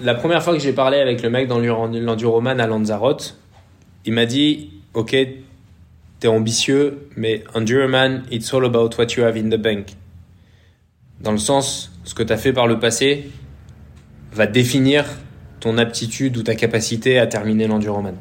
la 0.00 0.14
première 0.14 0.42
fois 0.42 0.52
que 0.52 0.60
j'ai 0.60 0.74
parlé 0.74 0.98
avec 1.00 1.22
le 1.22 1.30
mec 1.30 1.48
dans 1.48 1.58
l'enduroman 1.58 2.60
à 2.60 2.66
Lanzarote, 2.66 3.38
il 4.04 4.12
m'a 4.12 4.26
dit 4.26 4.70
Ok, 4.92 5.16
t'es 6.22 6.28
ambitieux, 6.28 7.08
mais 7.16 7.42
enduroman, 7.52 8.22
it's 8.30 8.54
all 8.54 8.64
about 8.64 8.90
what 8.96 9.08
you 9.16 9.24
have 9.24 9.36
in 9.36 9.50
the 9.50 9.60
bank. 9.60 9.96
Dans 11.20 11.32
le 11.32 11.38
sens, 11.38 11.90
ce 12.04 12.14
que 12.14 12.22
t'as 12.22 12.36
fait 12.36 12.52
par 12.52 12.68
le 12.68 12.78
passé 12.78 13.28
va 14.32 14.46
définir 14.46 15.04
ton 15.58 15.78
aptitude 15.78 16.36
ou 16.36 16.44
ta 16.44 16.54
capacité 16.54 17.18
à 17.18 17.26
terminer 17.26 17.66
l'enduroman. 17.66 18.14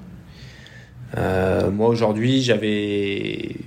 Euh, 1.16 1.70
moi 1.70 1.89
aujourd'hui, 1.89 2.41
j'avais 2.41 3.58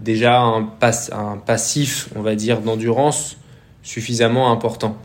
déjà 0.00 0.40
un, 0.40 0.62
pass- 0.62 1.10
un 1.12 1.36
passif, 1.36 2.08
on 2.16 2.22
va 2.22 2.34
dire, 2.34 2.62
d'endurance 2.62 3.36
suffisamment 3.82 4.50
important. 4.50 4.96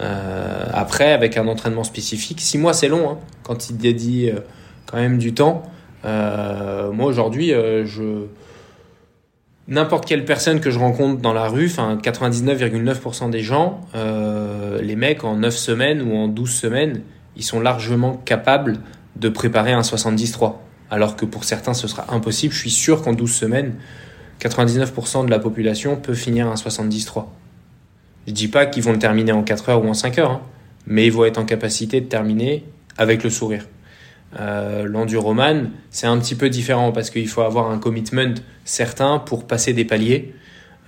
Euh, 0.00 0.66
après, 0.74 1.12
avec 1.12 1.38
un 1.38 1.48
entraînement 1.48 1.84
spécifique, 1.84 2.42
six 2.42 2.58
mois 2.58 2.74
c'est 2.74 2.88
long, 2.88 3.10
hein, 3.10 3.18
quand 3.42 3.70
il 3.70 3.78
dédie 3.78 4.28
euh, 4.28 4.40
quand 4.84 4.98
même 4.98 5.16
du 5.16 5.32
temps. 5.32 5.62
Euh, 6.04 6.92
moi 6.92 7.06
aujourd'hui, 7.06 7.52
euh, 7.52 7.86
je 7.86 8.26
n'importe 9.68 10.06
quelle 10.06 10.24
personne 10.24 10.60
que 10.60 10.70
je 10.70 10.78
rencontre 10.78 11.20
dans 11.20 11.32
la 11.32 11.48
rue, 11.48 11.66
enfin 11.66 11.96
99,9% 11.96 13.30
des 13.30 13.40
gens, 13.40 13.80
euh, 13.94 14.80
les 14.82 14.96
mecs 14.96 15.24
en 15.24 15.36
9 15.36 15.56
semaines 15.56 16.02
ou 16.02 16.14
en 16.16 16.28
12 16.28 16.50
semaines, 16.50 17.02
ils 17.36 17.44
sont 17.44 17.60
largement 17.60 18.16
capables 18.24 18.78
de 19.16 19.28
préparer 19.28 19.72
un 19.72 19.82
73. 19.82 20.52
Alors 20.90 21.16
que 21.16 21.24
pour 21.24 21.44
certains, 21.44 21.74
ce 21.74 21.88
sera 21.88 22.12
impossible. 22.14 22.52
Je 22.52 22.58
suis 22.58 22.70
sûr 22.70 23.02
qu'en 23.02 23.14
12 23.14 23.32
semaines, 23.32 23.74
99% 24.40 25.24
de 25.24 25.30
la 25.30 25.38
population 25.38 25.96
peut 25.96 26.14
finir 26.14 26.46
un 26.48 26.56
73. 26.56 27.24
Je 28.26 28.32
dis 28.32 28.48
pas 28.48 28.66
qu'ils 28.66 28.82
vont 28.82 28.92
le 28.92 28.98
terminer 28.98 29.32
en 29.32 29.42
4 29.42 29.70
heures 29.70 29.84
ou 29.84 29.88
en 29.88 29.94
5 29.94 30.18
heures, 30.18 30.30
hein, 30.30 30.42
mais 30.86 31.06
ils 31.06 31.12
vont 31.12 31.24
être 31.24 31.38
en 31.38 31.44
capacité 31.44 32.00
de 32.00 32.06
terminer 32.06 32.64
avec 32.96 33.24
le 33.24 33.30
sourire. 33.30 33.66
Euh, 34.38 34.84
L'enduroman, 34.84 35.70
c'est 35.90 36.06
un 36.06 36.18
petit 36.18 36.34
peu 36.34 36.48
différent 36.50 36.92
parce 36.92 37.10
qu'il 37.10 37.28
faut 37.28 37.42
avoir 37.42 37.70
un 37.70 37.78
commitment 37.78 38.34
certain 38.64 39.18
pour 39.18 39.46
passer 39.46 39.72
des 39.72 39.84
paliers. 39.84 40.34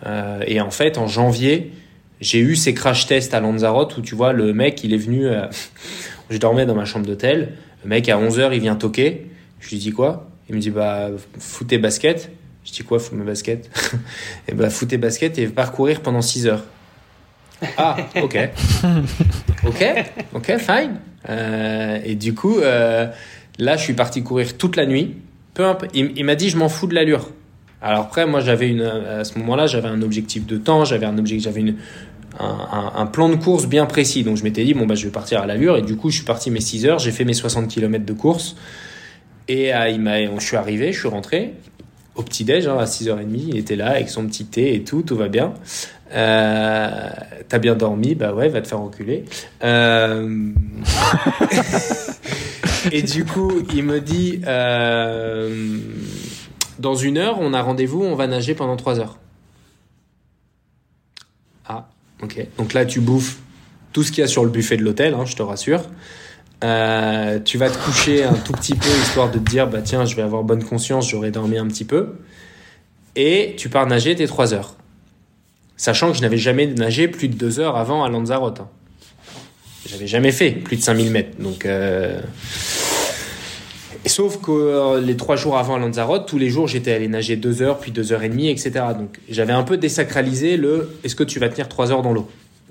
Euh, 0.04 0.42
et 0.46 0.60
en 0.60 0.70
fait, 0.70 0.98
en 0.98 1.06
janvier, 1.06 1.72
j'ai 2.20 2.38
eu 2.40 2.56
ces 2.56 2.74
crash 2.74 3.06
tests 3.06 3.34
à 3.34 3.40
Lanzarote 3.40 3.96
où 3.96 4.02
tu 4.02 4.14
vois, 4.14 4.32
le 4.32 4.52
mec, 4.52 4.82
il 4.84 4.92
est 4.94 4.98
venu. 4.98 5.26
euh, 5.26 5.46
je 6.30 6.38
dormais 6.38 6.66
dans 6.66 6.74
ma 6.74 6.84
chambre 6.84 7.06
d'hôtel. 7.06 7.52
Le 7.84 7.88
mec, 7.88 8.08
à 8.08 8.18
11h, 8.18 8.50
il 8.52 8.60
vient 8.60 8.76
toquer. 8.76 9.26
Je 9.60 9.70
lui 9.70 9.78
dis 9.78 9.92
quoi? 9.92 10.28
Il 10.48 10.54
me 10.54 10.60
dit 10.60 10.70
bah, 10.70 11.10
fous 11.38 11.64
tes 11.64 11.78
baskets. 11.78 12.30
Je 12.64 12.72
dis 12.72 12.82
quoi, 12.82 12.98
fous 12.98 13.14
mes 13.14 13.24
baskets? 13.24 13.70
Et 14.48 14.54
bah, 14.54 14.70
fous 14.70 14.86
tes 14.86 14.98
baskets 14.98 15.38
et 15.38 15.46
parcourir 15.46 16.00
pendant 16.00 16.20
6 16.20 16.48
heures. 16.48 16.64
Ah, 17.78 17.96
ok. 18.22 18.38
ok, 19.66 19.84
ok, 20.34 20.58
fine. 20.58 21.00
Euh, 21.28 21.98
et 22.04 22.14
du 22.14 22.34
coup, 22.34 22.58
euh, 22.58 23.06
là, 23.58 23.76
je 23.76 23.82
suis 23.82 23.94
parti 23.94 24.22
courir 24.22 24.56
toute 24.56 24.76
la 24.76 24.86
nuit. 24.86 25.16
Peu 25.54 25.64
imp- 25.64 25.88
il, 25.94 26.24
m'a 26.24 26.34
dit, 26.34 26.50
je 26.50 26.56
m'en 26.56 26.68
fous 26.68 26.86
de 26.86 26.94
l'allure. 26.94 27.28
Alors 27.82 28.00
après, 28.00 28.26
moi, 28.26 28.40
j'avais 28.40 28.68
une, 28.68 28.82
à 28.82 29.24
ce 29.24 29.38
moment-là, 29.38 29.66
j'avais 29.66 29.88
un 29.88 30.02
objectif 30.02 30.46
de 30.46 30.56
temps, 30.56 30.84
j'avais 30.84 31.06
un 31.06 31.18
objectif, 31.18 31.44
j'avais 31.44 31.60
une, 31.60 31.76
un, 32.38 33.06
plan 33.06 33.28
de 33.28 33.36
course 33.36 33.66
bien 33.66 33.86
précis. 33.86 34.22
Donc 34.22 34.36
je 34.36 34.42
m'étais 34.44 34.64
dit, 34.64 34.74
bon, 34.74 34.86
bah, 34.86 34.94
je 34.94 35.04
vais 35.06 35.12
partir 35.12 35.40
à 35.40 35.46
l'allure. 35.46 35.76
Et 35.76 35.82
du 35.82 35.96
coup, 35.96 36.10
je 36.10 36.16
suis 36.16 36.24
parti 36.24 36.50
mes 36.50 36.60
6 36.60 36.86
heures, 36.86 36.98
j'ai 36.98 37.12
fait 37.12 37.24
mes 37.24 37.34
60 37.34 37.68
km 37.68 38.04
de 38.04 38.12
course. 38.12 38.56
Et 39.48 39.74
euh, 39.74 39.88
il 39.88 40.30
je 40.38 40.44
suis 40.44 40.56
arrivé, 40.56 40.92
je 40.92 40.98
suis 40.98 41.08
rentré 41.08 41.54
au 42.16 42.22
petit-déj, 42.22 42.66
hein, 42.66 42.78
à 42.78 42.84
6h30. 42.84 43.26
Il 43.48 43.56
était 43.56 43.76
là 43.76 43.90
avec 43.90 44.08
son 44.08 44.26
petit 44.26 44.46
thé 44.46 44.74
et 44.74 44.82
tout, 44.82 45.02
tout 45.02 45.16
va 45.16 45.28
bien. 45.28 45.54
Euh, 46.12 47.10
T'as 47.48 47.58
bien 47.58 47.74
dormi 47.74 48.14
Bah 48.14 48.34
ouais, 48.34 48.48
va 48.48 48.60
te 48.60 48.68
faire 48.68 48.80
enculer. 48.80 49.24
Euh... 49.62 50.50
et 52.92 53.02
du 53.02 53.24
coup, 53.24 53.52
il 53.72 53.84
me 53.84 54.00
dit 54.00 54.40
euh, 54.46 55.78
Dans 56.78 56.94
une 56.94 57.18
heure, 57.18 57.38
on 57.40 57.52
a 57.52 57.62
rendez-vous, 57.62 58.02
on 58.02 58.14
va 58.14 58.26
nager 58.26 58.54
pendant 58.54 58.76
3 58.76 59.00
heures. 59.00 59.18
Ah, 61.66 61.88
ok. 62.22 62.46
Donc 62.58 62.72
là, 62.72 62.84
tu 62.84 63.00
bouffes 63.00 63.38
tout 63.92 64.02
ce 64.02 64.10
qu'il 64.10 64.20
y 64.20 64.24
a 64.24 64.28
sur 64.28 64.44
le 64.44 64.50
buffet 64.50 64.76
de 64.76 64.82
l'hôtel, 64.82 65.14
hein, 65.14 65.24
je 65.24 65.36
te 65.36 65.42
rassure. 65.42 65.82
Tu 66.60 67.58
vas 67.58 67.70
te 67.70 67.78
coucher 67.84 68.24
un 68.24 68.34
tout 68.34 68.52
petit 68.52 68.74
peu 68.74 68.88
histoire 68.88 69.30
de 69.30 69.38
te 69.38 69.50
dire 69.50 69.68
bah 69.68 69.82
tiens 69.82 70.04
je 70.04 70.16
vais 70.16 70.22
avoir 70.22 70.42
bonne 70.42 70.64
conscience 70.64 71.08
j'aurai 71.08 71.30
dormi 71.30 71.58
un 71.58 71.66
petit 71.68 71.84
peu 71.84 72.14
et 73.14 73.54
tu 73.56 73.68
pars 73.68 73.86
nager 73.86 74.16
tes 74.16 74.26
3 74.26 74.54
heures 74.54 74.74
sachant 75.76 76.10
que 76.10 76.16
je 76.16 76.22
n'avais 76.22 76.38
jamais 76.38 76.66
nagé 76.66 77.08
plus 77.08 77.28
de 77.28 77.34
2 77.34 77.60
heures 77.60 77.76
avant 77.76 78.04
à 78.04 78.08
Lanzarote 78.08 78.60
hein. 78.60 78.68
j'avais 79.88 80.06
jamais 80.06 80.32
fait 80.32 80.50
plus 80.50 80.76
de 80.76 80.82
5000 80.82 81.10
mètres 81.10 81.38
donc 81.38 81.66
euh... 81.66 82.20
sauf 84.06 84.40
que 84.40 84.50
euh, 84.50 85.00
les 85.00 85.16
3 85.16 85.36
jours 85.36 85.58
avant 85.58 85.74
à 85.76 85.78
Lanzarote 85.78 86.26
tous 86.26 86.38
les 86.38 86.50
jours 86.50 86.68
j'étais 86.68 86.92
allé 86.92 87.08
nager 87.08 87.36
2 87.36 87.62
heures 87.62 87.78
puis 87.78 87.92
2 87.92 88.12
heures 88.12 88.22
et 88.22 88.28
demie 88.28 88.48
etc 88.48 88.86
donc 88.98 89.18
j'avais 89.28 89.52
un 89.52 89.62
peu 89.62 89.76
désacralisé 89.76 90.56
le 90.56 90.98
est-ce 91.04 91.14
que 91.14 91.24
tu 91.24 91.38
vas 91.38 91.48
tenir 91.48 91.68
3 91.68 91.92
heures 91.92 92.02
dans 92.02 92.12
l'eau? 92.12 92.28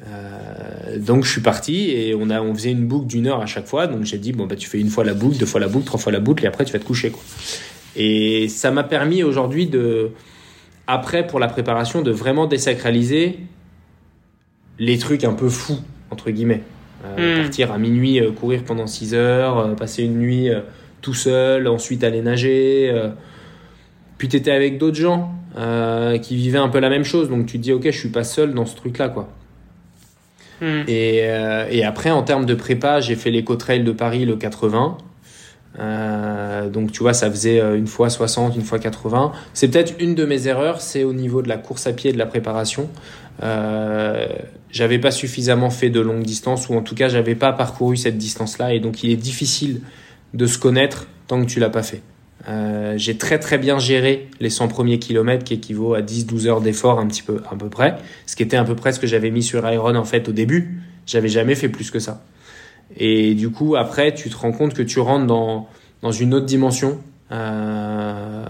Euh, 0.07 0.99
donc 0.99 1.23
je 1.23 1.31
suis 1.31 1.41
parti 1.41 1.91
et 1.91 2.15
on 2.15 2.29
a 2.29 2.41
faisait 2.53 2.71
une 2.71 2.85
boucle 2.85 3.07
d'une 3.07 3.27
heure 3.27 3.41
à 3.41 3.45
chaque 3.45 3.65
fois. 3.65 3.87
Donc 3.87 4.03
j'ai 4.03 4.17
dit 4.17 4.33
bon 4.33 4.45
bah 4.45 4.55
tu 4.55 4.67
fais 4.67 4.79
une 4.79 4.89
fois 4.89 5.03
la 5.03 5.13
boucle 5.13 5.37
deux 5.37 5.45
fois 5.45 5.59
la 5.59 5.67
boucle 5.67 5.85
trois 5.85 5.99
fois 5.99 6.11
la 6.11 6.19
boucle 6.19 6.43
et 6.43 6.47
après 6.47 6.65
tu 6.65 6.73
vas 6.73 6.79
te 6.79 6.85
coucher 6.85 7.11
et 7.95 8.49
ça 8.49 8.71
m'a 8.71 8.83
permis 8.83 9.23
aujourd'hui 9.23 9.67
de 9.67 10.11
après 10.87 11.25
pour 11.27 11.39
la 11.39 11.47
préparation 11.47 12.01
de 12.01 12.11
vraiment 12.11 12.45
désacraliser 12.47 13.39
les 14.79 14.97
trucs 14.97 15.23
un 15.23 15.33
peu 15.33 15.49
fous 15.49 15.79
entre 16.11 16.31
guillemets 16.31 16.61
Euh, 17.05 17.39
Mm. 17.39 17.41
partir 17.43 17.71
à 17.71 17.77
minuit 17.77 18.19
euh, 18.19 18.31
courir 18.31 18.63
pendant 18.63 18.87
6 18.87 19.13
heures 19.13 19.57
euh, 19.59 19.73
passer 19.75 20.03
une 20.03 20.17
nuit 20.17 20.49
tout 21.01 21.13
seul 21.13 21.67
ensuite 21.67 22.03
aller 22.03 22.21
nager 22.21 22.91
puis 24.17 24.27
t'étais 24.27 24.51
avec 24.51 24.77
d'autres 24.79 24.97
gens 24.97 25.31
qui 26.21 26.35
vivaient 26.35 26.57
un 26.57 26.69
peu 26.69 26.79
la 26.79 26.89
même 26.89 27.03
chose 27.03 27.29
donc 27.29 27.45
tu 27.45 27.57
te 27.57 27.63
dis 27.63 27.73
ok 27.73 27.83
je 27.85 27.91
suis 27.97 28.09
pas 28.09 28.23
seul 28.23 28.53
dans 28.53 28.65
ce 28.65 28.75
truc 28.75 28.97
là 28.97 29.09
quoi 29.09 29.29
Hmm. 30.61 30.83
et, 30.87 31.17
et 31.69 31.83
après, 31.83 32.11
en 32.11 32.23
termes 32.23 32.45
de 32.45 32.55
prépa, 32.55 33.01
j'ai 33.01 33.15
fait 33.17 33.29
l'éco-trail 33.29 33.83
de 33.83 33.91
Paris 33.91 34.23
le 34.23 34.37
80. 34.37 34.97
Euh, 35.79 36.69
donc 36.69 36.91
tu 36.91 36.99
vois, 36.99 37.13
ça 37.13 37.29
faisait 37.29 37.59
une 37.59 37.87
fois 37.87 38.09
60, 38.09 38.55
une 38.55 38.61
fois 38.61 38.79
80. 38.79 39.31
C'est 39.53 39.67
peut-être 39.67 39.93
une 39.99 40.15
de 40.15 40.25
mes 40.25 40.47
erreurs, 40.47 40.81
c'est 40.81 41.03
au 41.03 41.13
niveau 41.13 41.41
de 41.41 41.49
la 41.49 41.57
course 41.57 41.87
à 41.87 41.93
pied 41.93 42.11
et 42.11 42.13
de 42.13 42.17
la 42.17 42.25
préparation. 42.25 42.89
j'avais 44.71 44.99
pas 44.99 45.11
suffisamment 45.11 45.69
fait 45.69 45.89
de 45.89 45.99
longue 45.99 46.23
distance, 46.23 46.69
ou 46.69 46.75
en 46.75 46.81
tout 46.81 46.95
cas, 46.95 47.09
j'avais 47.09 47.35
pas 47.35 47.53
parcouru 47.53 47.97
cette 47.97 48.17
distance-là, 48.17 48.73
et 48.73 48.79
donc 48.79 49.03
il 49.03 49.11
est 49.11 49.17
difficile 49.17 49.81
de 50.33 50.45
se 50.45 50.57
connaître 50.57 51.07
tant 51.27 51.41
que 51.41 51.49
tu 51.49 51.59
l'as 51.59 51.69
pas 51.69 51.83
fait. 51.83 52.01
Euh, 52.47 52.93
j'ai 52.97 53.17
très 53.17 53.39
très 53.39 53.57
bien 53.57 53.79
géré 53.79 54.29
les 54.39 54.49
100 54.49 54.67
premiers 54.67 54.99
kilomètres 54.99 55.43
qui 55.43 55.55
équivaut 55.55 55.95
à 55.95 56.01
10-12 56.01 56.47
heures 56.47 56.61
d'effort 56.61 56.99
un 56.99 57.07
petit 57.07 57.23
peu 57.23 57.41
à 57.49 57.55
peu 57.55 57.69
près, 57.69 57.95
ce 58.27 58.35
qui 58.35 58.43
était 58.43 58.57
à 58.57 58.63
peu 58.63 58.75
près 58.75 58.91
ce 58.91 58.99
que 58.99 59.07
j'avais 59.07 59.31
mis 59.31 59.41
sur 59.41 59.67
Iron 59.69 59.95
en 59.95 60.05
fait 60.05 60.29
au 60.29 60.31
début. 60.31 60.77
J'avais 61.07 61.29
jamais 61.29 61.55
fait 61.55 61.69
plus 61.69 61.91
que 61.91 61.99
ça. 61.99 62.23
Et 62.97 63.33
du 63.33 63.49
coup 63.49 63.75
après 63.75 64.13
tu 64.13 64.29
te 64.29 64.37
rends 64.37 64.51
compte 64.51 64.73
que 64.73 64.83
tu 64.83 64.99
rentres 64.99 65.27
dans 65.27 65.67
dans 66.01 66.11
une 66.11 66.33
autre 66.33 66.45
dimension 66.45 66.99
euh, 67.31 68.45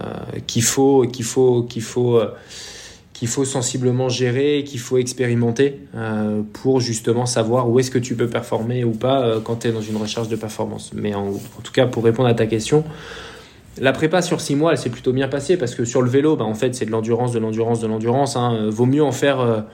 qu'il 0.46 0.62
faut 0.62 1.06
qu'il 1.10 1.24
faut 1.24 1.62
qu'il 1.62 1.80
faut 1.80 2.18
euh, 2.18 2.34
qu'il 3.14 3.28
faut 3.28 3.46
sensiblement 3.46 4.10
gérer, 4.10 4.62
qu'il 4.66 4.78
faut 4.78 4.98
expérimenter 4.98 5.80
euh, 5.94 6.42
pour 6.52 6.80
justement 6.80 7.24
savoir 7.24 7.70
où 7.70 7.78
est-ce 7.80 7.90
que 7.90 7.98
tu 7.98 8.14
peux 8.14 8.28
performer 8.28 8.84
ou 8.84 8.90
pas 8.90 9.40
quand 9.42 9.60
tu 9.60 9.68
es 9.68 9.72
dans 9.72 9.80
une 9.80 9.96
recherche 9.96 10.28
de 10.28 10.36
performance. 10.36 10.90
Mais 10.94 11.14
en, 11.14 11.32
tout 11.62 11.72
cas, 11.72 11.86
pour 11.86 12.04
répondre 12.04 12.28
à 12.28 12.34
ta 12.34 12.44
question, 12.44 12.84
la 13.80 13.92
prépa 13.92 14.20
sur 14.20 14.42
six 14.42 14.54
mois, 14.54 14.72
elle 14.72 14.78
s'est 14.78 14.90
plutôt 14.90 15.14
bien 15.14 15.28
passée 15.28 15.56
parce 15.56 15.74
que 15.74 15.86
sur 15.86 16.02
le 16.02 16.10
vélo, 16.10 16.36
bah, 16.36 16.44
en 16.44 16.52
fait, 16.52 16.74
c'est 16.74 16.84
de 16.84 16.90
l'endurance, 16.90 17.32
de 17.32 17.38
l'endurance, 17.38 17.80
de 17.80 17.86
l'endurance. 17.86 18.36
Hein. 18.36 18.68
Vaut 18.68 18.84
mieux 18.84 19.02
en 19.02 19.12
faire 19.12 19.64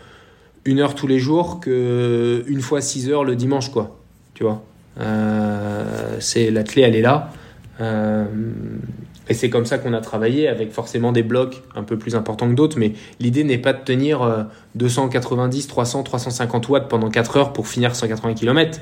une 0.65 0.79
heure 0.79 0.95
tous 0.95 1.09
les 1.09 1.19
jours 1.19 1.59
que 1.59 2.45
une 2.47 2.61
fois 2.61 2.81
six 2.81 3.11
heures 3.11 3.25
le 3.25 3.35
dimanche, 3.35 3.73
quoi. 3.73 4.02
Tu 4.43 4.47
vois. 4.47 4.65
Euh, 5.01 6.17
c'est 6.19 6.51
la 6.51 6.65
clé, 6.65 6.83
elle 6.83 6.97
est 6.97 7.01
là. 7.01 7.31
Euh, 7.81 8.25
et 9.29 9.35
c'est 9.35 9.51
comme 9.51 9.67
ça 9.67 9.79
qu'on 9.79 9.93
a 9.93 10.01
travaillé, 10.01 10.49
avec 10.49 10.73
forcément 10.73 11.13
des 11.13 11.23
blocs 11.23 11.63
un 11.77 11.85
peu 11.85 11.97
plus 11.97 12.17
importants 12.17 12.51
que 12.51 12.55
d'autres. 12.55 12.77
Mais 12.77 12.95
l'idée 13.21 13.45
n'est 13.45 13.59
pas 13.59 13.73
de 13.73 13.85
tenir 13.85 14.49
290, 14.75 15.69
300, 15.69 16.03
350 16.03 16.69
watts 16.71 16.89
pendant 16.89 17.09
4 17.09 17.37
heures 17.37 17.53
pour 17.53 17.69
finir 17.69 17.95
180 17.95 18.35
km. 18.35 18.81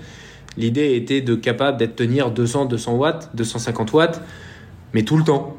L'idée 0.57 0.95
était 0.97 1.21
de 1.21 1.35
capable 1.35 1.77
d'être 1.77 1.95
tenir 1.95 2.31
200, 2.31 2.65
200 2.65 2.97
watts, 2.97 3.31
250 3.35 3.93
watts 3.93 4.23
mais 4.95 5.03
tout 5.03 5.19
le 5.19 5.25
temps. 5.25 5.59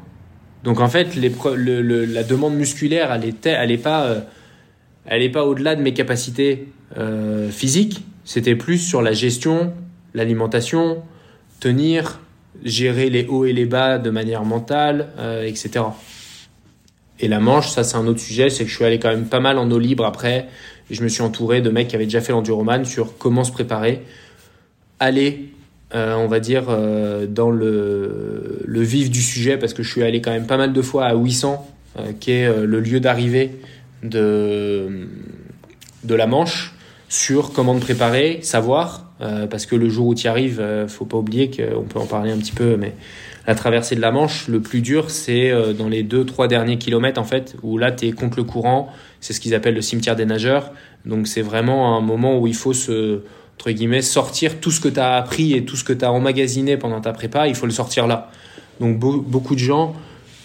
Donc 0.64 0.80
en 0.80 0.88
fait, 0.88 1.14
la 1.14 2.22
demande 2.24 2.56
musculaire, 2.56 3.12
elle 3.12 3.24
est, 3.24 3.46
elle 3.46 3.70
est 3.70 3.78
pas, 3.78 4.06
euh, 4.06 5.28
pas 5.32 5.44
au-delà 5.44 5.76
de 5.76 5.80
mes 5.80 5.94
capacités 5.94 6.66
physiques. 7.52 8.04
C'était 8.24 8.54
plus 8.54 8.78
sur 8.78 9.02
la 9.02 9.12
gestion, 9.12 9.72
l'alimentation, 10.14 11.02
tenir, 11.60 12.20
gérer 12.64 13.10
les 13.10 13.26
hauts 13.26 13.44
et 13.44 13.52
les 13.52 13.66
bas 13.66 13.98
de 13.98 14.10
manière 14.10 14.44
mentale, 14.44 15.08
euh, 15.18 15.44
etc. 15.44 15.84
Et 17.20 17.28
la 17.28 17.40
manche, 17.40 17.70
ça 17.70 17.84
c'est 17.84 17.96
un 17.96 18.06
autre 18.06 18.20
sujet, 18.20 18.50
c'est 18.50 18.64
que 18.64 18.70
je 18.70 18.74
suis 18.74 18.84
allé 18.84 18.98
quand 18.98 19.10
même 19.10 19.26
pas 19.26 19.40
mal 19.40 19.58
en 19.58 19.70
eau 19.70 19.78
libre 19.78 20.04
après. 20.04 20.48
Et 20.90 20.94
je 20.94 21.02
me 21.02 21.08
suis 21.08 21.22
entouré 21.22 21.60
de 21.60 21.70
mecs 21.70 21.88
qui 21.88 21.96
avaient 21.96 22.04
déjà 22.04 22.20
fait 22.20 22.32
l'enduroman 22.32 22.84
sur 22.84 23.16
comment 23.16 23.44
se 23.44 23.52
préparer, 23.52 24.02
aller 24.98 25.52
euh, 25.94 26.14
on 26.14 26.26
va 26.26 26.40
dire, 26.40 26.64
euh, 26.70 27.26
dans 27.26 27.50
le, 27.50 28.62
le, 28.64 28.80
vif 28.80 29.10
du 29.10 29.20
sujet, 29.20 29.58
parce 29.58 29.74
que 29.74 29.82
je 29.82 29.90
suis 29.90 30.02
allé 30.02 30.22
quand 30.22 30.30
même 30.30 30.46
pas 30.46 30.56
mal 30.56 30.72
de 30.72 30.80
fois 30.80 31.04
à 31.04 31.14
800, 31.14 31.68
euh, 31.98 32.12
qui 32.18 32.30
est 32.30 32.64
le 32.64 32.80
lieu 32.80 32.98
d'arrivée 32.98 33.58
de, 34.02 35.06
de 36.04 36.14
la 36.14 36.26
Manche, 36.26 36.74
sur 37.10 37.52
comment 37.52 37.74
te 37.74 37.82
préparer, 37.82 38.38
savoir, 38.40 39.11
parce 39.50 39.66
que 39.66 39.76
le 39.76 39.88
jour 39.88 40.08
où 40.08 40.14
tu 40.14 40.24
y 40.24 40.28
arrives, 40.28 40.62
faut 40.88 41.04
pas 41.04 41.16
oublier 41.16 41.50
qu'on 41.50 41.82
peut 41.82 41.98
en 41.98 42.06
parler 42.06 42.32
un 42.32 42.38
petit 42.38 42.52
peu, 42.52 42.76
mais 42.76 42.94
la 43.46 43.54
traversée 43.54 43.94
de 43.94 44.00
la 44.00 44.10
Manche, 44.10 44.48
le 44.48 44.60
plus 44.60 44.80
dur, 44.80 45.10
c'est 45.10 45.52
dans 45.78 45.88
les 45.88 46.02
deux, 46.02 46.24
trois 46.24 46.48
derniers 46.48 46.78
kilomètres, 46.78 47.20
en 47.20 47.24
fait, 47.24 47.56
où 47.62 47.78
là, 47.78 47.92
tu 47.92 48.06
es 48.06 48.12
contre 48.12 48.36
le 48.36 48.44
courant, 48.44 48.88
c'est 49.20 49.32
ce 49.32 49.40
qu'ils 49.40 49.54
appellent 49.54 49.74
le 49.74 49.82
cimetière 49.82 50.16
des 50.16 50.24
nageurs, 50.24 50.72
donc 51.04 51.28
c'est 51.28 51.42
vraiment 51.42 51.96
un 51.96 52.00
moment 52.00 52.38
où 52.38 52.46
il 52.46 52.54
faut 52.54 52.72
se 52.72 53.20
entre 53.62 53.70
guillemets, 53.70 54.02
sortir 54.02 54.58
tout 54.58 54.72
ce 54.72 54.80
que 54.80 54.88
tu 54.88 54.98
as 54.98 55.14
appris 55.14 55.52
et 55.52 55.64
tout 55.64 55.76
ce 55.76 55.84
que 55.84 55.92
tu 55.92 56.04
as 56.04 56.10
emmagasiné 56.10 56.76
pendant 56.76 57.00
ta 57.00 57.12
prépa, 57.12 57.46
il 57.46 57.54
faut 57.54 57.66
le 57.66 57.72
sortir 57.72 58.08
là. 58.08 58.30
Donc 58.80 58.98
beaucoup 58.98 59.54
de 59.54 59.60
gens 59.60 59.94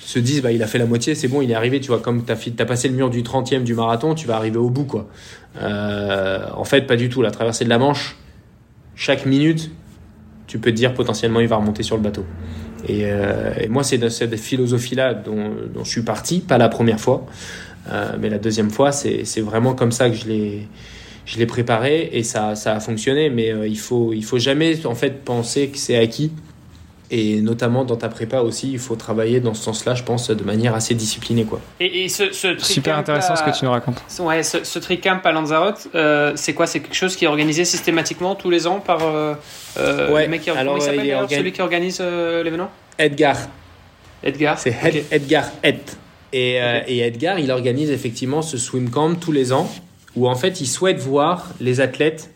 se 0.01 0.19
disent, 0.19 0.43
bah, 0.43 0.51
il 0.51 0.61
a 0.61 0.67
fait 0.67 0.77
la 0.77 0.85
moitié, 0.85 1.15
c'est 1.15 1.27
bon, 1.27 1.41
il 1.41 1.49
est 1.49 1.55
arrivé, 1.55 1.79
tu 1.79 1.87
vois, 1.87 1.99
comme 1.99 2.23
tu 2.23 2.31
as, 2.31 2.35
as, 2.35 2.65
passé 2.65 2.87
le 2.87 2.93
mur 2.93 3.09
du 3.09 3.23
30e 3.23 3.63
du 3.63 3.73
marathon, 3.73 4.13
tu 4.13 4.27
vas 4.27 4.35
arriver 4.35 4.57
au 4.57 4.69
bout, 4.69 4.85
quoi. 4.85 5.07
Euh, 5.59 6.45
en 6.55 6.63
fait, 6.63 6.81
pas 6.81 6.95
du 6.95 7.09
tout. 7.09 7.23
La 7.23 7.31
traversée 7.31 7.65
de 7.65 7.69
la 7.69 7.79
Manche, 7.79 8.15
chaque 8.97 9.25
minute, 9.25 9.71
tu 10.47 10.59
peux 10.59 10.71
te 10.71 10.75
dire 10.75 10.93
potentiellement 10.93 11.39
il 11.39 11.47
va 11.47 11.55
remonter 11.55 11.83
sur 11.83 11.95
le 11.95 12.03
bateau. 12.03 12.25
Et, 12.87 13.01
euh, 13.03 13.53
moi, 13.69 13.83
c'est 13.83 13.97
de 13.97 14.09
cette 14.09 14.35
philosophie-là 14.35 15.13
dont, 15.13 15.51
je 15.83 15.89
suis 15.89 16.01
parti, 16.01 16.39
pas 16.39 16.57
la 16.57 16.67
première 16.67 16.99
fois, 16.99 17.25
euh, 17.89 18.17
mais 18.19 18.29
la 18.29 18.39
deuxième 18.39 18.71
fois, 18.71 18.91
c'est 18.91 19.41
vraiment 19.41 19.73
comme 19.73 19.91
ça 19.93 20.09
que 20.09 20.15
je 20.15 20.27
l'ai 20.27 20.67
je 21.27 21.37
l'ai 21.37 21.45
préparé 21.45 22.09
et 22.13 22.23
ça, 22.23 22.55
ça 22.55 22.73
a 22.73 22.79
fonctionné. 22.79 23.29
Mais 23.29 23.51
euh, 23.51 23.67
il 23.67 23.77
faut, 23.77 24.13
il 24.13 24.23
faut 24.23 24.39
jamais 24.39 24.85
en 24.85 24.95
fait 24.95 25.23
penser 25.23 25.67
que 25.67 25.77
c'est 25.77 25.97
acquis. 25.97 26.31
Et 27.09 27.39
notamment 27.39 27.85
dans 27.85 27.95
ta 27.95 28.09
prépa 28.09 28.41
aussi, 28.41 28.71
il 28.71 28.79
faut 28.79 28.95
travailler 28.95 29.39
dans 29.39 29.53
ce 29.53 29.63
sens-là, 29.63 29.95
je 29.95 30.03
pense, 30.03 30.29
de 30.29 30.43
manière 30.43 30.75
assez 30.75 30.93
disciplinée. 30.93 31.45
Quoi. 31.45 31.61
Et, 31.79 32.03
et 32.03 32.09
ce, 32.09 32.33
ce 32.33 32.57
Super 32.57 32.97
intéressant 32.97 33.35
ce 33.35 33.43
que 33.43 33.57
tu 33.57 33.63
nous 33.63 33.71
racontes. 33.71 34.01
Ouais, 34.19 34.43
ce, 34.43 34.63
ce 34.63 34.77
tricamp 34.79 35.21
à 35.23 35.31
Lanzarote, 35.31 35.87
euh, 35.95 36.33
c'est 36.35 36.53
quoi? 36.53 36.67
C'est 36.67 36.81
quelque 36.81 36.95
chose 36.95 37.15
qui 37.15 37.23
est 37.23 37.27
organisé 37.27 37.63
systématiquement 37.63 38.35
tous 38.35 38.49
les 38.49 38.67
ans 38.67 38.81
par 38.81 39.03
euh, 39.03 39.35
euh 39.77 40.11
ouais, 40.13 40.25
le 40.25 40.31
mec 40.31 40.41
qui, 40.41 40.49
alors, 40.49 40.77
il 40.77 40.95
il 40.99 41.09
est 41.09 41.15
organ... 41.15 41.37
celui 41.37 41.51
qui 41.53 41.61
organise 41.61 41.99
euh, 42.01 42.43
l'événement? 42.43 42.69
Edgar. 42.97 43.37
Edgar. 44.21 44.59
C'est 44.59 44.75
okay. 44.83 45.05
Edgar 45.09 45.45
Ed. 45.63 45.79
Et, 46.33 46.59
okay. 46.59 46.93
et, 46.93 46.99
Edgar, 46.99 47.39
il 47.39 47.51
organise 47.51 47.89
effectivement 47.89 48.41
ce 48.41 48.57
swim 48.57 48.89
camp 48.89 49.15
tous 49.15 49.31
les 49.31 49.53
ans 49.53 49.71
où 50.17 50.27
en 50.27 50.35
fait 50.35 50.59
ils 50.59 50.67
souhaitent 50.67 50.99
voir 50.99 51.51
les 51.61 51.79
athlètes 51.79 52.31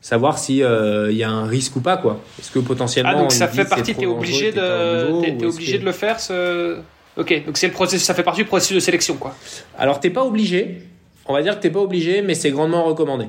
savoir 0.00 0.38
si 0.38 0.58
il 0.58 0.62
euh, 0.62 1.12
y 1.12 1.22
a 1.22 1.30
un 1.30 1.46
risque 1.46 1.76
ou 1.76 1.80
pas 1.80 1.96
quoi. 1.96 2.20
Est-ce 2.38 2.50
que 2.50 2.58
potentiellement 2.58 3.12
ah 3.14 3.18
donc 3.18 3.32
ça 3.32 3.48
fait 3.48 3.64
partie 3.64 3.94
t'es 3.94 4.06
obligé 4.06 4.50
de 4.50 5.20
t'es, 5.20 5.44
obligé 5.44 5.76
que... 5.76 5.80
de 5.80 5.84
le 5.84 5.92
faire 5.92 6.18
ce 6.20 6.78
OK, 7.16 7.44
donc 7.44 7.58
c'est 7.58 7.66
le 7.66 7.72
processus 7.72 8.06
ça 8.06 8.14
fait 8.14 8.22
partie 8.22 8.42
du 8.42 8.46
processus 8.46 8.76
de 8.76 8.80
sélection 8.80 9.16
quoi. 9.16 9.34
Alors 9.78 10.00
t'es 10.00 10.10
pas 10.10 10.24
obligé, 10.24 10.82
on 11.26 11.34
va 11.34 11.42
dire 11.42 11.56
que 11.56 11.60
t'es 11.62 11.70
pas 11.70 11.80
obligé 11.80 12.22
mais 12.22 12.34
c'est 12.34 12.50
grandement 12.50 12.84
recommandé. 12.84 13.26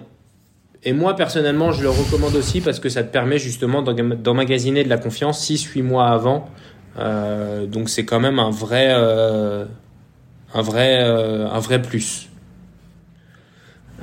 Et 0.83 0.93
moi 0.93 1.15
personnellement, 1.15 1.71
je 1.71 1.83
le 1.83 1.89
recommande 1.89 2.35
aussi 2.35 2.61
parce 2.61 2.79
que 2.79 2.89
ça 2.89 3.03
te 3.03 3.11
permet 3.11 3.37
justement 3.37 3.83
d'emmagasiner 3.83 4.83
de 4.83 4.89
la 4.89 4.97
confiance 4.97 5.47
6-8 5.47 5.83
mois 5.83 6.07
avant. 6.07 6.49
Euh, 6.97 7.67
donc 7.67 7.87
c'est 7.89 8.03
quand 8.03 8.19
même 8.19 8.39
un 8.39 8.49
vrai 8.49 8.87
euh, 8.89 9.65
un 10.53 10.61
vrai 10.61 11.01
un 11.01 11.59
vrai 11.59 11.81
plus. 11.81 12.30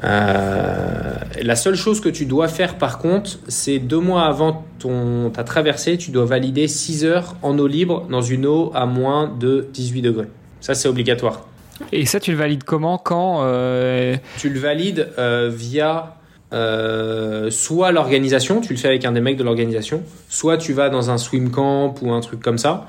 Euh, 0.05 1.15
la 1.43 1.57
seule 1.57 1.75
chose 1.75 2.01
que 2.01 2.09
tu 2.09 2.25
dois 2.25 2.49
faire 2.49 2.79
par 2.79 2.99
contre, 2.99 3.39
c'est 3.49 3.79
deux 3.79 3.99
mois 3.99 4.25
avant 4.25 4.65
ton, 4.79 5.31
ta 5.31 5.45
traversée, 5.45 5.99
tu 5.99 6.11
dois 6.11 6.25
valider 6.25 6.69
6 6.69 7.05
heures 7.05 7.37
en 7.43 7.59
eau 7.59 7.67
libre 7.67 8.07
dans 8.09 8.23
une 8.23 8.47
eau 8.47 8.71
à 8.75 8.87
moins 8.87 9.29
de 9.29 9.69
18 9.73 10.03
degrés. 10.03 10.29
Ça, 10.61 10.75
c'est 10.75 10.89
obligatoire. 10.89 11.47
Et 11.93 12.07
ça, 12.07 12.21
tu 12.21 12.33
le 12.33 12.37
valides 12.37 12.65
comment 12.65 12.99
Quand 12.99 13.41
euh... 13.43 14.17
Tu 14.39 14.51
le 14.51 14.59
valides 14.59 15.09
euh, 15.19 15.51
via 15.53 16.15
soit 17.51 17.93
l'organisation, 17.93 18.61
tu 18.61 18.73
le 18.73 18.79
fais 18.79 18.89
avec 18.89 19.05
un 19.05 19.13
des 19.13 19.21
mecs 19.21 19.37
de 19.37 19.45
l'organisation, 19.45 20.03
soit 20.29 20.57
tu 20.57 20.73
vas 20.73 20.89
dans 20.89 21.11
un 21.11 21.19
swim 21.19 21.51
camp 21.51 21.95
ou 22.01 22.11
un 22.13 22.21
truc 22.21 22.41
comme 22.41 22.59
ça. 22.59 22.87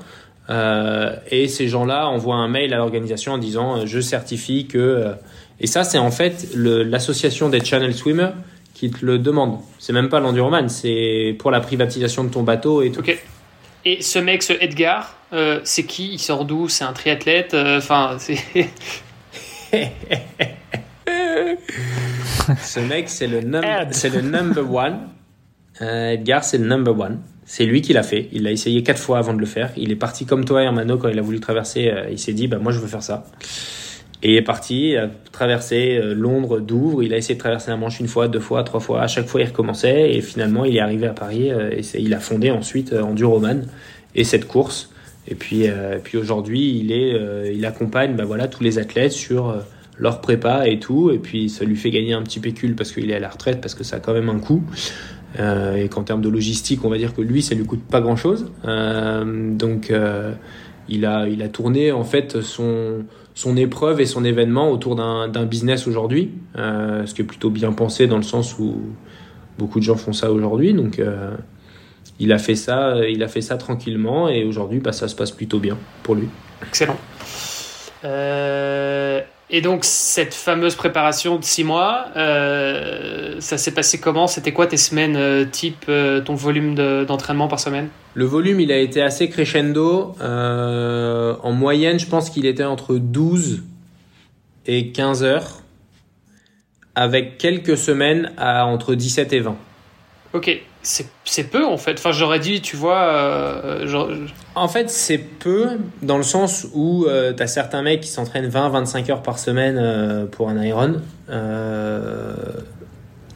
Et 1.30 1.46
ces 1.46 1.68
gens-là 1.68 2.08
envoient 2.08 2.36
un 2.36 2.48
mail 2.48 2.72
à 2.72 2.78
l'organisation 2.78 3.32
en 3.32 3.38
disant 3.38 3.84
je 3.84 4.00
certifie 4.00 4.66
que 4.66 5.14
et 5.60 5.66
ça, 5.66 5.84
c'est 5.84 5.98
en 5.98 6.10
fait 6.10 6.48
l'association 6.54 7.48
des 7.48 7.64
channel 7.64 7.94
swimmers 7.94 8.32
qui 8.74 8.90
te 8.90 9.04
le 9.04 9.18
demande. 9.18 9.58
C'est 9.78 9.92
même 9.92 10.08
pas 10.08 10.20
l'enduroman, 10.20 10.68
c'est 10.68 11.36
pour 11.38 11.50
la 11.50 11.60
privatisation 11.60 12.24
de 12.24 12.30
ton 12.30 12.42
bateau 12.42 12.82
et 12.82 12.90
tout. 12.90 13.00
Ok. 13.00 13.22
Et 13.84 14.02
ce 14.02 14.18
mec, 14.18 14.42
ce 14.42 14.52
Edgar, 14.52 15.16
euh, 15.32 15.60
c'est 15.64 15.84
qui? 15.84 16.12
Il 16.12 16.18
sort 16.18 16.44
d'où? 16.44 16.68
C'est 16.68 16.84
un 16.84 16.92
triathlète? 16.92 17.54
Enfin, 17.54 18.16
c'est. 18.18 18.36
ce 22.62 22.80
mec, 22.80 23.08
c'est 23.08 23.26
le, 23.26 23.40
c'est 23.90 24.10
le 24.10 24.20
number 24.22 24.70
one. 24.72 25.08
Euh, 25.82 26.12
Edgar, 26.12 26.44
c'est 26.44 26.58
le 26.58 26.66
number 26.66 26.98
one. 26.98 27.20
C'est 27.46 27.64
lui 27.64 27.82
qui 27.82 27.92
l'a 27.92 28.02
fait. 28.02 28.28
Il 28.32 28.44
l'a 28.44 28.52
essayé 28.52 28.82
quatre 28.82 29.00
fois 29.00 29.18
avant 29.18 29.34
de 29.34 29.40
le 29.40 29.46
faire. 29.46 29.70
Il 29.76 29.90
est 29.90 29.96
parti 29.96 30.24
comme 30.26 30.44
toi, 30.44 30.62
Hermano, 30.62 30.98
quand 30.98 31.08
il 31.08 31.18
a 31.18 31.22
voulu 31.22 31.40
traverser. 31.40 31.88
Euh, 31.88 32.08
il 32.10 32.18
s'est 32.18 32.32
dit, 32.32 32.46
bah, 32.46 32.58
moi, 32.58 32.72
je 32.72 32.78
veux 32.78 32.86
faire 32.86 33.02
ça. 33.02 33.24
Et 34.22 34.32
il 34.32 34.36
est 34.36 34.42
parti, 34.42 34.90
il 34.90 34.96
a 34.98 35.08
traversé 35.32 35.96
euh, 35.96 36.14
Londres, 36.14 36.60
Douvres, 36.60 37.02
il 37.02 37.14
a 37.14 37.16
essayé 37.16 37.36
de 37.36 37.40
traverser 37.40 37.70
la 37.70 37.76
Manche 37.76 38.00
une 38.00 38.08
fois, 38.08 38.28
deux 38.28 38.40
fois, 38.40 38.62
trois 38.64 38.80
fois, 38.80 39.02
à 39.02 39.06
chaque 39.06 39.26
fois 39.26 39.40
il 39.40 39.46
recommençait 39.46 40.12
et 40.12 40.20
finalement 40.20 40.64
il 40.64 40.76
est 40.76 40.80
arrivé 40.80 41.06
à 41.06 41.14
Paris 41.14 41.50
euh, 41.50 41.70
et 41.70 41.82
il 41.98 42.12
a 42.12 42.20
fondé 42.20 42.50
ensuite 42.50 42.92
euh, 42.92 43.02
Enduroman 43.02 43.66
et 44.14 44.24
cette 44.24 44.46
course. 44.46 44.90
Et 45.28 45.34
puis, 45.34 45.66
puis 46.02 46.16
aujourd'hui 46.18 46.78
il, 46.78 46.90
il 46.90 47.64
accompagne 47.66 48.16
bah 48.16 48.24
voilà, 48.24 48.48
tous 48.48 48.64
les 48.64 48.78
athlètes 48.78 49.12
sur 49.12 49.54
leur 49.96 50.20
prépa 50.22 50.66
et 50.66 50.80
tout 50.80 51.10
et 51.10 51.18
puis 51.18 51.50
ça 51.50 51.64
lui 51.64 51.76
fait 51.76 51.90
gagner 51.90 52.14
un 52.14 52.22
petit 52.22 52.40
pécule 52.40 52.74
parce 52.74 52.90
qu'il 52.90 53.10
est 53.10 53.14
à 53.14 53.20
la 53.20 53.28
retraite 53.28 53.60
parce 53.60 53.74
que 53.74 53.84
ça 53.84 53.96
a 53.96 54.00
quand 54.00 54.14
même 54.14 54.30
un 54.30 54.40
coût. 54.40 54.64
Et 55.38 55.88
qu'en 55.88 56.02
termes 56.02 56.22
de 56.22 56.28
logistique, 56.28 56.84
on 56.84 56.88
va 56.88 56.98
dire 56.98 57.14
que 57.14 57.20
lui, 57.20 57.42
ça 57.42 57.54
lui 57.54 57.64
coûte 57.64 57.84
pas 57.88 58.00
grand-chose. 58.00 58.50
Donc, 58.64 59.92
il, 60.88 61.06
a, 61.06 61.28
il 61.28 61.42
a 61.42 61.48
tourné 61.48 61.92
en 61.92 62.02
fait 62.02 62.40
son, 62.40 63.04
son 63.34 63.56
épreuve 63.56 64.00
et 64.00 64.06
son 64.06 64.24
événement 64.24 64.70
autour 64.70 64.96
d'un 64.96 65.44
business 65.44 65.86
aujourd'hui, 65.86 66.30
ce 66.56 67.14
qui 67.14 67.22
est 67.22 67.24
plutôt 67.24 67.50
bien 67.50 67.72
pensé 67.72 68.06
dans 68.06 68.16
le 68.16 68.22
sens 68.22 68.58
où 68.58 68.80
beaucoup 69.58 69.78
de 69.78 69.84
gens 69.84 69.96
font 69.96 70.12
ça 70.12 70.32
aujourd'hui. 70.32 70.74
Donc, 70.74 71.00
il 72.18 72.32
a 72.32 72.38
fait 72.38 72.54
ça, 72.54 72.96
il 73.08 73.22
a 73.22 73.28
fait 73.28 73.40
ça 73.40 73.56
tranquillement 73.56 74.28
et 74.28 74.44
aujourd'hui, 74.44 74.80
bah, 74.80 74.92
ça 74.92 75.08
se 75.08 75.14
passe 75.14 75.30
plutôt 75.30 75.58
bien 75.58 75.78
pour 76.02 76.14
lui. 76.14 76.28
Excellent. 76.66 76.96
Euh, 78.04 79.20
et 79.52 79.60
donc, 79.62 79.84
cette 79.84 80.32
fameuse 80.32 80.76
préparation 80.76 81.36
de 81.36 81.44
six 81.44 81.64
mois, 81.64 82.06
euh, 82.16 83.40
ça 83.40 83.58
s'est 83.58 83.74
passé 83.74 83.98
comment? 83.98 84.28
C'était 84.28 84.52
quoi 84.52 84.68
tes 84.68 84.76
semaines 84.76 85.16
euh, 85.16 85.44
type, 85.44 85.86
euh, 85.88 86.20
ton 86.20 86.34
volume 86.34 86.76
d'entraînement 86.76 87.48
par 87.48 87.58
semaine? 87.58 87.88
Le 88.14 88.24
volume, 88.24 88.60
il 88.60 88.70
a 88.70 88.78
été 88.78 89.02
assez 89.02 89.28
crescendo. 89.28 90.14
en 90.20 91.52
moyenne, 91.52 91.98
je 91.98 92.06
pense 92.06 92.30
qu'il 92.30 92.46
était 92.46 92.64
entre 92.64 92.94
12 92.94 93.62
et 94.66 94.92
15 94.92 95.24
heures, 95.24 95.62
avec 96.94 97.38
quelques 97.38 97.76
semaines 97.76 98.32
à 98.36 98.66
entre 98.66 98.94
17 98.94 99.32
et 99.32 99.40
20. 99.40 99.56
Ok, 100.32 100.62
c'est 100.82 101.50
peu 101.50 101.66
en 101.66 101.76
fait. 101.76 101.98
Enfin, 101.98 102.12
j'aurais 102.12 102.38
dit, 102.38 102.60
tu 102.60 102.76
vois. 102.76 103.02
Euh, 103.02 104.26
en 104.54 104.68
fait, 104.68 104.88
c'est 104.88 105.18
peu 105.18 105.70
dans 106.02 106.16
le 106.16 106.22
sens 106.22 106.68
où 106.72 107.04
euh, 107.06 107.32
tu 107.32 107.42
as 107.42 107.48
certains 107.48 107.82
mecs 107.82 108.00
qui 108.00 108.08
s'entraînent 108.08 108.48
20-25 108.48 109.10
heures 109.10 109.22
par 109.22 109.40
semaine 109.40 109.76
euh, 109.78 110.26
pour 110.26 110.48
un 110.48 110.62
Iron. 110.62 111.00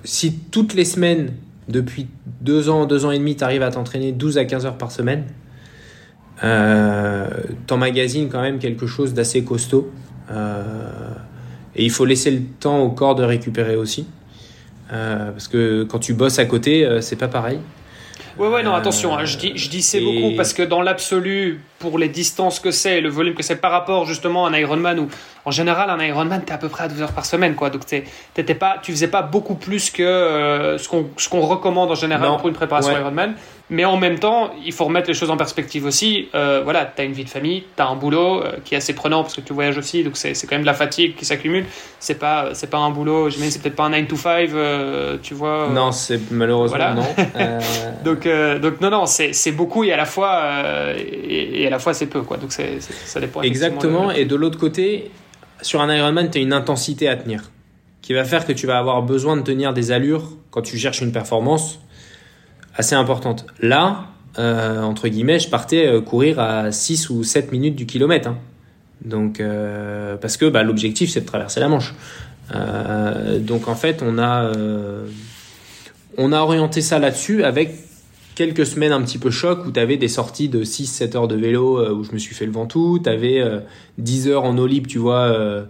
si 0.05 0.39
toutes 0.53 0.75
les 0.75 0.85
semaines, 0.85 1.33
depuis 1.69 2.07
2 2.43 2.69
ans, 2.69 2.87
2 2.87 3.07
ans 3.07 3.11
et 3.11 3.19
demi, 3.19 3.35
tu 3.35 3.43
arrives 3.43 3.63
à 3.63 3.71
t'entraîner 3.71 4.13
12 4.13 4.39
à 4.39 4.45
15 4.45 4.67
heures 4.67 4.79
par 4.79 4.93
semaine, 4.93 5.25
t'emmagasines 7.67 8.29
quand 8.29 8.43
même 8.43 8.61
quelque 8.61 8.87
chose 8.87 9.15
d'assez 9.15 9.43
costaud. 9.43 9.91
et 10.31 11.85
il 11.85 11.91
faut 11.91 12.05
laisser 12.05 12.31
le 12.31 12.43
temps 12.61 12.79
au 12.81 12.91
corps 12.91 13.17
de 13.17 13.25
récupérer 13.25 13.75
aussi. 13.75 14.07
Euh, 14.93 15.31
parce 15.31 15.49
que 15.49 15.85
quand 15.85 15.99
tu 15.99 16.15
bosses 16.15 16.39
à 16.39 16.45
côté, 16.45 16.85
euh, 16.85 17.01
c'est 17.01 17.17
pas 17.17 17.29
pareil. 17.29 17.59
Ouais, 18.39 18.49
ouais, 18.49 18.63
non, 18.63 18.75
attention, 18.75 19.17
hein, 19.17 19.25
je 19.25 19.39
dis, 19.39 19.53
je 19.57 19.69
dis 19.69 19.81
c'est 19.81 20.01
beaucoup 20.01 20.35
parce 20.37 20.53
que 20.53 20.63
dans 20.63 20.83
l'absolu, 20.83 21.61
pour 21.91 21.99
les 21.99 22.09
distances 22.09 22.61
que 22.61 22.71
c'est, 22.71 23.01
le 23.01 23.11
volume 23.11 23.35
que 23.35 23.43
c'est 23.43 23.57
par 23.57 23.71
rapport 23.71 24.07
justement 24.07 24.47
à 24.47 24.51
un 24.51 24.57
Ironman 24.57 24.99
où 24.99 25.09
en 25.45 25.51
général 25.51 25.91
un 25.91 26.03
Ironman 26.03 26.43
t'es 26.45 26.53
à 26.53 26.59
peu 26.59 26.69
près 26.69 26.85
à 26.85 26.89
12 26.89 27.03
heures 27.03 27.13
par 27.13 27.27
semaine 27.27 27.55
quoi, 27.55 27.69
donc 27.69 27.83
t'étais 27.87 28.55
pas, 28.55 28.77
tu 28.83 28.91
faisais 28.93 29.09
pas 29.09 29.23
beaucoup 29.23 29.55
plus 29.55 29.91
que 29.91 30.03
euh, 30.03 30.79
ce 30.79 31.29
qu'on 31.29 31.41
recommande 31.41 31.91
en 31.91 31.95
général 31.95 32.39
pour 32.39 32.49
une 32.49 32.55
préparation 32.55 32.93
Ironman. 32.93 33.35
Mais 33.71 33.87
en 33.87 33.97
même 33.97 34.19
temps, 34.19 34.51
il 34.63 34.73
faut 34.73 34.85
remettre 34.85 35.09
les 35.09 35.15
choses 35.15 35.31
en 35.31 35.39
perspective 35.39 35.87
aussi. 35.87 36.29
Euh, 36.35 36.61
voilà, 36.63 36.85
tu 36.85 37.01
as 37.01 37.05
une 37.05 37.15
vie 37.15 37.25
de 37.25 37.31
famille, 37.31 37.65
tu 37.75 37.83
as 37.83 37.87
un 37.87 37.97
boulot 37.97 38.43
euh, 38.43 38.53
qui 38.63 38.75
est 38.75 38.77
assez 38.77 38.93
prenant 38.93 39.23
parce 39.23 39.35
que 39.35 39.41
tu 39.41 39.55
voyages 39.55 39.79
aussi, 39.79 40.05
donc 40.05 40.19
c'est 40.19 40.35
quand 40.47 40.57
même 40.57 40.63
de 40.63 40.67
la 40.67 40.75
fatigue 40.75 41.17
qui 41.17 41.25
s'accumule. 41.25 41.65
C'est 41.99 42.19
pas, 42.19 42.51
c'est 42.53 42.69
pas 42.69 42.77
un 42.77 42.91
boulot, 42.91 43.31
je 43.31 43.39
c'est 43.39 43.63
peut-être 43.63 43.77
pas 43.77 43.85
un 43.85 43.91
9 43.91 44.07
to 44.07 44.17
5, 44.17 44.51
euh, 44.53 45.17
tu 45.23 45.33
vois. 45.33 45.71
Non, 45.73 45.93
c'est 45.93 46.21
malheureusement 46.31 46.95
non. 46.95 47.05
donc, 48.05 48.29
donc, 48.61 48.81
non, 48.83 48.91
non, 48.91 49.07
c'est 49.07 49.53
beaucoup 49.53 49.83
et 49.83 49.93
à 49.95 49.97
la 49.97 50.05
fois, 50.05 50.43
et, 50.95 51.67
à 51.67 51.71
la 51.71 51.74
fois 51.81 51.95
c'est 51.95 52.07
peu, 52.07 52.23
quoi. 52.23 52.37
Donc 52.37 52.53
ça 52.53 53.21
dépend. 53.21 53.43
Exactement, 53.43 54.11
et 54.11 54.25
de 54.25 54.37
l'autre 54.37 54.59
côté, 54.59 55.11
sur 55.63 55.81
un 55.81 55.95
Ironman, 55.95 56.31
tu 56.31 56.39
as 56.39 56.41
une 56.41 56.53
intensité 56.53 57.09
à 57.09 57.17
tenir 57.17 57.51
qui 58.05 58.13
va 58.13 58.25
faire 58.25 58.47
que 58.47 58.53
tu 58.53 58.67
vas 58.67 58.77
avoir 58.77 59.03
besoin 59.03 59.35
de 59.35 59.41
tenir 59.41 59.73
des 59.73 59.91
allures 59.91 60.29
quand 60.51 60.61
tu 60.61 60.77
cherches 60.77 61.01
une 61.01 61.11
performance 61.11 61.79
assez 62.77 62.95
importante. 62.95 63.47
Là, 63.61 64.09
euh, 64.39 64.83
entre 64.83 65.09
guillemets, 65.09 65.39
je 65.39 65.49
partais 65.49 65.87
euh, 65.87 66.03
courir 66.03 66.39
à 66.39 66.71
6 66.71 67.09
ou 67.09 67.25
7 67.25 67.51
minutes 67.51 67.77
du 67.77 67.87
kilomètre. 67.87 68.29
Hein. 68.29 68.37
Donc, 69.03 69.41
euh, 69.41 70.17
parce 70.19 70.37
que 70.37 70.45
bah, 70.45 70.63
l'objectif, 70.63 71.11
c'est 71.11 71.23
de 71.23 71.27
traverser 71.27 71.61
la 71.61 71.69
Manche. 71.69 71.95
donc, 73.41 73.69
en 73.69 73.75
fait, 73.75 74.03
on 74.03 74.19
a, 74.19 74.53
on 76.19 76.33
a 76.33 76.41
orienté 76.41 76.83
ça 76.83 76.99
là-dessus 76.99 77.43
avec 77.43 77.75
quelques 78.35 78.67
semaines 78.67 78.93
un 78.93 79.03
petit 79.03 79.19
peu 79.19 79.31
choc 79.31 79.67
où 79.67 79.71
tu 79.71 79.81
avais 79.81 79.97
des 79.97 80.09
sorties 80.09 80.49
de 80.49 80.65
6-7 80.65 81.17
heures 81.17 81.29
de 81.29 81.37
vélo 81.37 81.85
où 81.95 82.05
je 82.05 82.13
me 82.13 82.19
suis 82.19 82.35
fait 82.35 82.47
le 82.47 82.53
ventoux. 82.53 82.99
Tu 83.03 83.09
avais 83.09 83.43
10 83.99 84.29
heures 84.29 84.45
en 84.45 84.57
eau 84.59 84.67
libre, 84.67 84.89
tu 84.89 84.99
vois, 84.99 85.65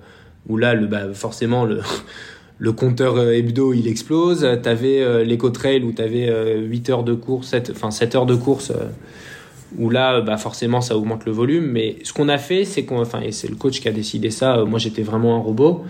où 0.48 0.56
là, 0.56 0.74
le, 0.74 0.86
bah, 0.86 1.12
forcément, 1.12 1.64
le 1.64 2.72
compteur 2.72 3.16
euh, 3.16 3.32
hebdo 3.32 3.72
il 3.72 3.88
explose. 3.88 4.46
Tu 4.62 4.68
avais 4.68 5.00
euh, 5.00 5.24
l'éco-trail 5.24 5.82
où 5.84 5.92
tu 5.92 6.02
avais 6.02 6.58
8 6.58 6.90
heures 6.90 7.04
de 7.04 7.14
course, 7.14 7.48
7, 7.48 7.72
enfin 7.74 7.90
7 7.90 8.14
heures 8.14 8.26
de 8.26 8.34
course 8.34 8.70
euh, 8.70 8.88
où 9.76 9.90
là 9.90 10.20
bah 10.20 10.36
forcément 10.36 10.80
ça 10.80 10.96
augmente 10.96 11.24
le 11.24 11.32
volume. 11.32 11.66
Mais 11.66 11.96
ce 12.04 12.12
qu'on 12.12 12.28
a 12.28 12.38
fait, 12.38 12.64
c'est 12.64 12.84
qu'on, 12.84 13.00
enfin, 13.00 13.20
et 13.20 13.32
c'est 13.32 13.48
le 13.48 13.56
coach 13.56 13.80
qui 13.80 13.88
a 13.88 13.92
décidé 13.92 14.30
ça, 14.30 14.64
moi 14.64 14.78
j'étais 14.78 15.02
vraiment 15.02 15.34
un 15.36 15.40
robot, 15.40 15.84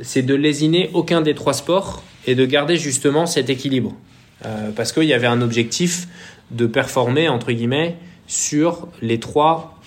c'est 0.00 0.22
de 0.22 0.34
lésiner 0.34 0.88
aucun 0.94 1.20
des 1.20 1.34
trois 1.34 1.52
sports 1.52 2.02
et 2.26 2.34
de 2.34 2.46
garder 2.46 2.76
justement 2.76 3.26
cet 3.26 3.50
équilibre. 3.50 3.94
Parce 4.76 4.92
qu'il 4.92 5.04
y 5.04 5.14
avait 5.14 5.26
un 5.26 5.42
objectif 5.42 6.08
de 6.50 6.66
performer, 6.66 7.28
entre 7.28 7.52
guillemets, 7.52 7.96
sur 8.26 8.88
les 9.02 9.20
trois 9.20 9.78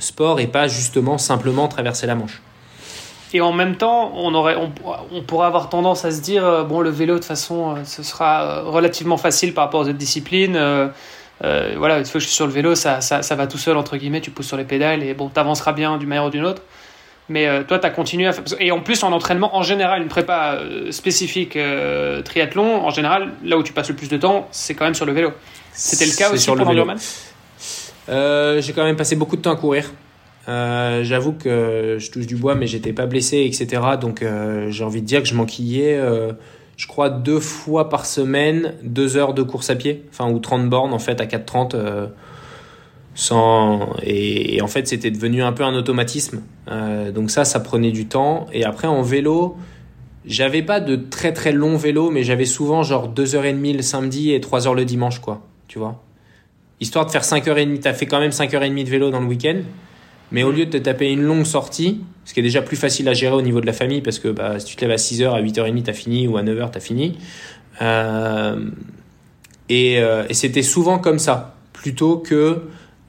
sports 0.00 0.40
et 0.40 0.46
pas 0.46 0.66
justement 0.68 1.18
simplement 1.18 1.68
traverser 1.68 2.06
la 2.06 2.14
Manche. 2.14 2.42
Et 3.34 3.40
en 3.40 3.52
même 3.52 3.76
temps, 3.76 4.12
on, 4.14 4.34
aurait, 4.34 4.56
on, 4.56 5.22
pourrait 5.22 5.46
avoir 5.46 5.68
tendance 5.68 6.04
à 6.04 6.10
se 6.10 6.20
dire, 6.20 6.46
euh, 6.46 6.64
bon, 6.64 6.80
le 6.80 6.90
vélo, 6.90 7.14
de 7.14 7.18
toute 7.18 7.26
façon, 7.26 7.76
euh, 7.76 7.84
ce 7.84 8.02
sera 8.02 8.42
euh, 8.42 8.62
relativement 8.62 9.18
facile 9.18 9.52
par 9.52 9.64
rapport 9.64 9.80
aux 9.80 9.88
autres 9.88 9.98
disciplines. 9.98 10.58
voilà, 11.42 11.98
une 11.98 12.04
fois 12.04 12.14
que 12.14 12.20
je 12.20 12.26
suis 12.26 12.34
sur 12.34 12.46
le 12.46 12.52
vélo, 12.52 12.74
ça, 12.74 13.00
ça, 13.00 13.22
ça, 13.22 13.34
va 13.34 13.46
tout 13.46 13.58
seul, 13.58 13.76
entre 13.76 13.96
guillemets, 13.96 14.22
tu 14.22 14.30
pousses 14.30 14.48
sur 14.48 14.56
les 14.56 14.64
pédales 14.64 15.02
et 15.02 15.12
bon, 15.12 15.28
t'avanceras 15.28 15.72
bien 15.72 15.98
d'une 15.98 16.08
manière 16.08 16.26
ou 16.26 16.30
d'une 16.30 16.44
autre. 16.44 16.62
Mais 17.28 17.64
toi, 17.64 17.78
tu 17.78 17.86
as 17.86 17.90
continué 17.90 18.26
à 18.26 18.32
faire. 18.32 18.44
Et 18.58 18.70
en 18.70 18.80
plus, 18.80 19.02
en 19.02 19.12
entraînement, 19.12 19.54
en 19.54 19.62
général, 19.62 20.00
une 20.00 20.08
prépa 20.08 20.60
spécifique 20.90 21.58
triathlon, 22.24 22.86
en 22.86 22.90
général, 22.90 23.32
là 23.44 23.58
où 23.58 23.62
tu 23.62 23.74
passes 23.74 23.90
le 23.90 23.96
plus 23.96 24.08
de 24.08 24.16
temps, 24.16 24.48
c'est 24.50 24.74
quand 24.74 24.86
même 24.86 24.94
sur 24.94 25.04
le 25.04 25.12
vélo. 25.12 25.32
C'était 25.72 26.06
le 26.06 26.16
cas 26.16 26.30
aussi 26.30 26.44
sur 26.44 26.56
pour 26.56 26.72
l'Ironman 26.72 26.96
J'ai 28.08 28.72
quand 28.72 28.84
même 28.84 28.96
passé 28.96 29.14
beaucoup 29.14 29.36
de 29.36 29.42
temps 29.42 29.52
à 29.52 29.56
courir. 29.56 29.90
Euh, 30.48 31.04
j'avoue 31.04 31.32
que 31.32 31.96
je 31.98 32.10
touche 32.10 32.26
du 32.26 32.36
bois, 32.36 32.54
mais 32.54 32.66
j'étais 32.66 32.92
pas 32.92 33.06
blessé, 33.06 33.38
etc. 33.44 33.82
Donc 34.00 34.22
euh, 34.22 34.70
j'ai 34.70 34.82
envie 34.82 35.02
de 35.02 35.06
dire 35.06 35.22
que 35.22 35.28
je 35.28 35.34
m'enquillais, 35.34 35.96
euh, 35.96 36.32
je 36.76 36.86
crois, 36.86 37.10
deux 37.10 37.40
fois 37.40 37.90
par 37.90 38.06
semaine, 38.06 38.74
deux 38.82 39.16
heures 39.16 39.34
de 39.34 39.42
course 39.42 39.68
à 39.68 39.76
pied, 39.76 40.04
enfin, 40.10 40.30
ou 40.30 40.38
30 40.38 40.70
bornes 40.70 40.94
en 40.94 40.98
fait 40.98 41.20
à 41.20 41.26
4,30. 41.26 42.08
Sans... 43.18 43.96
Et, 44.04 44.62
en 44.62 44.68
fait, 44.68 44.86
c'était 44.86 45.10
devenu 45.10 45.42
un 45.42 45.52
peu 45.52 45.64
un 45.64 45.74
automatisme. 45.74 46.40
donc 47.12 47.32
ça, 47.32 47.44
ça 47.44 47.58
prenait 47.58 47.90
du 47.90 48.06
temps. 48.06 48.46
Et 48.52 48.64
après, 48.64 48.86
en 48.86 49.02
vélo, 49.02 49.56
j'avais 50.24 50.62
pas 50.62 50.78
de 50.78 50.94
très 50.94 51.32
très 51.32 51.50
long 51.52 51.76
vélo, 51.76 52.10
mais 52.10 52.22
j'avais 52.22 52.44
souvent 52.44 52.82
genre 52.82 53.12
2h30 53.12 53.76
le 53.76 53.82
samedi 53.82 54.32
et 54.32 54.38
3h 54.38 54.74
le 54.76 54.84
dimanche, 54.84 55.20
quoi. 55.20 55.42
Tu 55.66 55.78
vois? 55.78 56.02
Histoire 56.80 57.06
de 57.06 57.10
faire 57.10 57.24
5h30, 57.24 57.80
t'as 57.80 57.92
fait 57.92 58.06
quand 58.06 58.20
même 58.20 58.30
5h30 58.30 58.84
de 58.84 58.88
vélo 58.88 59.10
dans 59.10 59.20
le 59.20 59.26
week-end. 59.26 59.60
Mais 60.30 60.42
au 60.42 60.52
lieu 60.52 60.66
de 60.66 60.70
te 60.70 60.76
taper 60.76 61.10
une 61.10 61.22
longue 61.22 61.46
sortie, 61.46 62.02
ce 62.24 62.34
qui 62.34 62.40
est 62.40 62.42
déjà 62.42 62.62
plus 62.62 62.76
facile 62.76 63.08
à 63.08 63.14
gérer 63.14 63.34
au 63.34 63.42
niveau 63.42 63.60
de 63.60 63.66
la 63.66 63.72
famille, 63.72 64.02
parce 64.02 64.18
que 64.18 64.28
bah, 64.28 64.60
si 64.60 64.66
tu 64.66 64.76
te 64.76 64.82
lèves 64.82 64.92
à 64.92 64.96
6h, 64.96 65.30
à 65.30 65.42
8h30, 65.42 65.82
t'as 65.82 65.92
fini, 65.92 66.28
ou 66.28 66.36
à 66.36 66.42
9h, 66.42 66.70
t'as 66.70 66.80
fini. 66.80 67.18
Euh, 67.80 68.68
et, 69.70 69.98
euh, 69.98 70.24
et 70.28 70.34
c'était 70.34 70.62
souvent 70.62 70.98
comme 70.98 71.18
ça, 71.18 71.56
plutôt 71.72 72.18
que 72.18 72.62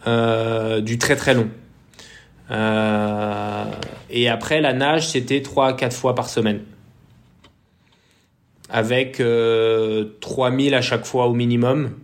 euh, 0.08 0.82
du 0.82 0.98
très 0.98 1.16
très 1.16 1.34
long. 1.34 1.50
Euh, 2.52 3.66
et 4.10 4.30
après, 4.30 4.62
la 4.62 4.74
nage, 4.74 5.10
c'était 5.10 5.42
3 5.42 5.68
à 5.68 5.74
4 5.74 5.96
fois 5.96 6.16
par 6.16 6.30
semaine. 6.30 6.62
Avec 8.70 9.22
3000 10.22 10.76
à 10.76 10.82
chaque 10.82 11.06
fois 11.06 11.28
au 11.28 11.34
minimum. 11.34 11.96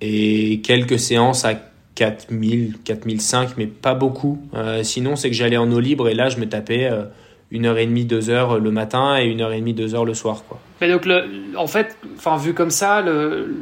Et 0.00 0.60
quelques 0.62 0.98
séances 0.98 1.44
à 1.44 1.54
4000, 1.96 2.76
4005, 2.84 3.56
mais 3.56 3.66
pas 3.66 3.94
beaucoup. 3.94 4.38
Euh, 4.54 4.82
sinon, 4.84 5.16
c'est 5.16 5.30
que 5.30 5.34
j'allais 5.34 5.56
en 5.56 5.70
eau 5.72 5.80
libre 5.80 6.08
et 6.08 6.14
là, 6.14 6.28
je 6.28 6.36
me 6.36 6.46
tapais 6.46 6.84
euh, 6.84 7.04
une 7.50 7.66
heure 7.66 7.78
et 7.78 7.86
demie, 7.86 8.04
deux 8.04 8.30
heures 8.30 8.60
le 8.60 8.70
matin 8.70 9.18
et 9.18 9.24
une 9.24 9.40
heure 9.40 9.52
et 9.52 9.58
demie, 9.58 9.74
deux 9.74 9.94
heures 9.94 10.04
le 10.04 10.14
soir. 10.14 10.44
Quoi. 10.46 10.60
Mais 10.80 10.90
donc, 10.90 11.06
le, 11.06 11.24
en 11.56 11.66
fait, 11.66 11.96
vu 12.38 12.54
comme 12.54 12.70
ça, 12.70 13.00
le, 13.00 13.56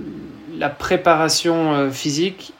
la 0.58 0.68
préparation 0.68 1.74
euh, 1.74 1.90
physique, 1.90 2.52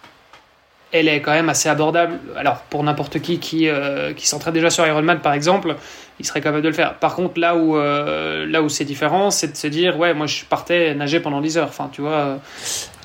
elle 0.94 1.08
est 1.08 1.20
quand 1.20 1.32
même 1.32 1.48
assez 1.48 1.68
abordable. 1.68 2.18
Alors, 2.36 2.60
pour 2.70 2.82
n'importe 2.82 3.20
qui 3.20 3.38
qui, 3.38 3.68
qui 4.16 4.26
s'entraîne 4.26 4.54
déjà 4.54 4.70
sur 4.70 4.86
Ironman, 4.86 5.20
par 5.20 5.34
exemple, 5.34 5.76
il 6.20 6.24
serait 6.24 6.40
capable 6.40 6.62
de 6.62 6.68
le 6.68 6.74
faire. 6.74 6.94
Par 6.94 7.16
contre, 7.16 7.40
là 7.40 7.56
où, 7.56 7.76
là 7.76 8.62
où 8.62 8.68
c'est 8.68 8.84
différent, 8.84 9.30
c'est 9.30 9.52
de 9.52 9.56
se 9.56 9.66
dire, 9.66 9.98
ouais, 9.98 10.14
moi, 10.14 10.26
je 10.26 10.44
partais 10.44 10.94
nager 10.94 11.20
pendant 11.20 11.40
10 11.40 11.58
heures. 11.58 11.68
Enfin, 11.68 11.90
tu 11.92 12.00
vois, 12.00 12.38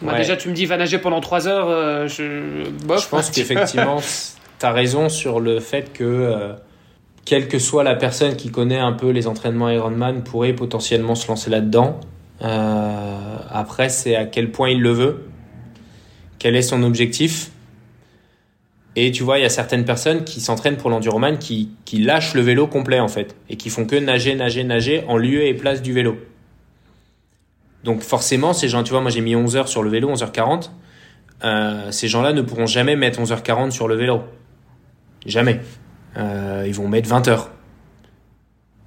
Déjà, 0.02 0.38
tu 0.38 0.49
me 0.49 0.53
dis 0.53 0.66
va 0.66 0.78
nager 0.78 0.98
pendant 0.98 1.20
3 1.20 1.48
heures. 1.48 1.70
Euh, 1.70 2.07
je, 2.07 2.64
je 2.64 3.07
pense 3.07 3.30
qu'effectivement, 3.32 4.02
tu 4.60 4.66
as 4.66 4.72
raison 4.72 5.10
sur 5.10 5.40
le 5.40 5.60
fait 5.60 5.91
que 5.94 6.56
quelle 7.26 7.48
que 7.48 7.60
soit 7.60 7.84
la 7.84 7.95
personne 7.95 8.36
qui 8.36 8.49
connaît 8.49 8.80
un 8.80 8.94
peu 8.94 9.10
les 9.10 9.28
entraînements 9.28 9.70
Ironman 9.70 10.24
pourrait 10.24 10.53
potentiellement 10.53 11.16
se 11.16 11.28
lancer 11.28 11.49
là-dedans. 11.49 11.99
Euh, 12.41 13.38
après, 13.52 13.90
c'est 13.90 14.16
à 14.16 14.26
quel 14.26 14.52
point 14.52 14.70
il 14.70 14.82
le 14.82 14.91
veut, 14.91 15.26
quel 16.40 16.56
est 16.56 16.61
son 16.61 16.84
objectif. 16.84 17.52
Et 19.01 19.11
tu 19.11 19.23
vois, 19.23 19.39
il 19.39 19.43
y 19.43 19.45
a 19.45 19.49
certaines 19.49 19.85
personnes 19.85 20.26
qui 20.26 20.41
s'entraînent 20.41 20.76
pour 20.76 20.89
l'enduroman 20.89 21.38
qui, 21.38 21.69
qui 21.85 21.99
lâchent 21.99 22.34
le 22.34 22.41
vélo 22.41 22.67
complet 22.67 22.99
en 22.99 23.07
fait 23.07 23.34
et 23.49 23.55
qui 23.55 23.69
font 23.69 23.85
que 23.85 23.95
nager, 23.95 24.35
nager, 24.35 24.65
nager 24.65 25.05
en 25.07 25.15
lieu 25.15 25.45
et 25.45 25.53
place 25.53 25.81
du 25.81 25.93
vélo. 25.93 26.17
Donc 27.85 28.01
forcément, 28.01 28.51
ces 28.51 28.67
gens, 28.67 28.84
tu 28.84 28.91
vois, 28.91 28.99
moi 28.99 29.09
j'ai 29.09 29.21
mis 29.21 29.38
11 29.38 29.55
heures 29.55 29.69
sur 29.69 29.84
le 29.84 29.89
vélo, 29.89 30.13
11h40. 30.13 30.71
Euh, 31.45 31.91
ces 31.91 32.09
gens-là 32.09 32.34
ne 32.34 32.41
pourront 32.41 32.65
jamais 32.65 32.97
mettre 32.97 33.21
11h40 33.21 33.71
sur 33.71 33.88
le 33.88 33.95
vélo. 33.95 34.21
Jamais. 35.26 35.61
Euh, 36.17 36.65
ils 36.67 36.73
vont 36.73 36.89
mettre 36.89 37.07
20 37.07 37.30
heures. 37.30 37.51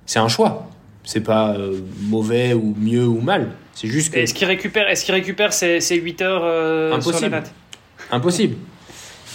C'est 0.04 0.18
un 0.18 0.28
choix. 0.28 0.68
C'est 1.04 1.22
pas 1.22 1.54
euh, 1.54 1.80
mauvais 2.02 2.52
ou 2.52 2.74
mieux 2.78 3.06
ou 3.06 3.22
mal. 3.22 3.52
C'est 3.72 3.88
juste 3.88 4.12
que. 4.12 4.18
Est-ce 4.18 4.34
qu'il 4.34 4.46
récupère, 4.46 4.90
est-ce 4.90 5.06
qu'il 5.06 5.14
récupère 5.14 5.54
ces, 5.54 5.80
ces 5.80 5.96
8 5.96 6.20
heures 6.20 6.44
euh, 6.44 7.00
sur 7.00 7.30
la 7.30 7.42
Impossible. 8.10 8.56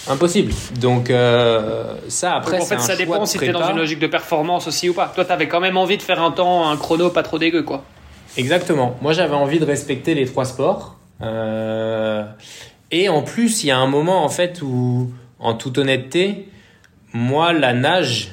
Impossible. 0.06 0.52
Donc 0.80 1.10
euh, 1.10 1.94
ça 2.08 2.36
après 2.36 2.52
Donc, 2.58 2.62
en 2.62 2.66
fait, 2.66 2.74
un 2.76 2.78
ça 2.78 2.96
dépend 2.96 3.26
si 3.26 3.38
t'es 3.38 3.52
dans 3.52 3.68
une 3.70 3.76
logique 3.76 3.98
de 3.98 4.06
performance 4.06 4.66
aussi 4.66 4.88
ou 4.88 4.94
pas. 4.94 5.10
Toi, 5.14 5.24
t'avais 5.24 5.48
quand 5.48 5.60
même 5.60 5.76
envie 5.76 5.96
de 5.96 6.02
faire 6.02 6.22
un 6.22 6.30
temps, 6.30 6.68
un 6.70 6.76
chrono 6.76 7.10
pas 7.10 7.22
trop 7.22 7.38
dégueu, 7.38 7.62
quoi. 7.62 7.84
Exactement. 8.36 8.96
Moi, 9.02 9.12
j'avais 9.12 9.34
envie 9.34 9.58
de 9.58 9.64
respecter 9.64 10.14
les 10.14 10.24
trois 10.26 10.44
sports. 10.44 10.96
Euh, 11.22 12.24
et 12.90 13.08
en 13.08 13.22
plus, 13.22 13.64
il 13.64 13.66
y 13.66 13.70
a 13.70 13.78
un 13.78 13.86
moment, 13.86 14.24
en 14.24 14.28
fait, 14.28 14.62
où, 14.62 15.10
en 15.40 15.54
toute 15.54 15.76
honnêteté, 15.78 16.48
moi, 17.12 17.52
la 17.52 17.72
nage, 17.72 18.30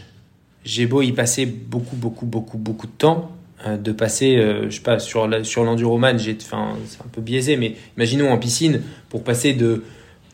j'ai 0.63 0.85
beau 0.85 1.01
y 1.01 1.11
passer 1.11 1.45
beaucoup, 1.45 1.95
beaucoup, 1.95 2.25
beaucoup, 2.25 2.57
beaucoup 2.57 2.87
de 2.87 2.91
temps. 2.91 3.31
euh, 3.65 3.77
de 3.77 3.91
passer, 3.93 4.35
euh, 4.35 4.69
je 4.69 4.75
sais 4.75 4.81
pas, 4.81 4.99
sur 4.99 5.27
la- 5.27 5.43
sur 5.43 5.63
l'enduroman, 5.63 6.19
j'ai, 6.19 6.37
enfin, 6.39 6.73
c'est 6.87 7.01
un 7.01 7.07
peu 7.11 7.21
biaisé, 7.21 7.57
mais 7.57 7.75
imaginons 7.97 8.29
en 8.31 8.37
piscine, 8.37 8.81
pour 9.09 9.23
passer 9.23 9.53
de 9.53 9.83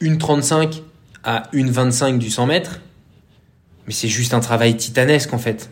1,35 0.02 0.82
à 1.24 1.44
1,25 1.54 2.18
du 2.18 2.30
100 2.30 2.46
mètres, 2.48 2.82
mais 3.88 3.94
c'est 3.94 4.08
juste 4.08 4.34
un 4.34 4.40
travail 4.40 4.76
titanesque, 4.78 5.34
en 5.34 5.38
fait. 5.38 5.70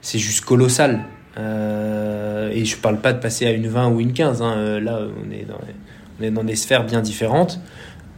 C'est 0.00 0.18
juste 0.18 0.44
colossal. 0.44 1.04
Euh, 1.36 2.50
et 2.52 2.64
je 2.64 2.76
parle 2.76 3.00
pas 3.00 3.12
de 3.12 3.18
passer 3.18 3.46
à 3.46 3.50
une 3.50 3.66
20 3.66 3.88
ou 3.88 4.00
une 4.00 4.12
15. 4.12 4.42
hein. 4.42 4.54
Euh, 4.56 4.80
Là, 4.80 5.00
on 5.00 5.30
est, 5.30 5.46
dans, 6.30 6.44
des 6.44 6.56
sphères 6.56 6.84
bien 6.84 7.00
différentes. 7.00 7.60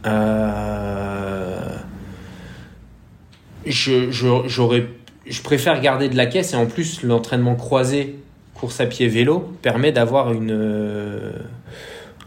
Euh, 0.05 1.59
je, 3.65 5.41
préfère 5.43 5.81
garder 5.81 6.09
de 6.09 6.15
la 6.15 6.25
caisse 6.27 6.53
et 6.53 6.55
en 6.55 6.67
plus 6.67 7.03
l'entraînement 7.03 7.55
croisé, 7.55 8.19
course 8.53 8.79
à 8.79 8.85
pied, 8.85 9.07
vélo 9.07 9.39
permet 9.61 9.91
d'avoir 9.91 10.31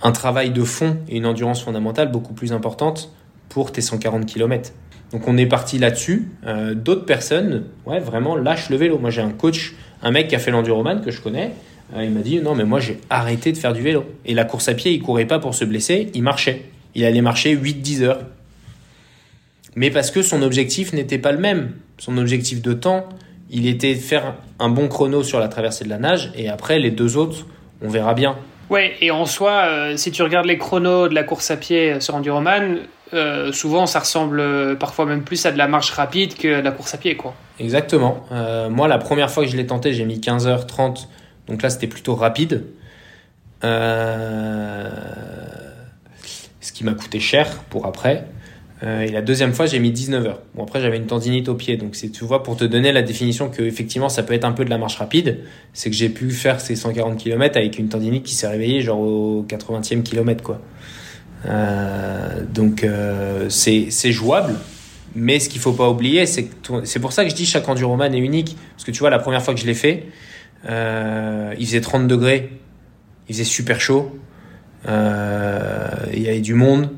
un 0.03 0.13
travail 0.13 0.51
de 0.51 0.65
fond 0.65 0.99
et 1.09 1.17
une 1.17 1.27
endurance 1.27 1.63
fondamentale 1.63 2.11
beaucoup 2.11 2.35
plus 2.35 2.53
importante 2.53 3.13
pour 3.51 3.71
tes 3.73 3.83
140 3.83 4.25
km. 4.25 4.73
Donc 5.13 5.29
on 5.29 5.37
est 5.37 5.47
parti 5.47 5.79
là-dessus. 5.79 6.29
Euh, 6.47 6.73
D'autres 6.75 7.05
personnes, 7.05 7.65
ouais, 7.85 8.01
vraiment 8.01 8.37
lâchent 8.37 8.71
le 8.71 8.77
vélo. 8.77 8.99
Moi 8.99 9.11
j'ai 9.11 9.21
un 9.21 9.31
coach, 9.33 9.75
un 10.03 10.11
mec 10.11 10.29
qui 10.29 10.37
a 10.37 10.39
fait 10.39 10.51
l'enduroman 10.53 11.03
que 11.03 11.11
je 11.11 11.21
connais. 11.21 11.53
euh, 11.95 12.05
il 12.05 12.11
m'a 12.13 12.21
dit 12.21 12.41
non 12.41 12.55
mais 12.55 12.65
moi 12.65 12.81
j'ai 12.81 12.99
arrêté 13.11 13.53
de 13.53 13.59
faire 13.59 13.75
du 13.75 13.83
vélo. 13.83 14.05
Et 14.25 14.33
la 14.33 14.45
course 14.45 14.69
à 14.69 14.75
pied, 14.75 14.93
il 14.93 15.03
courait 15.03 15.27
pas 15.27 15.39
pour 15.39 15.55
se 15.55 15.65
blesser, 15.67 16.11
il 16.15 16.23
marchait. 16.23 16.63
Il 16.95 17.05
allait 17.05 17.21
marcher 17.21 17.55
8-10 17.57 18.03
heures. 18.03 18.21
Mais 19.77 19.91
parce 19.91 20.11
que 20.11 20.23
son 20.23 20.43
objectif 20.43 20.93
n'était 20.93 21.19
pas 21.19 21.33
le 21.33 21.39
même. 21.39 21.73
Son 21.99 22.17
objectif 22.19 22.63
de 22.63 22.73
temps, 22.73 23.09
il 23.51 23.67
était 23.67 23.95
de 23.95 24.01
faire 24.01 24.35
un 24.59 24.69
bon 24.69 24.89
chrono 24.89 25.23
sur 25.23 25.39
la 25.41 25.49
traversée 25.49 25.85
de 25.85 25.91
la 25.91 25.99
nage 25.99 26.33
et 26.37 26.49
après 26.49 26.79
les 26.79 26.91
deux 26.91 27.17
autres, 27.17 27.47
on 27.83 27.89
verra 27.89 28.15
bien. 28.15 28.37
Ouais, 28.71 28.97
et 29.01 29.11
en 29.11 29.27
soi, 29.27 29.65
euh, 29.65 29.97
si 29.97 30.13
tu 30.13 30.23
regardes 30.23 30.47
les 30.47 30.57
chronos 30.57 31.09
de 31.09 31.15
la 31.15 31.25
course 31.25 31.51
à 31.51 31.57
pied 31.57 32.01
sur 32.01 32.15
Enduroman, 32.15 32.79
euh, 33.13 33.51
souvent 33.51 33.87
ça 33.87 33.99
ressemble 33.99 34.39
euh, 34.39 34.77
parfois 34.77 35.07
même 35.07 35.25
plus 35.25 35.45
à 35.45 35.51
de 35.51 35.59
la 35.59 35.67
marche 35.67 35.91
rapide 35.91 36.37
que 36.37 36.61
de 36.61 36.65
la 36.65 36.71
course 36.71 36.95
à 36.95 36.99
pied, 36.99 37.17
quoi. 37.17 37.35
Exactement. 37.59 38.25
Moi, 38.71 38.87
la 38.87 38.99
première 38.99 39.29
fois 39.31 39.45
que 39.45 39.51
je 39.51 39.57
l'ai 39.57 39.67
tenté, 39.67 39.93
j'ai 39.93 40.05
mis 40.05 40.21
15h30. 40.21 41.09
Donc 41.49 41.63
là, 41.63 41.69
c'était 41.69 41.89
plutôt 41.89 42.15
rapide. 42.15 42.65
Ce 43.63 43.69
qui 46.73 46.85
m'a 46.85 46.95
coûté 46.95 47.19
cher 47.19 47.49
pour 47.69 47.87
après. 47.87 48.25
Euh, 48.83 49.03
et 49.03 49.09
la 49.09 49.21
deuxième 49.21 49.53
fois, 49.53 49.67
j'ai 49.67 49.79
mis 49.79 49.93
19h. 49.93 50.37
Bon, 50.55 50.63
après, 50.63 50.81
j'avais 50.81 50.97
une 50.97 51.07
tendinite 51.07 51.49
au 51.49 51.55
pied. 51.55 51.77
Donc, 51.77 51.95
c'est, 51.97 52.11
tu 52.11 52.25
vois, 52.25 52.43
pour 52.43 52.57
te 52.57 52.65
donner 52.65 52.93
la 52.93 53.03
définition 53.03 53.51
que, 53.51 53.63
effectivement, 53.63 54.09
ça 54.09 54.23
peut 54.23 54.33
être 54.33 54.45
un 54.45 54.53
peu 54.53 54.65
de 54.65 54.71
la 54.71 54.79
marche 54.79 54.97
rapide, 54.97 55.41
c'est 55.75 55.91
que 55.91 55.97
j'ai 55.97 56.09
pu 56.09 56.31
faire 56.31 56.61
ces 56.61 56.77
140 56.77 57.19
km 57.19 57.59
avec 57.59 57.79
une 57.79 57.89
tendinite 57.89 58.25
qui 58.25 58.35
s'est 58.35 58.49
réveillée 58.49 58.81
genre 58.81 59.01
au 59.01 59.45
80e 59.49 60.03
kilomètre, 60.03 60.43
quoi. 60.43 60.61
Euh, 61.47 62.43
donc, 62.53 62.85
euh, 62.85 63.49
c'est, 63.51 63.91
c'est 63.91 64.13
jouable. 64.13 64.55
Mais 65.15 65.41
ce 65.41 65.49
qu'il 65.49 65.61
faut 65.61 65.73
pas 65.73 65.91
oublier, 65.91 66.25
c'est 66.25 66.45
que 66.45 66.85
c'est 66.85 67.01
pour 67.01 67.13
ça 67.13 67.25
que 67.25 67.31
je 67.31 67.35
dis 67.35 67.45
chaque 67.45 67.69
enduroman 67.69 68.15
est 68.15 68.19
unique. 68.19 68.57
Parce 68.77 68.85
que 68.85 68.93
tu 68.93 69.01
vois, 69.01 69.11
la 69.11 69.19
première 69.19 69.43
fois 69.43 69.55
que 69.55 69.61
je 69.61 69.67
l'ai 69.67 69.75
fait, 69.75 70.07
il 70.65 71.67
faisait 71.67 71.81
30 71.81 72.07
degrés, 72.07 72.51
il 73.29 73.35
faisait 73.35 73.45
super 73.45 73.81
chaud, 73.81 74.17
il 74.87 76.23
y 76.23 76.29
avait 76.29 76.41
du 76.41 76.55
monde, 76.55 76.91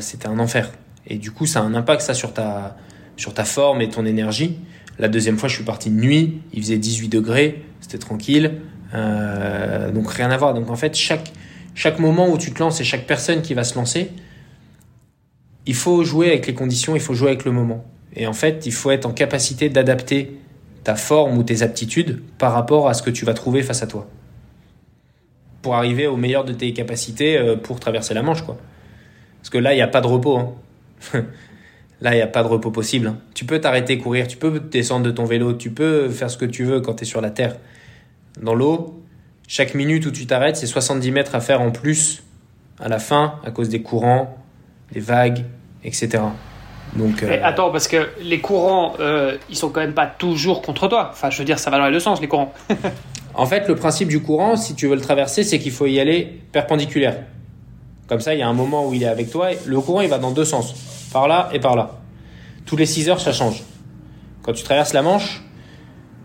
c'était 0.00 0.26
un 0.26 0.40
enfer. 0.40 0.72
Et 1.10 1.16
du 1.18 1.32
coup, 1.32 1.44
ça 1.44 1.60
a 1.60 1.62
un 1.62 1.74
impact 1.74 2.00
ça 2.00 2.14
sur 2.14 2.32
ta, 2.32 2.76
sur 3.16 3.34
ta 3.34 3.44
forme 3.44 3.82
et 3.82 3.88
ton 3.88 4.06
énergie. 4.06 4.58
La 4.98 5.08
deuxième 5.08 5.36
fois, 5.36 5.48
je 5.48 5.56
suis 5.56 5.64
parti 5.64 5.90
de 5.90 6.00
nuit, 6.00 6.40
il 6.52 6.62
faisait 6.62 6.78
18 6.78 7.08
degrés, 7.08 7.64
c'était 7.80 7.98
tranquille, 7.98 8.52
euh, 8.94 9.90
donc 9.90 10.10
rien 10.10 10.30
à 10.30 10.36
voir. 10.36 10.54
Donc 10.54 10.70
en 10.70 10.76
fait, 10.76 10.94
chaque, 10.96 11.32
chaque 11.74 11.98
moment 11.98 12.30
où 12.30 12.38
tu 12.38 12.52
te 12.52 12.60
lances 12.60 12.80
et 12.80 12.84
chaque 12.84 13.06
personne 13.06 13.42
qui 13.42 13.54
va 13.54 13.64
se 13.64 13.74
lancer, 13.74 14.12
il 15.66 15.74
faut 15.74 16.04
jouer 16.04 16.28
avec 16.28 16.46
les 16.46 16.54
conditions, 16.54 16.94
il 16.94 17.00
faut 17.00 17.14
jouer 17.14 17.28
avec 17.28 17.44
le 17.44 17.52
moment. 17.52 17.84
Et 18.14 18.26
en 18.26 18.32
fait, 18.32 18.66
il 18.66 18.72
faut 18.72 18.90
être 18.90 19.06
en 19.06 19.12
capacité 19.12 19.68
d'adapter 19.68 20.38
ta 20.84 20.94
forme 20.94 21.36
ou 21.38 21.42
tes 21.42 21.62
aptitudes 21.62 22.22
par 22.38 22.52
rapport 22.52 22.88
à 22.88 22.94
ce 22.94 23.02
que 23.02 23.10
tu 23.10 23.24
vas 23.24 23.34
trouver 23.34 23.62
face 23.62 23.82
à 23.82 23.86
toi. 23.86 24.08
Pour 25.62 25.74
arriver 25.74 26.06
au 26.06 26.16
meilleur 26.16 26.44
de 26.44 26.52
tes 26.52 26.72
capacités 26.72 27.36
euh, 27.36 27.56
pour 27.56 27.80
traverser 27.80 28.14
la 28.14 28.22
Manche, 28.22 28.42
quoi. 28.42 28.56
Parce 29.40 29.50
que 29.50 29.58
là, 29.58 29.72
il 29.72 29.76
n'y 29.76 29.82
a 29.82 29.88
pas 29.88 30.00
de 30.00 30.06
repos. 30.06 30.38
hein. 30.38 30.54
Là, 32.00 32.12
il 32.12 32.16
n'y 32.16 32.22
a 32.22 32.26
pas 32.26 32.42
de 32.42 32.48
repos 32.48 32.70
possible. 32.70 33.08
hein. 33.08 33.18
Tu 33.34 33.44
peux 33.44 33.60
t'arrêter 33.60 33.98
courir, 33.98 34.26
tu 34.26 34.36
peux 34.36 34.60
descendre 34.60 35.06
de 35.06 35.10
ton 35.10 35.24
vélo, 35.24 35.52
tu 35.54 35.70
peux 35.70 36.08
faire 36.08 36.30
ce 36.30 36.36
que 36.36 36.44
tu 36.44 36.64
veux 36.64 36.80
quand 36.80 36.94
tu 36.94 37.02
es 37.02 37.06
sur 37.06 37.20
la 37.20 37.30
terre. 37.30 37.56
Dans 38.40 38.54
l'eau, 38.54 39.02
chaque 39.48 39.74
minute 39.74 40.06
où 40.06 40.10
tu 40.10 40.26
t'arrêtes, 40.26 40.56
c'est 40.56 40.66
70 40.66 41.10
mètres 41.10 41.34
à 41.34 41.40
faire 41.40 41.60
en 41.60 41.70
plus 41.70 42.22
à 42.78 42.88
la 42.88 42.98
fin 42.98 43.34
à 43.44 43.50
cause 43.50 43.68
des 43.68 43.82
courants, 43.82 44.38
des 44.92 45.00
vagues, 45.00 45.44
etc. 45.84 46.22
Donc, 46.96 47.22
Mais 47.22 47.38
euh, 47.40 47.46
attends, 47.46 47.70
parce 47.70 47.86
que 47.86 48.08
les 48.20 48.40
courants, 48.40 48.94
euh, 48.98 49.36
ils 49.48 49.56
sont 49.56 49.68
quand 49.70 49.80
même 49.80 49.92
pas 49.94 50.06
toujours 50.06 50.60
contre 50.62 50.88
toi. 50.88 51.10
Enfin, 51.12 51.30
je 51.30 51.38
veux 51.38 51.44
dire, 51.44 51.58
ça 51.58 51.70
va 51.70 51.78
dans 51.78 51.86
les 51.86 51.92
deux 51.92 52.00
sens, 52.00 52.20
les 52.20 52.28
courants. 52.28 52.52
En 53.32 53.46
fait, 53.46 53.68
le 53.68 53.76
principe 53.76 54.08
du 54.08 54.20
courant, 54.20 54.56
si 54.56 54.74
tu 54.74 54.88
veux 54.88 54.96
le 54.96 55.00
traverser, 55.00 55.44
c'est 55.44 55.60
qu'il 55.60 55.70
faut 55.70 55.86
y 55.86 56.00
aller 56.00 56.40
perpendiculaire. 56.50 57.16
Comme 58.10 58.18
ça, 58.20 58.34
il 58.34 58.40
y 58.40 58.42
a 58.42 58.48
un 58.48 58.52
moment 58.52 58.88
où 58.88 58.92
il 58.92 59.04
est 59.04 59.06
avec 59.08 59.30
toi. 59.30 59.52
et 59.52 59.58
Le 59.66 59.80
courant, 59.80 60.00
il 60.00 60.08
va 60.10 60.18
dans 60.18 60.32
deux 60.32 60.44
sens. 60.44 60.74
Par 61.12 61.28
là 61.28 61.48
et 61.52 61.60
par 61.60 61.76
là. 61.76 62.00
Tous 62.66 62.74
les 62.76 62.84
6 62.84 63.08
heures, 63.08 63.20
ça 63.20 63.32
change. 63.32 63.62
Quand 64.42 64.52
tu 64.52 64.64
traverses 64.64 64.92
la 64.92 65.02
Manche, 65.02 65.44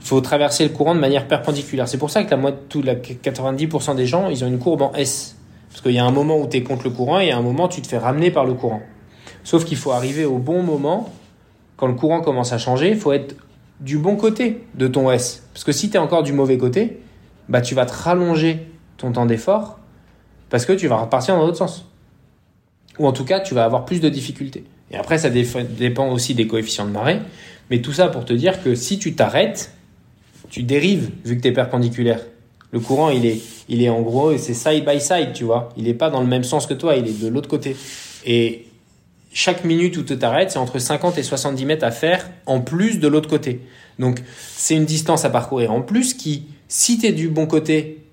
il 0.01 0.07
faut 0.07 0.19
traverser 0.19 0.63
le 0.63 0.71
courant 0.71 0.95
de 0.95 0.99
manière 0.99 1.27
perpendiculaire. 1.27 1.87
C'est 1.87 1.99
pour 1.99 2.09
ça 2.09 2.23
que 2.23 2.31
la, 2.31 2.37
moitié- 2.37 2.59
tout, 2.69 2.81
la 2.81 2.95
90% 2.95 3.93
des 3.95 4.07
gens, 4.07 4.29
ils 4.29 4.43
ont 4.43 4.47
une 4.47 4.57
courbe 4.57 4.81
en 4.81 4.93
S. 4.93 5.35
Parce 5.69 5.81
qu'il 5.83 5.91
y 5.91 5.99
a 5.99 6.05
un 6.05 6.11
moment 6.11 6.39
où 6.39 6.47
tu 6.47 6.57
es 6.57 6.63
contre 6.63 6.85
le 6.85 6.89
courant 6.89 7.19
et 7.19 7.31
un 7.31 7.41
moment 7.43 7.65
où 7.65 7.69
tu 7.69 7.83
te 7.83 7.87
fais 7.87 7.99
ramener 7.99 8.31
par 8.31 8.45
le 8.45 8.55
courant. 8.55 8.81
Sauf 9.43 9.63
qu'il 9.63 9.77
faut 9.77 9.91
arriver 9.91 10.25
au 10.25 10.39
bon 10.39 10.63
moment. 10.63 11.11
Quand 11.77 11.85
le 11.85 11.93
courant 11.93 12.21
commence 12.21 12.51
à 12.51 12.57
changer, 12.57 12.89
il 12.89 12.97
faut 12.97 13.13
être 13.13 13.35
du 13.79 13.99
bon 13.99 14.15
côté 14.15 14.63
de 14.73 14.87
ton 14.87 15.11
S. 15.11 15.47
Parce 15.53 15.63
que 15.63 15.71
si 15.71 15.91
tu 15.91 15.97
es 15.97 15.99
encore 15.99 16.23
du 16.23 16.33
mauvais 16.33 16.57
côté, 16.57 17.01
bah 17.47 17.61
tu 17.61 17.75
vas 17.75 17.85
te 17.85 17.93
rallonger 17.93 18.65
ton 18.97 19.11
temps 19.11 19.27
d'effort 19.27 19.77
parce 20.55 20.65
que 20.65 20.71
tu 20.71 20.87
vas 20.87 20.95
repartir 20.95 21.35
dans 21.35 21.45
l'autre 21.45 21.57
sens. 21.57 21.83
Ou 22.97 23.05
en 23.05 23.11
tout 23.11 23.25
cas, 23.25 23.41
tu 23.41 23.53
vas 23.53 23.65
avoir 23.65 23.83
plus 23.83 23.99
de 23.99 24.07
difficultés. 24.07 24.63
Et 24.89 24.95
après, 24.95 25.17
ça 25.17 25.29
dépend 25.29 26.09
aussi 26.13 26.33
des 26.33 26.47
coefficients 26.47 26.85
de 26.85 26.91
marée. 26.91 27.19
Mais 27.69 27.81
tout 27.81 27.91
ça 27.91 28.07
pour 28.07 28.23
te 28.23 28.31
dire 28.31 28.63
que 28.63 28.73
si 28.73 28.97
tu 28.97 29.15
t'arrêtes, 29.15 29.73
tu 30.49 30.63
dérives 30.63 31.11
vu 31.25 31.35
que 31.35 31.41
tu 31.41 31.49
es 31.49 31.51
perpendiculaire. 31.51 32.21
Le 32.71 32.79
courant, 32.79 33.09
il 33.09 33.25
est, 33.25 33.41
il 33.67 33.83
est 33.83 33.89
en 33.89 34.01
gros, 34.01 34.37
c'est 34.37 34.53
side 34.53 34.85
by 34.85 35.01
side, 35.01 35.33
tu 35.33 35.43
vois. 35.43 35.73
Il 35.75 35.83
n'est 35.83 35.93
pas 35.93 36.09
dans 36.09 36.21
le 36.21 36.27
même 36.27 36.45
sens 36.45 36.67
que 36.67 36.73
toi, 36.73 36.95
il 36.95 37.05
est 37.05 37.21
de 37.21 37.27
l'autre 37.27 37.49
côté. 37.49 37.75
Et 38.25 38.67
chaque 39.33 39.65
minute 39.65 39.97
où 39.97 40.03
tu 40.03 40.17
t'arrêtes, 40.17 40.51
c'est 40.51 40.59
entre 40.59 40.79
50 40.79 41.17
et 41.17 41.23
70 41.23 41.65
mètres 41.65 41.83
à 41.83 41.91
faire 41.91 42.29
en 42.45 42.61
plus 42.61 43.01
de 43.01 43.09
l'autre 43.09 43.27
côté. 43.27 43.59
Donc, 43.99 44.21
c'est 44.55 44.75
une 44.75 44.85
distance 44.85 45.25
à 45.25 45.29
parcourir 45.29 45.73
en 45.73 45.81
plus 45.81 46.13
qui, 46.13 46.45
si 46.69 46.97
tu 46.97 47.07
es 47.07 47.11
du 47.11 47.27
bon 47.27 47.45
côté, 47.45 48.05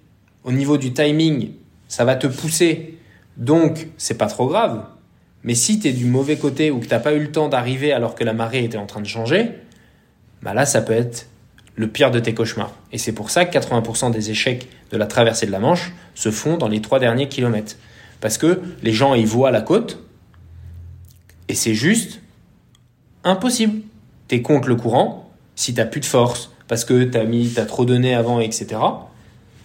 au 0.42 0.50
niveau 0.50 0.76
du 0.76 0.92
timing, 0.92 1.52
ça 1.92 2.06
va 2.06 2.16
te 2.16 2.26
pousser. 2.26 2.98
Donc, 3.36 3.88
c'est 3.98 4.16
pas 4.16 4.26
trop 4.26 4.46
grave. 4.46 4.82
Mais 5.44 5.54
si 5.54 5.78
tu 5.78 5.88
es 5.88 5.92
du 5.92 6.06
mauvais 6.06 6.38
côté 6.38 6.70
ou 6.70 6.78
que 6.78 6.86
tu 6.86 6.98
pas 6.98 7.12
eu 7.12 7.20
le 7.20 7.30
temps 7.30 7.50
d'arriver 7.50 7.92
alors 7.92 8.14
que 8.14 8.24
la 8.24 8.32
marée 8.32 8.64
était 8.64 8.78
en 8.78 8.86
train 8.86 9.02
de 9.02 9.06
changer, 9.06 9.50
bah 10.40 10.54
là, 10.54 10.64
ça 10.64 10.80
peut 10.80 10.94
être 10.94 11.26
le 11.76 11.88
pire 11.88 12.10
de 12.10 12.18
tes 12.18 12.32
cauchemars. 12.32 12.72
Et 12.92 12.98
c'est 12.98 13.12
pour 13.12 13.28
ça 13.28 13.44
que 13.44 13.54
80% 13.58 14.10
des 14.10 14.30
échecs 14.30 14.68
de 14.90 14.96
la 14.96 15.06
traversée 15.06 15.44
de 15.44 15.52
la 15.52 15.58
Manche 15.58 15.92
se 16.14 16.30
font 16.30 16.56
dans 16.56 16.68
les 16.68 16.80
trois 16.80 16.98
derniers 16.98 17.28
kilomètres. 17.28 17.76
Parce 18.22 18.38
que 18.38 18.62
les 18.82 18.94
gens, 18.94 19.12
ils 19.12 19.26
voient 19.26 19.50
la 19.50 19.60
côte, 19.60 20.02
et 21.48 21.54
c'est 21.54 21.74
juste 21.74 22.22
impossible. 23.22 23.82
Tu 24.28 24.36
es 24.36 24.40
contre 24.40 24.68
le 24.70 24.76
courant, 24.76 25.30
si 25.56 25.74
t'as 25.74 25.84
plus 25.84 26.00
de 26.00 26.06
force, 26.06 26.52
parce 26.68 26.86
que 26.86 27.04
t'as 27.04 27.24
mis, 27.24 27.50
t'as 27.50 27.66
trop 27.66 27.84
donné 27.84 28.14
avant, 28.14 28.40
etc. 28.40 28.80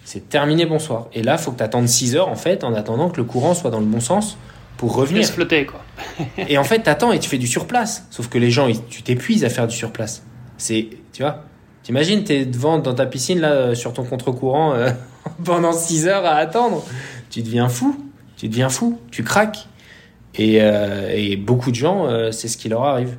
C'est 0.08 0.30
terminé, 0.30 0.64
bonsoir. 0.64 1.08
Et 1.12 1.22
là, 1.22 1.36
faut 1.36 1.50
que 1.52 1.58
t'attendes 1.58 1.86
6 1.86 2.16
heures, 2.16 2.30
en 2.30 2.34
fait, 2.34 2.64
en 2.64 2.72
attendant 2.72 3.10
que 3.10 3.18
le 3.18 3.24
courant 3.24 3.52
soit 3.52 3.70
dans 3.70 3.78
le 3.78 3.84
bon 3.84 4.00
sens 4.00 4.38
pour 4.78 4.94
revenir. 4.94 5.18
Laisse 5.20 5.32
flotter, 5.32 5.66
quoi. 5.66 5.82
et 6.48 6.56
en 6.56 6.64
fait, 6.64 6.78
t'attends 6.78 7.12
et 7.12 7.18
tu 7.18 7.28
fais 7.28 7.36
du 7.36 7.46
surplace. 7.46 8.06
Sauf 8.08 8.30
que 8.30 8.38
les 8.38 8.50
gens, 8.50 8.68
ils- 8.68 8.82
tu 8.86 9.02
t'épuises 9.02 9.44
à 9.44 9.50
faire 9.50 9.66
du 9.66 9.76
surplace. 9.76 10.22
C'est, 10.56 10.88
tu 11.12 11.20
vois, 11.20 11.44
t'imagines, 11.82 12.24
t'es 12.24 12.46
devant 12.46 12.78
dans 12.78 12.94
ta 12.94 13.04
piscine 13.04 13.38
là 13.40 13.52
euh, 13.52 13.74
sur 13.74 13.92
ton 13.92 14.02
contre-courant 14.02 14.72
euh, 14.72 14.88
pendant 15.44 15.72
6 15.72 16.06
heures 16.08 16.24
à 16.24 16.36
attendre. 16.36 16.82
Tu 17.28 17.42
deviens 17.42 17.68
fou. 17.68 17.94
Tu 18.38 18.48
deviens 18.48 18.70
fou. 18.70 18.98
Tu 19.10 19.22
craques. 19.24 19.68
Et, 20.36 20.62
euh, 20.62 21.12
et 21.14 21.36
beaucoup 21.36 21.70
de 21.70 21.76
gens, 21.76 22.06
euh, 22.06 22.30
c'est 22.32 22.48
ce 22.48 22.56
qui 22.56 22.70
leur 22.70 22.84
arrive. 22.84 23.18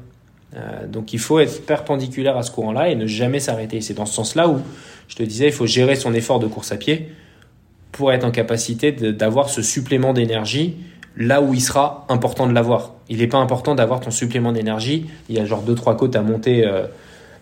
Donc 0.87 1.13
il 1.13 1.19
faut 1.19 1.37
être 1.39 1.63
perpendiculaire 1.67 2.35
à 2.35 2.41
ce 2.41 2.49
courant-là 2.49 2.89
et 2.89 2.95
ne 2.95 3.05
jamais 3.05 3.39
s'arrêter. 3.39 3.81
C'est 3.81 3.93
dans 3.93 4.07
ce 4.07 4.15
sens-là 4.15 4.49
où 4.49 4.59
je 5.10 5.15
te 5.15 5.23
disais, 5.23 5.48
il 5.48 5.52
faut 5.52 5.65
gérer 5.65 5.95
son 5.95 6.14
effort 6.14 6.40
de 6.40 6.48
course 6.48 6.72
à 6.72 6.77
pied 6.77 7.10
pour 7.91 8.14
être 8.14 8.23
en 8.23 8.31
capacité 8.31 8.91
d'avoir 8.91 9.49
ce 9.49 9.61
supplément 9.61 10.14
d'énergie 10.14 10.77
là 11.18 11.41
où 11.41 11.53
il 11.53 11.61
sera 11.61 12.06
important 12.10 12.48
de 12.48 12.53
l'avoir. 12.53 12.94
Il 13.10 13.18
n'est 13.18 13.27
pas 13.27 13.40
important 13.40 13.76
d'avoir 13.76 13.99
ton 13.99 14.11
supplément 14.11 14.52
d'énergie. 14.52 15.07
Il 15.27 15.36
y 15.36 15.40
a 15.40 15.45
genre 15.45 15.61
deux 15.61 15.76
trois 15.76 15.98
côtes 15.98 16.15
à 16.15 16.22
monter 16.22 16.65
euh, 16.65 16.86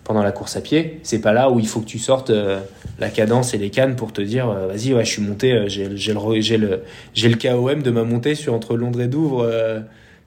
pendant 0.04 0.24
la 0.24 0.32
course 0.32 0.56
à 0.56 0.62
pied. 0.62 1.00
C'est 1.04 1.20
pas 1.20 1.34
là 1.34 1.52
où 1.52 1.60
il 1.60 1.68
faut 1.68 1.82
que 1.82 1.86
tu 1.86 2.00
sortes 2.00 2.30
euh, 2.32 2.62
la 2.98 3.10
cadence 3.10 3.54
et 3.54 3.58
les 3.58 3.70
cannes 3.70 3.96
pour 3.96 4.14
te 4.14 4.22
dire 4.22 4.50
euh, 4.50 4.68
vas-y 4.68 4.94
ouais 4.94 5.06
je 5.06 5.12
suis 5.12 5.22
monté, 5.22 5.66
j'ai 5.68 5.88
le 5.88 5.96
j'ai 5.98 6.58
le 6.58 6.82
le 7.16 7.36
KOM 7.36 7.84
de 7.84 7.92
ma 7.92 8.04
montée 8.04 8.34
sur 8.34 8.54
entre 8.54 8.76
Londres 8.76 9.02
et 9.02 9.08
Douvres. 9.08 9.48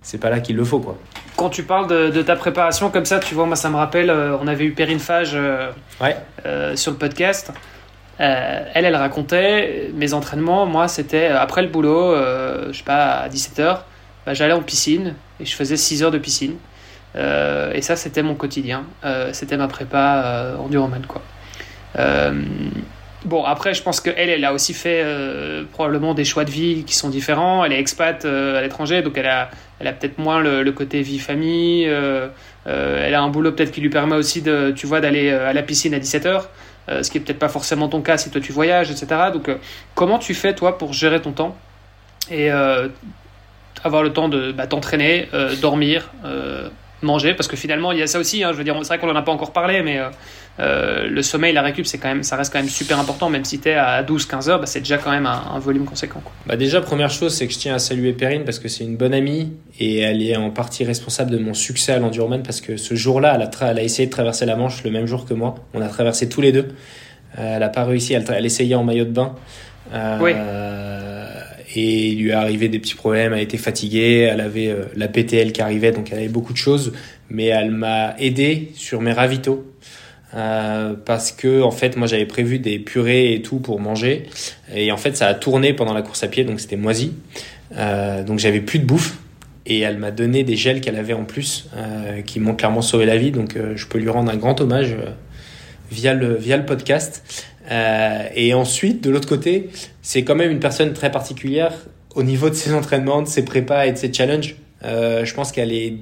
c'est 0.03 0.19
pas 0.19 0.31
là 0.31 0.41
qu'il 0.41 0.57
le 0.57 0.65
faut 0.65 0.81
quoi. 0.81 0.99
Quand 1.41 1.49
tu 1.49 1.62
parles 1.62 1.87
de, 1.89 2.11
de 2.11 2.21
ta 2.21 2.37
préparation 2.37 2.91
comme 2.91 3.07
ça, 3.07 3.19
tu 3.19 3.35
vois, 3.35 3.47
moi 3.47 3.57
ça 3.57 3.71
me 3.71 3.77
rappelle, 3.77 4.11
euh, 4.11 4.37
on 4.43 4.47
avait 4.47 4.65
eu 4.67 4.73
Perrine 4.73 4.99
Fage 4.99 5.31
euh, 5.33 5.71
Ouais. 5.99 6.15
euh, 6.45 6.77
sur 6.77 6.93
le 6.93 6.99
podcast. 6.99 7.51
Elle, 8.19 8.85
elle 8.85 8.97
racontait 8.97 9.91
mes 9.95 10.12
entraînements. 10.12 10.67
Moi, 10.67 10.87
c'était 10.87 11.29
après 11.29 11.62
le 11.62 11.69
boulot, 11.69 12.15
je 12.15 12.77
sais 12.77 12.85
pas, 12.85 13.12
à 13.21 13.29
17h, 13.31 13.79
bah, 14.27 14.35
j'allais 14.35 14.53
en 14.53 14.61
piscine 14.61 15.15
et 15.41 15.47
je 15.47 15.57
faisais 15.57 15.79
6 15.79 16.03
heures 16.03 16.11
de 16.11 16.19
piscine. 16.19 16.57
Et 17.17 17.81
ça, 17.81 17.97
c'était 17.97 18.23
mon 18.23 18.35
quotidien. 18.35 18.85
C'était 19.33 19.57
ma 19.57 19.69
prépa 19.69 20.23
euh, 20.23 20.57
enduroman, 20.59 21.01
quoi. 21.09 21.23
Bon, 23.24 23.44
après, 23.44 23.74
je 23.74 23.82
pense 23.82 24.01
qu'elle, 24.01 24.30
elle 24.30 24.44
a 24.44 24.55
aussi 24.55 24.72
fait 24.72 25.02
euh, 25.05 25.64
probablement 25.72 26.14
des 26.14 26.24
choix 26.24 26.44
de 26.44 26.51
vie 26.51 26.84
qui 26.84 26.94
sont 26.94 27.10
différents. 27.10 27.64
Elle 27.64 27.72
est 27.72 27.78
expat 27.78 28.24
euh, 28.24 28.59
à 28.59 28.62
l'étranger, 28.62 29.02
donc 29.02 29.18
elle 29.18 29.26
a, 29.26 29.51
elle 29.78 29.86
a 29.86 29.92
peut-être 29.92 30.18
moins 30.18 30.40
le, 30.40 30.70
côté 30.72 31.02
vie 31.02 31.18
famille. 31.18 31.86
euh, 31.86 32.28
elle 32.66 33.14
a 33.14 33.20
un 33.20 33.28
boulot 33.28 33.52
peut-être 33.52 33.72
qui 33.72 33.82
lui 33.82 33.90
permet 33.90 34.16
aussi 34.16 34.40
de, 34.40 34.72
tu 34.74 34.86
vois, 34.86 35.01
d'aller 35.01 35.30
à 35.30 35.52
la 35.52 35.62
piscine 35.62 35.92
à 35.92 35.98
17h. 35.98 36.44
Euh, 36.88 37.02
ce 37.02 37.10
qui 37.10 37.18
est 37.18 37.20
peut-être 37.20 37.38
pas 37.38 37.51
forcément 37.51 37.88
ton 37.88 38.01
cas 38.01 38.16
si 38.16 38.30
toi 38.30 38.40
tu 38.40 38.52
voyages, 38.52 38.90
etc. 38.90 39.06
Donc, 39.32 39.51
comment 39.94 40.18
tu 40.18 40.32
fais 40.32 40.55
toi 40.55 40.78
pour 40.78 40.94
gérer 40.94 41.20
ton 41.20 41.32
temps 41.32 41.56
et 42.30 42.48
avoir 43.82 44.02
le 44.02 44.12
temps 44.12 44.28
de 44.28 44.52
bah, 44.52 44.66
t'entraîner, 44.66 45.28
dormir, 45.60 46.10
manger 47.02 47.35
Parce 47.35 47.48
que 47.48 47.56
finalement, 47.56 47.93
il 47.93 47.98
y 47.98 48.02
a 48.02 48.06
ça 48.06 48.18
aussi. 48.18 48.43
hein, 48.44 48.51
je 48.52 48.56
veux 48.59 48.64
dire, 48.64 48.77
c'est 48.82 48.89
vrai 48.89 48.98
qu'on 48.98 49.10
en 49.10 49.16
a 49.16 49.22
pas 49.22 49.32
encore 49.32 49.52
parlé, 49.52 49.82
mais 49.82 49.98
euh, 49.98 50.09
euh, 50.59 51.09
le 51.09 51.22
sommeil, 51.22 51.52
la 51.52 51.62
récup, 51.62 51.86
c'est 51.86 51.98
quand 51.98 52.09
même, 52.09 52.22
ça 52.22 52.36
reste 52.36 52.52
quand 52.52 52.59
même 52.59 52.68
super 52.68 52.98
important. 52.98 53.31
Même 53.31 53.44
si 53.44 53.59
t'es 53.59 53.74
à 53.74 54.02
12-15 54.02 54.51
heures, 54.51 54.60
bah, 54.60 54.66
c'est 54.66 54.81
déjà 54.81 54.98
quand 54.98 55.10
même 55.10 55.27
un, 55.27 55.43
un 55.55 55.59
volume 55.59 55.85
conséquent. 55.85 56.20
Quoi. 56.20 56.32
Bah 56.47 56.56
déjà, 56.56 56.81
première 56.81 57.10
chose, 57.10 57.35
c'est 57.35 57.47
que 57.47 57.52
je 57.52 57.59
tiens 57.59 57.74
à 57.74 57.78
saluer 57.78 58.12
Perrine 58.12 58.44
parce 58.44 58.59
que 58.59 58.68
c'est 58.68 58.85
une 58.85 58.97
bonne 58.97 59.14
amie 59.14 59.52
et 59.78 60.01
elle 60.01 60.22
est 60.22 60.36
en 60.36 60.51
partie 60.51 60.85
responsable 60.85 61.31
de 61.31 61.39
mon 61.39 61.55
succès 61.55 61.93
à 61.93 61.98
l'Enduroman 61.98 62.43
parce 62.43 62.60
que 62.60 62.77
ce 62.77 62.94
jour-là, 62.94 63.32
elle, 63.36 63.43
a 63.43 63.70
elle 63.70 63.78
a 63.78 63.82
essayé 63.82 64.06
de 64.06 64.12
traverser 64.12 64.44
la 64.47 64.56
Manche 64.56 64.82
le 64.85 64.90
même 64.90 65.06
jour 65.06 65.24
que 65.24 65.35
moi. 65.35 65.55
On 65.72 65.81
a 65.81 65.89
traversé 65.89 66.28
tous 66.28 66.40
les 66.40 66.52
deux. 66.52 66.68
Euh, 67.39 67.55
elle 67.55 67.60
n'a 67.60 67.68
pas 67.68 67.85
réussi, 67.85 68.12
elle, 68.14 68.44
essayait 68.44 68.74
en 68.74 68.85
maillot 68.85 69.05
de 69.05 69.10
bain. 69.12 69.35
Euh, 69.94 70.18
Oui. 70.20 70.32
Et 71.74 72.09
il 72.09 72.22
lui 72.22 72.30
est 72.30 72.34
arrivé 72.34 72.68
des 72.68 72.78
petits 72.78 72.94
problèmes, 72.94 73.32
elle 73.32 73.42
était 73.42 73.56
fatiguée, 73.56 74.28
elle 74.30 74.40
avait 74.40 74.68
euh, 74.68 74.86
la 74.97 75.09
PTL 75.09 75.52
qui 75.52 75.62
arrivait, 75.62 75.92
donc 75.92 76.10
elle 76.10 76.18
avait 76.18 76.28
beaucoup 76.28 76.52
de 76.52 76.59
choses. 76.59 76.92
Mais 77.28 77.47
elle 77.47 77.70
m'a 77.70 78.16
aidé 78.18 78.72
sur 78.74 79.01
mes 79.01 79.12
ravitaux. 79.12 79.64
Euh, 80.32 80.94
parce 81.05 81.32
que 81.32 81.60
en 81.60 81.72
fait 81.72 81.97
moi 81.97 82.06
j'avais 82.06 82.24
prévu 82.24 82.60
des 82.60 82.78
purées 82.78 83.34
et 83.34 83.42
tout 83.42 83.59
pour 83.59 83.80
manger 83.80 84.26
et 84.72 84.92
en 84.92 84.97
fait 84.97 85.16
ça 85.16 85.26
a 85.26 85.34
tourné 85.34 85.72
pendant 85.72 85.92
la 85.92 86.02
course 86.02 86.22
à 86.22 86.28
pied 86.28 86.44
donc 86.44 86.60
c'était 86.60 86.76
moisi 86.76 87.14
euh, 87.76 88.22
donc 88.22 88.38
j'avais 88.38 88.60
plus 88.60 88.78
de 88.78 88.84
bouffe 88.84 89.18
et 89.66 89.80
elle 89.80 89.98
m'a 89.98 90.12
donné 90.12 90.44
des 90.44 90.55
gels 90.55 90.80
qu'elle 90.80 90.94
avait 90.94 91.14
en 91.14 91.24
plus 91.24 91.68
euh, 91.76 92.22
qui 92.22 92.38
m'ont 92.38 92.55
clairement 92.55 92.80
sauvé 92.80 93.06
la 93.06 93.16
vie 93.16 93.32
donc 93.32 93.56
euh, 93.56 93.72
je 93.74 93.86
peux 93.86 93.98
lui 93.98 94.09
rendre 94.09 94.30
un 94.30 94.36
grand 94.36 94.60
hommage 94.60 94.94
via 95.90 96.14
le 96.14 96.36
via 96.36 96.56
le 96.56 96.64
podcast 96.64 97.49
Euh, 97.70 98.23
et 98.35 98.55
ensuite 98.55 99.03
de 99.05 99.11
l'autre 99.11 99.28
côté 99.28 99.69
c'est 100.01 100.24
quand 100.24 100.35
même 100.35 100.51
une 100.51 100.61
personne 100.61 100.95
très 100.95 101.11
particulière 101.11 101.74
au 102.15 102.23
niveau 102.23 102.49
de 102.49 102.55
ses 102.55 102.73
entraînements 102.73 103.20
de 103.20 103.28
ses 103.28 103.45
prépas 103.45 103.85
et 103.87 103.93
de 103.93 103.99
ses 103.99 104.12
challenges 104.12 104.57
Euh, 104.82 105.27
je 105.27 105.35
pense 105.35 105.53
qu'elle 105.53 105.73
est 105.73 105.93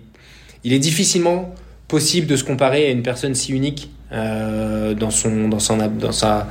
il 0.63 0.73
est 0.73 0.79
difficilement 0.79 1.53
possible 1.89 2.29
de 2.29 2.37
se 2.37 2.45
comparer 2.45 2.87
à 2.87 2.91
une 2.91 3.03
personne 3.03 3.35
si 3.35 3.53
unique 3.53 3.91
euh, 4.13 4.95
dans 4.95 5.11
son 5.11 5.49
dans 5.49 5.59
son 5.59 5.77
dans 5.79 6.13
sa 6.13 6.47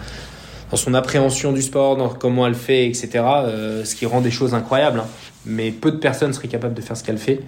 dans 0.71 0.75
son 0.77 0.93
appréhension 0.93 1.53
du 1.53 1.61
sport, 1.61 1.95
dans 1.95 2.09
comment 2.09 2.45
elle 2.45 2.53
fait, 2.53 2.87
etc. 2.87 3.07
ce 3.85 3.95
qui 3.95 4.05
rend 4.05 4.19
des 4.19 4.31
choses 4.31 4.53
incroyables. 4.53 4.99
hein. 4.99 5.07
Mais 5.45 5.71
peu 5.71 5.91
de 5.91 5.97
personnes 5.97 6.33
seraient 6.33 6.49
capables 6.49 6.73
de 6.73 6.81
faire 6.81 6.97
ce 6.97 7.05
qu'elle 7.05 7.17
fait. 7.17 7.39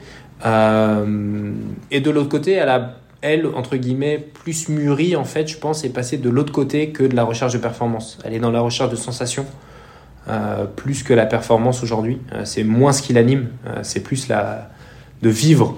Et 0.46 2.00
de 2.00 2.10
l'autre 2.12 2.30
côté, 2.30 2.54
elle 2.54 2.70
a 2.70 2.96
elle 3.22 3.48
entre 3.48 3.76
guillemets 3.76 4.18
plus 4.18 4.70
mûri 4.70 5.16
en 5.16 5.26
fait, 5.26 5.48
je 5.48 5.58
pense, 5.58 5.84
est 5.84 5.90
passée 5.90 6.18
de 6.18 6.30
l'autre 6.30 6.52
côté 6.54 6.90
que 6.90 7.04
de 7.04 7.16
la 7.16 7.24
recherche 7.24 7.54
de 7.54 7.58
performance. 7.58 8.18
Elle 8.24 8.34
est 8.34 8.40
dans 8.40 8.52
la 8.52 8.62
recherche 8.62 8.90
de 8.92 8.96
sensations. 8.96 9.46
euh, 10.28 10.66
plus 10.66 11.02
que 11.04 11.14
la 11.14 11.26
performance 11.26 11.82
aujourd'hui, 11.82 12.20
Euh, 12.34 12.46
c'est 12.46 12.64
moins 12.64 12.92
ce 12.92 13.02
qui 13.02 13.14
l'anime, 13.14 13.48
euh, 13.66 13.80
c'est 13.84 14.02
plus 14.04 14.28
la 14.28 14.70
de 15.22 15.30
vivre 15.30 15.78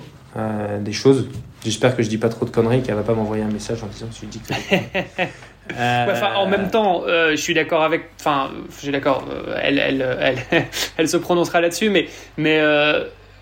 des 0.81 0.93
choses. 0.93 1.27
J'espère 1.63 1.95
que 1.95 2.03
je 2.03 2.09
dis 2.09 2.17
pas 2.17 2.29
trop 2.29 2.45
de 2.45 2.51
conneries, 2.51 2.81
qu'elle 2.83 2.95
va 2.95 3.03
pas 3.03 3.13
m'envoyer 3.13 3.43
un 3.43 3.51
message 3.51 3.83
en 3.83 3.87
disant 3.87 4.07
je 4.11 4.25
dis 4.27 4.39
que. 4.39 4.53
Ouais, 5.69 6.21
en 6.35 6.47
même 6.47 6.69
temps, 6.69 7.03
je 7.07 7.35
suis 7.35 7.53
d'accord 7.53 7.83
avec. 7.83 8.09
Enfin, 8.19 8.49
je 8.69 8.81
suis 8.83 8.91
d'accord. 8.91 9.23
elle, 9.61 9.77
elle, 9.79 10.17
elle, 10.19 10.65
elle 10.97 11.07
se 11.07 11.17
prononcera 11.17 11.61
là-dessus, 11.61 11.89
mais, 11.89 12.07
mais 12.37 12.61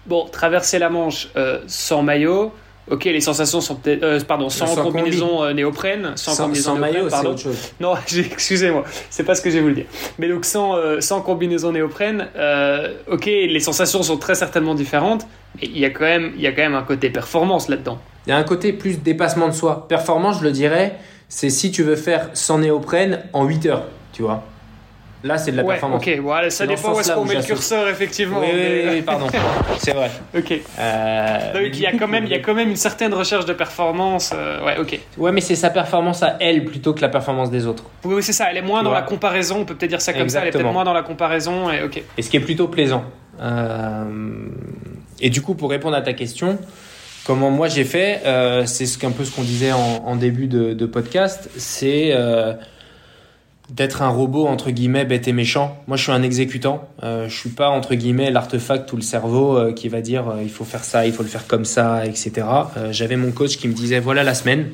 bon, 0.06 0.26
traverser 0.32 0.80
la 0.80 0.90
Manche 0.90 1.30
sans 1.68 2.04
maillot. 2.04 2.52
Ok, 2.90 3.06
les 3.06 3.22
sensations 3.22 3.62
sont 3.62 3.76
peut-être. 3.76 4.04
euh, 4.04 4.20
pardon, 4.28 4.50
sans, 4.50 4.68
Sans 4.68 4.84
combinaison 4.84 5.44
euh, 5.44 5.54
néoprène. 5.54 6.14
Sans, 6.16 6.34
sans, 6.34 6.44
combinaison 6.44 6.72
sans 6.72 6.76
néoprène, 6.76 6.94
maillot, 6.94 7.06
c'est 7.10 7.16
pardon. 7.16 7.30
autre 7.32 7.40
chose. 7.42 7.72
Non, 7.80 7.94
excusez-moi, 8.32 8.84
c'est 9.10 9.24
pas 9.24 9.36
ce 9.36 9.42
que 9.42 9.50
j'ai 9.50 9.62
voulu 9.62 9.74
dire. 9.76 9.86
Mais 10.18 10.28
donc 10.28 10.46
sans, 10.46 10.76
euh, 10.76 11.00
sans 11.02 11.22
combinaison 11.22 11.72
néoprène, 11.72 12.28
ok, 13.08 13.26
les 13.26 13.60
sensations 13.60 14.02
sont 14.04 14.18
très 14.18 14.36
certainement 14.36 14.76
différentes, 14.76 15.28
mais 15.56 15.68
il 15.68 15.78
y 15.80 15.86
a 15.86 15.90
quand 15.90 16.06
même, 16.06 16.32
il 16.36 16.42
y 16.42 16.48
a 16.48 16.52
quand 16.52 16.62
même 16.64 16.76
un 16.76 16.84
côté 16.84 17.10
performance 17.10 17.70
là-dedans. 17.70 18.00
Il 18.26 18.32
y 18.32 18.34
a 18.34 18.38
un 18.38 18.44
côté 18.44 18.74
plus 18.74 19.02
dépassement 19.02 19.48
de 19.48 19.54
soi. 19.54 19.86
Performance, 19.88 20.40
je 20.40 20.44
le 20.44 20.52
dirais, 20.52 20.98
c'est 21.28 21.50
si 21.50 21.72
tu 21.72 21.84
veux 21.84 21.96
faire 21.96 22.30
sans 22.34 22.60
néoprène 22.60 23.24
en 23.34 23.46
8 23.46 23.66
heures, 23.68 23.86
tu 24.14 24.24
vois. 24.24 24.44
Là, 25.24 25.38
c'est 25.38 25.52
de 25.52 25.58
la 25.58 25.64
ouais, 25.64 25.74
performance. 25.74 26.02
ok, 26.02 26.18
voilà, 26.22 26.50
ça 26.50 26.66
dépend 26.66 26.94
où 26.96 27.00
est-ce 27.02 27.12
qu'on 27.12 27.26
met 27.26 27.36
le 27.36 27.42
curseur 27.44 27.90
effectivement. 27.90 28.40
Oui, 28.40 28.48
oui, 28.54 28.58
mais- 28.58 28.84
oui, 28.86 28.90
oui, 28.96 29.02
pardon. 29.02 29.28
c'est 29.78 29.92
vrai. 29.92 30.10
Ok. 30.38 30.54
Euh, 30.80 31.54
Donc 31.54 31.62
il 31.74 31.80
y 31.82 31.86
a 31.86 31.92
quand 31.92 32.08
même, 32.08 32.24
il 32.24 32.32
y 32.32 32.36
a 32.36 32.40
quand 32.40 32.54
même 32.54 32.70
une 32.70 32.78
certaine 32.78 33.14
recherche 33.14 33.46
de 33.46 33.52
performance. 33.52 34.32
euh, 34.34 34.64
ouais, 34.66 34.78
ok. 34.80 34.98
Ouais, 35.18 35.32
mais 35.34 35.42
c'est 35.42 35.56
sa 35.56 35.70
performance 35.72 36.24
à 36.24 36.38
elle 36.40 36.64
plutôt 36.64 36.94
que 36.94 37.02
la 37.02 37.10
performance 37.10 37.52
des 37.52 37.66
autres. 37.68 37.84
Oui, 38.06 38.16
oui, 38.16 38.24
c'est 38.24 38.32
ça. 38.32 38.48
Elle 38.50 38.58
est 38.58 38.62
moins 38.62 38.80
Tu 38.80 38.86
dans 38.86 38.92
vois. 38.92 39.00
la 39.02 39.06
comparaison. 39.06 39.58
On 39.60 39.66
peut 39.66 39.76
peut-être 39.76 39.90
dire 39.90 40.02
ça 40.02 40.14
comme 40.14 40.30
ça. 40.30 40.40
Elle 40.42 40.48
est 40.48 40.52
peut-être 40.52 40.72
moins 40.72 40.86
dans 40.86 40.94
la 40.94 41.04
comparaison. 41.04 41.70
Et 41.70 41.84
ok. 41.84 42.02
Et 42.18 42.22
ce 42.22 42.30
qui 42.30 42.38
est 42.38 42.42
plutôt 42.42 42.70
plaisant. 42.70 43.04
Euh, 43.42 44.04
et 45.20 45.30
du 45.30 45.42
coup, 45.42 45.54
pour 45.56 45.70
répondre 45.70 45.96
à 45.96 46.02
ta 46.02 46.14
question, 46.14 46.58
comment 47.26 47.52
moi 47.52 47.68
j'ai 47.68 47.84
fait, 47.84 48.22
euh, 48.26 48.66
c'est 48.66 48.86
ce 48.86 48.98
qu'un 48.98 49.12
peu 49.12 49.26
ce 49.26 49.36
qu'on 49.36 49.44
disait 49.44 49.72
en, 49.72 50.04
en 50.06 50.16
début 50.16 50.48
de, 50.48 50.74
de 50.74 50.86
podcast, 50.86 51.50
c'est 51.58 52.12
euh, 52.14 52.54
d'être 53.70 54.02
un 54.02 54.10
robot 54.10 54.48
entre 54.48 54.72
guillemets 54.72 55.06
bête 55.06 55.28
et 55.28 55.34
méchant. 55.34 55.78
Moi, 55.88 55.96
je 55.96 56.04
suis 56.04 56.12
un 56.12 56.24
exécutant. 56.24 56.88
Euh, 57.04 57.30
je 57.30 57.38
suis 57.38 57.50
pas 57.50 57.70
entre 57.70 57.96
guillemets 57.96 58.32
l'artefact 58.32 58.92
ou 58.94 58.96
le 58.96 59.02
cerveau 59.02 59.58
euh, 59.58 59.74
qui 59.74 59.90
va 59.90 60.02
dire 60.02 60.28
euh, 60.28 60.42
il 60.42 60.50
faut 60.50 60.66
faire 60.66 60.84
ça, 60.84 61.06
il 61.06 61.14
faut 61.14 61.24
le 61.24 61.30
faire 61.30 61.46
comme 61.46 61.66
ça, 61.66 62.06
etc. 62.06 62.48
Euh, 62.78 62.92
J'avais 62.92 63.16
mon 63.16 63.32
coach 63.32 63.58
qui 63.58 63.68
me 63.68 63.74
disait 63.74 64.00
voilà 64.00 64.24
la 64.24 64.34
semaine. 64.34 64.70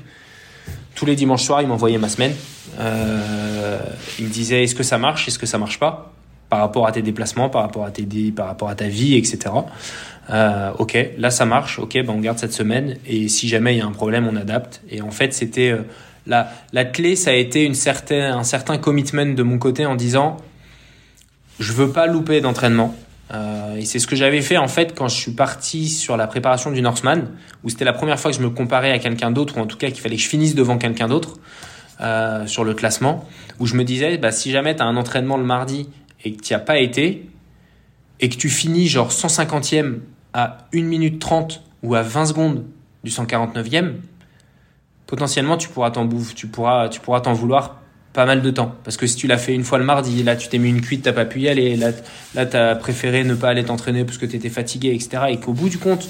Tous 0.95 1.05
les 1.05 1.15
dimanches 1.15 1.43
soirs, 1.43 1.61
il 1.61 1.67
m'envoyait 1.67 1.97
ma 1.97 2.07
semaine. 2.07 2.33
Il 2.79 4.25
me 4.25 4.29
disait 4.29 4.63
est-ce 4.63 4.75
que 4.75 4.83
ça 4.83 4.97
marche, 4.97 5.27
est-ce 5.27 5.37
que 5.37 5.45
ça 5.45 5.57
marche 5.57 5.77
pas 5.77 6.13
par 6.49 6.59
rapport 6.59 6.87
à 6.87 6.93
tes 6.93 7.01
déplacements, 7.01 7.49
par 7.49 7.63
rapport 7.63 7.83
à 7.83 7.91
tes 7.91 8.05
par 8.31 8.47
rapport 8.47 8.69
à 8.69 8.75
ta 8.75 8.87
vie, 8.87 9.15
etc. 9.15 9.53
Ok, 10.79 10.97
là 11.17 11.31
ça 11.31 11.45
marche. 11.45 11.79
Ok, 11.79 11.95
ben 11.95 12.11
on 12.11 12.21
garde 12.21 12.39
cette 12.39 12.53
semaine 12.53 12.95
et 13.05 13.27
si 13.27 13.49
jamais 13.49 13.75
il 13.75 13.79
y 13.79 13.81
a 13.81 13.85
un 13.85 13.91
problème, 13.91 14.25
on 14.31 14.37
adapte. 14.37 14.81
Et 14.89 15.01
en 15.01 15.11
fait, 15.11 15.33
c'était 15.33 15.75
la, 16.27 16.85
clé, 16.85 17.15
ça 17.15 17.31
a 17.31 17.33
été 17.33 17.67
un 17.67 18.43
certain 18.43 18.77
commitment 18.77 19.33
de 19.33 19.43
mon 19.43 19.57
côté 19.57 19.85
en 19.85 19.95
disant, 19.95 20.37
je 21.59 21.71
veux 21.73 21.89
pas 21.89 22.07
louper 22.07 22.41
d'entraînement. 22.41 22.95
Euh, 23.33 23.75
et 23.75 23.85
c'est 23.85 23.97
ce 23.97 24.05
que 24.05 24.15
j'avais 24.15 24.41
fait 24.41 24.57
en 24.57 24.67
fait 24.67 24.93
quand 24.95 25.07
je 25.07 25.15
suis 25.15 25.31
parti 25.31 25.89
sur 25.89 26.15
la 26.15 26.27
préparation 26.27 26.71
du 26.71 26.81
Northman, 26.81 27.31
où 27.63 27.69
c'était 27.69 27.85
la 27.85 27.93
première 27.93 28.19
fois 28.19 28.31
que 28.31 28.37
je 28.37 28.41
me 28.41 28.49
comparais 28.49 28.91
à 28.91 28.99
quelqu'un 28.99 29.31
d'autre, 29.31 29.57
ou 29.57 29.61
en 29.61 29.65
tout 29.65 29.77
cas 29.77 29.89
qu'il 29.89 30.01
fallait 30.01 30.15
que 30.15 30.21
je 30.21 30.27
finisse 30.27 30.55
devant 30.55 30.77
quelqu'un 30.77 31.07
d'autre 31.07 31.37
euh, 32.01 32.45
sur 32.45 32.63
le 32.63 32.73
classement, 32.73 33.27
où 33.59 33.65
je 33.65 33.75
me 33.75 33.83
disais, 33.83 34.17
bah, 34.17 34.31
si 34.31 34.51
jamais 34.51 34.75
tu 34.75 34.81
as 34.81 34.85
un 34.85 34.97
entraînement 34.97 35.37
le 35.37 35.43
mardi 35.43 35.89
et 36.23 36.33
que 36.33 36.41
tu 36.41 36.53
as 36.53 36.59
pas 36.59 36.77
été, 36.77 37.29
et 38.19 38.29
que 38.29 38.35
tu 38.35 38.49
finis 38.49 38.87
genre 38.87 39.11
150e 39.11 39.99
à 40.33 40.67
1 40.73 40.83
minute 40.83 41.19
30 41.19 41.61
ou 41.83 41.95
à 41.95 42.01
20 42.01 42.27
secondes 42.27 42.65
du 43.03 43.11
149e, 43.11 43.93
potentiellement 45.07 45.57
tu 45.57 45.69
pourras 45.69 45.91
t'en 45.91 46.07
tu 46.35 46.47
pourras, 46.47 46.89
tu 46.89 46.99
pourras 46.99 47.21
t'en 47.21 47.33
vouloir 47.33 47.81
pas 48.13 48.25
mal 48.25 48.41
de 48.41 48.49
temps. 48.49 48.73
Parce 48.83 48.97
que 48.97 49.07
si 49.07 49.15
tu 49.15 49.27
l'as 49.27 49.37
fait 49.37 49.53
une 49.53 49.63
fois 49.63 49.77
le 49.77 49.83
mardi, 49.83 50.23
là 50.23 50.35
tu 50.35 50.47
t'es 50.47 50.57
mis 50.57 50.69
une 50.69 50.81
cuite, 50.81 51.03
t'as 51.03 51.13
pas 51.13 51.25
pu 51.25 51.41
y 51.41 51.49
aller, 51.49 51.75
là, 51.75 51.91
là 52.33 52.45
t'as 52.45 52.75
préféré 52.75 53.23
ne 53.23 53.35
pas 53.35 53.49
aller 53.49 53.65
t'entraîner 53.65 54.05
parce 54.05 54.17
que 54.17 54.25
t'étais 54.25 54.49
fatigué, 54.49 54.93
etc. 54.93 55.23
Et 55.29 55.39
qu'au 55.39 55.53
bout 55.53 55.69
du 55.69 55.77
compte, 55.77 56.07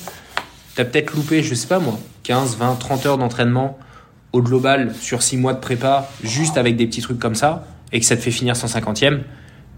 t'as 0.76 0.85
peut-être 0.85 1.13
loupé, 1.15 1.41
je 1.41 1.55
sais 1.55 1.67
pas 1.67 1.80
moi, 1.80 1.99
15, 2.23 2.57
20, 2.57 2.76
30 2.76 3.05
heures 3.05 3.17
d'entraînement 3.17 3.77
au 4.34 4.41
global 4.41 4.93
sur 4.99 5.23
6 5.23 5.38
mois 5.38 5.53
de 5.53 5.59
prépa, 5.59 6.09
juste 6.23 6.57
avec 6.57 6.76
des 6.76 6.85
petits 6.88 7.01
trucs 7.01 7.19
comme 7.19 7.35
ça, 7.35 7.65
et 7.91 7.99
que 7.99 8.05
ça 8.05 8.15
te 8.15 8.22
fait 8.22 8.31
finir 8.31 8.53
150e, 8.53 9.22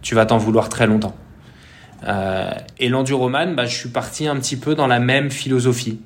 tu 0.02 0.15
vas 0.15 0.26
t'en 0.26 0.38
vouloir 0.38 0.68
très 0.68 0.88
longtemps. 0.88 1.15
Euh, 2.07 2.52
et 2.80 2.89
l'enduroman, 2.89 3.56
bah, 3.56 3.65
je 3.65 3.76
suis 3.76 3.89
parti 3.89 4.27
un 4.27 4.35
petit 4.38 4.57
peu 4.57 4.76
dans 4.76 4.88
la 4.88 4.99
même 4.99 5.30
philosophie. 5.30 5.99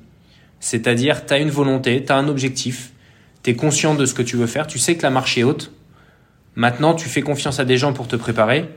C'est-à-dire, 0.60 1.26
tu 1.26 1.34
as 1.34 1.38
une 1.38 1.50
volonté, 1.50 2.04
tu 2.04 2.12
as 2.12 2.16
un 2.16 2.28
objectif, 2.28 2.91
tu 3.42 3.50
es 3.50 3.56
conscient 3.56 3.94
de 3.94 4.06
ce 4.06 4.14
que 4.14 4.22
tu 4.22 4.36
veux 4.36 4.46
faire, 4.46 4.66
tu 4.66 4.78
sais 4.78 4.96
que 4.96 5.02
la 5.02 5.10
marche 5.10 5.36
est 5.38 5.42
haute. 5.42 5.72
Maintenant, 6.54 6.94
tu 6.94 7.08
fais 7.08 7.22
confiance 7.22 7.60
à 7.60 7.64
des 7.64 7.76
gens 7.76 7.92
pour 7.92 8.08
te 8.08 8.16
préparer. 8.16 8.68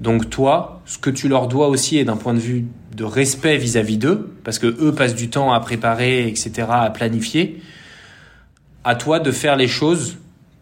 Donc 0.00 0.30
toi, 0.30 0.82
ce 0.86 0.98
que 0.98 1.10
tu 1.10 1.28
leur 1.28 1.46
dois 1.46 1.68
aussi 1.68 1.98
est 1.98 2.04
d'un 2.04 2.16
point 2.16 2.34
de 2.34 2.38
vue 2.38 2.64
de 2.96 3.04
respect 3.04 3.56
vis-à-vis 3.56 3.98
d'eux, 3.98 4.34
parce 4.44 4.58
que 4.58 4.66
eux 4.66 4.94
passent 4.94 5.14
du 5.14 5.28
temps 5.28 5.52
à 5.52 5.60
préparer, 5.60 6.26
etc., 6.26 6.68
à 6.70 6.90
planifier. 6.90 7.60
À 8.82 8.94
toi 8.94 9.20
de 9.20 9.30
faire 9.30 9.56
les 9.56 9.68
choses 9.68 10.16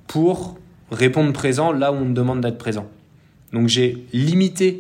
pour 0.08 0.56
répondre 0.90 1.32
présent 1.32 1.72
là 1.72 1.92
où 1.92 1.96
on 1.96 2.06
te 2.06 2.12
demande 2.12 2.40
d'être 2.40 2.58
présent. 2.58 2.86
Donc 3.52 3.68
j'ai 3.68 4.04
limité 4.12 4.78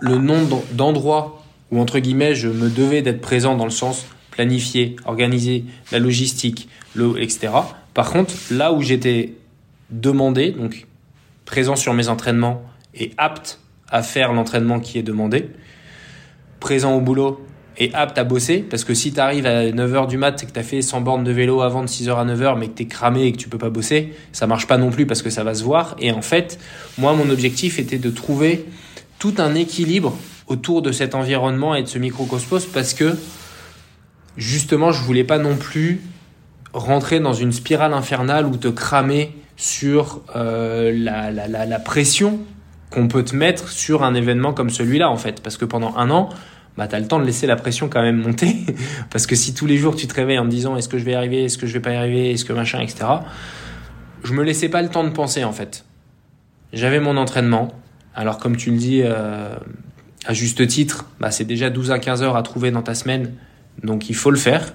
le 0.00 0.18
nombre 0.18 0.62
d'endroits 0.72 1.42
où, 1.72 1.80
entre 1.80 1.98
guillemets, 1.98 2.34
je 2.34 2.48
me 2.48 2.68
devais 2.68 3.02
d'être 3.02 3.20
présent 3.20 3.56
dans 3.56 3.64
le 3.64 3.70
sens 3.70 4.06
planifier, 4.36 4.96
organiser 5.06 5.64
la 5.90 5.98
logistique, 5.98 6.68
le, 6.94 7.20
etc. 7.20 7.48
Par 7.94 8.10
contre, 8.10 8.34
là 8.50 8.72
où 8.72 8.82
j'étais 8.82 9.32
demandé, 9.90 10.50
donc 10.50 10.86
présent 11.46 11.74
sur 11.74 11.94
mes 11.94 12.08
entraînements 12.08 12.62
et 12.94 13.12
apte 13.16 13.60
à 13.88 14.02
faire 14.02 14.32
l'entraînement 14.32 14.78
qui 14.78 14.98
est 14.98 15.02
demandé, 15.02 15.48
présent 16.60 16.94
au 16.94 17.00
boulot 17.00 17.44
et 17.78 17.90
apte 17.94 18.18
à 18.18 18.24
bosser, 18.24 18.58
parce 18.58 18.84
que 18.84 18.94
si 18.94 19.12
tu 19.12 19.20
arrives 19.20 19.46
à 19.46 19.70
9h 19.70 20.06
du 20.06 20.18
mat 20.18 20.42
et 20.42 20.46
que 20.46 20.52
tu 20.52 20.58
as 20.58 20.62
fait 20.62 20.82
100 20.82 21.00
bornes 21.02 21.24
de 21.24 21.32
vélo 21.32 21.62
avant 21.62 21.82
de 21.82 21.88
6h 21.88 22.14
à 22.14 22.24
9h, 22.24 22.58
mais 22.58 22.68
que 22.68 22.76
tu 22.76 22.82
es 22.82 22.86
cramé 22.86 23.24
et 23.24 23.32
que 23.32 23.38
tu 23.38 23.48
peux 23.48 23.58
pas 23.58 23.70
bosser, 23.70 24.14
ça 24.32 24.46
marche 24.46 24.66
pas 24.66 24.76
non 24.76 24.90
plus 24.90 25.06
parce 25.06 25.22
que 25.22 25.30
ça 25.30 25.44
va 25.44 25.54
se 25.54 25.62
voir. 25.62 25.96
Et 25.98 26.10
en 26.10 26.22
fait, 26.22 26.58
moi, 26.98 27.14
mon 27.14 27.30
objectif 27.30 27.78
était 27.78 27.98
de 27.98 28.10
trouver 28.10 28.66
tout 29.18 29.34
un 29.38 29.54
équilibre 29.54 30.16
autour 30.46 30.82
de 30.82 30.92
cet 30.92 31.14
environnement 31.14 31.74
et 31.74 31.82
de 31.82 31.88
ce 31.88 31.98
microcosmos 31.98 32.66
parce 32.66 32.94
que 32.94 33.16
justement 34.36 34.92
je 34.92 35.02
voulais 35.02 35.24
pas 35.24 35.38
non 35.38 35.56
plus 35.56 36.00
rentrer 36.72 37.20
dans 37.20 37.32
une 37.32 37.52
spirale 37.52 37.94
infernale 37.94 38.46
ou 38.46 38.56
te 38.56 38.68
cramer 38.68 39.34
sur 39.56 40.20
euh, 40.36 40.92
la, 40.94 41.30
la, 41.30 41.64
la, 41.64 41.78
pression 41.78 42.40
qu'on 42.90 43.08
peut 43.08 43.24
te 43.24 43.34
mettre 43.34 43.70
sur 43.70 44.04
un 44.04 44.14
événement 44.14 44.52
comme 44.52 44.68
celui-là 44.68 45.10
en 45.10 45.16
fait. 45.16 45.42
Parce 45.42 45.56
que 45.56 45.64
pendant 45.64 45.96
un 45.96 46.10
an 46.10 46.28
bah, 46.76 46.86
tu 46.86 46.94
as 46.94 47.00
le 47.00 47.08
temps 47.08 47.18
de 47.18 47.24
laisser 47.24 47.46
la 47.46 47.56
pression 47.56 47.88
quand 47.88 48.02
même 48.02 48.18
monter. 48.18 48.54
Parce 49.10 49.26
que 49.26 49.34
si 49.34 49.54
tous 49.54 49.64
les 49.64 49.78
jours 49.78 49.96
tu 49.96 50.06
te 50.06 50.14
réveilles 50.14 50.38
en 50.38 50.44
me 50.44 50.50
disant 50.50 50.76
est-ce 50.76 50.90
que 50.90 50.98
je 50.98 51.04
vais 51.04 51.12
y 51.12 51.14
arriver 51.14 51.44
est-ce 51.44 51.56
que 51.56 51.66
je 51.66 51.72
vais 51.72 51.80
pas 51.80 51.92
y 51.92 51.96
arriver 51.96 52.32
est-ce 52.32 52.44
que 52.44 52.52
machin 52.52 52.80
etc 52.80 53.06
je 54.26 54.32
me 54.32 54.42
laissais 54.42 54.68
pas 54.68 54.82
le 54.82 54.88
temps 54.88 55.04
de 55.04 55.10
penser 55.10 55.44
en 55.44 55.52
fait. 55.52 55.84
J'avais 56.72 57.00
mon 57.00 57.16
entraînement. 57.16 57.72
Alors 58.14 58.38
comme 58.38 58.56
tu 58.56 58.70
le 58.70 58.76
dis 58.76 59.00
euh, 59.02 59.56
à 60.26 60.34
juste 60.34 60.66
titre, 60.66 61.06
bah, 61.20 61.30
c'est 61.30 61.44
déjà 61.44 61.70
12 61.70 61.92
à 61.92 61.98
15 61.98 62.22
heures 62.22 62.36
à 62.36 62.42
trouver 62.42 62.70
dans 62.70 62.82
ta 62.82 62.94
semaine, 62.94 63.32
donc 63.82 64.08
il 64.08 64.14
faut 64.14 64.30
le 64.30 64.38
faire. 64.38 64.72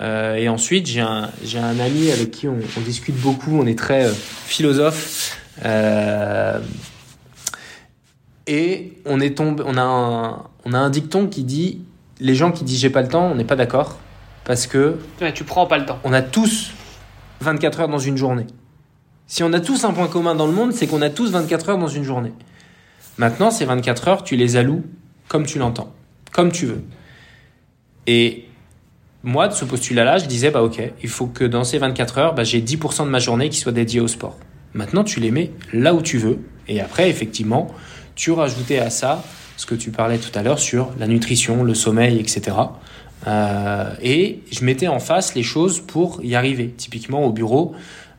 Euh, 0.00 0.34
et 0.34 0.48
ensuite, 0.48 0.86
j'ai 0.86 1.00
un, 1.00 1.30
j'ai 1.44 1.58
un 1.58 1.78
ami 1.78 2.10
avec 2.10 2.30
qui 2.30 2.48
on, 2.48 2.58
on, 2.76 2.80
discute 2.80 3.16
beaucoup, 3.20 3.58
on 3.58 3.66
est 3.66 3.78
très 3.78 4.06
euh, 4.06 4.12
philosophe. 4.12 5.38
Euh, 5.64 6.58
et 8.46 8.92
on 9.06 9.20
est 9.20 9.36
tombé, 9.36 9.62
on 9.66 9.76
a 9.76 9.82
un, 9.82 10.42
on 10.64 10.72
a 10.72 10.78
un 10.78 10.90
dicton 10.90 11.28
qui 11.28 11.44
dit 11.44 11.80
les 12.20 12.34
gens 12.34 12.50
qui 12.52 12.64
disent 12.64 12.80
j'ai 12.80 12.90
pas 12.90 13.02
le 13.02 13.08
temps, 13.08 13.26
on 13.26 13.34
n'est 13.34 13.44
pas 13.44 13.56
d'accord 13.56 13.98
parce 14.44 14.66
que 14.66 14.98
ouais, 15.20 15.32
tu 15.32 15.44
prends 15.44 15.66
pas 15.66 15.78
le 15.78 15.86
temps. 15.86 15.98
On 16.04 16.12
a 16.12 16.22
tous 16.22 16.72
24 17.40 17.80
heures 17.80 17.88
dans 17.88 17.98
une 17.98 18.16
journée. 18.16 18.46
Si 19.26 19.42
on 19.42 19.52
a 19.52 19.60
tous 19.60 19.84
un 19.84 19.92
point 19.92 20.08
commun 20.08 20.34
dans 20.34 20.46
le 20.46 20.52
monde, 20.52 20.72
c'est 20.72 20.86
qu'on 20.86 21.02
a 21.02 21.08
tous 21.08 21.30
24 21.30 21.70
heures 21.70 21.78
dans 21.78 21.88
une 21.88 22.04
journée. 22.04 22.32
Maintenant, 23.16 23.50
ces 23.50 23.64
24 23.64 24.08
heures, 24.08 24.24
tu 24.24 24.36
les 24.36 24.56
alloues 24.56 24.84
comme 25.28 25.46
tu 25.46 25.58
l'entends, 25.58 25.94
comme 26.32 26.52
tu 26.52 26.66
veux. 26.66 26.82
Et 28.06 28.44
moi, 29.22 29.48
de 29.48 29.54
ce 29.54 29.64
postulat-là, 29.64 30.18
je 30.18 30.26
disais, 30.26 30.50
bah 30.50 30.62
ok, 30.62 30.80
il 31.02 31.08
faut 31.08 31.26
que 31.26 31.44
dans 31.44 31.64
ces 31.64 31.78
24 31.78 32.18
heures, 32.18 32.34
bah, 32.34 32.44
j'ai 32.44 32.60
10% 32.60 33.04
de 33.04 33.10
ma 33.10 33.18
journée 33.18 33.48
qui 33.48 33.58
soit 33.58 33.72
dédiée 33.72 34.00
au 34.00 34.08
sport. 34.08 34.38
Maintenant, 34.74 35.04
tu 35.04 35.20
les 35.20 35.30
mets 35.30 35.52
là 35.72 35.94
où 35.94 36.02
tu 36.02 36.18
veux. 36.18 36.38
Et 36.68 36.80
après, 36.80 37.08
effectivement, 37.08 37.68
tu 38.14 38.32
rajoutais 38.32 38.78
à 38.78 38.90
ça 38.90 39.24
ce 39.56 39.66
que 39.66 39.74
tu 39.74 39.90
parlais 39.90 40.18
tout 40.18 40.36
à 40.36 40.42
l'heure 40.42 40.58
sur 40.58 40.90
la 40.98 41.06
nutrition, 41.06 41.62
le 41.62 41.74
sommeil, 41.74 42.18
etc. 42.18 42.56
Euh, 43.26 43.94
et 44.02 44.40
je 44.50 44.64
mettais 44.64 44.88
en 44.88 44.98
face 44.98 45.34
les 45.34 45.42
choses 45.42 45.80
pour 45.80 46.22
y 46.22 46.34
arriver. 46.34 46.74
Typiquement, 46.76 47.24
au 47.24 47.32
bureau, 47.32 47.74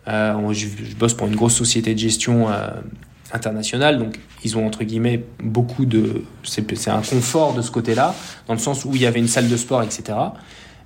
euh, 0.07 0.53
je, 0.53 0.67
bosse 0.97 1.13
pour 1.13 1.27
une 1.27 1.35
grosse 1.35 1.55
société 1.55 1.93
de 1.93 1.99
gestion 1.99 2.49
euh, 2.49 2.69
international, 3.35 3.99
donc 3.99 4.19
ils 4.43 4.57
ont 4.57 4.65
entre 4.65 4.83
guillemets 4.83 5.23
beaucoup 5.43 5.85
de. 5.85 6.23
C'est 6.43 6.89
un 6.89 7.01
confort 7.01 7.53
de 7.53 7.61
ce 7.61 7.71
côté-là, 7.71 8.15
dans 8.47 8.53
le 8.53 8.59
sens 8.59 8.85
où 8.85 8.91
il 8.95 9.01
y 9.01 9.05
avait 9.05 9.19
une 9.19 9.27
salle 9.27 9.49
de 9.49 9.57
sport, 9.57 9.83
etc. 9.83 10.17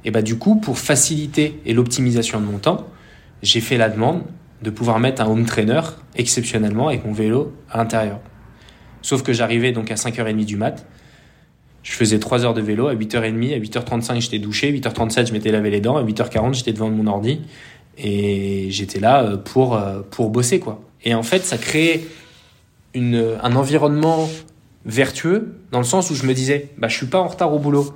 Et 0.06 0.12
bah, 0.12 0.22
du 0.22 0.38
coup, 0.38 0.56
pour 0.56 0.78
faciliter 0.78 1.62
et 1.66 1.74
l'optimisation 1.74 2.40
de 2.40 2.46
mon 2.46 2.58
temps, 2.58 2.88
j'ai 3.44 3.62
fait 3.62 3.78
la 3.78 3.90
demande 3.90 4.24
de 4.62 4.70
pouvoir 4.70 5.00
mettre 5.00 5.22
un 5.22 5.28
home 5.28 5.46
trainer 5.46 5.82
exceptionnellement 6.16 6.90
avec 6.90 7.06
mon 7.06 7.14
vélo 7.14 7.54
à 7.70 7.78
l'intérieur. 7.78 8.20
Sauf 9.02 9.24
que 9.24 9.32
j'arrivais 9.32 9.72
donc 9.72 9.92
à 9.92 9.96
5h30 9.96 10.46
du 10.46 10.58
mat. 10.58 10.86
Je 11.84 11.94
faisais 11.94 12.20
3 12.20 12.46
heures 12.46 12.54
de 12.54 12.62
vélo. 12.62 12.88
À 12.88 12.96
8h30, 12.96 13.56
à 13.56 13.60
8h35, 13.60 14.22
j'étais 14.22 14.40
douché. 14.40 14.72
8h37, 14.74 15.28
je 15.28 15.34
m'étais 15.34 15.52
lavé 15.52 15.70
les 15.70 15.80
dents. 15.80 15.96
À 15.96 16.04
8h40, 16.04 16.54
j'étais 16.54 16.74
devant 16.74 16.90
mon 16.90 17.08
ordi. 17.08 17.42
Et 17.98 18.68
j'étais 18.70 19.00
là 19.00 19.24
euh, 19.24 19.38
pour, 19.38 19.76
euh, 19.76 20.02
pour 20.10 20.30
bosser, 20.30 20.60
quoi. 20.60 20.82
Et 21.04 21.14
en 21.14 21.24
fait, 21.24 21.46
ça 21.46 21.58
créait 21.58 22.02
un 22.96 23.56
environnement 23.56 24.28
vertueux 24.86 25.56
dans 25.72 25.80
le 25.80 25.86
sens 25.86 26.10
où 26.10 26.16
je 26.16 26.26
me 26.26 26.34
disais, 26.34 26.70
bah, 26.78 26.88
je 26.88 26.96
suis 26.96 27.06
pas 27.06 27.20
en 27.20 27.28
retard 27.28 27.54
au 27.54 27.60
boulot. 27.60 27.94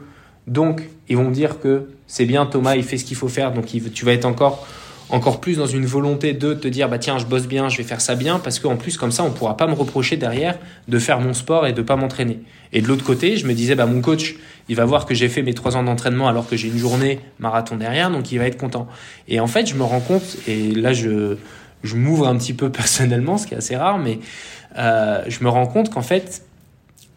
Donc, 0.47 0.83
ils 1.09 1.17
vont 1.17 1.29
me 1.29 1.33
dire 1.33 1.59
que 1.59 1.87
c'est 2.07 2.25
bien, 2.25 2.45
Thomas, 2.45 2.75
il 2.75 2.83
fait 2.83 2.97
ce 2.97 3.05
qu'il 3.05 3.17
faut 3.17 3.29
faire. 3.29 3.53
Donc, 3.53 3.65
tu 3.93 4.05
vas 4.05 4.11
être 4.11 4.25
encore, 4.25 4.67
encore 5.09 5.39
plus 5.39 5.57
dans 5.57 5.65
une 5.65 5.85
volonté 5.85 6.33
de 6.33 6.53
te 6.53 6.67
dire, 6.67 6.89
bah, 6.89 6.99
tiens, 6.99 7.17
je 7.17 7.25
bosse 7.25 7.47
bien, 7.47 7.69
je 7.69 7.77
vais 7.77 7.83
faire 7.83 8.01
ça 8.01 8.15
bien. 8.15 8.39
Parce 8.39 8.59
qu'en 8.59 8.75
plus, 8.75 8.97
comme 8.97 9.11
ça, 9.11 9.23
on 9.23 9.31
pourra 9.31 9.55
pas 9.57 9.67
me 9.67 9.73
reprocher 9.73 10.17
derrière 10.17 10.59
de 10.87 10.99
faire 10.99 11.19
mon 11.19 11.33
sport 11.33 11.65
et 11.65 11.73
de 11.73 11.81
pas 11.81 11.95
m'entraîner. 11.95 12.39
Et 12.73 12.81
de 12.81 12.87
l'autre 12.87 13.05
côté, 13.05 13.37
je 13.37 13.47
me 13.47 13.53
disais, 13.53 13.75
bah, 13.75 13.85
mon 13.85 14.01
coach, 14.01 14.35
il 14.69 14.75
va 14.75 14.85
voir 14.85 15.05
que 15.05 15.13
j'ai 15.13 15.29
fait 15.29 15.41
mes 15.41 15.53
trois 15.53 15.77
ans 15.77 15.83
d'entraînement 15.83 16.27
alors 16.27 16.47
que 16.47 16.57
j'ai 16.57 16.67
une 16.67 16.77
journée 16.77 17.19
marathon 17.39 17.77
derrière. 17.77 18.11
Donc, 18.11 18.31
il 18.31 18.37
va 18.37 18.45
être 18.45 18.57
content. 18.57 18.87
Et 19.29 19.39
en 19.39 19.47
fait, 19.47 19.65
je 19.65 19.75
me 19.75 19.83
rends 19.83 20.01
compte, 20.01 20.37
et 20.47 20.71
là, 20.71 20.91
je, 20.91 21.37
je 21.83 21.95
m'ouvre 21.95 22.27
un 22.27 22.37
petit 22.37 22.53
peu 22.53 22.69
personnellement, 22.71 23.37
ce 23.37 23.47
qui 23.47 23.53
est 23.53 23.57
assez 23.57 23.77
rare, 23.77 23.97
mais 23.97 24.19
euh, 24.77 25.23
je 25.27 25.43
me 25.43 25.49
rends 25.49 25.67
compte 25.67 25.89
qu'en 25.89 26.01
fait, 26.01 26.45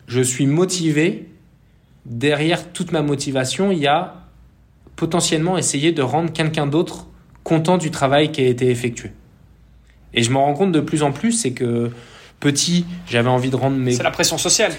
je 0.07 0.21
suis 0.21 0.47
motivé. 0.47 1.29
Derrière 2.05 2.73
toute 2.73 2.93
ma 2.93 3.03
motivation, 3.03 3.73
il 3.73 3.79
y 3.79 3.87
a 3.87 4.15
potentiellement 4.95 5.59
essayer 5.59 5.93
de 5.93 6.03
rendre 6.03 6.33
quelqu'un 6.33 6.67
d'autre 6.67 7.07
content 7.43 7.79
du 7.79 7.91
travail 7.91 8.33
qui 8.33 8.41
a 8.41 8.47
été 8.47 8.71
effectué. 8.71 9.13
Et 10.15 10.23
je 10.23 10.31
me 10.31 10.39
rends 10.39 10.55
compte 10.55 10.73
de 10.73 10.81
plus 10.81 11.03
en 11.03 11.13
plus, 11.13 11.33
c'est 11.33 11.53
que 11.53 11.91
petit, 12.41 12.87
j'avais 13.09 13.29
envie 13.29 13.51
de 13.51 13.57
rendre 13.57 13.77
mes... 13.77 13.93
C'est 13.93 14.03
la 14.03 14.11
pression 14.11 14.39
sociale. 14.39 14.73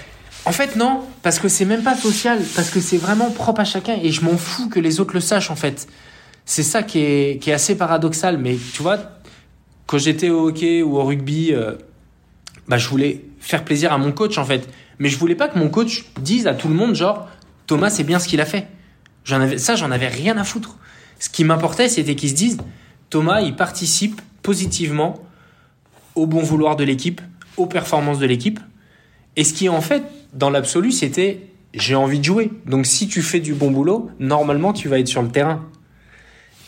En 0.44 0.52
fait, 0.52 0.76
non, 0.76 1.02
parce 1.22 1.38
que 1.38 1.48
c'est 1.48 1.64
même 1.64 1.82
pas 1.82 1.96
social, 1.96 2.40
parce 2.56 2.70
que 2.70 2.80
c'est 2.80 2.96
vraiment 2.96 3.30
propre 3.30 3.60
à 3.60 3.64
chacun, 3.64 3.96
et 4.02 4.10
je 4.10 4.22
m'en 4.22 4.36
fous 4.36 4.68
que 4.68 4.80
les 4.80 5.00
autres 5.00 5.14
le 5.14 5.20
sachent, 5.20 5.50
en 5.50 5.56
fait. 5.56 5.86
C'est 6.44 6.62
ça 6.62 6.82
qui 6.82 7.00
est, 7.00 7.42
qui 7.42 7.50
est 7.50 7.52
assez 7.52 7.76
paradoxal, 7.76 8.38
mais 8.38 8.56
tu 8.72 8.82
vois, 8.82 8.98
quand 9.86 9.98
j'étais 9.98 10.30
au 10.30 10.48
hockey 10.48 10.82
ou 10.82 10.96
au 10.96 11.04
rugby, 11.04 11.52
euh, 11.52 11.74
bah, 12.68 12.78
je 12.78 12.88
voulais 12.88 13.24
faire 13.40 13.64
plaisir 13.64 13.92
à 13.92 13.98
mon 13.98 14.12
coach 14.12 14.38
en 14.38 14.44
fait. 14.44 14.68
Mais 14.98 15.08
je 15.08 15.18
voulais 15.18 15.34
pas 15.34 15.48
que 15.48 15.58
mon 15.58 15.68
coach 15.68 16.06
dise 16.20 16.46
à 16.46 16.54
tout 16.54 16.68
le 16.68 16.74
monde 16.74 16.94
genre 16.94 17.28
Thomas 17.66 17.90
c'est 17.90 18.04
bien 18.04 18.18
ce 18.18 18.28
qu'il 18.28 18.40
a 18.40 18.46
fait. 18.46 18.66
J'en 19.24 19.40
avais 19.40 19.58
ça, 19.58 19.76
j'en 19.76 19.90
avais 19.90 20.08
rien 20.08 20.36
à 20.36 20.44
foutre. 20.44 20.76
Ce 21.18 21.28
qui 21.28 21.44
m'importait, 21.44 21.88
c'était 21.88 22.14
qu'ils 22.14 22.30
se 22.30 22.34
disent 22.34 22.58
Thomas, 23.10 23.40
il 23.40 23.56
participe 23.56 24.20
positivement 24.42 25.22
au 26.14 26.26
bon 26.26 26.42
vouloir 26.42 26.76
de 26.76 26.84
l'équipe, 26.84 27.20
aux 27.56 27.66
performances 27.66 28.18
de 28.18 28.26
l'équipe. 28.26 28.60
Et 29.36 29.44
ce 29.44 29.52
qui, 29.52 29.68
en 29.68 29.80
fait, 29.80 30.02
dans 30.32 30.50
l'absolu, 30.50 30.92
c'était 30.92 31.48
j'ai 31.74 31.94
envie 31.94 32.18
de 32.18 32.24
jouer. 32.24 32.50
Donc 32.66 32.86
si 32.86 33.08
tu 33.08 33.22
fais 33.22 33.40
du 33.40 33.54
bon 33.54 33.70
boulot, 33.70 34.10
normalement, 34.18 34.72
tu 34.72 34.88
vas 34.88 34.98
être 34.98 35.08
sur 35.08 35.22
le 35.22 35.28
terrain. 35.28 35.64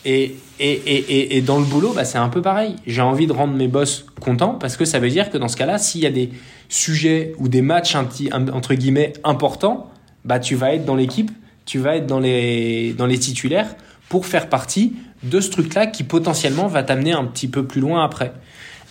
Et, 0.03 0.35
et, 0.59 0.71
et, 0.71 1.37
et 1.37 1.41
dans 1.41 1.59
le 1.59 1.65
boulot, 1.65 1.93
bah, 1.93 2.05
c'est 2.05 2.17
un 2.17 2.29
peu 2.29 2.41
pareil. 2.41 2.75
J'ai 2.87 3.01
envie 3.01 3.27
de 3.27 3.33
rendre 3.33 3.53
mes 3.53 3.67
boss 3.67 4.05
contents 4.19 4.55
parce 4.55 4.77
que 4.77 4.85
ça 4.85 4.99
veut 4.99 5.09
dire 5.09 5.29
que 5.29 5.37
dans 5.37 5.47
ce 5.47 5.57
cas-là, 5.57 5.77
s'il 5.77 6.01
y 6.01 6.05
a 6.05 6.11
des 6.11 6.31
sujets 6.69 7.33
ou 7.37 7.47
des 7.47 7.61
matchs 7.61 7.95
entre 7.95 8.73
guillemets 8.73 9.13
importants, 9.23 9.91
bah, 10.25 10.39
tu 10.39 10.55
vas 10.55 10.73
être 10.73 10.85
dans 10.85 10.95
l'équipe, 10.95 11.31
tu 11.65 11.79
vas 11.79 11.97
être 11.97 12.07
dans 12.07 12.19
les, 12.19 12.93
dans 12.93 13.05
les 13.05 13.19
titulaires 13.19 13.75
pour 14.09 14.25
faire 14.25 14.49
partie 14.49 14.93
de 15.23 15.39
ce 15.39 15.49
truc-là 15.49 15.87
qui 15.87 16.03
potentiellement 16.03 16.67
va 16.67 16.83
t'amener 16.83 17.11
un 17.11 17.25
petit 17.25 17.47
peu 17.47 17.65
plus 17.65 17.81
loin 17.81 18.03
après. 18.03 18.33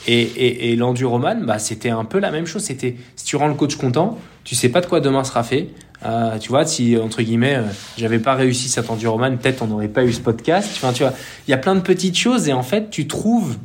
Et, 0.07 0.23
et, 0.23 0.73
et 0.73 0.77
l'enduroman, 0.77 1.45
bah, 1.45 1.59
c'était 1.59 1.91
un 1.91 2.05
peu 2.05 2.21
la 2.21 2.31
même 2.31 2.47
chose. 2.47 2.63
C'était 2.63 2.97
si 3.17 3.25
tu 3.25 3.37
rends 3.37 3.49
le 3.49 3.55
coach 3.55 3.77
content, 3.77 4.19
tu 4.45 4.55
sais 4.55 4.69
pas 4.69 4.81
de 4.81 4.87
quoi 4.87 5.01
demain 5.01 5.25
sera 5.25 5.43
fait. 5.43 5.69
Euh, 6.05 6.39
tu 6.39 6.49
vois, 6.49 6.65
si 6.65 6.97
entre 6.97 7.23
guillemets, 7.23 7.57
euh, 7.57 7.65
j'avais 7.99 8.19
pas 8.19 8.35
réussi 8.35 8.69
cet 8.69 8.89
enduroman, 8.89 9.37
peut-être 9.37 9.63
on 9.63 9.67
n'aurait 9.67 9.89
pas 9.89 10.05
eu 10.05 10.13
ce 10.13 10.21
podcast. 10.21 10.71
Tu 10.73 10.81
vois, 10.81 11.13
il 11.47 11.51
y 11.51 11.55
a 11.55 11.59
plein 11.59 11.75
de 11.75 11.81
petites 11.81 12.17
choses 12.17 12.49
et 12.49 12.53
en 12.53 12.63
fait, 12.63 12.91
tu 12.91 13.07
trouves 13.07 13.57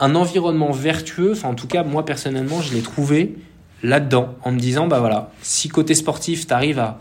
un 0.00 0.14
environnement 0.14 0.70
vertueux. 0.70 1.32
Enfin, 1.32 1.48
en 1.48 1.54
tout 1.54 1.66
cas, 1.66 1.82
moi 1.82 2.04
personnellement, 2.04 2.60
je 2.60 2.72
l'ai 2.74 2.82
trouvé 2.82 3.36
là-dedans 3.82 4.34
en 4.42 4.52
me 4.52 4.58
disant, 4.58 4.86
bah 4.86 5.00
voilà, 5.00 5.32
si 5.42 5.68
côté 5.68 5.94
sportif, 5.94 6.46
tu 6.46 6.52
arrives 6.52 6.78
à 6.78 6.98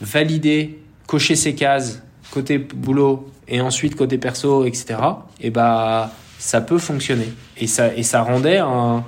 valider, 0.00 0.80
cocher 1.06 1.36
ces 1.36 1.54
cases, 1.54 2.02
côté 2.30 2.58
boulot 2.58 3.28
et 3.48 3.60
ensuite 3.60 3.96
côté 3.96 4.18
perso, 4.18 4.64
etc. 4.64 4.98
Et 5.40 5.50
bah 5.50 6.12
ça 6.38 6.60
peut 6.60 6.78
fonctionner. 6.78 7.32
Et 7.56 7.66
ça, 7.66 7.94
et 7.94 8.02
ça 8.02 8.22
rendait 8.22 8.58
un, 8.58 9.04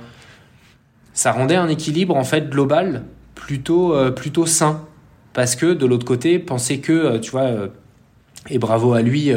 ça 1.13 1.31
rendait 1.31 1.55
un 1.55 1.67
équilibre 1.67 2.15
en 2.15 2.23
fait 2.23 2.49
global 2.49 3.03
plutôt, 3.45 3.93
euh, 3.93 4.09
plutôt 4.09 4.47
sain. 4.47 4.81
Parce 5.33 5.55
que 5.55 5.67
de 5.73 5.85
l'autre 5.85 6.05
côté, 6.05 6.39
penser 6.39 6.79
que, 6.79 6.91
euh, 6.91 7.19
tu 7.19 7.29
vois, 7.29 7.43
euh, 7.43 7.67
et 8.49 8.57
bravo 8.57 8.93
à 8.93 9.03
lui, 9.03 9.31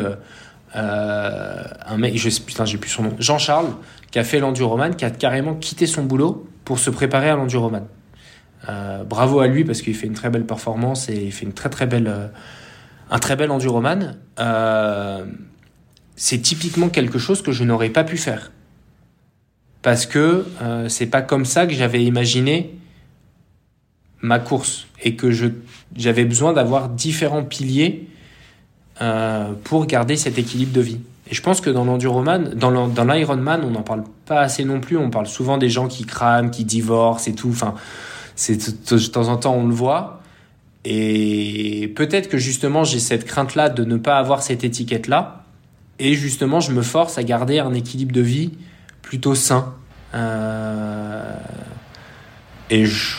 un 0.74 1.96
mec, 1.98 2.16
je 2.16 2.40
putain, 2.40 2.64
j'ai 2.64 2.78
plus 2.78 2.90
son 2.90 3.02
nom, 3.02 3.16
Jean-Charles, 3.18 3.72
qui 4.10 4.18
a 4.18 4.24
fait 4.24 4.38
l'enduroman, 4.38 4.94
qui 4.94 5.04
a 5.04 5.10
carrément 5.10 5.54
quitté 5.54 5.86
son 5.86 6.04
boulot 6.04 6.48
pour 6.64 6.78
se 6.78 6.88
préparer 6.88 7.28
à 7.28 7.36
l'enduroman. 7.36 7.86
bravo 9.08 9.40
à 9.40 9.46
lui 9.46 9.64
parce 9.64 9.80
qu'il 9.80 9.94
fait 9.94 10.06
une 10.06 10.14
très 10.14 10.30
belle 10.30 10.44
performance 10.44 11.08
et 11.08 11.16
il 11.16 11.32
fait 11.32 11.46
une 11.46 11.54
très 11.54 11.70
très 11.70 11.86
belle, 11.86 12.30
un 13.10 13.18
très 13.18 13.34
bel 13.36 13.50
enduroman. 13.50 14.16
C'est 16.16 16.38
typiquement 16.38 16.90
quelque 16.90 17.18
chose 17.18 17.40
que 17.40 17.52
je 17.52 17.64
n'aurais 17.64 17.90
pas 17.90 18.04
pu 18.04 18.18
faire. 18.18 18.50
Parce 19.82 20.06
que 20.06 20.44
euh, 20.60 20.88
c'est 20.88 21.06
pas 21.06 21.22
comme 21.22 21.44
ça 21.44 21.66
que 21.66 21.72
j'avais 21.72 22.04
imaginé 22.04 22.74
ma 24.20 24.38
course 24.38 24.86
et 25.02 25.14
que 25.14 25.30
je, 25.30 25.46
j'avais 25.96 26.24
besoin 26.24 26.52
d'avoir 26.52 26.88
différents 26.88 27.44
piliers 27.44 28.08
euh, 29.00 29.52
pour 29.64 29.86
garder 29.86 30.16
cet 30.16 30.38
équilibre 30.38 30.72
de 30.72 30.80
vie. 30.80 31.00
Et 31.30 31.34
je 31.34 31.42
pense 31.42 31.60
que 31.60 31.70
dans 31.70 31.84
l'enduroman, 31.84 32.54
dans, 32.54 32.70
l'Ironman, 33.04 33.62
on 33.64 33.70
n'en 33.70 33.82
parle 33.82 34.04
pas 34.24 34.40
assez 34.40 34.64
non 34.64 34.80
plus. 34.80 34.96
On 34.96 35.10
parle 35.10 35.26
souvent 35.26 35.58
des 35.58 35.68
gens 35.68 35.86
qui 35.86 36.04
crament, 36.04 36.50
qui 36.50 36.64
divorcent 36.64 37.28
et 37.28 37.34
tout. 37.34 37.50
Enfin, 37.50 37.74
c'est 38.34 38.56
de 38.56 39.06
temps 39.06 39.28
en 39.28 39.36
temps 39.36 39.54
on 39.54 39.66
le 39.66 39.74
voit. 39.74 40.22
Et 40.84 41.92
peut-être 41.96 42.28
que 42.28 42.38
justement 42.38 42.84
j'ai 42.84 42.98
cette 42.98 43.24
crainte-là 43.24 43.68
de 43.68 43.84
ne 43.84 43.96
pas 43.96 44.18
avoir 44.18 44.42
cette 44.42 44.64
étiquette-là. 44.64 45.44
Et 45.98 46.14
justement, 46.14 46.60
je 46.60 46.72
me 46.72 46.82
force 46.82 47.18
à 47.18 47.24
garder 47.24 47.58
un 47.58 47.74
équilibre 47.74 48.12
de 48.12 48.20
vie 48.20 48.52
plutôt 49.02 49.34
sain. 49.34 49.74
Euh, 50.14 51.36
et 52.70 52.86
je, 52.86 53.16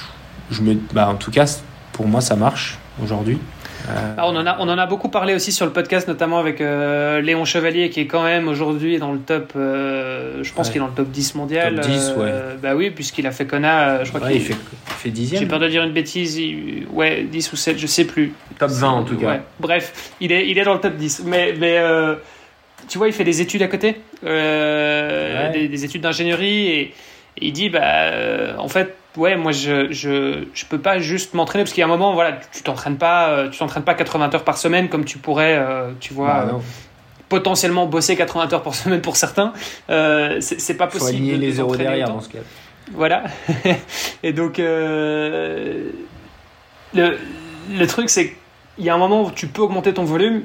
je 0.52 0.62
me, 0.62 0.76
bah, 0.94 1.08
en 1.10 1.16
tout 1.16 1.32
cas, 1.32 1.46
pour 1.94 2.08
moi, 2.08 2.22
ça 2.22 2.36
marche 2.36 2.78
aujourd'hui. 3.04 3.38
Euh, 3.90 4.14
ah, 4.18 4.28
on, 4.28 4.36
en 4.36 4.46
a, 4.46 4.58
on 4.60 4.68
en 4.70 4.78
a 4.78 4.86
beaucoup 4.86 5.10
parlé 5.10 5.34
aussi 5.34 5.52
sur 5.52 5.66
le 5.66 5.72
podcast, 5.72 6.08
notamment 6.08 6.38
avec 6.38 6.60
euh, 6.62 7.22
Léon 7.22 7.46
Chevalier, 7.46 7.90
qui 7.90 8.02
est 8.02 8.08
quand 8.08 8.24
même 8.24 8.48
aujourd'hui 8.48 9.00
dans 9.00 9.12
le 9.12 9.20
top, 9.20 9.54
je 9.56 10.54
pense 10.54 10.70
qu'il 10.70 10.78
est 10.78 10.80
dans 10.84 10.88
le 10.88 10.94
top 10.94 11.10
10 11.10 11.36
mondial. 11.36 11.76
Top 11.76 11.86
10, 11.86 12.14
ouais. 12.18 12.34
Bah 12.62 12.76
oui, 12.76 12.92
puisqu'il 12.92 13.26
a 13.26 13.32
fait 13.32 13.46
Kona, 13.46 14.04
je 14.04 14.10
crois 14.10 14.22
ouais, 14.28 14.34
qu'il 14.34 14.42
fait, 14.42 14.56
fait 14.86 15.10
dixième. 15.10 15.42
J'ai 15.42 15.48
peur 15.48 15.60
de 15.60 15.68
dire 15.68 15.84
une 15.84 15.94
bêtise, 15.94 16.38
il, 16.38 16.86
ouais, 16.92 17.24
10 17.24 17.54
ou 17.54 17.56
7, 17.56 17.80
je 17.80 17.88
sais 17.88 18.06
plus. 18.06 18.34
Top 18.60 18.70
20 18.70 18.90
en 18.90 19.04
tout 19.04 19.16
cas. 19.18 19.28
Ouais. 19.28 19.42
Bref, 19.60 20.12
il 20.20 20.32
est, 20.32 20.48
il 20.50 20.58
est 20.60 20.64
dans 20.64 20.74
le 20.74 20.82
top 20.82 20.96
10. 20.96 21.24
Mais, 21.26 21.56
mais 21.58 21.80
tu 22.88 22.98
vois, 22.98 23.08
il 23.08 23.14
fait 23.14 23.24
des 23.24 23.42
études 23.42 23.62
à 23.62 23.68
côté, 23.68 23.96
euh, 24.26 25.48
Ouais. 25.48 25.52
des, 25.60 25.68
des 25.68 25.86
études 25.86 26.02
d'ingénierie, 26.02 26.68
et, 26.68 26.82
et 26.82 26.94
il 27.42 27.54
dit, 27.54 27.70
bah, 27.70 27.82
euh, 27.84 28.54
en 28.58 28.68
fait, 28.68 28.96
ouais, 29.18 29.36
moi, 29.38 29.52
je, 29.52 29.92
je, 29.92 30.46
je 30.54 30.66
peux 30.66 30.80
pas 30.80 31.00
juste 31.00 31.34
m'entraîner, 31.34 31.64
parce 31.64 31.74
qu'il 31.74 31.82
y 31.82 31.84
a 31.84 31.88
un 31.88 31.90
moment, 31.90 32.14
voilà, 32.14 32.40
tu 32.54 32.62
t'entraînes 32.64 32.98
pas, 32.98 33.30
euh, 33.30 33.50
tu 33.50 33.60
t'entraînes 33.60 33.84
pas 33.84 33.94
80 33.96 34.34
heures 34.36 34.44
par 34.44 34.58
semaine 34.58 34.90
comme 34.90 35.06
tu 35.06 35.18
pourrais, 35.18 35.58
euh, 35.58 35.92
tu 36.00 36.14
vois, 36.14 36.28
Bah, 36.28 36.48
euh, 36.54 36.58
potentiellement 37.28 37.86
bosser 37.86 38.16
80 38.16 38.54
heures 38.54 38.64
par 38.64 38.74
semaine 38.76 39.02
pour 39.02 39.16
certains. 39.16 39.54
Euh, 39.90 40.38
c'est 40.42 40.74
pas 40.76 40.88
Faut 40.88 41.00
possible. 41.00 41.18
aligner 41.18 41.34
de- 41.34 41.38
de 41.38 41.42
les 41.46 41.60
euros 41.60 41.70
s'entraîner 41.70 41.90
derrière 41.90 42.08
dans 42.10 42.22
ce 42.22 42.30
cas. 42.30 42.40
Voilà. 42.94 43.24
Et 44.24 44.34
donc, 44.34 44.58
euh, 44.60 45.92
le, 46.96 47.18
le 47.72 47.88
truc, 47.88 48.10
c'est 48.10 48.36
qu'il 48.76 48.86
y 48.86 48.90
a 48.90 48.96
un 48.96 48.98
moment 48.98 49.24
où 49.26 49.32
tu 49.32 49.46
peux 49.48 49.62
augmenter 49.62 49.94
ton 49.94 50.06
volume, 50.06 50.42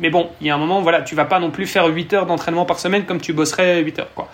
mais 0.00 0.08
bon, 0.08 0.30
il 0.40 0.46
y 0.46 0.50
a 0.50 0.54
un 0.54 0.58
moment, 0.58 0.80
voilà, 0.80 1.02
tu 1.02 1.14
vas 1.14 1.26
pas 1.26 1.38
non 1.38 1.50
plus 1.50 1.66
faire 1.66 1.86
8 1.86 2.14
heures 2.14 2.24
d'entraînement 2.26 2.64
par 2.64 2.78
semaine 2.78 3.04
comme 3.04 3.20
tu 3.20 3.34
bosserais 3.34 3.82
8 3.82 3.98
heures, 3.98 4.14
quoi. 4.14 4.30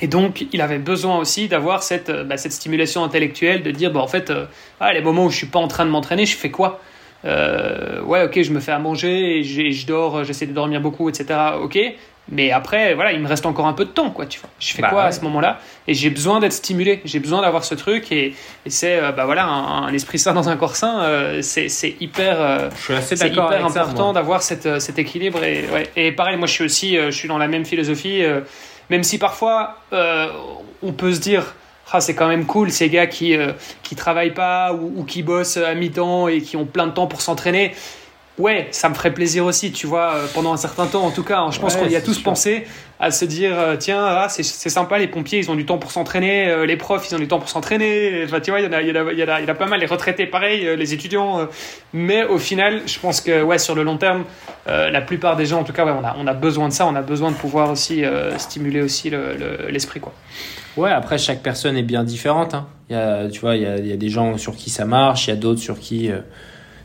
Et 0.00 0.06
donc, 0.06 0.46
il 0.52 0.60
avait 0.60 0.78
besoin 0.78 1.18
aussi 1.18 1.48
d'avoir 1.48 1.82
cette, 1.82 2.08
euh, 2.10 2.24
bah, 2.24 2.36
cette 2.36 2.52
stimulation 2.52 3.02
intellectuelle, 3.04 3.62
de 3.62 3.70
dire, 3.70 3.92
bah, 3.92 4.00
en 4.00 4.06
fait, 4.08 4.30
euh, 4.30 4.46
ah, 4.80 4.92
les 4.92 5.00
moments 5.02 5.24
où 5.26 5.30
je 5.30 5.36
suis 5.36 5.46
pas 5.46 5.58
en 5.58 5.68
train 5.68 5.84
de 5.84 5.90
m'entraîner, 5.90 6.24
je 6.26 6.36
fais 6.36 6.50
quoi? 6.50 6.80
Euh, 7.24 8.00
Ouais, 8.02 8.22
ok, 8.24 8.40
je 8.42 8.52
me 8.52 8.60
fais 8.60 8.72
à 8.72 8.78
manger, 8.78 9.38
et 9.40 9.42
je 9.72 9.86
dors, 9.86 10.24
j'essaie 10.24 10.46
de 10.46 10.52
dormir 10.52 10.80
beaucoup, 10.80 11.08
etc. 11.08 11.26
Ok, 11.60 11.78
mais 12.30 12.52
après, 12.52 12.94
voilà, 12.94 13.12
il 13.12 13.20
me 13.20 13.26
reste 13.28 13.44
encore 13.46 13.66
un 13.66 13.72
peu 13.72 13.84
de 13.86 13.90
temps, 13.90 14.10
quoi, 14.10 14.26
tu 14.26 14.38
vois. 14.38 14.50
Je 14.60 14.72
fais 14.72 14.82
Bah 14.82 14.90
quoi 14.90 15.02
à 15.04 15.12
ce 15.12 15.22
moment-là? 15.22 15.58
Et 15.88 15.94
j'ai 15.94 16.10
besoin 16.10 16.38
d'être 16.40 16.52
stimulé, 16.52 17.00
j'ai 17.04 17.18
besoin 17.18 17.40
d'avoir 17.42 17.64
ce 17.64 17.74
truc, 17.74 18.12
et, 18.12 18.34
et 18.66 18.70
c'est, 18.70 18.98
euh, 19.02 19.10
bah 19.12 19.24
voilà, 19.24 19.46
un, 19.46 19.84
un 19.86 19.92
esprit 19.94 20.18
sain 20.18 20.32
dans 20.32 20.48
un 20.48 20.56
corps 20.56 20.76
sain, 20.76 21.00
euh, 21.02 21.42
c'est 21.42 21.68
c'est 21.68 21.96
hyper. 22.00 22.40
euh, 22.40 22.68
Je 22.76 22.82
suis 22.82 22.94
assez 22.94 23.16
c'est 23.16 23.28
d'accord 23.30 23.50
hyper 23.52 23.68
ça, 23.70 23.82
important 23.82 24.12
d'avoir 24.12 24.42
cette, 24.42 24.80
cet 24.80 24.98
équilibre 24.98 25.42
et, 25.42 25.64
ouais. 25.72 25.90
et 25.96 26.12
pareil 26.12 26.36
moi 26.36 26.46
je 26.46 26.52
suis 26.52 26.64
aussi 26.64 26.96
je 26.96 27.10
suis 27.10 27.28
dans 27.28 27.38
la 27.38 27.48
même 27.48 27.64
philosophie 27.64 28.22
même 28.90 29.04
si 29.04 29.18
parfois 29.18 29.78
euh, 29.92 30.28
on 30.82 30.92
peut 30.92 31.12
se 31.12 31.20
dire 31.20 31.54
ah, 31.92 32.00
c'est 32.00 32.14
quand 32.14 32.28
même 32.28 32.44
cool 32.44 32.70
ces 32.70 32.90
gars 32.90 33.06
qui 33.06 33.36
euh, 33.36 33.52
travaillent 33.96 34.34
pas 34.34 34.72
ou 34.74 35.04
qui 35.04 35.22
bossent 35.22 35.56
à 35.56 35.74
mi-temps 35.74 36.28
et 36.28 36.42
qui 36.42 36.56
ont 36.56 36.66
plein 36.66 36.86
de 36.86 36.92
temps 36.92 37.06
pour 37.06 37.22
s'entraîner 37.22 37.74
ouais 38.38 38.68
ça 38.70 38.88
me 38.88 38.94
ferait 38.94 39.12
plaisir 39.12 39.44
aussi 39.44 39.72
tu 39.72 39.86
vois 39.86 40.12
euh, 40.14 40.26
pendant 40.34 40.52
un 40.52 40.56
certain 40.56 40.86
temps 40.86 41.04
en 41.04 41.10
tout 41.10 41.22
cas 41.24 41.40
hein. 41.40 41.50
je 41.50 41.58
pense 41.60 41.74
Ouais, 41.74 41.80
qu'on 41.82 41.88
y 41.88 41.96
a 41.96 42.00
tous 42.00 42.14
sûr. 42.14 42.22
pensé 42.22 42.64
à 43.00 43.10
se 43.10 43.24
dire 43.24 43.58
euh, 43.58 43.76
tiens 43.76 44.04
ah, 44.04 44.26
c'est 44.28 44.42
c'est 44.42 44.68
sympa 44.70 44.98
les 44.98 45.08
pompiers 45.08 45.38
ils 45.40 45.50
ont 45.50 45.54
du 45.56 45.66
temps 45.66 45.78
pour 45.78 45.90
s'entraîner 45.90 46.48
euh, 46.48 46.66
les 46.66 46.76
profs 46.76 47.08
ils 47.10 47.14
ont 47.14 47.18
du 47.18 47.28
temps 47.28 47.38
pour 47.38 47.48
s'entraîner 47.48 48.22
enfin, 48.24 48.40
tu 48.40 48.50
vois 48.50 48.60
il 48.60 48.66
y 48.66 48.68
en 48.68 48.72
a 48.72 48.82
y 48.82 48.90
en 48.92 49.06
a 49.06 49.12
il 49.12 49.18
y 49.18 49.22
en 49.24 49.28
a, 49.28 49.40
il 49.40 49.46
y 49.46 49.48
en 49.48 49.52
a 49.52 49.54
pas 49.56 49.66
mal 49.66 49.80
les 49.80 49.86
retraités 49.86 50.26
pareil 50.26 50.68
les 50.76 50.94
étudiants 50.94 51.48
mais 51.92 52.24
au 52.24 52.38
final 52.38 52.82
je 52.86 52.98
pense 52.98 53.20
que 53.20 53.42
ouais 53.42 53.58
sur 53.58 53.74
le 53.74 53.82
long 53.82 53.96
terme 53.98 54.24
euh, 54.68 54.90
la 54.90 55.00
plupart 55.00 55.36
des 55.36 55.46
gens 55.46 55.60
en 55.60 55.64
tout 55.64 55.72
cas 55.72 55.84
ouais, 55.84 55.92
on 55.92 56.04
a 56.04 56.16
on 56.18 56.26
a 56.26 56.34
besoin 56.34 56.68
de 56.68 56.72
ça 56.72 56.86
on 56.86 56.94
a 56.94 57.02
besoin 57.02 57.30
de 57.30 57.36
pouvoir 57.36 57.70
aussi 57.70 58.04
euh, 58.04 58.36
stimuler 58.38 58.82
aussi 58.82 59.10
le- 59.10 59.34
le- 59.36 59.68
l'esprit 59.70 60.00
quoi 60.00 60.12
Ouais, 60.76 60.92
après, 60.92 61.18
chaque 61.18 61.42
personne 61.42 61.76
est 61.76 61.82
bien 61.82 62.04
différente. 62.04 62.54
Hein. 62.54 62.68
Y 62.88 62.94
a, 62.94 63.28
tu 63.28 63.40
vois, 63.40 63.56
il 63.56 63.62
y, 63.62 63.66
a, 63.66 63.78
il 63.78 63.86
y 63.88 63.92
a 63.92 63.96
des 63.96 64.10
gens 64.10 64.38
sur 64.38 64.54
qui 64.54 64.70
ça 64.70 64.84
marche, 64.84 65.26
il 65.26 65.30
y 65.30 65.32
a 65.32 65.36
d'autres 65.36 65.58
sur 65.60 65.76
qui 65.80 66.08
euh, 66.08 66.18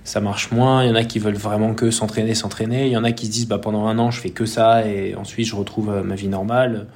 ça 0.03 0.19
marche 0.19 0.51
moins. 0.51 0.83
Il 0.83 0.89
y 0.89 0.91
en 0.91 0.95
a 0.95 1.03
qui 1.03 1.19
veulent 1.19 1.35
vraiment 1.35 1.73
que 1.73 1.91
s'entraîner, 1.91 2.35
s'entraîner. 2.35 2.87
Il 2.87 2.91
y 2.91 2.97
en 2.97 3.03
a 3.03 3.11
qui 3.11 3.27
se 3.27 3.31
disent, 3.31 3.47
bah, 3.47 3.57
pendant 3.57 3.87
un 3.87 3.97
an, 3.99 4.11
je 4.11 4.19
fais 4.19 4.29
que 4.29 4.45
ça 4.45 4.85
et 4.85 5.15
ensuite, 5.15 5.47
je 5.47 5.55
retrouve 5.55 5.89
euh, 5.89 6.03
ma 6.03 6.15
vie 6.15 6.27
normale. 6.27 6.87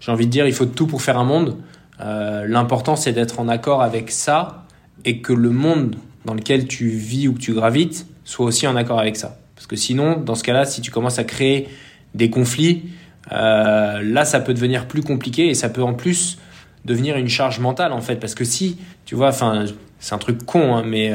J'ai 0.00 0.12
envie 0.12 0.26
de 0.26 0.30
dire, 0.30 0.46
il 0.46 0.54
faut 0.54 0.66
tout 0.66 0.86
pour 0.86 1.02
faire 1.02 1.18
un 1.18 1.24
monde. 1.24 1.56
Euh, 2.00 2.46
L'important, 2.46 2.96
c'est 2.96 3.12
d'être 3.12 3.40
en 3.40 3.48
accord 3.48 3.82
avec 3.82 4.10
ça 4.10 4.64
et 5.04 5.20
que 5.20 5.32
le 5.32 5.50
monde 5.50 5.96
dans 6.24 6.34
lequel 6.34 6.66
tu 6.66 6.88
vis 6.88 7.28
ou 7.28 7.34
que 7.34 7.40
tu 7.40 7.52
gravites 7.52 8.06
soit 8.24 8.46
aussi 8.46 8.66
en 8.66 8.76
accord 8.76 9.00
avec 9.00 9.16
ça. 9.16 9.38
Parce 9.56 9.66
que 9.66 9.76
sinon, 9.76 10.18
dans 10.18 10.34
ce 10.34 10.44
cas-là, 10.44 10.64
si 10.64 10.80
tu 10.80 10.90
commences 10.90 11.18
à 11.18 11.24
créer 11.24 11.68
des 12.14 12.30
conflits, 12.30 12.84
euh, 13.32 14.02
là, 14.02 14.24
ça 14.24 14.40
peut 14.40 14.54
devenir 14.54 14.86
plus 14.86 15.02
compliqué 15.02 15.48
et 15.48 15.54
ça 15.54 15.68
peut 15.68 15.82
en 15.82 15.94
plus 15.94 16.38
devenir 16.84 17.16
une 17.16 17.28
charge 17.28 17.60
mentale 17.60 17.92
en 17.92 18.00
fait. 18.00 18.16
Parce 18.16 18.34
que 18.34 18.44
si, 18.44 18.78
tu 19.04 19.14
vois, 19.14 19.28
enfin, 19.28 19.64
c'est 19.98 20.14
un 20.14 20.18
truc 20.18 20.44
con, 20.44 20.76
hein, 20.76 20.82
mais 20.84 21.12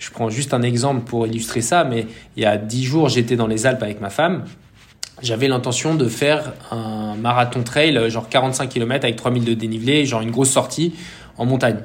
je 0.00 0.10
prends 0.10 0.30
juste 0.30 0.52
un 0.54 0.62
exemple 0.62 1.04
pour 1.04 1.26
illustrer 1.28 1.60
ça. 1.60 1.84
Mais 1.84 2.06
il 2.36 2.42
y 2.42 2.46
a 2.46 2.56
dix 2.56 2.84
jours, 2.84 3.08
j'étais 3.08 3.36
dans 3.36 3.46
les 3.46 3.66
Alpes 3.66 3.82
avec 3.82 4.00
ma 4.00 4.10
femme. 4.10 4.44
J'avais 5.22 5.46
l'intention 5.46 5.94
de 5.94 6.08
faire 6.08 6.54
un 6.70 7.14
marathon 7.14 7.62
trail, 7.62 8.10
genre 8.10 8.28
45 8.28 8.70
km 8.70 9.04
avec 9.04 9.16
3000 9.16 9.44
de 9.44 9.54
dénivelé, 9.54 10.06
genre 10.06 10.22
une 10.22 10.30
grosse 10.30 10.50
sortie 10.50 10.94
en 11.36 11.44
montagne. 11.44 11.80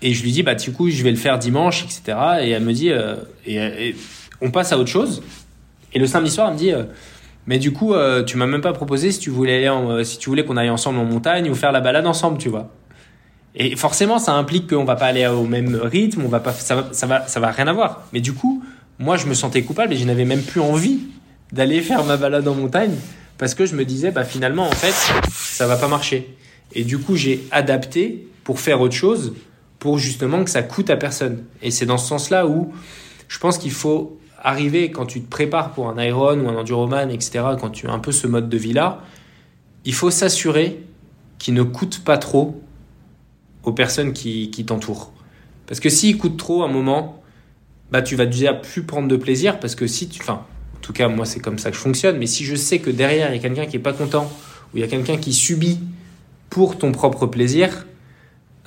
Et 0.00 0.14
je 0.14 0.22
lui 0.22 0.32
dis, 0.32 0.42
bah, 0.42 0.54
du 0.54 0.72
coup, 0.72 0.88
je 0.90 1.02
vais 1.02 1.10
le 1.10 1.16
faire 1.16 1.38
dimanche, 1.38 1.84
etc. 1.84 2.18
Et 2.40 2.50
elle 2.50 2.62
me 2.62 2.72
dit, 2.72 2.90
euh, 2.90 3.16
on 4.40 4.50
passe 4.50 4.72
à 4.72 4.78
autre 4.78 4.90
chose. 4.90 5.22
Et 5.92 5.98
le 5.98 6.06
samedi 6.06 6.30
soir, 6.30 6.48
elle 6.48 6.54
me 6.54 6.58
dit, 6.58 6.72
euh, 6.72 6.84
Mais 7.46 7.58
du 7.58 7.72
coup, 7.72 7.92
euh, 7.92 8.24
tu 8.24 8.38
m'as 8.38 8.46
même 8.46 8.62
pas 8.62 8.72
proposé 8.72 9.12
si 9.12 9.18
tu 9.18 9.30
voulais 9.30 9.66
aller 9.66 10.04
si 10.04 10.18
tu 10.18 10.30
voulais 10.30 10.44
qu'on 10.44 10.56
aille 10.56 10.70
ensemble 10.70 10.98
en 10.98 11.04
montagne 11.04 11.50
ou 11.50 11.54
faire 11.54 11.72
la 11.72 11.80
balade 11.80 12.06
ensemble, 12.06 12.38
tu 12.38 12.48
vois. 12.48 12.70
Et 13.56 13.74
forcément, 13.74 14.18
ça 14.18 14.34
implique 14.34 14.68
qu'on 14.68 14.84
va 14.84 14.96
pas 14.96 15.06
aller 15.06 15.26
au 15.26 15.44
même 15.44 15.74
rythme, 15.82 16.22
on 16.24 16.28
va 16.28 16.40
pas, 16.40 16.52
ça 16.52 16.76
va, 16.76 16.88
ça 16.92 17.06
va, 17.06 17.26
ça 17.26 17.40
va 17.40 17.50
rien 17.50 17.66
avoir. 17.66 18.02
Mais 18.12 18.20
du 18.20 18.34
coup, 18.34 18.62
moi, 18.98 19.16
je 19.16 19.26
me 19.26 19.34
sentais 19.34 19.62
coupable 19.62 19.94
et 19.94 19.96
je 19.96 20.04
n'avais 20.04 20.26
même 20.26 20.42
plus 20.42 20.60
envie 20.60 21.00
d'aller 21.52 21.80
faire 21.80 22.04
ma 22.04 22.16
balade 22.16 22.46
en 22.46 22.54
montagne 22.54 22.94
parce 23.38 23.54
que 23.54 23.66
je 23.66 23.74
me 23.74 23.84
disais, 23.84 24.10
bah 24.10 24.24
finalement, 24.24 24.66
en 24.66 24.72
fait, 24.72 24.94
ça 25.30 25.66
va 25.66 25.76
pas 25.76 25.88
marcher. 25.88 26.36
Et 26.74 26.84
du 26.84 26.98
coup, 26.98 27.16
j'ai 27.16 27.46
adapté 27.50 28.28
pour 28.44 28.60
faire 28.60 28.80
autre 28.80 28.94
chose, 28.94 29.34
pour 29.78 29.98
justement 29.98 30.44
que 30.44 30.50
ça 30.50 30.62
coûte 30.62 30.90
à 30.90 30.96
personne. 30.96 31.44
Et 31.62 31.70
c'est 31.70 31.86
dans 31.86 31.98
ce 31.98 32.08
sens-là 32.08 32.46
où 32.46 32.72
je 33.28 33.38
pense 33.38 33.58
qu'il 33.58 33.72
faut 33.72 34.18
arriver 34.42 34.90
quand 34.90 35.06
tu 35.06 35.20
te 35.20 35.28
prépares 35.28 35.72
pour 35.72 35.88
un 35.88 36.02
Iron 36.02 36.38
ou 36.40 36.48
un 36.48 36.56
Enduroman, 36.56 37.10
etc., 37.10 37.44
quand 37.60 37.70
tu 37.70 37.88
as 37.88 37.92
un 37.92 37.98
peu 37.98 38.12
ce 38.12 38.26
mode 38.26 38.48
de 38.48 38.56
vie-là, 38.56 39.00
il 39.84 39.94
faut 39.94 40.10
s'assurer 40.10 40.82
qu'il 41.38 41.54
ne 41.54 41.62
coûte 41.62 42.02
pas 42.04 42.18
trop 42.18 42.60
aux 43.66 43.72
personnes 43.72 44.12
qui, 44.12 44.64
t'entourent. 44.64 45.12
Parce 45.66 45.80
que 45.80 45.90
s'il 45.90 46.16
coûte 46.16 46.38
trop 46.38 46.62
à 46.62 46.66
un 46.66 46.72
moment, 46.72 47.20
bah 47.90 48.00
tu 48.00 48.16
vas 48.16 48.24
déjà 48.24 48.54
plus 48.54 48.84
prendre 48.84 49.08
de 49.08 49.16
plaisir 49.16 49.60
parce 49.60 49.74
que 49.74 49.86
si 49.86 50.08
tu, 50.08 50.22
enfin, 50.22 50.44
en 50.76 50.80
tout 50.80 50.92
cas 50.92 51.08
moi 51.08 51.26
c'est 51.26 51.40
comme 51.40 51.58
ça 51.58 51.70
que 51.70 51.76
je 51.76 51.82
fonctionne. 51.82 52.16
Mais 52.16 52.26
si 52.26 52.44
je 52.44 52.54
sais 52.54 52.78
que 52.78 52.90
derrière 52.90 53.28
il 53.30 53.36
y 53.36 53.38
a 53.38 53.42
quelqu'un 53.42 53.66
qui 53.66 53.76
est 53.76 53.80
pas 53.80 53.92
content 53.92 54.30
ou 54.72 54.78
il 54.78 54.80
y 54.80 54.84
a 54.84 54.86
quelqu'un 54.86 55.16
qui 55.16 55.32
subit 55.32 55.80
pour 56.48 56.78
ton 56.78 56.92
propre 56.92 57.26
plaisir, 57.26 57.86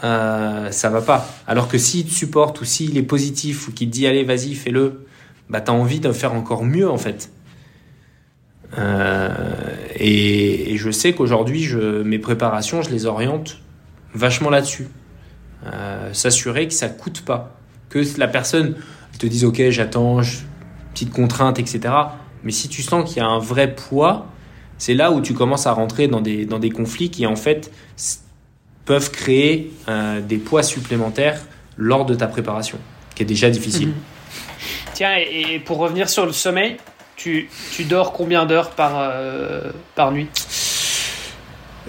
euh, 0.03 0.69
ça 0.71 0.89
va 0.89 1.01
pas. 1.01 1.27
Alors 1.47 1.69
que 1.69 1.77
s'il 1.77 2.05
te 2.05 2.11
supporte 2.11 2.59
ou 2.59 2.65
s'il 2.65 2.97
est 2.97 3.03
positif 3.03 3.69
ou 3.69 3.71
qu'il 3.71 3.87
te 3.87 3.93
dit 3.93 4.05
allez 4.05 4.25
vas-y 4.25 4.53
fais-le, 4.53 5.05
bah 5.49 5.61
t'as 5.61 5.71
envie 5.71 6.01
de 6.01 6.11
faire 6.11 6.33
encore 6.33 6.65
mieux 6.65 6.89
en 6.89 6.97
fait. 6.97 7.31
Euh, 8.77 9.29
et, 9.95 10.75
je 10.75 10.91
sais 10.91 11.13
qu'aujourd'hui 11.13 11.67
mes 12.03 12.19
préparations 12.19 12.81
je 12.81 12.89
les 12.89 13.05
oriente 13.05 13.59
vachement 14.13 14.49
là-dessus. 14.49 14.87
Euh, 15.65 16.13
S'assurer 16.13 16.67
que 16.67 16.73
ça 16.73 16.89
coûte 16.89 17.23
pas. 17.25 17.55
Que 17.89 18.03
la 18.17 18.27
personne 18.27 18.75
te 19.17 19.25
dise 19.25 19.43
ok 19.43 19.69
j'attends, 19.69 20.21
petite 20.93 21.11
contrainte, 21.11 21.59
etc. 21.59 21.93
Mais 22.43 22.51
si 22.51 22.69
tu 22.69 22.81
sens 22.81 23.07
qu'il 23.07 23.17
y 23.17 23.25
a 23.25 23.27
un 23.27 23.39
vrai 23.39 23.75
poids, 23.75 24.27
c'est 24.77 24.93
là 24.93 25.11
où 25.11 25.21
tu 25.21 25.33
commences 25.33 25.67
à 25.67 25.73
rentrer 25.73 26.07
dans 26.07 26.21
des, 26.21 26.45
dans 26.45 26.59
des 26.59 26.69
conflits 26.69 27.09
qui 27.09 27.25
en 27.25 27.35
fait 27.35 27.71
peuvent 28.85 29.11
créer 29.11 29.71
euh, 29.87 30.21
des 30.21 30.37
poids 30.37 30.63
supplémentaires 30.63 31.41
lors 31.77 32.05
de 32.05 32.15
ta 32.15 32.27
préparation, 32.27 32.77
qui 33.15 33.23
est 33.23 33.25
déjà 33.25 33.49
difficile. 33.49 33.89
Mhm. 33.89 33.95
Tiens, 34.93 35.15
et, 35.17 35.55
et 35.55 35.59
pour 35.59 35.77
revenir 35.77 36.09
sur 36.09 36.25
le 36.25 36.31
sommeil, 36.31 36.77
tu, 37.15 37.49
tu 37.71 37.83
dors 37.83 38.13
combien 38.13 38.45
d'heures 38.45 38.71
par, 38.71 38.93
euh, 38.95 39.71
par 39.95 40.11
nuit? 40.11 40.27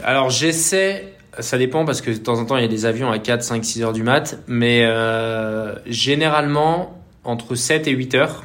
Alors 0.02 0.30
j'essaie, 0.30 1.14
ça 1.40 1.58
dépend 1.58 1.84
parce 1.84 2.00
que 2.00 2.10
de 2.10 2.16
temps 2.16 2.38
en 2.38 2.46
temps 2.46 2.56
il 2.56 2.62
y 2.62 2.64
a 2.64 2.68
des 2.68 2.86
avions 2.86 3.10
à 3.10 3.18
4, 3.18 3.42
5, 3.42 3.64
6 3.64 3.82
heures 3.82 3.92
du 3.92 4.02
mat, 4.02 4.38
mais 4.46 4.82
euh, 4.84 5.74
généralement 5.86 6.98
entre 7.24 7.54
7 7.54 7.86
et 7.88 7.92
8 7.92 8.14
heures 8.14 8.44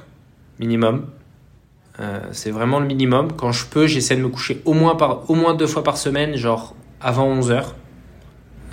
minimum. 0.60 1.08
Euh, 2.00 2.20
c'est 2.32 2.52
vraiment 2.52 2.80
le 2.80 2.86
minimum. 2.86 3.32
Quand 3.34 3.52
je 3.52 3.66
peux, 3.66 3.88
j'essaie 3.88 4.16
de 4.16 4.22
me 4.22 4.30
coucher 4.30 4.62
au 4.66 4.74
moins, 4.74 4.96
par, 4.96 5.30
au 5.30 5.36
moins 5.36 5.54
deux 5.54 5.68
fois 5.68 5.84
par 5.84 5.98
semaine, 5.98 6.36
genre 6.36 6.76
avant 7.00 7.26
11 7.26 7.52
heures. 7.52 7.76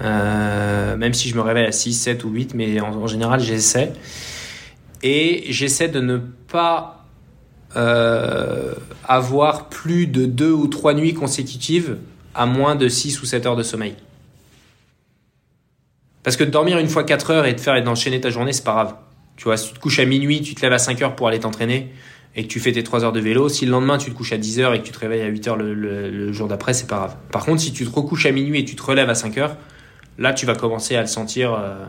Euh, 0.01 0.97
même 0.97 1.15
si 1.15 1.29
je 1.29 1.37
me 1.37 1.41
réveille 1.41 1.67
à 1.67 1.73
6, 1.73 1.93
7 1.93 2.25
ou 2.25 2.31
8, 2.31 2.55
mais 2.55 2.81
en, 2.81 2.93
en 2.95 3.07
général 3.07 3.41
j'essaie. 3.41 3.93
Et 5.03 5.45
j'essaie 5.49 5.89
de 5.89 6.01
ne 6.01 6.19
pas 6.19 7.03
euh, 7.77 8.75
avoir 9.09 9.69
plus 9.69 10.07
de 10.07 10.27
deux 10.27 10.53
ou 10.53 10.67
trois 10.67 10.95
nuits 10.95 11.15
consécutives 11.15 11.97
à 12.35 12.47
moins 12.47 12.77
de 12.77 12.89
6 12.89 13.23
ou 13.23 13.27
7 13.27 13.47
heures 13.47 13.57
de 13.57 13.63
sommeil. 13.63 13.95
Parce 16.23 16.37
que 16.37 16.45
dormir 16.45 16.79
une 16.79 16.89
fois 16.89 17.05
4 17.05 17.31
heures 17.31 17.47
et 17.47 17.57
te 17.57 17.61
faire 17.61 17.77
et 17.77 17.83
d'enchaîner 17.83 18.21
ta 18.21 18.31
journée, 18.31 18.53
c'est 18.53 18.65
pas 18.65 18.73
grave. 18.73 18.95
Tu 19.37 19.45
vois, 19.45 19.57
si 19.57 19.69
tu 19.69 19.75
te 19.75 19.81
couches 19.81 19.99
à 19.99 20.05
minuit, 20.05 20.43
tu 20.43 20.55
te 20.55 20.63
lèves 20.63 20.73
à 20.73 20.79
5 20.79 21.03
heures 21.03 21.17
pour 21.17 21.29
aller 21.29 21.41
t'entraîner 21.41 21.93
et 22.35 22.45
que 22.45 22.49
tu 22.49 22.61
fais 22.61 22.73
tes 22.73 22.83
3 22.83 23.05
heures 23.05 23.13
de 23.13 23.21
vélo, 23.21 23.49
si 23.49 23.67
le 23.67 23.73
lendemain 23.73 23.99
tu 23.99 24.11
te 24.11 24.17
couches 24.17 24.33
à 24.33 24.39
10 24.39 24.61
heures 24.61 24.75
et 24.75 24.81
que 24.81 24.87
tu 24.87 24.93
te 24.93 24.99
réveilles 24.99 25.23
à 25.23 25.27
8 25.27 25.49
heures 25.49 25.57
le 25.57 26.33
jour 26.33 26.49
d'après, 26.49 26.73
c'est 26.73 26.87
pas 26.87 26.97
grave. 26.97 27.17
Par 27.31 27.45
contre, 27.45 27.61
si 27.61 27.73
tu 27.73 27.85
te 27.85 27.91
recouches 27.91 28.25
à 28.27 28.33
minuit 28.33 28.61
et 28.61 28.65
tu 28.65 28.75
te 28.75 28.83
relèves 28.83 29.11
à 29.11 29.15
5 29.15 29.37
heures, 29.39 29.57
là 30.19 30.33
tu 30.33 30.47
vas 30.47 30.55
commencer 30.55 30.97
à 30.97 31.03
le 31.03 31.07
sentir 31.09 31.53
euh, 31.53 31.85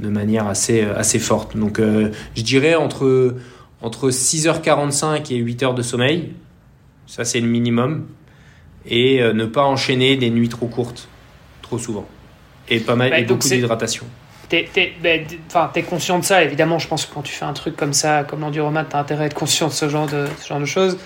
de 0.00 0.08
manière 0.08 0.46
assez, 0.46 0.82
euh, 0.82 0.98
assez 0.98 1.18
forte. 1.18 1.56
Donc 1.56 1.78
euh, 1.78 2.10
je 2.34 2.42
dirais 2.42 2.74
entre, 2.74 3.36
entre 3.82 4.10
6h45 4.10 5.32
et 5.32 5.36
8 5.36 5.62
heures 5.62 5.74
de 5.74 5.82
sommeil, 5.82 6.32
ça 7.06 7.24
c'est 7.24 7.40
le 7.40 7.48
minimum, 7.48 8.06
et 8.86 9.22
euh, 9.22 9.32
ne 9.32 9.44
pas 9.44 9.64
enchaîner 9.64 10.16
des 10.16 10.30
nuits 10.30 10.48
trop 10.48 10.66
courtes, 10.66 11.08
trop 11.62 11.78
souvent. 11.78 12.06
Et 12.70 12.80
pas 12.80 12.94
mal, 12.96 13.10
Bah, 13.10 13.18
et 13.18 13.24
beaucoup 13.24 13.48
d'hydratation. 13.48 14.06
T'es 14.48 14.68
t'es 14.72 15.82
conscient 15.82 16.18
de 16.18 16.24
ça, 16.24 16.42
évidemment. 16.42 16.78
Je 16.78 16.88
pense 16.88 17.06
que 17.06 17.14
quand 17.14 17.22
tu 17.22 17.32
fais 17.32 17.44
un 17.44 17.52
truc 17.52 17.76
comme 17.76 17.92
ça, 17.92 18.24
comme 18.24 18.40
l'enduromat, 18.40 18.84
t'as 18.84 18.98
intérêt 18.98 19.24
à 19.24 19.26
être 19.26 19.34
conscient 19.34 19.68
de 19.68 19.72
ce 19.72 19.88
genre 19.88 20.06
de, 20.06 20.26
ce 20.40 20.48
genre 20.48 20.60
de 20.60 20.64
choses. 20.64 20.98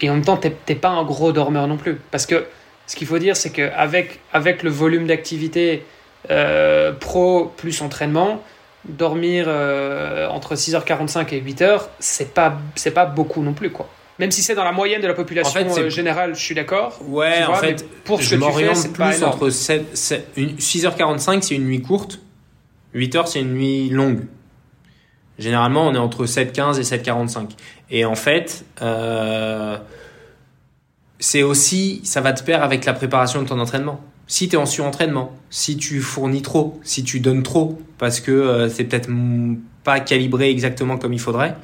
Et 0.00 0.10
en 0.10 0.14
même 0.14 0.24
temps, 0.24 0.36
t'es 0.36 0.74
pas 0.74 0.88
un 0.88 1.04
gros 1.04 1.32
dormeur 1.32 1.66
non 1.66 1.76
plus. 1.76 2.00
Parce 2.10 2.26
que 2.26 2.46
ce 2.86 2.96
qu'il 2.96 3.06
faut 3.06 3.18
dire, 3.18 3.36
c'est 3.36 3.50
qu'avec 3.50 4.20
avec 4.32 4.62
le 4.62 4.70
volume 4.70 5.06
d'activité 5.06 5.84
euh, 6.30 6.92
pro 6.92 7.52
plus 7.56 7.82
entraînement, 7.82 8.42
dormir 8.88 9.44
euh, 9.48 10.28
entre 10.28 10.54
6h45 10.54 11.34
et 11.34 11.40
8h, 11.40 11.82
c'est 11.98 12.32
pas, 12.34 12.58
pas 12.94 13.06
beaucoup 13.06 13.42
non 13.42 13.52
plus. 13.52 13.70
quoi. 13.70 13.88
Même 14.18 14.30
si 14.32 14.42
c'est 14.42 14.54
dans 14.54 14.64
la 14.64 14.72
moyenne 14.72 15.00
de 15.00 15.06
la 15.06 15.14
population 15.14 15.60
En 15.60 15.70
fait, 15.74 15.80
euh, 15.80 15.90
générale, 15.90 16.34
je 16.34 16.40
suis 16.40 16.54
d'accord. 16.54 16.98
Ouais, 17.06 17.44
en 17.44 17.54
fait, 17.54 17.86
pour 18.04 18.20
ce 18.20 18.30
je 18.30 18.36
m'oriente 18.36 18.92
plus 18.92 19.22
entre 19.22 19.50
7, 19.50 19.96
7 19.96 20.28
une- 20.36 20.56
6h45, 20.58 21.42
c'est 21.42 21.54
une 21.54 21.66
nuit 21.66 21.82
courte. 21.82 22.20
8h, 22.94 23.26
c'est 23.28 23.40
une 23.40 23.54
nuit 23.54 23.90
longue. 23.90 24.22
Généralement, 25.38 25.86
on 25.86 25.94
est 25.94 25.98
entre 25.98 26.26
7h15 26.26 26.78
et 26.80 26.82
7h45. 26.82 27.50
Et 27.90 28.04
en 28.04 28.16
fait, 28.16 28.64
euh, 28.82 29.76
c'est 31.20 31.42
aussi, 31.44 32.00
ça 32.04 32.20
va 32.20 32.32
te 32.32 32.42
pair 32.42 32.62
avec 32.62 32.84
la 32.84 32.92
préparation 32.94 33.42
de 33.42 33.48
ton 33.48 33.58
entraînement. 33.60 34.00
Si 34.26 34.48
tu 34.48 34.56
es 34.56 34.58
en 34.58 34.66
surentraînement, 34.66 35.32
si 35.48 35.76
tu 35.76 36.00
fournis 36.00 36.42
trop, 36.42 36.80
si 36.82 37.02
tu 37.04 37.20
donnes 37.20 37.42
trop, 37.42 37.78
parce 37.98 38.20
que 38.20 38.30
euh, 38.32 38.68
c'est 38.68 38.84
peut-être 38.84 39.08
pas 39.84 40.00
calibré 40.00 40.50
exactement 40.50 40.98
comme 40.98 41.12
il 41.12 41.20
faudrait, 41.20 41.54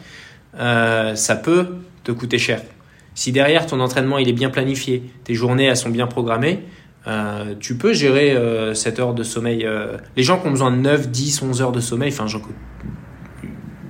euh, 0.59 1.15
ça 1.15 1.35
peut 1.37 1.75
te 2.05 2.13
coûter 2.13 2.39
cher. 2.39 2.63
Si 3.15 3.33
derrière 3.33 3.67
ton 3.67 3.81
entraînement 3.81 4.19
il 4.19 4.29
est 4.29 4.33
bien 4.33 4.51
planifié, 4.51 5.03
tes 5.25 5.35
journées 5.35 5.65
elles 5.65 5.77
sont 5.77 5.91
bien 5.91 6.07
programmées, 6.07 6.63
euh, 7.07 7.55
tu 7.61 7.77
peux 7.77 7.93
gérer 7.93 8.33
euh, 8.33 8.73
7 8.75 8.99
heures 9.01 9.15
de 9.15 9.23
sommeil. 9.23 9.65
euh. 9.67 9.97
Les 10.17 10.23
gens 10.23 10.39
qui 10.39 10.47
ont 10.49 10.51
besoin 10.51 10.71
de 10.71 10.77
9, 10.77 11.11
10, 11.11 11.43
11 11.43 11.63
heures 11.63 11.73
de 11.73 11.81
sommeil, 11.81 12.11
enfin 12.13 12.27
j'en, 12.27 12.41
co- 12.41 12.51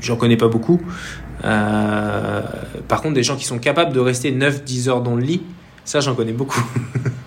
j'en 0.00 0.16
connais 0.16 0.36
pas 0.36 0.48
beaucoup. 0.48 0.80
Par 1.42 3.00
contre, 3.02 3.14
des 3.14 3.22
gens 3.22 3.36
qui 3.36 3.44
sont 3.44 3.58
capables 3.58 3.92
de 3.92 4.00
rester 4.00 4.30
9, 4.30 4.64
10 4.64 4.88
heures 4.88 5.00
dans 5.02 5.14
le 5.14 5.22
lit, 5.22 5.42
ça 5.84 6.00
j'en 6.00 6.14
connais 6.14 6.32
beaucoup. 6.32 6.64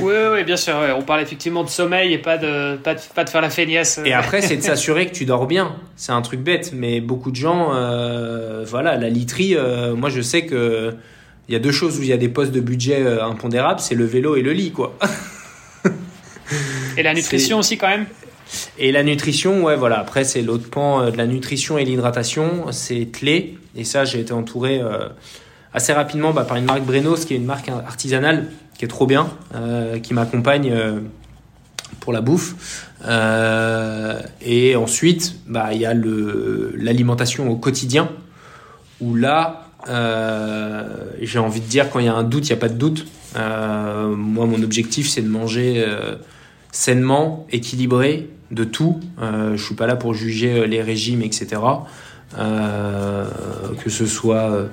Oui, 0.00 0.14
oui, 0.32 0.44
bien 0.44 0.56
sûr. 0.56 0.74
ouais. 0.74 0.92
On 0.92 1.02
parle 1.02 1.22
effectivement 1.22 1.64
de 1.64 1.68
sommeil 1.68 2.12
et 2.12 2.18
pas 2.18 2.38
de, 2.38 2.76
pas 2.76 2.94
de, 2.94 3.00
pas 3.14 3.24
de 3.24 3.30
faire 3.30 3.40
la 3.40 3.50
feignasse. 3.50 4.00
Et 4.04 4.12
après, 4.12 4.42
c'est 4.42 4.56
de 4.56 4.62
s'assurer 4.62 5.06
que 5.06 5.12
tu 5.12 5.24
dors 5.24 5.46
bien. 5.46 5.76
C'est 5.96 6.12
un 6.12 6.22
truc 6.22 6.40
bête, 6.40 6.72
mais 6.74 7.00
beaucoup 7.00 7.30
de 7.30 7.36
gens, 7.36 7.74
euh, 7.74 8.64
voilà, 8.66 8.96
la 8.96 9.08
literie, 9.08 9.56
euh, 9.56 9.94
moi 9.94 10.10
je 10.10 10.20
sais 10.20 10.44
que 10.46 10.94
il 11.48 11.52
y 11.52 11.56
a 11.56 11.60
deux 11.60 11.72
choses 11.72 11.98
où 11.98 12.02
il 12.02 12.08
y 12.08 12.12
a 12.12 12.16
des 12.16 12.28
postes 12.28 12.50
de 12.52 12.60
budget 12.60 13.02
euh, 13.02 13.24
impondérables, 13.24 13.78
c'est 13.80 13.94
le 13.94 14.04
vélo 14.04 14.34
et 14.36 14.42
le 14.42 14.52
lit, 14.52 14.72
quoi. 14.72 14.96
Et 16.96 17.02
la 17.02 17.14
nutrition 17.14 17.58
aussi, 17.58 17.76
quand 17.78 17.88
même. 17.88 18.06
Et 18.78 18.90
la 18.92 19.02
nutrition, 19.02 19.62
ouais, 19.64 19.76
voilà. 19.76 19.98
Après, 20.00 20.24
c'est 20.24 20.42
l'autre 20.42 20.68
pan 20.70 21.02
euh, 21.02 21.10
de 21.10 21.16
la 21.16 21.26
nutrition 21.26 21.78
et 21.78 21.84
l'hydratation, 21.84 22.66
c'est 22.72 23.06
clé. 23.06 23.58
Et 23.76 23.84
ça, 23.84 24.04
j'ai 24.04 24.20
été 24.20 24.32
entouré 24.32 24.80
euh, 24.80 25.08
assez 25.74 25.92
rapidement 25.92 26.32
bah, 26.32 26.44
par 26.44 26.56
une 26.56 26.64
marque 26.64 26.82
Brenos, 26.82 27.24
qui 27.26 27.34
est 27.34 27.36
une 27.36 27.44
marque 27.44 27.68
artisanale, 27.68 28.46
qui 28.78 28.84
est 28.84 28.88
trop 28.88 29.06
bien, 29.06 29.28
euh, 29.54 29.98
qui 29.98 30.14
m'accompagne 30.14 30.70
euh, 30.70 31.00
pour 32.00 32.12
la 32.12 32.20
bouffe. 32.20 32.90
Euh, 33.06 34.20
et 34.42 34.76
ensuite, 34.76 35.36
bah, 35.46 35.72
il 35.72 35.80
y 35.80 35.86
a 35.86 35.94
l'alimentation 35.94 37.48
au 37.50 37.56
quotidien, 37.56 38.10
où 39.00 39.14
là, 39.14 39.62
j'ai 41.20 41.38
envie 41.38 41.60
de 41.60 41.66
dire, 41.66 41.90
quand 41.90 42.00
il 42.00 42.06
y 42.06 42.08
a 42.08 42.14
un 42.14 42.24
doute, 42.24 42.48
il 42.48 42.52
n'y 42.52 42.58
a 42.58 42.60
pas 42.60 42.68
de 42.68 42.74
doute. 42.74 43.06
Moi, 43.34 44.46
mon 44.46 44.62
objectif, 44.62 45.08
c'est 45.08 45.22
de 45.22 45.28
manger 45.28 45.84
sainement, 46.72 47.46
équilibré, 47.52 48.30
de 48.50 48.64
tout. 48.64 49.00
Je 49.20 49.62
suis 49.62 49.74
pas 49.74 49.86
là 49.86 49.94
pour 49.94 50.14
juger 50.14 50.66
les 50.66 50.82
régimes, 50.82 51.22
etc. 51.22 51.60
Que 52.36 53.90
ce 53.90 54.06
soit. 54.06 54.66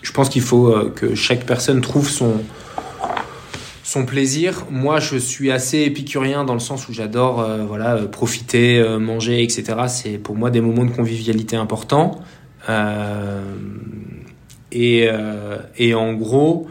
je 0.00 0.12
pense 0.12 0.30
qu'il 0.30 0.42
faut 0.42 0.72
que 0.94 1.14
chaque 1.14 1.44
personne 1.44 1.82
trouve 1.82 2.08
son 2.08 2.40
son 3.90 4.06
plaisir. 4.06 4.66
Moi, 4.70 5.00
je 5.00 5.16
suis 5.16 5.50
assez 5.50 5.78
épicurien 5.78 6.44
dans 6.44 6.54
le 6.54 6.60
sens 6.60 6.88
où 6.88 6.92
j'adore 6.92 7.40
euh, 7.40 7.64
voilà 7.64 7.96
euh, 7.96 8.06
profiter, 8.06 8.78
euh, 8.78 9.00
manger, 9.00 9.42
etc. 9.42 9.64
C'est 9.88 10.16
pour 10.16 10.36
moi 10.36 10.50
des 10.50 10.60
moments 10.60 10.84
de 10.84 10.92
convivialité 10.92 11.56
importants. 11.56 12.20
Et, 14.70 15.08
et 15.76 15.94
en 15.94 16.12
gros, 16.12 16.68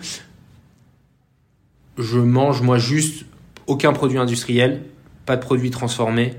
je 1.97 2.19
mange 2.19 2.61
moi 2.61 2.77
juste 2.77 3.25
aucun 3.67 3.91
produit 3.91 4.17
industriel, 4.17 4.83
pas 5.25 5.35
de 5.35 5.41
produits 5.41 5.71
transformés, 5.71 6.35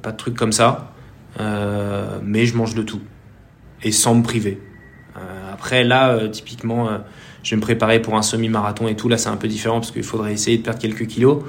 pas 0.00 0.12
de 0.12 0.16
trucs 0.16 0.36
comme 0.36 0.52
ça, 0.52 0.94
mais 1.38 2.46
je 2.46 2.56
mange 2.56 2.74
de 2.74 2.82
tout 2.82 3.02
et 3.82 3.92
sans 3.92 4.14
me 4.14 4.22
priver. 4.22 4.58
après 5.52 5.84
là, 5.84 6.28
typiquement 6.28 6.88
je 7.42 7.50
vais 7.50 7.56
me 7.56 7.62
préparer 7.62 8.00
pour 8.00 8.16
un 8.16 8.22
semi-marathon 8.22 8.88
et 8.88 8.96
tout. 8.96 9.08
Là, 9.08 9.18
c'est 9.18 9.28
un 9.28 9.36
peu 9.36 9.48
différent 9.48 9.80
parce 9.80 9.90
qu'il 9.90 10.02
faudrait 10.02 10.32
essayer 10.32 10.58
de 10.58 10.62
perdre 10.62 10.80
quelques 10.80 11.06
kilos. 11.06 11.42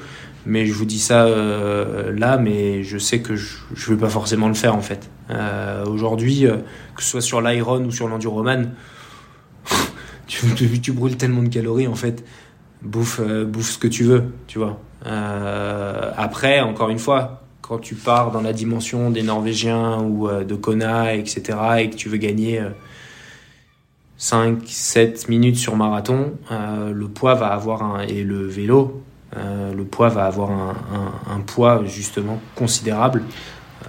Mais 0.46 0.66
je 0.66 0.74
vous 0.74 0.86
dis 0.86 1.00
ça 1.00 1.26
euh, 1.26 2.12
là, 2.18 2.38
mais 2.38 2.84
je 2.84 2.98
sais 2.98 3.22
que 3.22 3.36
je 3.36 3.60
ne 3.74 3.86
veux 3.86 3.98
pas 3.98 4.10
forcément 4.10 4.50
le 4.50 4.54
faire 4.54 4.76
en 4.76 4.82
fait. 4.82 5.10
Euh, 5.30 5.86
Aujourd'hui, 5.86 6.46
euh, 6.46 6.58
que 6.96 7.04
ce 7.04 7.10
soit 7.10 7.22
sur 7.22 7.42
l'Iron 7.42 7.86
ou 7.86 7.92
sur 7.92 8.10
l'Enduroman, 8.10 8.72
tu, 10.28 10.46
tu, 10.82 10.92
brûles 10.92 11.16
tellement 11.16 11.44
de 11.44 11.48
calories 11.48 11.88
en 11.88 11.96
fait. 11.96 12.26
Bouffe, 12.82 13.22
bouffe 13.22 13.72
ce 13.72 13.78
que 13.78 13.88
tu 13.88 14.04
veux, 14.04 14.34
tu 14.48 14.60
vois. 14.60 14.78
Après, 15.06 16.60
encore 16.60 16.90
une 16.90 17.00
fois, 17.00 17.44
quand 17.62 17.78
tu 17.78 17.96
pars 17.96 18.32
dans 18.32 18.42
la 18.42 18.52
dimension 18.52 19.10
des 19.10 19.24
Norvégiens 19.24 20.00
ou 20.02 20.28
de 20.28 20.56
Kona, 20.56 21.14
etc., 21.16 21.58
et 21.80 21.90
que 21.90 21.96
tu 21.96 22.10
veux 22.10 22.18
gagner 22.18 22.62
5-7 24.24 25.30
minutes 25.30 25.58
sur 25.58 25.76
marathon, 25.76 26.32
euh, 26.50 26.94
le 26.94 27.08
poids 27.10 27.34
va 27.34 27.48
avoir 27.48 27.84
un, 27.84 28.00
et 28.04 28.24
le 28.24 28.48
vélo, 28.48 29.04
euh, 29.36 29.74
le 29.74 29.84
poids 29.84 30.08
va 30.08 30.24
avoir 30.24 30.50
un, 30.50 30.76
un, 31.30 31.40
poids 31.42 31.84
justement 31.86 32.40
considérable. 32.56 33.24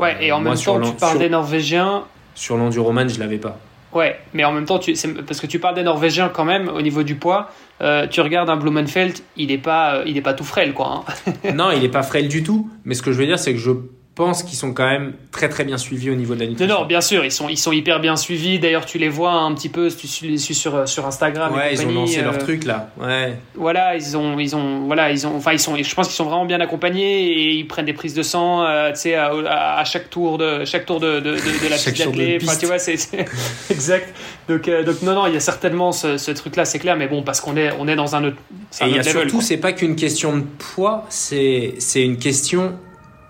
Ouais, 0.01 0.17
et 0.21 0.33
en 0.33 0.41
même 0.41 0.57
temps, 0.57 0.81
tu 0.81 0.93
parles 0.95 1.21
des 1.21 1.29
Norvégiens. 1.29 2.03
Sur 2.35 2.57
l'enduroman, 2.57 3.09
je 3.09 3.21
l'avais 3.21 3.39
pas. 3.39 3.61
Ouais, 3.93 4.19
mais 4.33 4.45
en 4.45 4.51
même 4.51 4.65
temps, 4.65 4.81
tu, 4.81 4.93
parce 5.25 5.41
que 5.41 5.47
tu 5.47 5.61
parles 5.61 5.77
des 5.77 5.85
Norvégiens 5.85 6.29
quand 6.29 6.45
même 6.45 6.67
au 6.67 6.83
niveau 6.83 7.05
du 7.05 7.15
poids. 7.15 7.51
Euh, 7.81 8.09
tu 8.09 8.21
regardes 8.21 8.51
un 8.51 8.57
Blumenfeld, 8.57 9.21
il 9.37 9.49
n'est 9.49 9.59
pas, 9.59 10.03
il 10.05 10.17
est 10.17 10.23
pas 10.23 10.35
tout 10.35 10.43
frêle, 10.43 10.75
quoi. 10.75 11.05
Hein. 11.07 11.53
non, 11.55 11.71
il 11.71 11.81
n'est 11.81 11.89
pas 11.89 12.03
frêle 12.03 12.27
du 12.27 12.43
tout. 12.43 12.69
Mais 12.85 12.95
ce 12.95 13.03
que 13.03 13.13
je 13.13 13.19
veux 13.19 13.27
dire, 13.27 13.39
c'est 13.39 13.53
que 13.53 13.61
je 13.61 13.71
pense 14.15 14.43
qu'ils 14.45 14.57
sont 14.57 14.73
quand 14.73 14.87
même 14.87 15.13
très 15.33 15.49
très 15.49 15.65
bien 15.65 15.77
suivis 15.77 16.11
au 16.11 16.15
niveau 16.15 16.35
de 16.35 16.41
la 16.41 16.47
nutrition. 16.47 16.73
Non, 16.73 16.87
bien 16.87 17.01
sûr, 17.01 17.25
ils 17.25 17.33
sont, 17.33 17.49
ils 17.49 17.59
sont 17.59 17.73
hyper 17.73 18.01
bien 18.01 18.17
suivis. 18.17 18.59
D'ailleurs, 18.59 18.87
tu 18.87 18.99
les 18.99 19.09
vois 19.09 19.33
un 19.33 19.53
petit 19.55 19.69
peu, 19.69 19.89
tu 19.91 20.27
les 20.27 20.39
suis 20.39 20.55
sur, 20.55 20.89
sur 20.89 21.07
Instagram. 21.07 21.53
Ouais, 21.53 21.75
ils 21.75 21.85
ont 21.85 21.91
lancé 21.91 22.23
leur 22.23 22.35
euh, 22.35 22.39
truc 22.39 22.65
là. 22.65 22.91
Ouais. 23.01 23.37
Voilà, 23.55 23.97
ils 23.97 24.17
ont, 24.17 24.39
ils 24.39 24.55
ont, 24.55 24.87
voilà, 24.87 25.11
ils 25.11 25.27
ont, 25.27 25.37
enfin, 25.37 25.53
ils 25.53 25.59
sont, 25.59 25.77
je 25.77 25.95
pense 25.95 26.07
qu'ils 26.07 26.17
sont 26.17 26.25
vraiment 26.25 26.45
bien 26.45 26.61
accompagnés 26.61 27.27
et 27.27 27.51
ils 27.55 27.67
prennent 27.67 27.87
des 27.87 27.93
prises 27.93 28.15
de 28.15 28.23
sang, 28.23 28.65
euh, 28.65 28.91
tu 28.93 29.01
sais, 29.01 29.15
à, 29.15 29.33
à, 29.79 29.85
chaque 29.85 30.11
tour 30.11 30.39
de, 30.39 30.65
chaque 30.65 30.87
tour 30.87 31.01
de, 31.01 31.19
de, 31.19 31.33
de, 31.33 31.69
la 31.69 31.77
piste 31.77 31.99
d'athlée. 31.99 32.39
Enfin, 32.41 32.57
tu 32.57 32.67
vois, 32.67 32.79
c'est 32.79 32.95
exact. 33.71 34.15
Donc, 34.49 34.69
euh, 34.69 34.85
donc 34.85 35.03
non, 35.03 35.15
non, 35.15 35.27
il 35.27 35.35
y 35.35 35.37
a 35.37 35.41
certainement 35.41 35.91
ce, 35.91 36.19
ce 36.19 36.31
truc 36.31 36.55
là, 36.55 36.65
c'est 36.65 36.79
clair, 36.79 36.97
mais 36.97 37.09
bon, 37.09 37.23
parce 37.23 37.41
qu'on 37.41 37.57
est, 37.57 37.73
on 37.81 37.89
est 37.89 37.97
dans 37.97 38.15
un 38.15 38.25
autre. 38.25 38.37
et 38.81 38.87
il 38.87 38.95
y 38.95 38.99
a 38.99 39.03
surtout, 39.03 39.41
c'est 39.41 39.57
pas 39.57 39.73
qu'une 39.73 39.97
question 39.97 40.37
de 40.37 40.45
poids, 40.59 41.05
c'est, 41.09 41.75
c'est 41.79 42.03
une 42.03 42.19
question 42.19 42.75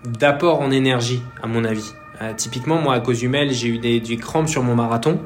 d'apport 0.07 0.61
en 0.61 0.71
énergie, 0.71 1.21
à 1.41 1.47
mon 1.47 1.65
avis. 1.65 1.93
Euh, 2.21 2.33
typiquement, 2.35 2.81
moi, 2.81 2.93
à 2.93 2.99
Cozumel, 2.99 3.51
j'ai 3.51 3.67
eu 3.67 3.77
des, 3.77 3.99
des, 3.99 4.17
crampes 4.17 4.47
sur 4.47 4.63
mon 4.63 4.75
marathon. 4.75 5.19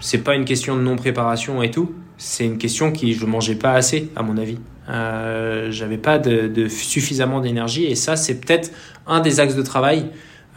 C'est 0.00 0.22
pas 0.22 0.34
une 0.34 0.44
question 0.44 0.76
de 0.76 0.82
non-préparation 0.82 1.62
et 1.62 1.70
tout. 1.70 1.94
C'est 2.18 2.44
une 2.44 2.58
question 2.58 2.92
qui 2.92 3.12
je 3.14 3.26
mangeais 3.26 3.56
pas 3.56 3.72
assez, 3.72 4.10
à 4.16 4.22
mon 4.22 4.38
avis. 4.38 4.58
Euh, 4.88 5.70
J'avais 5.70 5.98
pas 5.98 6.18
de, 6.18 6.68
suffisamment 6.68 7.40
d'énergie 7.40 7.84
et 7.84 7.94
ça, 7.94 8.16
c'est 8.16 8.40
peut-être 8.40 8.70
un 9.06 9.20
des 9.20 9.40
axes 9.40 9.56
de 9.56 9.62
travail 9.62 10.06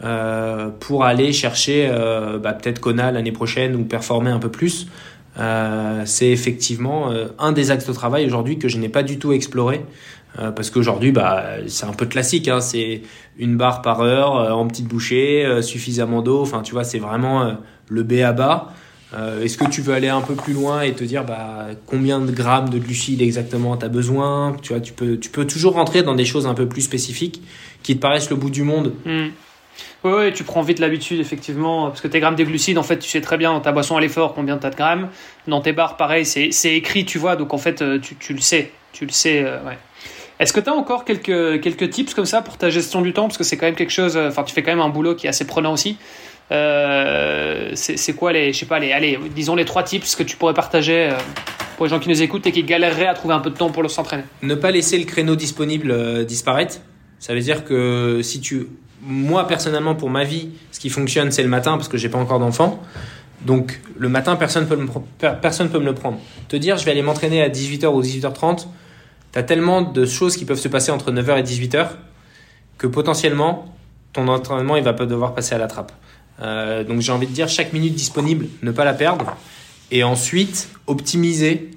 euh, 0.02 0.70
pour 0.80 1.04
aller 1.04 1.32
chercher 1.32 1.90
bah, 2.42 2.54
peut-être 2.54 2.80
Kona 2.80 3.12
l'année 3.12 3.32
prochaine 3.32 3.76
ou 3.76 3.84
performer 3.84 4.30
un 4.30 4.38
peu 4.38 4.50
plus. 4.50 4.88
C'est 6.04 6.30
effectivement 6.30 7.12
un 7.38 7.52
des 7.52 7.70
axes 7.70 7.86
de 7.86 7.92
travail 7.92 8.26
aujourd'hui 8.26 8.58
que 8.58 8.68
je 8.68 8.78
n'ai 8.78 8.88
pas 8.88 9.02
du 9.02 9.18
tout 9.18 9.32
exploré. 9.32 9.84
Parce 10.36 10.70
qu'aujourd'hui, 10.70 11.12
bah, 11.12 11.56
c'est 11.66 11.86
un 11.86 11.92
peu 11.92 12.06
classique. 12.06 12.48
Hein, 12.48 12.60
c'est 12.60 13.02
une 13.40 13.56
barre 13.56 13.82
par 13.82 14.02
heure 14.02 14.36
euh, 14.36 14.50
en 14.50 14.68
petite 14.68 14.86
bouchée, 14.86 15.44
euh, 15.44 15.62
suffisamment 15.62 16.22
d'eau. 16.22 16.42
Enfin, 16.42 16.62
tu 16.62 16.72
vois, 16.72 16.84
c'est 16.84 16.98
vraiment 16.98 17.56
le 17.88 18.02
B 18.04 18.20
à 18.24 18.32
bas. 18.32 18.72
Est-ce 19.42 19.58
que 19.58 19.68
tu 19.68 19.80
veux 19.80 19.92
aller 19.92 20.08
un 20.08 20.20
peu 20.20 20.36
plus 20.36 20.52
loin 20.52 20.82
et 20.82 20.92
te 20.92 21.02
dire 21.02 21.24
bah, 21.24 21.66
combien 21.84 22.20
de 22.20 22.30
grammes 22.30 22.68
de 22.68 22.78
glucides 22.78 23.20
exactement 23.22 23.76
tu 23.76 23.84
as 23.84 23.88
besoin? 23.88 24.54
Tu, 24.62 24.72
vois, 24.72 24.80
tu, 24.80 24.92
peux, 24.92 25.18
tu 25.18 25.30
peux 25.30 25.44
toujours 25.44 25.72
rentrer 25.72 26.04
dans 26.04 26.14
des 26.14 26.24
choses 26.24 26.46
un 26.46 26.54
peu 26.54 26.68
plus 26.68 26.82
spécifiques 26.82 27.42
qui 27.82 27.96
te 27.96 28.00
paraissent 28.00 28.30
le 28.30 28.36
bout 28.36 28.50
du 28.50 28.62
monde. 28.62 28.92
Hmm. 29.04 29.30
Oui, 30.04 30.32
tu 30.32 30.44
prends 30.44 30.62
vite 30.62 30.78
l'habitude, 30.78 31.18
effectivement, 31.18 31.88
parce 31.88 32.00
que 32.00 32.06
tes 32.06 32.20
grammes 32.20 32.36
de 32.36 32.44
glucides, 32.44 32.78
en 32.78 32.84
fait, 32.84 33.00
tu 33.00 33.10
sais 33.10 33.20
très 33.20 33.36
bien 33.36 33.52
dans 33.52 33.60
ta 33.60 33.72
boisson 33.72 33.96
à 33.96 34.00
l'effort 34.00 34.32
combien 34.32 34.58
tu 34.58 34.66
as 34.68 34.70
de 34.70 34.76
grammes. 34.76 35.08
Dans 35.48 35.60
tes 35.60 35.72
barres, 35.72 35.96
pareil, 35.96 36.24
c'est 36.24 36.74
écrit, 36.76 37.04
tu 37.04 37.18
vois, 37.18 37.34
donc 37.34 37.52
en 37.52 37.58
fait, 37.58 37.82
tu, 38.00 38.14
tu 38.14 38.32
le 38.32 38.40
sais. 38.40 38.70
Tu 38.92 39.06
le 39.06 39.12
sais, 39.12 39.42
ouais. 39.42 39.78
Est-ce 40.40 40.54
que 40.54 40.60
tu 40.60 40.70
as 40.70 40.74
encore 40.74 41.04
quelques, 41.04 41.60
quelques 41.60 41.90
tips 41.90 42.14
comme 42.14 42.24
ça 42.24 42.40
pour 42.40 42.56
ta 42.56 42.70
gestion 42.70 43.02
du 43.02 43.12
temps? 43.12 43.28
Parce 43.28 43.38
que 43.38 43.44
c'est 43.44 43.58
quand 43.58 43.66
même 43.66 43.76
quelque 43.76 43.92
chose, 43.92 44.16
enfin 44.16 44.42
tu 44.42 44.54
fais 44.54 44.62
quand 44.62 44.72
même 44.72 44.80
un 44.80 44.88
boulot 44.88 45.14
qui 45.14 45.26
est 45.26 45.30
assez 45.30 45.46
prenant 45.46 45.72
aussi. 45.74 45.98
Euh, 46.50 47.70
c'est 47.74 48.12
quoi 48.14 48.32
les, 48.32 48.52
je 48.52 48.58
sais 48.58 48.66
pas, 48.66 48.78
les, 48.78 48.92
allez, 48.92 49.18
disons 49.34 49.54
les 49.54 49.64
trois 49.64 49.82
tips 49.82 50.16
que 50.16 50.22
tu 50.22 50.36
pourrais 50.36 50.54
partager 50.54 51.10
euh, 51.10 51.18
pour 51.76 51.86
les 51.86 51.90
gens 51.90 52.00
qui 52.00 52.08
nous 52.08 52.22
écoutent 52.22 52.46
et 52.46 52.52
qui 52.52 52.64
galéreraient 52.64 53.06
à 53.06 53.14
trouver 53.14 53.34
un 53.34 53.40
peu 53.40 53.50
de 53.50 53.56
temps 53.56 53.70
pour 53.70 53.88
s'entraîner? 53.90 54.24
Ne 54.42 54.54
pas 54.54 54.70
laisser 54.70 54.98
le 54.98 55.04
créneau 55.04 55.36
disponible 55.36 55.90
euh, 55.90 56.24
disparaître. 56.24 56.80
Ça 57.18 57.34
veut 57.34 57.40
dire 57.40 57.64
que 57.64 58.20
si 58.22 58.40
tu, 58.40 58.66
moi 59.02 59.46
personnellement 59.46 59.94
pour 59.94 60.10
ma 60.10 60.24
vie, 60.24 60.50
ce 60.72 60.80
qui 60.80 60.88
fonctionne 60.88 61.30
c'est 61.30 61.42
le 61.42 61.48
matin 61.48 61.76
parce 61.76 61.88
que 61.88 61.98
j'ai 61.98 62.08
pas 62.08 62.18
encore 62.18 62.40
d'enfant. 62.40 62.82
Donc 63.42 63.80
le 63.96 64.08
matin 64.08 64.36
personne 64.36 64.66
peut 64.66 64.76
peut 64.76 65.78
me 65.78 65.84
le 65.84 65.94
prendre. 65.94 66.18
Te 66.48 66.56
dire 66.56 66.78
je 66.78 66.84
vais 66.84 66.90
aller 66.90 67.02
m'entraîner 67.02 67.42
à 67.42 67.48
18h 67.48 67.86
ou 67.86 68.02
18h30 68.02 68.66
tu 69.32 69.44
tellement 69.44 69.82
de 69.82 70.06
choses 70.06 70.36
qui 70.36 70.44
peuvent 70.44 70.58
se 70.58 70.68
passer 70.68 70.90
entre 70.90 71.12
9h 71.12 71.38
et 71.38 71.42
18h 71.42 71.88
que 72.78 72.86
potentiellement, 72.86 73.74
ton 74.14 74.26
entraînement, 74.28 74.76
il 74.76 74.82
va 74.82 74.94
pas 74.94 75.06
devoir 75.06 75.34
passer 75.34 75.54
à 75.54 75.58
la 75.58 75.66
trappe. 75.66 75.92
Euh, 76.40 76.82
donc 76.82 77.00
j'ai 77.00 77.12
envie 77.12 77.26
de 77.26 77.32
dire, 77.32 77.48
chaque 77.48 77.74
minute 77.74 77.94
disponible, 77.94 78.46
ne 78.62 78.70
pas 78.70 78.84
la 78.84 78.94
perdre. 78.94 79.36
Et 79.90 80.02
ensuite, 80.02 80.70
optimiser 80.86 81.70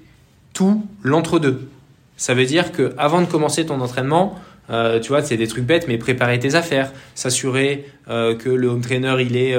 tout 0.54 0.86
l'entre-deux. 1.04 1.70
Ça 2.16 2.34
veut 2.34 2.46
dire 2.46 2.72
que 2.72 2.94
avant 2.98 3.20
de 3.20 3.26
commencer 3.26 3.66
ton 3.66 3.82
entraînement, 3.82 4.40
euh, 4.70 5.02
tu 5.02 5.10
vois, 5.10 5.22
c'est 5.22 5.36
des 5.36 5.48
trucs 5.48 5.66
bêtes, 5.66 5.90
mais 5.90 5.98
préparer 5.98 6.40
tes 6.40 6.56
affaires, 6.56 6.94
s'assurer 7.16 7.86
euh, 8.10 8.34
que 8.34 8.50
le 8.50 8.70
home 8.70 8.80
trainer 8.80 9.16
il 9.20 9.36
est 9.36 9.58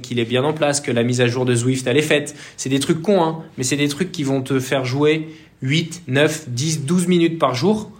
qu'il 0.00 0.18
est 0.18 0.24
bien 0.24 0.44
en 0.44 0.54
place, 0.54 0.80
que 0.80 0.90
la 0.90 1.02
mise 1.02 1.20
à 1.20 1.26
jour 1.26 1.44
de 1.44 1.54
Zwift 1.54 1.86
elle 1.86 1.98
est 1.98 2.02
faite. 2.02 2.34
C'est 2.56 2.70
des 2.70 2.80
trucs 2.80 3.02
cons, 3.02 3.22
hein, 3.22 3.42
mais 3.58 3.64
c'est 3.64 3.76
des 3.76 3.88
trucs 3.88 4.12
qui 4.12 4.22
vont 4.22 4.40
te 4.40 4.58
faire 4.60 4.86
jouer 4.86 5.28
8, 5.62 6.02
9, 6.08 6.48
10, 6.48 6.84
12 6.84 7.06
minutes 7.06 7.38
par 7.38 7.54
jour 7.54 7.90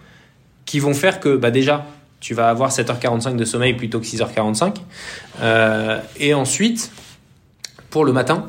qui 0.64 0.80
vont 0.80 0.94
faire 0.94 1.20
que 1.20 1.36
bah 1.36 1.50
déjà 1.50 1.86
tu 2.20 2.34
vas 2.34 2.48
avoir 2.48 2.70
7h45 2.70 3.36
de 3.36 3.44
sommeil 3.44 3.74
plutôt 3.74 4.00
que 4.00 4.06
6h45. 4.06 4.76
Euh, 5.40 6.00
et 6.18 6.34
ensuite, 6.34 6.90
pour 7.90 8.04
le 8.04 8.12
matin, 8.12 8.48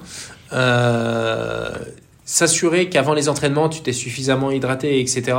euh, 0.54 1.70
s'assurer 2.26 2.90
qu'avant 2.90 3.14
les 3.14 3.30
entraînements, 3.30 3.70
tu 3.70 3.82
t'es 3.82 3.94
suffisamment 3.94 4.52
hydraté, 4.52 5.00
etc. 5.00 5.38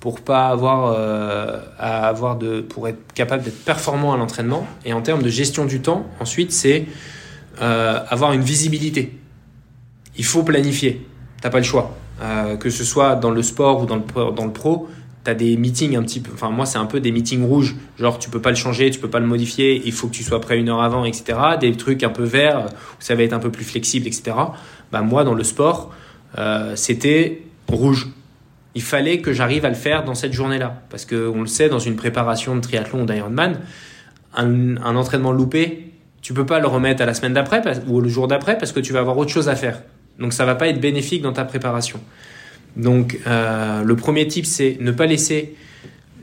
pour 0.00 0.20
pas 0.20 0.48
avoir 0.48 0.94
euh, 0.96 1.58
à 1.78 2.06
avoir 2.08 2.36
de 2.36 2.60
pour 2.60 2.88
être 2.88 3.12
capable 3.14 3.42
d'être 3.42 3.64
performant 3.64 4.12
à 4.12 4.16
l'entraînement. 4.16 4.66
Et 4.84 4.92
en 4.92 5.02
termes 5.02 5.22
de 5.22 5.28
gestion 5.28 5.64
du 5.64 5.80
temps, 5.80 6.06
ensuite, 6.20 6.52
c'est 6.52 6.86
euh, 7.60 8.00
avoir 8.08 8.32
une 8.32 8.42
visibilité. 8.42 9.18
Il 10.16 10.24
faut 10.24 10.42
planifier. 10.42 11.06
T'as 11.40 11.50
pas 11.50 11.58
le 11.58 11.64
choix. 11.64 11.96
Euh, 12.20 12.56
que 12.56 12.68
ce 12.68 12.82
soit 12.82 13.14
dans 13.14 13.30
le 13.30 13.42
sport 13.42 13.82
ou 13.82 13.86
dans 13.86 13.96
le, 13.96 14.32
dans 14.32 14.44
le 14.44 14.52
pro, 14.52 14.88
tu 15.24 15.30
as 15.30 15.34
des 15.34 15.56
meetings 15.56 15.96
un 15.96 16.02
petit 16.02 16.18
peu, 16.18 16.32
enfin 16.34 16.50
moi 16.50 16.66
c'est 16.66 16.78
un 16.78 16.86
peu 16.86 16.98
des 16.98 17.12
meetings 17.12 17.46
rouges, 17.46 17.76
genre 17.96 18.18
tu 18.18 18.28
peux 18.28 18.40
pas 18.40 18.50
le 18.50 18.56
changer, 18.56 18.90
tu 18.90 18.98
peux 18.98 19.10
pas 19.10 19.20
le 19.20 19.26
modifier, 19.26 19.80
il 19.84 19.92
faut 19.92 20.08
que 20.08 20.14
tu 20.14 20.24
sois 20.24 20.40
prêt 20.40 20.58
une 20.58 20.68
heure 20.68 20.82
avant, 20.82 21.04
etc. 21.04 21.38
Des 21.60 21.72
trucs 21.72 22.02
un 22.02 22.08
peu 22.08 22.24
verts 22.24 22.66
où 22.66 23.00
ça 23.00 23.14
va 23.14 23.22
être 23.22 23.32
un 23.32 23.38
peu 23.38 23.50
plus 23.50 23.64
flexible, 23.64 24.08
etc. 24.08 24.36
Bah 24.90 25.02
moi 25.02 25.22
dans 25.22 25.34
le 25.34 25.44
sport, 25.44 25.94
euh, 26.38 26.74
c'était 26.74 27.42
rouge. 27.68 28.08
Il 28.74 28.82
fallait 28.82 29.20
que 29.20 29.32
j'arrive 29.32 29.64
à 29.64 29.68
le 29.68 29.74
faire 29.74 30.04
dans 30.04 30.14
cette 30.14 30.32
journée-là, 30.32 30.82
parce 30.90 31.04
que 31.04 31.28
on 31.28 31.42
le 31.42 31.46
sait 31.46 31.68
dans 31.68 31.78
une 31.78 31.96
préparation 31.96 32.56
de 32.56 32.60
triathlon 32.60 33.02
ou 33.02 33.06
d'Ironman, 33.06 33.60
un, 34.34 34.76
un 34.76 34.96
entraînement 34.96 35.32
loupé, 35.32 35.92
tu 36.20 36.34
peux 36.34 36.46
pas 36.46 36.58
le 36.58 36.66
remettre 36.66 37.00
à 37.00 37.06
la 37.06 37.14
semaine 37.14 37.34
d'après 37.34 37.62
ou 37.86 38.00
le 38.00 38.08
jour 38.08 38.26
d'après 38.26 38.58
parce 38.58 38.72
que 38.72 38.80
tu 38.80 38.92
vas 38.92 39.00
avoir 39.00 39.16
autre 39.16 39.30
chose 39.30 39.48
à 39.48 39.54
faire. 39.54 39.82
Donc 40.18 40.32
ça 40.32 40.44
va 40.44 40.54
pas 40.54 40.68
être 40.68 40.80
bénéfique 40.80 41.22
dans 41.22 41.32
ta 41.32 41.44
préparation. 41.44 42.00
Donc 42.76 43.18
euh, 43.26 43.82
le 43.82 43.96
premier 43.96 44.26
type, 44.26 44.46
c'est 44.46 44.76
ne 44.80 44.90
pas 44.90 45.06
laisser 45.06 45.54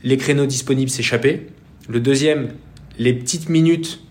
les 0.04 0.18
créneaux 0.18 0.46
disponibles 0.46 0.90
s'échapper. 0.90 1.48
Le 1.90 2.00
deuxième, 2.00 2.50
les 2.98 3.14
petites 3.14 3.50
minutes 3.50 4.02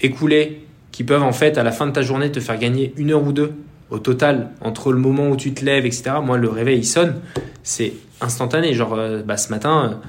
écoulées 0.00 0.62
qui 0.92 1.04
peuvent 1.04 1.22
en 1.22 1.32
fait 1.32 1.58
à 1.58 1.62
la 1.62 1.72
fin 1.72 1.86
de 1.86 1.92
ta 1.92 2.02
journée 2.02 2.30
te 2.30 2.40
faire 2.40 2.58
gagner 2.58 2.92
une 2.96 3.10
heure 3.12 3.24
ou 3.24 3.32
deux 3.32 3.52
au 3.90 3.98
total 3.98 4.50
entre 4.60 4.92
le 4.92 4.98
moment 4.98 5.28
où 5.28 5.36
tu 5.36 5.52
te 5.52 5.64
lèves, 5.64 5.86
etc. 5.86 6.16
Moi, 6.22 6.38
le 6.38 6.48
réveil 6.48 6.78
il 6.78 6.86
sonne, 6.86 7.20
c'est 7.62 7.92
instantané. 8.20 8.74
Genre 8.74 8.94
euh, 8.94 9.22
bah, 9.22 9.36
ce 9.36 9.50
matin, 9.50 10.00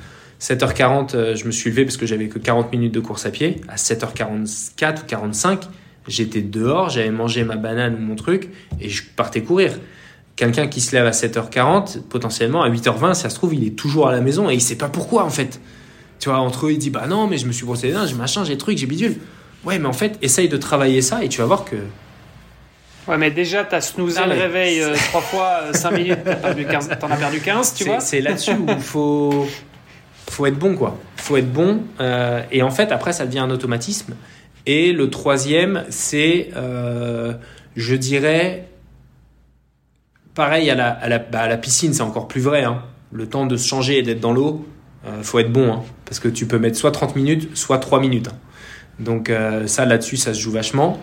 7h40, 0.42 1.16
euh, 1.16 1.36
je 1.36 1.46
me 1.46 1.52
suis 1.52 1.70
levé 1.70 1.86
parce 1.86 1.98
que 1.98 2.06
j'avais 2.06 2.28
que 2.28 2.40
40 2.40 2.72
minutes 2.72 2.94
de 2.94 3.00
course 3.00 3.26
à 3.26 3.32
pied. 3.32 3.62
À 3.68 3.76
7h44 3.76 5.02
ou 5.02 5.06
45, 5.08 5.68
j'étais 6.08 6.42
dehors, 6.42 6.90
j'avais 6.90 7.12
mangé 7.12 7.44
ma 7.44 7.56
banane 7.56 7.96
ou 7.96 8.00
mon 8.00 8.16
truc 8.16 8.50
et 8.80 8.90
je 8.90 9.04
partais 9.16 9.42
courir. 9.42 9.72
quelqu'un 10.36 10.68
qui 10.68 10.82
se 10.82 10.96
lève 10.96 11.06
à 11.06 11.12
7h40, 11.12 12.02
potentiellement 12.10 12.62
à 12.64 12.70
8h20, 12.70 13.14
ça 13.14 13.30
se 13.30 13.36
trouve, 13.36 13.54
il 13.56 13.66
est 13.66 13.76
toujours 13.76 14.08
à 14.08 14.12
la 14.12 14.22
maison 14.22 14.50
et 14.50 14.54
il 14.54 14.62
sait 14.62 14.76
pas 14.78 14.90
pourquoi 14.90 15.24
en 15.24 15.30
fait. 15.30 15.60
Tu 16.20 16.30
vois, 16.30 16.40
entre 16.40 16.68
eux, 16.68 16.72
il 16.74 16.78
dit 16.78 16.90
bah 16.90 17.06
non, 17.08 17.28
mais 17.28 17.38
je 17.38 17.46
me 17.46 17.52
suis 17.52 17.66
brossé 17.66 17.88
les 17.88 17.94
dents, 17.94 18.06
j'ai 18.06 18.16
machin, 18.16 18.44
j'ai 18.44 18.58
truc, 18.58 18.78
j'ai 18.78 18.86
bidule. 18.86 19.16
Ouais, 19.64 19.80
mais 19.80 19.88
en 19.88 19.94
fait, 19.94 20.18
essaye 20.22 20.48
de 20.50 20.58
travailler 20.58 21.02
ça 21.02 21.24
et 21.24 21.30
tu 21.30 21.40
vas 21.40 21.46
voir 21.48 21.66
que. 21.66 21.76
Ouais, 23.08 23.18
mais 23.18 23.32
déjà, 23.32 23.64
t'as 23.64 23.82
snoozé 23.82 24.20
Ah 24.24 24.28
le 24.28 24.34
ouais. 24.34 24.42
réveil 24.42 24.82
euh, 24.82 24.96
trois 25.10 25.22
fois, 25.22 25.74
5 25.74 25.92
minutes, 25.92 26.20
t'as 26.26 26.36
perdu 26.36 26.66
15 26.66 26.90
t'en 27.00 27.10
as 27.12 27.18
perdu 27.18 27.40
15, 27.40 27.74
tu 27.76 27.84
vois. 27.86 28.00
C'est 28.00 28.20
là-dessus 28.22 28.52
où 28.54 28.66
il 28.68 28.80
faut, 28.80 29.48
faut 30.30 30.46
être 30.48 30.58
bon, 30.58 30.76
quoi. 30.76 30.98
faut 31.18 31.38
être 31.38 31.52
bon. 31.52 31.82
euh, 32.00 32.42
et 32.52 32.62
en 32.64 32.72
fait, 32.72 32.92
après, 32.92 33.14
ça 33.14 33.26
devient 33.26 33.40
un 33.40 33.50
automatisme. 33.52 34.16
Et 34.66 34.92
le 34.94 35.10
troisième, 35.10 35.84
c'est, 35.90 36.50
euh, 36.56 37.34
je 37.76 37.96
dirais, 37.96 38.68
pareil 40.34 40.70
à 40.70 40.76
la, 40.76 40.90
à 40.90 41.08
la, 41.08 41.20
bah, 41.20 41.42
à 41.42 41.48
la 41.48 41.58
piscine, 41.58 41.94
c'est 41.94 42.02
encore 42.02 42.28
plus 42.28 42.42
vrai. 42.42 42.64
hein. 42.64 42.82
Le 43.12 43.28
temps 43.28 43.46
de 43.46 43.56
se 43.58 43.68
changer 43.68 44.00
et 44.00 44.02
d'être 44.04 44.20
dans 44.20 44.34
l'eau, 44.34 44.66
euh, 45.06 45.22
faut 45.22 45.40
être 45.40 45.52
bon. 45.52 45.72
hein. 45.72 45.84
parce 46.06 46.20
que 46.20 46.28
tu 46.28 46.48
peux 46.48 46.58
mettre 46.60 46.78
soit 46.78 46.92
30 46.92 47.16
minutes, 47.16 47.56
soit 47.56 47.78
3 47.80 48.00
minutes. 48.00 48.28
hein. 48.30 48.38
Donc 49.00 49.30
euh, 49.30 49.68
ça, 49.68 49.86
là-dessus, 49.86 50.18
ça 50.18 50.34
se 50.34 50.40
joue 50.40 50.52
vachement. 50.52 51.00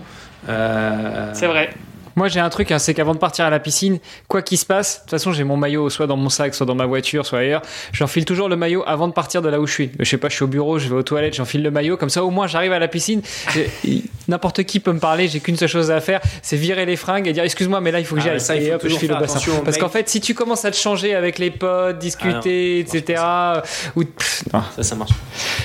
Euh, 0.48 1.30
C'est 1.34 1.47
vrai. 1.47 1.70
Moi, 2.16 2.28
j'ai 2.28 2.40
un 2.40 2.48
truc, 2.51 2.70
hein, 2.70 2.78
c'est 2.78 2.94
qu'avant 2.94 3.14
de 3.14 3.18
partir 3.18 3.44
à 3.44 3.51
la 3.51 3.60
piscine, 3.60 3.98
quoi 4.28 4.43
qu'il 4.43 4.59
se 4.59 4.66
passe, 4.66 4.97
de 4.97 5.01
toute 5.02 5.10
façon, 5.10 5.32
j'ai 5.32 5.44
mon 5.44 5.56
maillot 5.56 5.90
soit 5.90 6.06
dans 6.06 6.16
mon 6.16 6.28
sac, 6.28 6.55
soit 6.55 6.66
dans 6.66 6.74
ma 6.74 6.86
voiture, 6.86 7.24
soit 7.26 7.40
ailleurs. 7.40 7.62
J'enfile 7.93 8.24
toujours 8.24 8.48
le 8.48 8.56
maillot 8.56 8.82
avant 8.86 9.09
de 9.09 9.12
partir 9.12 9.43
de 9.43 9.48
là 9.48 9.60
où 9.60 9.66
je 9.66 9.72
suis. 9.72 9.90
Je 9.98 10.05
sais 10.05 10.18
pas, 10.18 10.28
je 10.28 10.34
suis 10.34 10.44
au 10.44 10.48
bureau, 10.48 10.78
je 10.78 10.89
vais 10.89 10.94
aux 10.94 11.02
toilettes, 11.02 11.34
j'enfile 11.34 11.62
le 11.62 11.70
maillot. 11.70 11.97
Comme 11.97 12.10
ça, 12.10 12.24
au 12.24 12.30
moins, 12.30 12.47
j'arrive 12.47 12.72
à 12.72 12.78
la 12.78 12.89
piscine. 12.89 13.22
N'importe 14.28 14.62
qui 14.64 14.80
peut 14.80 14.93
me 14.93 15.01
parler, 15.01 15.28
j'ai 15.28 15.40
qu'une 15.40 15.56
seule 15.56 15.68
chose 15.68 15.90
à 15.90 16.01
faire, 16.01 16.20
c'est 16.43 16.56
virer 16.56 16.86
les 16.86 16.97
fringues 16.97 17.26
et 17.26 17.32
dire 17.32 17.44
excuse-moi, 17.44 17.80
mais 17.80 17.90
là, 17.90 17.98
il 18.01 18.06
faut 18.06 18.14
que 18.14 18.20
Ah, 18.20 18.24
j'y 18.24 18.30
aille. 18.30 18.40
ça, 18.40 18.56
il 18.56 18.62
et 18.62 18.72
hop, 18.72 18.82
je 18.84 18.97
file 18.97 19.12
au 19.12 19.18
bassin. 19.18 19.40
Parce 19.64 19.78
qu'en 19.78 19.89
fait, 19.89 20.09
si 20.09 20.20
tu 20.20 20.34
commences 20.34 20.64
à 20.64 20.70
te 20.70 20.76
changer 20.76 21.14
avec 21.14 21.39
les 21.39 21.51
potes, 21.51 21.98
discuter, 21.98 22.84
Ah 22.86 22.93
non, 22.94 22.98
etc., 22.98 23.22
ou. 23.97 24.02
Ça, 24.76 24.82
ça 24.82 24.94
marche. 24.94 25.12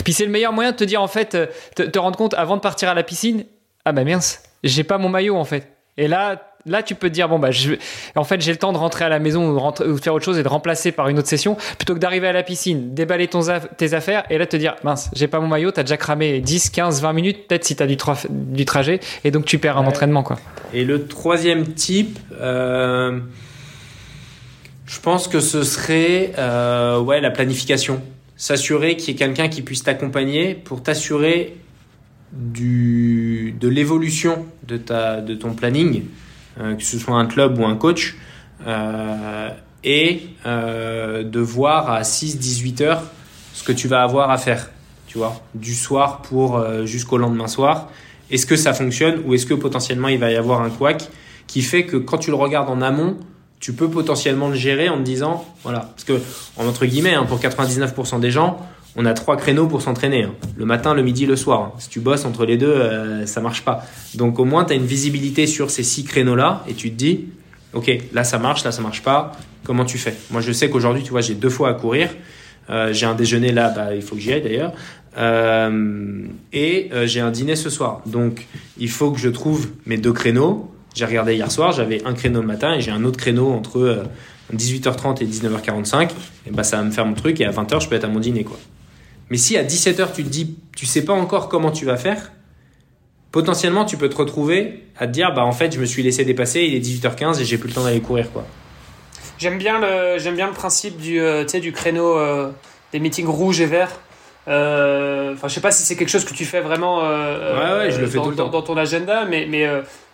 Puis 0.04 0.14
c'est 0.14 0.26
le 0.26 0.32
meilleur 0.32 0.54
moyen 0.54 0.72
de 0.72 0.78
te 0.78 0.84
dire 0.84 1.02
en 1.02 1.08
fait, 1.08 1.36
euh, 1.36 1.46
te, 1.76 1.84
te 1.84 2.00
rendre 2.00 2.18
compte 2.18 2.34
avant 2.34 2.56
de 2.56 2.62
partir 2.62 2.90
à 2.90 2.94
la 2.94 3.04
piscine, 3.04 3.46
ah 3.86 3.92
bah 3.92 4.04
mince, 4.04 4.42
j'ai 4.64 4.84
pas 4.84 4.98
mon 4.98 5.10
maillot 5.10 5.36
en 5.36 5.46
fait. 5.46 5.68
Et 5.98 6.08
là, 6.08 6.52
là 6.66 6.84
tu 6.84 6.96
peux 6.96 7.10
te 7.10 7.14
dire 7.14 7.28
bon 7.30 7.40
bah 7.40 7.50
je, 7.52 7.74
en 8.16 8.24
fait 8.24 8.40
j'ai 8.42 8.52
le 8.52 8.58
temps 8.58 8.72
de 8.74 8.78
rentrer 8.78 9.06
à 9.06 9.10
la 9.10 9.20
maison 9.20 9.50
ou, 9.50 9.58
rentrer- 9.60 9.86
ou 9.88 9.96
de 9.98 10.02
faire 10.02 10.14
autre 10.14 10.26
chose 10.26 10.38
et 10.38 10.44
de 10.44 10.48
remplacer 10.48 10.92
par 10.92 11.08
une 11.10 11.18
autre 11.18 11.28
session 11.30 11.56
plutôt 11.78 11.94
que 11.94 12.00
d'arriver 12.00 12.28
à 12.28 12.34
la 12.34 12.44
piscine, 12.44 12.94
déballer 12.94 13.28
ton 13.28 13.40
tes 13.78 13.94
affaires 13.94 14.24
et 14.30 14.38
là 14.38 14.46
te 14.46 14.58
dire 14.58 14.76
mince, 14.84 15.10
j'ai 15.16 15.28
pas 15.28 15.40
mon 15.40 15.48
maillot, 15.48 15.72
t'as 15.72 15.84
déjà 15.84 15.98
cramé 15.98 16.40
10, 16.42 16.70
15, 16.70 17.02
20 17.02 17.14
minutes 17.14 17.48
peut-être 17.48 17.64
si 17.66 17.76
t'as 17.76 17.88
du, 17.88 17.98
du 18.30 18.66
trajet 18.66 19.00
et 19.24 19.32
donc 19.32 19.46
tu 19.46 19.58
perds 19.60 19.78
un 19.78 19.82
Ouais. 19.82 19.88
entraînement 19.88 20.24
quoi. 20.24 20.38
Et 20.74 20.84
le 20.84 21.08
troisième 21.08 21.66
type, 21.74 22.20
euh, 22.42 23.20
je 24.86 25.00
pense 25.00 25.28
que 25.28 25.40
ce 25.40 25.64
serait 25.64 26.34
euh, 26.38 27.00
ouais, 27.00 27.22
la 27.22 27.32
planification. 27.32 28.02
S'assurer 28.36 28.98
qu'il 28.98 29.10
y 29.10 29.12
ait 29.12 29.18
quelqu'un 29.18 29.48
qui 29.48 29.62
puisse 29.64 29.84
t'accompagner 29.84 30.54
pour 30.54 30.84
t'assurer 30.84 31.56
du, 32.34 33.56
de 33.60 33.68
l'évolution 33.68 34.46
de, 34.68 34.78
ta, 34.78 35.22
de 35.22 35.34
ton 35.34 35.54
planning, 35.54 36.04
euh, 36.60 36.76
que 36.76 36.84
ce 36.84 36.98
soit 36.98 37.16
un 37.16 37.26
club 37.26 37.58
ou 37.58 37.66
un 37.66 37.76
coach, 37.76 38.16
euh, 38.66 39.50
et 39.84 40.24
euh, 40.46 41.24
de 41.24 41.40
voir 41.40 41.90
à 41.90 42.02
6-18 42.02 42.84
heures 42.84 43.04
ce 43.54 43.64
que 43.64 43.72
tu 43.72 43.88
vas 43.88 44.02
avoir 44.02 44.30
à 44.30 44.38
faire, 44.38 44.70
tu 45.08 45.18
vois, 45.18 45.42
du 45.56 45.74
soir 45.74 46.22
pour 46.22 46.64
jusqu'au 46.86 47.18
lendemain 47.18 47.48
soir. 47.48 47.90
Est-ce 48.30 48.46
que 48.46 48.56
ça 48.56 48.74
fonctionne 48.74 49.22
ou 49.26 49.34
est-ce 49.34 49.46
que 49.46 49.54
potentiellement 49.54 50.10
il 50.10 50.20
va 50.20 50.32
y 50.32 50.36
avoir 50.36 50.62
un 50.62 50.70
couac 50.70 51.10
qui 51.48 51.62
fait 51.62 51.86
que 51.86 51.98
quand 51.98 52.18
tu 52.18 52.30
le 52.30 52.36
regardes 52.36 52.70
en 52.70 52.82
amont, 52.82 53.18
tu 53.60 53.74
peux 53.74 53.90
potentiellement 53.90 54.50
le 54.50 54.56
gérer 54.56 54.90
en 54.90 54.98
te 54.98 55.04
disant, 55.04 55.46
voilà, 55.64 55.80
parce 55.80 56.04
que 56.04 56.22
en 56.58 56.68
entre 56.68 56.86
guillemets, 56.86 57.16
hein, 57.16 57.26
pour 57.26 57.40
99% 57.40 58.20
des 58.20 58.30
gens, 58.30 58.60
on 58.98 59.06
a 59.06 59.14
trois 59.14 59.38
créneaux 59.38 59.68
pour 59.68 59.82
s'entraîner, 59.82 60.24
hein. 60.24 60.34
le 60.58 60.66
matin, 60.66 60.94
le 60.94 61.04
midi, 61.04 61.26
le 61.26 61.36
soir. 61.36 61.62
hein. 61.62 61.72
Si 61.78 61.88
tu 61.88 62.00
bosses 62.00 62.26
entre 62.26 62.46
les 62.46 62.58
deux, 62.58 62.68
euh, 62.68 63.26
ça 63.28 63.40
marche 63.42 63.64
pas. 63.64 63.86
Donc 64.16 64.40
au 64.40 64.46
moins, 64.46 64.66
tu 64.66 64.74
as 64.74 64.76
une 64.76 64.86
visibilité 64.86 65.46
sur 65.48 65.70
ces 65.70 65.84
six 65.84 66.04
créneaux-là 66.04 66.64
et 66.68 66.74
tu 66.74 66.90
te 66.90 66.96
dis, 66.96 67.26
ok, 67.74 67.92
là 68.12 68.24
ça 68.24 68.40
marche, 68.40 68.64
là 68.64 68.72
ça 68.72 68.82
marche 68.82 69.04
pas, 69.04 69.32
comment 69.64 69.86
tu 69.86 69.98
fais? 69.98 70.16
Moi 70.32 70.42
je 70.42 70.52
sais 70.52 70.70
qu'aujourd'hui, 70.70 71.04
tu 71.04 71.12
vois, 71.12 71.22
j'ai 71.22 71.36
deux 71.36 71.50
fois 71.50 71.70
à 71.70 71.74
courir. 71.74 72.10
Euh, 72.70 72.92
j'ai 72.92 73.06
un 73.06 73.14
déjeuner 73.16 73.54
là, 73.54 73.70
bah, 73.70 73.96
il 73.96 74.02
faut 74.02 74.16
que 74.16 74.22
j'y 74.22 74.34
aille 74.34 74.42
d'ailleurs. 74.42 74.74
Euh, 75.18 76.26
et 76.54 76.90
euh, 76.94 77.08
j'ai 77.08 77.22
un 77.22 77.32
dîner 77.32 77.56
ce 77.56 77.70
soir. 77.70 78.02
Donc 78.06 78.46
il 78.78 78.90
faut 78.90 79.12
que 79.12 79.20
je 79.20 79.30
trouve 79.30 79.70
mes 79.86 79.98
deux 79.98 80.14
créneaux. 80.14 80.70
J'ai 80.96 81.06
regardé 81.06 81.36
hier 81.36 81.52
soir, 81.52 81.72
j'avais 81.72 82.04
un 82.06 82.14
créneau 82.14 82.42
le 82.42 82.48
matin 82.48 82.74
et 82.74 82.82
j'ai 82.82 82.92
un 82.92 83.04
autre 83.04 83.18
créneau 83.18 83.52
entre 83.52 83.80
euh, 83.80 84.04
18h30 84.56 85.24
et 85.24 85.26
19h45. 85.26 86.10
Et 86.48 86.52
bah 86.52 86.64
ça 86.64 86.78
va 86.78 86.84
me 86.84 86.92
faire 86.92 87.06
mon 87.06 87.14
truc 87.14 87.40
et 87.42 87.46
à 87.46 87.52
20h 87.52 87.82
je 87.82 87.88
peux 87.90 87.96
être 87.96 88.06
à 88.06 88.10
mon 88.10 88.20
dîner 88.20 88.44
quoi. 88.44 88.58
Mais 89.30 89.38
si 89.38 89.58
à 89.58 89.64
17h 89.64 90.14
tu 90.14 90.24
te 90.24 90.30
dis, 90.30 90.56
tu 90.76 90.86
sais 90.86 91.04
pas 91.04 91.14
encore 91.14 91.50
comment 91.50 91.72
tu 91.72 91.86
vas 91.86 91.98
faire, 91.98 92.32
potentiellement 93.32 93.86
tu 93.86 93.98
peux 93.98 94.10
te 94.10 94.16
retrouver 94.16 94.84
à 94.98 95.06
te 95.08 95.12
dire 95.12 95.34
bah 95.34 95.44
en 95.44 95.52
fait 95.52 95.74
je 95.74 95.80
me 95.80 95.86
suis 95.86 96.02
laissé 96.04 96.24
dépasser, 96.26 96.62
il 96.62 96.76
est 96.76 96.80
18h15 96.80 97.42
et 97.42 97.46
j'ai 97.46 97.58
plus 97.58 97.68
le 97.70 97.74
temps 97.76 97.84
d'aller 97.84 98.00
courir 98.02 98.32
quoi. 98.32 98.46
J'aime 99.38 99.58
bien 99.58 99.80
le, 99.80 100.18
j'aime 100.18 100.36
bien 100.36 100.48
le 100.48 100.54
principe 100.54 100.98
du, 100.98 101.20
euh, 101.20 101.44
du 101.46 101.72
créneau 101.72 102.18
euh, 102.18 102.50
des 102.92 103.00
meetings 103.00 103.28
rouges 103.28 103.62
et 103.62 103.66
verts. 103.68 103.92
Euh, 104.48 105.34
Enfin, 105.34 105.48
je 105.50 105.54
sais 105.54 105.62
pas 105.62 105.72
si 105.72 105.84
c'est 105.84 105.96
quelque 105.96 106.10
chose 106.10 106.26
que 106.26 106.34
tu 106.34 106.46
fais 106.46 106.62
vraiment 106.62 107.02
euh, 107.04 107.80
Ouais, 107.82 107.86
ouais, 107.86 107.92
je 107.92 108.00
le 108.00 108.08
fais 108.08 108.18
dans, 108.18 108.24
tout 108.24 108.30
le 108.32 108.36
dans- 108.36 108.46
temps. 108.46 108.52
dans 108.52 108.62
ton 108.64 108.78
agenda, 108.78 109.26
mais, 109.26 109.46
mais 109.48 109.68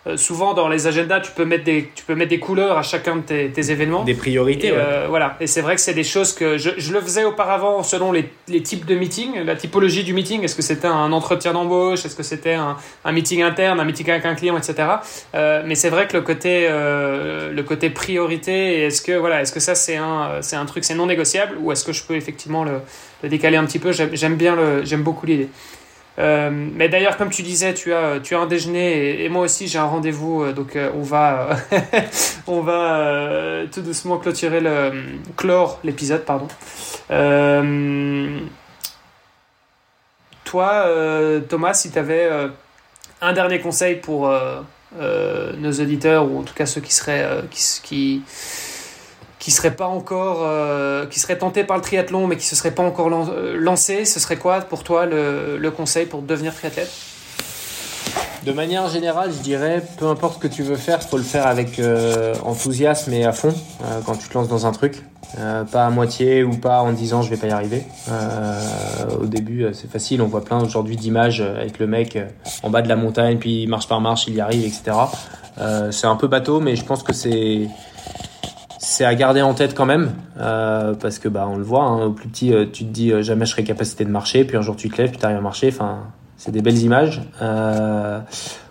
euh, 0.08 0.18
souvent 0.18 0.54
dans 0.54 0.68
les 0.68 0.88
agendas, 0.88 1.22
tu 1.22 1.32
peux 1.32 1.46
mettre 1.46 1.64
des, 1.64 1.90
tu 1.96 2.04
peux 2.04 2.16
mettre 2.16 2.30
des 2.30 2.40
couleurs 2.40 2.78
à 2.78 2.84
chacun 2.84 3.16
de 3.18 3.22
tes, 3.22 3.50
tes 3.52 3.72
événements. 3.72 4.04
Des 4.04 4.14
priorités 4.14 4.68
Et, 4.68 4.72
ouais. 4.72 4.78
euh, 4.80 5.06
voilà. 5.08 5.38
Et 5.40 5.48
c'est 5.48 5.62
vrai 5.62 5.76
que 5.76 5.82
c'est 5.82 5.94
des 5.94 6.04
choses 6.04 6.34
que 6.34 6.58
je, 6.58 6.72
je 6.78 6.94
le 6.94 7.00
faisais 7.02 7.24
auparavant 7.24 7.84
selon 7.84 8.12
les, 8.12 8.30
les 8.48 8.62
types 8.62 8.86
de 8.86 8.96
meetings, 8.96 9.44
la 9.44 9.56
typologie 9.56 10.04
du 10.04 10.14
meeting. 10.14 10.44
Est-ce 10.44 10.56
que 10.56 10.62
c'était 10.62 10.88
un 10.88 11.12
entretien 11.14 11.54
d'embauche? 11.54 12.06
Est-ce 12.06 12.16
que 12.16 12.24
c'était 12.24 12.54
un, 12.54 12.76
un 13.06 13.12
meeting 13.12 13.42
interne, 13.44 13.80
un 13.80 13.86
meeting 13.86 14.10
avec 14.10 14.26
un 14.26 14.36
client, 14.36 14.58
etc. 14.58 14.76
Euh, 15.36 15.64
mais 15.66 15.76
c'est 15.76 15.90
vrai 15.90 16.08
que 16.08 16.18
le 16.18 16.22
côté, 16.24 16.68
euh, 16.70 17.52
le 17.52 17.64
côté 17.64 17.90
priorité, 17.90 18.84
est-ce 18.84 19.02
que 19.02 19.14
voilà, 19.14 19.42
est-ce 19.42 19.52
que 19.54 19.60
ça 19.60 19.76
c'est 19.76 19.96
un, 19.98 20.42
c'est 20.42 20.56
un 20.58 20.66
truc, 20.66 20.84
c'est 20.84 20.96
non 20.96 21.06
négociable? 21.06 21.56
Ou 21.62 21.72
est-ce 21.72 21.86
que 21.86 21.94
je 21.94 22.04
peux 22.04 22.16
effectivement 22.16 22.64
le, 22.64 22.80
le 23.24 23.30
décaler 23.30 23.58
un 23.58 23.66
petit 23.66 23.80
peu? 23.80 23.92
J'aime 23.92 24.10
j'aime 24.14 24.36
bien 24.36 24.56
le, 24.56 24.84
j'aime 24.84 25.04
beaucoup 25.04 25.26
l'idée. 25.26 25.48
Euh, 26.20 26.50
mais 26.52 26.90
d'ailleurs, 26.90 27.18
comme 27.18 27.30
tu 27.30 27.42
disais, 27.42 27.74
tu 27.74 27.94
as, 27.94 28.20
tu 28.20 28.36
as 28.36 28.40
un 28.40 28.46
déjeuner 28.46 29.24
et, 29.24 29.30
moi 29.30 29.44
aussi 29.44 29.68
j'ai 29.68 29.80
un 29.80 29.86
rendez-vous, 29.86 30.44
euh, 30.44 30.54
donc 30.54 30.76
euh, 30.76 30.92
on 30.96 31.02
va, 31.02 31.58
on 32.48 32.62
va 32.62 33.62
tout 33.72 33.82
doucement 33.82 34.18
clôturer 34.20 34.60
le, 34.60 34.92
clore 35.36 35.80
l'épisode, 35.84 36.24
pardon. 36.24 36.48
Toi, 40.46 40.86
Thomas, 41.50 41.74
si 41.74 41.90
tu 41.90 41.98
avais 41.98 42.30
un 43.22 43.34
dernier 43.34 43.60
conseil 43.60 43.96
pour 43.96 44.32
nos 45.00 45.72
auditeurs 45.72 46.30
ou 46.30 46.40
en 46.40 46.44
tout 46.44 46.54
cas 46.54 46.68
ceux 46.68 46.82
qui 46.82 46.94
seraient, 46.94 47.28
qui 47.50 48.22
qui 49.44 49.52
seraient 49.52 49.76
pas 49.76 49.88
encore, 49.88 50.40
euh, 50.44 51.06
qui 51.06 51.20
seraient 51.20 51.38
tentés 51.38 51.66
par 51.66 51.76
le 51.76 51.84
triathlon 51.84 52.28
mais 52.28 52.38
qui 52.38 52.46
se 52.46 52.56
seraient 52.56 52.72
pas 52.72 52.84
encore 52.84 53.10
euh, 53.12 53.58
lancés, 53.58 54.06
ce 54.06 54.22
serait 54.22 54.38
quoi 54.38 54.62
pour 54.62 54.86
toi 54.86 55.06
le, 55.06 55.70
conseil 55.76 56.06
pour 56.06 56.22
devenir 56.22 56.56
triathlète? 56.56 56.90
De 58.46 58.54
manière 58.54 58.88
générale, 58.88 59.34
je 59.36 59.44
dirais, 59.44 59.84
peu 59.98 60.08
importe 60.08 60.36
ce 60.36 60.40
que 60.40 60.48
tu 60.48 60.64
veux 60.64 60.78
faire, 60.78 61.04
faut 61.04 61.18
le 61.18 61.24
faire 61.24 61.46
avec 61.46 61.78
euh, 61.80 62.34
enthousiasme 62.46 63.12
et 63.12 63.26
à 63.26 63.34
fond 63.34 63.54
quand 64.06 64.16
tu 64.16 64.30
te 64.30 64.34
lances 64.34 64.48
dans 64.48 64.66
un 64.66 64.72
truc. 64.72 65.04
Pas 65.72 65.88
à 65.88 65.90
moitié 65.90 66.44
ou 66.44 66.56
pas 66.56 66.82
en 66.82 66.94
disant 66.94 67.22
je 67.22 67.30
vais 67.30 67.38
pas 67.38 67.48
y 67.48 67.52
arriver. 67.52 67.84
Au 69.20 69.26
début, 69.26 69.66
c'est 69.74 69.90
facile. 69.90 70.22
On 70.22 70.28
voit 70.28 70.44
plein 70.44 70.62
aujourd'hui 70.62 70.96
d'images 70.96 71.42
avec 71.42 71.80
le 71.80 71.88
mec 71.88 72.20
en 72.62 72.70
bas 72.70 72.82
de 72.82 72.90
la 72.90 72.96
montagne, 72.96 73.40
puis 73.40 73.66
marche 73.66 73.88
par 73.88 74.00
marche, 74.00 74.28
il 74.28 74.36
y 74.36 74.42
arrive, 74.42 74.64
etc. 74.64 74.92
C'est 75.92 76.08
un 76.08 76.16
peu 76.18 76.28
bateau, 76.28 76.60
mais 76.60 76.76
je 76.76 76.86
pense 76.86 77.02
que 77.02 77.14
c'est 77.14 77.68
c'est 78.84 79.06
à 79.06 79.16
garder 79.16 79.42
en 79.42 79.54
tête 79.54 79.76
quand 79.76 79.86
même 79.86 80.12
euh, 80.38 80.94
parce 80.94 81.18
que 81.18 81.30
bah 81.30 81.48
on 81.50 81.56
le 81.56 81.64
voit. 81.64 81.84
Hein, 81.84 82.06
au 82.06 82.12
plus 82.12 82.28
petit, 82.28 82.54
euh, 82.54 82.66
tu 82.72 82.84
te 82.84 82.90
dis 82.90 83.12
euh, 83.12 83.22
jamais 83.22 83.46
je 83.46 83.52
serai 83.52 83.64
capacité 83.64 84.04
de 84.04 84.10
marcher, 84.10 84.44
puis 84.44 84.58
un 84.58 84.62
jour 84.62 84.76
tu 84.76 84.90
te 84.90 85.02
lèves, 85.02 85.12
puis 85.12 85.20
t'arrives 85.20 85.38
à 85.38 85.42
marcher. 85.42 85.70
Enfin, 85.70 86.02
c'est 86.38 86.52
des 86.52 86.62
belles 86.62 86.80
images. 86.80 87.22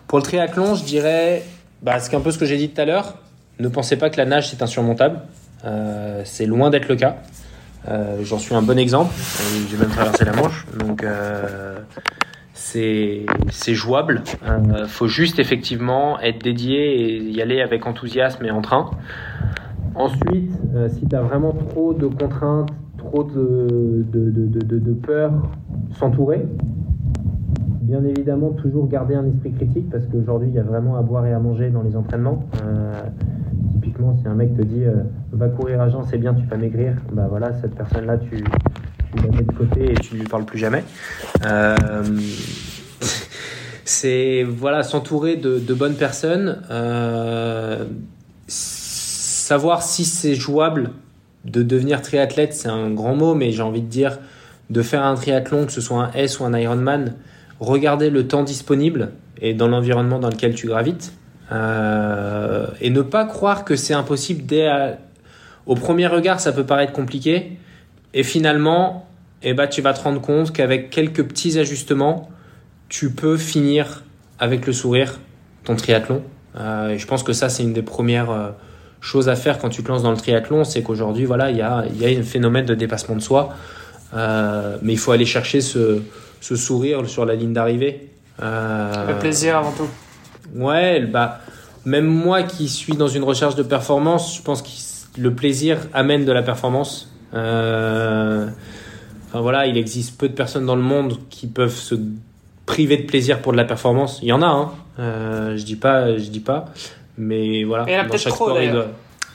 Pour 0.06 0.18
le 0.18 0.22
triathlon, 0.22 0.74
je 0.74 0.84
dirais, 0.84 1.43
bah, 1.80 1.98
c'est 1.98 2.14
un 2.14 2.20
peu 2.20 2.30
ce 2.30 2.36
que 2.36 2.44
j'ai 2.44 2.59
dit 2.59 2.68
tout 2.68 2.80
à 2.80 2.84
l'heure. 2.84 3.14
Ne 3.59 3.68
pensez 3.68 3.97
pas 3.97 4.10
que 4.10 4.18
la 4.18 4.26
nage 4.26 4.51
c'est 4.51 4.62
insurmontable. 4.62 5.20
C'est 6.24 6.47
loin 6.47 6.68
d'être 6.68 6.89
le 6.89 6.97
cas. 6.97 7.16
J'en 8.22 8.39
suis 8.39 8.55
un 8.55 8.62
bon 8.62 8.78
exemple. 8.78 9.14
J'ai 9.70 9.76
même 9.78 9.90
traversé 9.90 10.24
la 10.24 10.32
Manche, 10.32 10.66
donc 10.78 11.05
c'est 12.72 13.74
jouable. 13.74 14.22
Euh, 14.47 14.86
faut 14.86 15.09
juste 15.09 15.39
effectivement 15.39 16.20
être 16.20 16.43
dédié 16.43 17.01
et 17.01 17.18
y 17.18 17.43
aller 17.43 17.60
avec 17.60 17.86
enthousiasme 17.86 18.44
et 18.44 18.51
en 18.51 18.62
train. 18.62 18.90
Ensuite, 19.94 20.51
euh, 20.74 20.89
si 20.89 21.06
tu 21.06 21.14
as 21.14 21.23
vraiment 21.23 21.52
trop 21.52 21.93
de 21.93 22.06
contraintes, 22.06 22.70
trop 22.97 23.24
de, 23.24 24.05
de, 24.10 24.31
de, 24.31 24.78
de, 24.78 24.93
peur, 24.94 25.32
s'entourer. 25.98 26.47
Bien 27.82 28.02
évidemment, 28.05 28.51
toujours 28.51 28.89
garder 28.89 29.14
un 29.14 29.27
esprit 29.27 29.52
critique 29.52 29.90
parce 29.90 30.06
qu'aujourd'hui, 30.06 30.48
il 30.48 30.55
y 30.55 30.59
a 30.59 30.62
vraiment 30.62 30.97
à 30.97 31.02
boire 31.02 31.27
et 31.27 31.32
à 31.32 31.39
manger 31.39 31.70
dans 31.70 31.82
les 31.82 31.97
entraînements. 31.97 32.48
Euh, 32.64 32.93
typiquement, 33.73 34.16
si 34.16 34.27
un 34.28 34.35
mec 34.35 34.56
te 34.56 34.62
dit 34.62 34.85
euh, 34.85 35.02
va 35.32 35.48
courir 35.48 35.81
à 35.81 35.90
Jean, 35.90 36.05
c'est 36.05 36.19
bien, 36.19 36.32
tu 36.32 36.47
vas 36.47 36.56
maigrir, 36.56 36.94
bah 37.12 37.27
voilà, 37.28 37.52
cette 37.60 37.74
personne-là, 37.74 38.19
tu, 38.19 38.36
tu 38.36 39.24
la 39.24 39.31
mets 39.36 39.43
de 39.43 39.52
côté 39.52 39.90
et 39.93 39.94
tu 39.94 40.16
lui 40.16 40.24
parles 40.24 40.44
plus 40.44 40.59
jamais. 40.59 40.85
C'est 43.85 44.44
voilà, 44.44 44.85
s'entourer 44.85 45.36
de, 45.36 45.74
bonnes 45.74 45.97
personnes, 45.97 46.62
savoir 49.43 49.82
si 49.82 50.05
c'est 50.05 50.35
jouable 50.35 50.90
de 51.44 51.62
devenir 51.62 52.01
triathlète, 52.01 52.55
c'est 52.55 52.69
un 52.69 52.90
grand 52.90 53.14
mot, 53.14 53.35
mais 53.35 53.51
j'ai 53.51 53.62
envie 53.62 53.82
de 53.82 53.89
dire 53.89 54.19
de 54.70 54.82
faire 54.82 55.05
un 55.05 55.14
triathlon, 55.14 55.66
que 55.66 55.73
ce 55.73 55.81
soit 55.81 56.05
un 56.05 56.12
S 56.12 56.40
ou 56.40 56.44
un 56.44 56.56
Ironman, 56.56 57.16
regarder 57.60 58.09
le 58.09 58.27
temps 58.27 58.44
disponible 58.44 59.12
et 59.40 59.52
dans 59.55 59.69
l'environnement 59.69 60.19
dans 60.19 60.31
lequel 60.31 60.55
tu 60.55 60.69
gravites. 60.69 61.12
Euh, 61.51 62.66
et 62.81 62.90
ne 62.90 63.02
pas 63.02 63.24
croire 63.24 63.64
que 63.64 63.77
c'est 63.77 63.93
impossible 63.93 64.47
dès 64.47 64.70
au 65.66 65.74
premier 65.74 66.06
regard 66.06 66.40
ça 66.40 66.52
peut 66.52 66.64
paraître 66.64 66.93
compliqué 66.93 67.59
et 68.14 68.23
finalement 68.23 69.06
eh 69.43 69.52
ben, 69.52 69.66
tu 69.66 69.82
vas 69.82 69.93
te 69.93 70.01
rendre 70.01 70.20
compte 70.20 70.52
qu'avec 70.52 70.89
quelques 70.89 71.23
petits 71.24 71.59
ajustements 71.59 72.31
tu 72.89 73.10
peux 73.10 73.36
finir 73.36 74.02
avec 74.39 74.66
le 74.66 74.73
sourire 74.73 75.20
ton 75.64 75.77
triathlon 75.77 76.23
euh, 76.56 76.90
et 76.90 76.98
je 76.98 77.06
pense 77.06 77.23
que 77.23 77.35
ça 77.35 77.51
c'est 77.51 77.64
une 77.64 77.74
des 77.74 77.82
premières 77.82 78.31
euh, 78.31 78.51
choses 79.02 79.28
à 79.28 79.36
faire 79.36 79.58
quand 79.58 79.68
tu 79.68 79.82
te 79.82 79.88
lances 79.88 80.02
dans 80.02 80.10
le 80.10 80.16
triathlon 80.16 80.64
c'est 80.64 80.82
qu'aujourd'hui 80.82 81.26
voilà 81.26 81.50
il 81.50 81.58
y 81.58 81.62
a, 81.62 81.84
y 81.94 82.06
a 82.06 82.18
un 82.18 82.22
phénomène 82.22 82.64
de 82.64 82.74
dépassement 82.74 83.16
de 83.16 83.20
soi 83.20 83.50
mais 84.14 84.92
il 84.92 84.98
faut 84.98 85.12
aller 85.12 85.26
chercher 85.26 85.60
ce, 85.60 86.00
ce 86.40 86.56
sourire 86.56 87.06
sur 87.06 87.26
la 87.26 87.34
ligne 87.34 87.52
d'arrivée 87.52 88.08
le 88.40 89.18
plaisir 89.18 89.58
avant 89.58 89.72
tout 89.72 89.88
Ouais, 90.54 91.00
bah, 91.00 91.40
même 91.84 92.06
moi 92.06 92.42
qui 92.42 92.68
suis 92.68 92.94
dans 92.94 93.08
une 93.08 93.24
recherche 93.24 93.54
de 93.54 93.62
performance, 93.62 94.36
je 94.36 94.42
pense 94.42 94.62
que 94.62 94.68
le 95.20 95.34
plaisir 95.34 95.78
amène 95.92 96.24
de 96.24 96.32
la 96.32 96.42
performance. 96.42 97.10
Euh, 97.34 98.48
enfin 99.28 99.40
voilà, 99.40 99.66
il 99.66 99.76
existe 99.76 100.18
peu 100.18 100.28
de 100.28 100.34
personnes 100.34 100.66
dans 100.66 100.76
le 100.76 100.82
monde 100.82 101.16
qui 101.30 101.46
peuvent 101.46 101.74
se 101.74 101.94
priver 102.66 102.96
de 102.96 103.06
plaisir 103.06 103.40
pour 103.40 103.52
de 103.52 103.56
la 103.56 103.64
performance. 103.64 104.20
Il 104.22 104.28
y 104.28 104.32
en 104.32 104.42
a, 104.42 104.46
hein. 104.46 104.70
Euh, 104.98 105.56
je 105.56 105.64
dis 105.64 105.76
pas, 105.76 106.16
je 106.18 106.28
dis 106.28 106.40
pas, 106.40 106.66
mais 107.18 107.64
voilà. 107.64 107.84
Et 107.89 107.93
il 107.93 107.94
y 107.94 107.98
en 107.98 108.02
a 108.02 108.05
peut-être 108.05 108.28
trop 108.28 108.48
doit... 108.48 108.86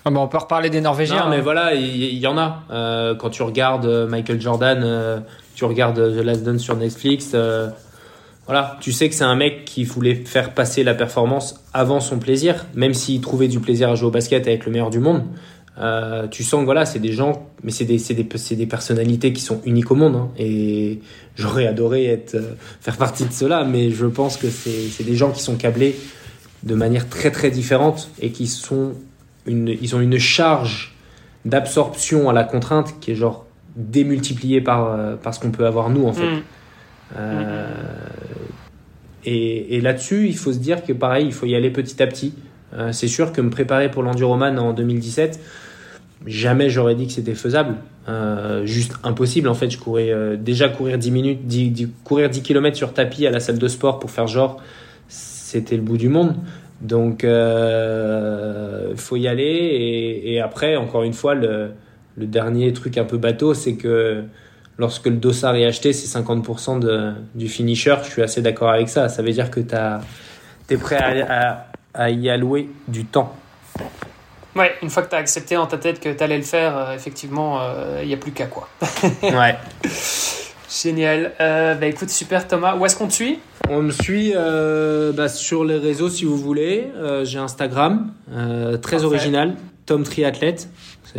Ah 0.06 0.10
bah 0.10 0.22
on 0.22 0.28
peut 0.28 0.38
reparler 0.38 0.70
des 0.70 0.80
Norvégiens. 0.80 1.26
Non, 1.26 1.30
mais 1.30 1.38
hein. 1.38 1.42
voilà, 1.44 1.74
il 1.76 2.18
y, 2.18 2.28
en 2.28 2.38
a. 2.38 2.64
Euh, 2.72 3.16
quand 3.16 3.30
tu 3.30 3.44
regardes 3.44 4.08
Michael 4.10 4.40
Jordan, 4.40 5.24
tu 5.56 5.66
regardes 5.66 5.98
The 5.98 6.24
Last 6.24 6.44
Dance 6.44 6.62
sur 6.62 6.78
Netflix, 6.78 7.36
voilà, 8.48 8.78
tu 8.80 8.94
sais 8.94 9.10
que 9.10 9.16
c'est 9.16 9.26
un 9.26 9.36
mec 9.36 9.66
qui 9.66 9.84
voulait 9.84 10.16
faire 10.16 10.54
passer 10.54 10.86
la 10.86 10.94
performance 10.94 11.62
avant 11.74 12.00
son 12.00 12.18
plaisir, 12.18 12.66
même 12.76 12.94
s'il 12.94 13.20
trouvait 13.20 13.50
du 13.50 13.60
plaisir 13.60 13.90
à 13.90 13.96
jouer 13.96 14.08
au 14.08 14.12
basket 14.12 14.48
avec 14.48 14.66
le 14.66 14.72
meilleur 14.72 14.90
du 14.90 15.00
monde. 15.00 15.24
Euh, 15.80 16.28
tu 16.30 16.44
sens 16.44 16.62
que 16.62 16.66
voilà, 16.66 16.86
c'est 16.86 17.00
des 17.00 17.12
gens, 17.12 17.50
mais 17.62 17.72
c'est 17.72 17.84
des, 17.84 17.98
des, 17.98 18.56
des, 18.56 18.66
personnalités 18.66 19.34
qui 19.34 19.42
sont 19.42 19.62
uniques 19.66 19.92
au 19.92 19.96
monde. 19.96 20.16
Hein, 20.16 20.30
et 20.40 21.02
j'aurais 21.36 21.68
adoré 21.68 22.06
être, 22.06 22.36
euh, 22.36 22.54
faire 22.80 22.96
partie 22.96 23.26
de 23.26 23.34
cela, 23.34 23.66
mais 23.66 23.92
je 23.92 24.06
pense 24.06 24.38
que 24.38 24.48
c'est 24.50 25.04
des 25.04 25.16
gens 25.16 25.32
qui 25.32 25.42
sont 25.42 25.56
câblés 25.56 25.98
de 26.64 26.76
manière 26.76 27.08
très 27.10 27.32
très 27.32 27.52
différente 27.52 28.10
et 28.22 28.32
qui 28.32 28.48
sont 28.48 28.94
une, 29.46 29.70
ils 29.70 29.96
ont 29.96 30.02
une 30.02 30.18
charge 30.18 30.96
d'absorption 31.46 32.30
à 32.30 32.34
la 32.34 32.44
contrainte 32.44 33.00
qui 33.00 33.12
est 33.12 33.16
genre 33.16 33.46
démultipliée 33.76 34.60
par, 34.60 34.92
euh, 34.92 35.16
par 35.16 35.34
ce 35.34 35.40
qu'on 35.40 35.52
peut 35.52 35.66
avoir 35.66 35.90
nous 35.90 36.06
en 36.06 36.14
fait. 36.14 36.30
Mm. 36.30 36.42
Euh, 37.16 37.68
et, 39.26 39.82
là-dessus, 39.82 40.28
il 40.28 40.38
faut 40.38 40.54
se 40.54 40.58
dire 40.58 40.84
que 40.84 40.94
pareil, 40.94 41.26
il 41.26 41.34
faut 41.34 41.46
y 41.46 41.56
aller 41.56 41.70
petit 41.70 42.02
à 42.02 42.08
petit. 42.08 42.34
Euh, 42.74 42.92
c'est 42.92 43.08
sûr 43.08 43.34
que 43.34 43.42
me 43.42 43.50
préparer 43.50 43.92
pour 43.92 44.04
l'enduroman 44.04 44.58
en 44.58 44.74
2017, 44.74 45.40
jamais 46.26 46.70
j'aurais 46.70 46.96
dit 46.96 47.08
que 47.08 47.14
c'était 47.14 47.36
faisable. 47.36 47.76
Euh, 48.08 48.66
juste 48.66 48.94
impossible 49.04 49.50
en 49.50 49.54
fait. 49.54 49.70
Je 49.70 49.78
courais 49.78 50.38
déjà 50.38 50.70
courir 50.70 50.98
10 50.98 51.12
minutes, 51.12 51.40
10, 51.46 51.90
courir 52.06 52.30
10 52.30 52.42
km 52.42 52.78
sur 52.78 52.94
tapis 52.94 53.28
à 53.28 53.32
la 53.32 53.42
salle 53.42 53.58
de 53.58 53.68
sport 53.68 54.00
pour 54.00 54.12
faire 54.12 54.28
genre, 54.28 54.62
c'était 55.48 55.76
le 55.78 55.82
bout 55.82 55.98
du 55.98 56.10
monde. 56.10 56.36
Donc 56.82 57.24
il 57.24 58.98
faut 58.98 59.16
y 59.16 59.28
aller. 59.28 59.44
Et, 59.44 60.34
et, 60.34 60.42
après, 60.42 60.76
encore 60.76 61.04
une 61.04 61.14
fois, 61.14 61.34
le, 61.34 61.72
le 62.18 62.26
dernier 62.26 62.74
truc 62.74 62.98
un 62.98 63.06
peu 63.06 63.18
bateau, 63.18 63.54
c'est 63.54 63.76
que 63.76 64.24
lorsque 64.78 65.06
le 65.06 65.16
dossard 65.16 65.56
est 65.56 65.66
acheté, 65.66 65.94
c'est 65.94 66.20
50% 66.20 66.80
de, 66.80 67.14
du 67.36 67.48
finisher. 67.48 67.96
Je 68.04 68.10
suis 68.10 68.22
assez 68.22 68.42
d'accord 68.42 68.70
avec 68.70 68.90
ça. 68.90 69.10
Ça 69.10 69.22
veut 69.22 69.32
dire 69.32 69.50
que 69.52 69.60
tu 69.60 69.76
es 70.74 70.78
prêt 70.78 71.22
à, 71.22 71.68
à, 71.94 72.10
y 72.10 72.30
allouer 72.30 72.70
du 72.88 73.06
temps. 73.06 73.36
Ouais, 74.56 74.74
une 74.82 74.90
fois 74.90 75.04
que 75.04 75.10
tu 75.10 75.16
as 75.16 75.20
accepté 75.20 75.56
dans 75.56 75.68
ta 75.68 75.78
tête 75.78 76.00
que 76.00 76.10
tu 76.10 76.24
allais 76.24 76.38
le 76.38 76.44
faire, 76.44 76.76
euh, 76.76 76.96
effectivement, 76.96 77.60
il 77.60 78.04
euh, 78.04 78.06
n'y 78.06 78.14
a 78.14 78.18
plus 78.18 78.32
qu'à 78.32 78.48
quoi. 78.48 78.68
ouais. 79.22 79.56
Génial. 80.84 81.34
Euh, 81.40 81.76
bah 81.76 81.88
écoute, 81.88 82.10
super 82.10 82.48
Thomas. 82.48 82.76
Où 82.76 82.86
est-ce 82.86 82.96
qu'on 82.96 83.08
te 83.08 83.14
suit? 83.14 83.40
On 83.70 83.82
me 83.82 83.92
suit 83.92 84.34
bah, 84.34 85.28
sur 85.28 85.66
les 85.66 85.78
réseaux 85.78 86.10
si 86.10 86.26
vous 86.26 86.38
voulez. 86.38 86.88
J'ai 87.24 87.40
Instagram, 87.40 88.14
très 88.82 89.04
original, 89.04 89.56
Tom 89.86 90.04
Triathlète 90.04 90.70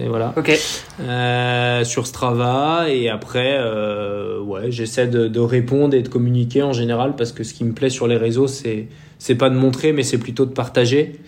voilà. 0.06 0.34
Ok. 0.36 0.52
Euh, 1.00 1.84
sur 1.84 2.06
Strava 2.06 2.88
et 2.88 3.08
après, 3.08 3.56
euh, 3.58 4.40
ouais, 4.40 4.70
j'essaie 4.70 5.08
de, 5.08 5.40
répondre 5.40 5.94
et 5.94 6.02
de 6.02 6.08
communiquer 6.08 6.62
en 6.62 6.72
général 6.72 7.16
parce 7.16 7.32
que 7.32 7.42
ce 7.44 7.54
qui 7.54 7.64
me 7.64 7.72
plaît 7.72 7.90
sur 7.90 8.06
les 8.06 8.16
réseaux, 8.16 8.46
c'est 8.46 8.88
c'est 9.18 9.34
pas 9.34 9.50
de 9.50 9.56
montrer, 9.56 9.92
mais 9.92 10.04
c'est 10.04 10.18
plutôt 10.18 10.46
de 10.46 10.52
partager. 10.52 11.20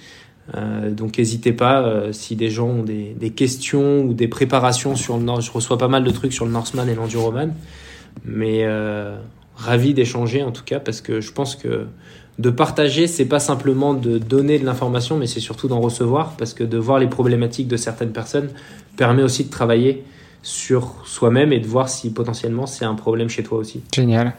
Euh, 0.57 0.91
donc 0.91 1.19
n'hésitez 1.19 1.53
pas 1.53 2.13
si 2.13 2.37
des 2.37 2.51
gens 2.51 2.69
ont 2.69 2.83
des, 2.83 3.15
des, 3.19 3.31
questions 3.31 4.01
ou 4.01 4.15
des 4.15 4.29
préparations 4.29 4.95
sur 4.95 5.17
le 5.17 5.25
Nord. 5.25 5.41
Je 5.41 5.51
reçois 5.51 5.79
pas 5.79 5.89
mal 5.89 6.05
de 6.05 6.11
trucs 6.11 6.33
sur 6.33 6.45
le 6.45 6.53
Norseman 6.53 6.89
et 6.89 6.95
l'Enduroman, 6.95 7.55
mais 8.25 8.67
ravi 9.57 9.95
d'échanger 9.95 10.43
en 10.43 10.53
tout 10.53 10.65
cas 10.65 10.81
parce 10.81 11.01
que 11.01 11.21
je 11.21 11.33
pense 11.33 11.57
que 11.57 11.87
de 12.41 12.49
partager, 12.49 13.07
c'est 13.07 13.27
pas 13.27 13.39
simplement 13.39 13.93
de 13.93 14.17
donner 14.17 14.59
de 14.59 14.65
l'information, 14.65 15.19
mais 15.19 15.27
c'est 15.27 15.41
surtout 15.41 15.69
d'en 15.69 15.81
recevoir, 15.81 16.37
parce 16.39 16.55
que 16.55 16.65
de 16.65 16.79
voir 16.79 16.99
les 16.99 17.07
problématiques 17.07 17.69
de 17.69 17.77
certaines 17.77 18.13
personnes 18.13 18.49
permet 18.97 19.23
aussi 19.23 19.45
de 19.45 19.51
travailler 19.51 20.05
sur 20.43 20.95
soi-même 21.05 21.53
et 21.53 21.61
de 21.61 21.67
voir 21.67 21.89
si 21.89 22.11
potentiellement 22.13 22.67
c'est 22.67 22.85
un 22.85 22.95
problème 22.95 23.29
chez 23.29 23.43
toi 23.43 23.59
aussi. 23.59 23.83
Génial. 23.95 24.35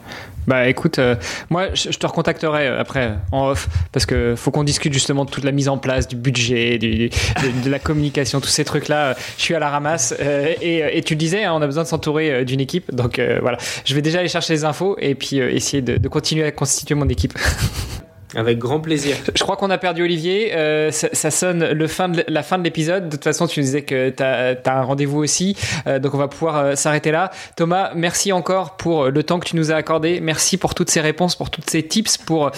Bah 0.46 0.68
écoute, 0.68 0.98
euh, 0.98 1.14
moi 1.50 1.72
je, 1.74 1.90
te 1.90 2.04
recontacterai 2.04 2.66
euh, 2.66 2.80
après 2.80 3.12
en 3.30 3.50
off 3.50 3.68
parce 3.92 4.06
que 4.06 4.34
faut 4.36 4.50
qu'on 4.50 4.64
discute 4.64 4.92
justement 4.92 5.24
de 5.24 5.30
toute 5.30 5.44
la 5.44 5.52
mise 5.52 5.68
en 5.68 5.78
place, 5.78 6.08
du 6.08 6.16
budget, 6.16 6.78
de, 6.78 7.70
la 7.70 7.78
communication, 7.78 8.40
tous 8.40 8.48
ces 8.48 8.64
trucs-là. 8.64 9.14
Je 9.36 9.42
suis 9.42 9.54
à 9.54 9.60
la 9.60 9.70
ramasse 9.70 10.14
euh, 10.20 10.52
et, 10.60 11.00
tu 11.02 11.14
le 11.14 11.18
disais, 11.18 11.44
hein, 11.44 11.52
on 11.54 11.62
a 11.62 11.66
besoin 11.66 11.84
de 11.84 11.88
s'entourer 11.88 12.44
d'une 12.44 12.60
équipe. 12.60 12.92
Donc 12.92 13.20
voilà, 13.40 13.58
je 13.84 13.94
vais 13.94 14.02
déjà 14.02 14.18
aller 14.18 14.28
chercher 14.28 14.54
les 14.54 14.64
infos 14.64 14.96
et 14.98 15.14
puis 15.14 15.36
essayer 15.38 15.82
de 15.82 16.08
continuer 16.08 16.44
à 16.44 16.52
constituer 16.52 16.94
mon 16.94 17.08
équipe. 17.08 17.38
Avec 18.34 18.58
grand 18.58 18.80
plaisir. 18.80 19.16
Je 19.34 19.42
crois 19.42 19.56
qu'on 19.56 19.70
a 19.70 19.78
perdu 19.78 20.02
Olivier. 20.02 20.52
Euh, 20.54 20.90
ça, 20.90 21.30
sonne 21.30 21.70
le 21.70 21.86
fin 21.86 22.08
de, 22.08 22.24
la 22.28 22.42
fin 22.42 22.58
de 22.58 22.64
l'épisode. 22.64 23.06
De 23.06 23.16
toute 23.16 23.24
façon, 23.24 23.46
tu 23.46 23.60
nous 23.60 23.66
disais 23.66 23.82
que 23.82 24.10
tu 24.10 24.22
as, 24.22 24.56
un 24.64 24.82
rendez-vous 24.82 25.18
aussi. 25.18 25.56
Euh, 25.86 25.98
donc, 25.98 26.14
on 26.14 26.18
va 26.18 26.28
pouvoir 26.28 26.56
euh, 26.56 26.74
s'arrêter 26.74 27.10
là. 27.10 27.30
Thomas, 27.56 27.92
merci 27.94 28.32
encore 28.32 28.76
pour 28.76 29.06
le 29.06 29.22
temps 29.22 29.38
que 29.38 29.48
tu 29.48 29.56
nous 29.56 29.72
as 29.72 29.76
accordé. 29.76 30.20
Merci 30.20 30.56
pour 30.56 30.74
toutes 30.74 30.90
ces 30.90 31.00
réponses, 31.00 31.36
pour 31.36 31.50
toutes 31.50 31.68
ces 31.68 31.82
tips, 31.82 32.18
pour, 32.18 32.50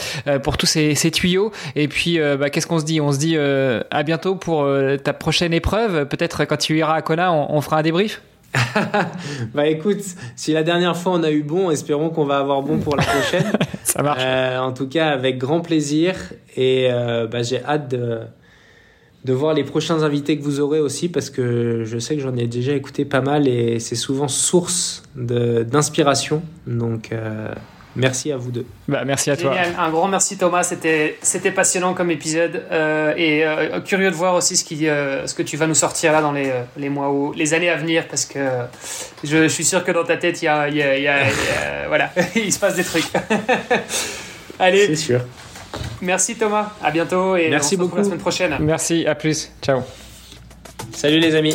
pour 0.42 0.56
tous 0.56 0.66
ces, 0.66 0.94
ces 0.94 1.10
tuyaux. 1.10 1.52
Et 1.76 1.88
puis, 1.88 2.18
bah, 2.38 2.50
qu'est-ce 2.50 2.66
qu'on 2.66 2.78
se 2.78 2.84
dit? 2.84 3.00
On 3.00 3.12
se 3.12 3.18
dit 3.18 3.36
à 3.36 4.02
bientôt 4.02 4.34
pour 4.36 4.66
ta 5.02 5.12
prochaine 5.12 5.52
épreuve. 5.52 6.06
Peut-être 6.06 6.44
quand 6.44 6.56
tu 6.56 6.78
iras 6.78 6.94
à 6.94 7.02
Kona, 7.02 7.32
on, 7.32 7.54
on 7.54 7.60
fera 7.60 7.78
un 7.78 7.82
débrief? 7.82 8.20
Bah 9.54 9.66
écoute, 9.66 10.02
si 10.36 10.52
la 10.52 10.62
dernière 10.62 10.96
fois 10.96 11.12
on 11.12 11.22
a 11.22 11.30
eu 11.30 11.42
bon, 11.42 11.70
espérons 11.70 12.10
qu'on 12.10 12.24
va 12.24 12.38
avoir 12.38 12.62
bon 12.62 12.78
pour 12.78 12.96
la 12.96 13.02
prochaine. 13.02 13.52
Ça 13.84 14.02
marche. 14.02 14.22
Euh, 14.24 14.58
en 14.58 14.72
tout 14.72 14.88
cas, 14.88 15.08
avec 15.10 15.38
grand 15.38 15.60
plaisir. 15.60 16.14
Et 16.56 16.88
euh, 16.90 17.26
bah, 17.26 17.42
j'ai 17.42 17.62
hâte 17.64 17.88
de, 17.90 18.20
de 19.24 19.32
voir 19.32 19.54
les 19.54 19.64
prochains 19.64 20.02
invités 20.02 20.38
que 20.38 20.42
vous 20.42 20.60
aurez 20.60 20.80
aussi 20.80 21.08
parce 21.08 21.30
que 21.30 21.84
je 21.84 21.98
sais 21.98 22.16
que 22.16 22.22
j'en 22.22 22.36
ai 22.36 22.46
déjà 22.46 22.72
écouté 22.72 23.04
pas 23.04 23.20
mal 23.20 23.48
et 23.48 23.78
c'est 23.80 23.96
souvent 23.96 24.28
source 24.28 25.02
d'inspiration. 25.16 26.42
Donc. 26.66 27.12
Euh, 27.12 27.52
Merci 27.96 28.32
à 28.32 28.36
vous 28.36 28.50
deux. 28.50 28.66
Bah, 28.88 29.04
merci 29.04 29.30
à 29.30 29.36
toi. 29.36 29.54
Un 29.78 29.90
grand 29.90 30.08
merci 30.08 30.36
Thomas, 30.36 30.64
c'était 30.64 31.18
c'était 31.22 31.50
passionnant 31.50 31.94
comme 31.94 32.10
épisode 32.10 32.64
euh, 32.70 33.14
et 33.16 33.44
euh, 33.44 33.80
curieux 33.80 34.10
de 34.10 34.16
voir 34.16 34.34
aussi 34.34 34.56
ce 34.56 34.64
qui 34.64 34.88
euh, 34.88 35.26
ce 35.26 35.34
que 35.34 35.42
tu 35.42 35.56
vas 35.56 35.66
nous 35.66 35.74
sortir 35.74 36.12
là 36.12 36.20
dans 36.20 36.32
les, 36.32 36.50
les 36.76 36.88
mois 36.88 37.10
ou 37.10 37.32
les 37.32 37.54
années 37.54 37.70
à 37.70 37.76
venir 37.76 38.08
parce 38.08 38.24
que 38.24 38.40
je, 39.22 39.46
suis 39.48 39.64
sûr 39.64 39.84
que 39.84 39.92
dans 39.92 40.04
ta 40.04 40.16
tête 40.16 40.42
il 40.42 40.46
y 40.46 40.48
a, 40.48 40.68
y 40.68 40.82
a, 40.82 40.98
y 40.98 41.08
a 41.08 41.22
voilà 41.88 42.10
il 42.34 42.52
se 42.52 42.58
passe 42.58 42.74
des 42.74 42.84
trucs. 42.84 43.04
Allez. 44.58 44.86
C'est 44.86 44.96
sûr. 44.96 45.20
Merci 46.00 46.36
Thomas, 46.36 46.72
à 46.82 46.90
bientôt 46.90 47.36
et 47.36 47.48
merci 47.48 47.74
on 47.74 47.78
se 47.78 47.82
beaucoup 47.84 47.96
la 47.96 48.04
semaine 48.04 48.18
prochaine. 48.18 48.56
Merci, 48.60 49.06
à 49.06 49.14
plus, 49.14 49.50
ciao. 49.62 49.82
Salut 50.92 51.18
les 51.18 51.34
amis. 51.34 51.54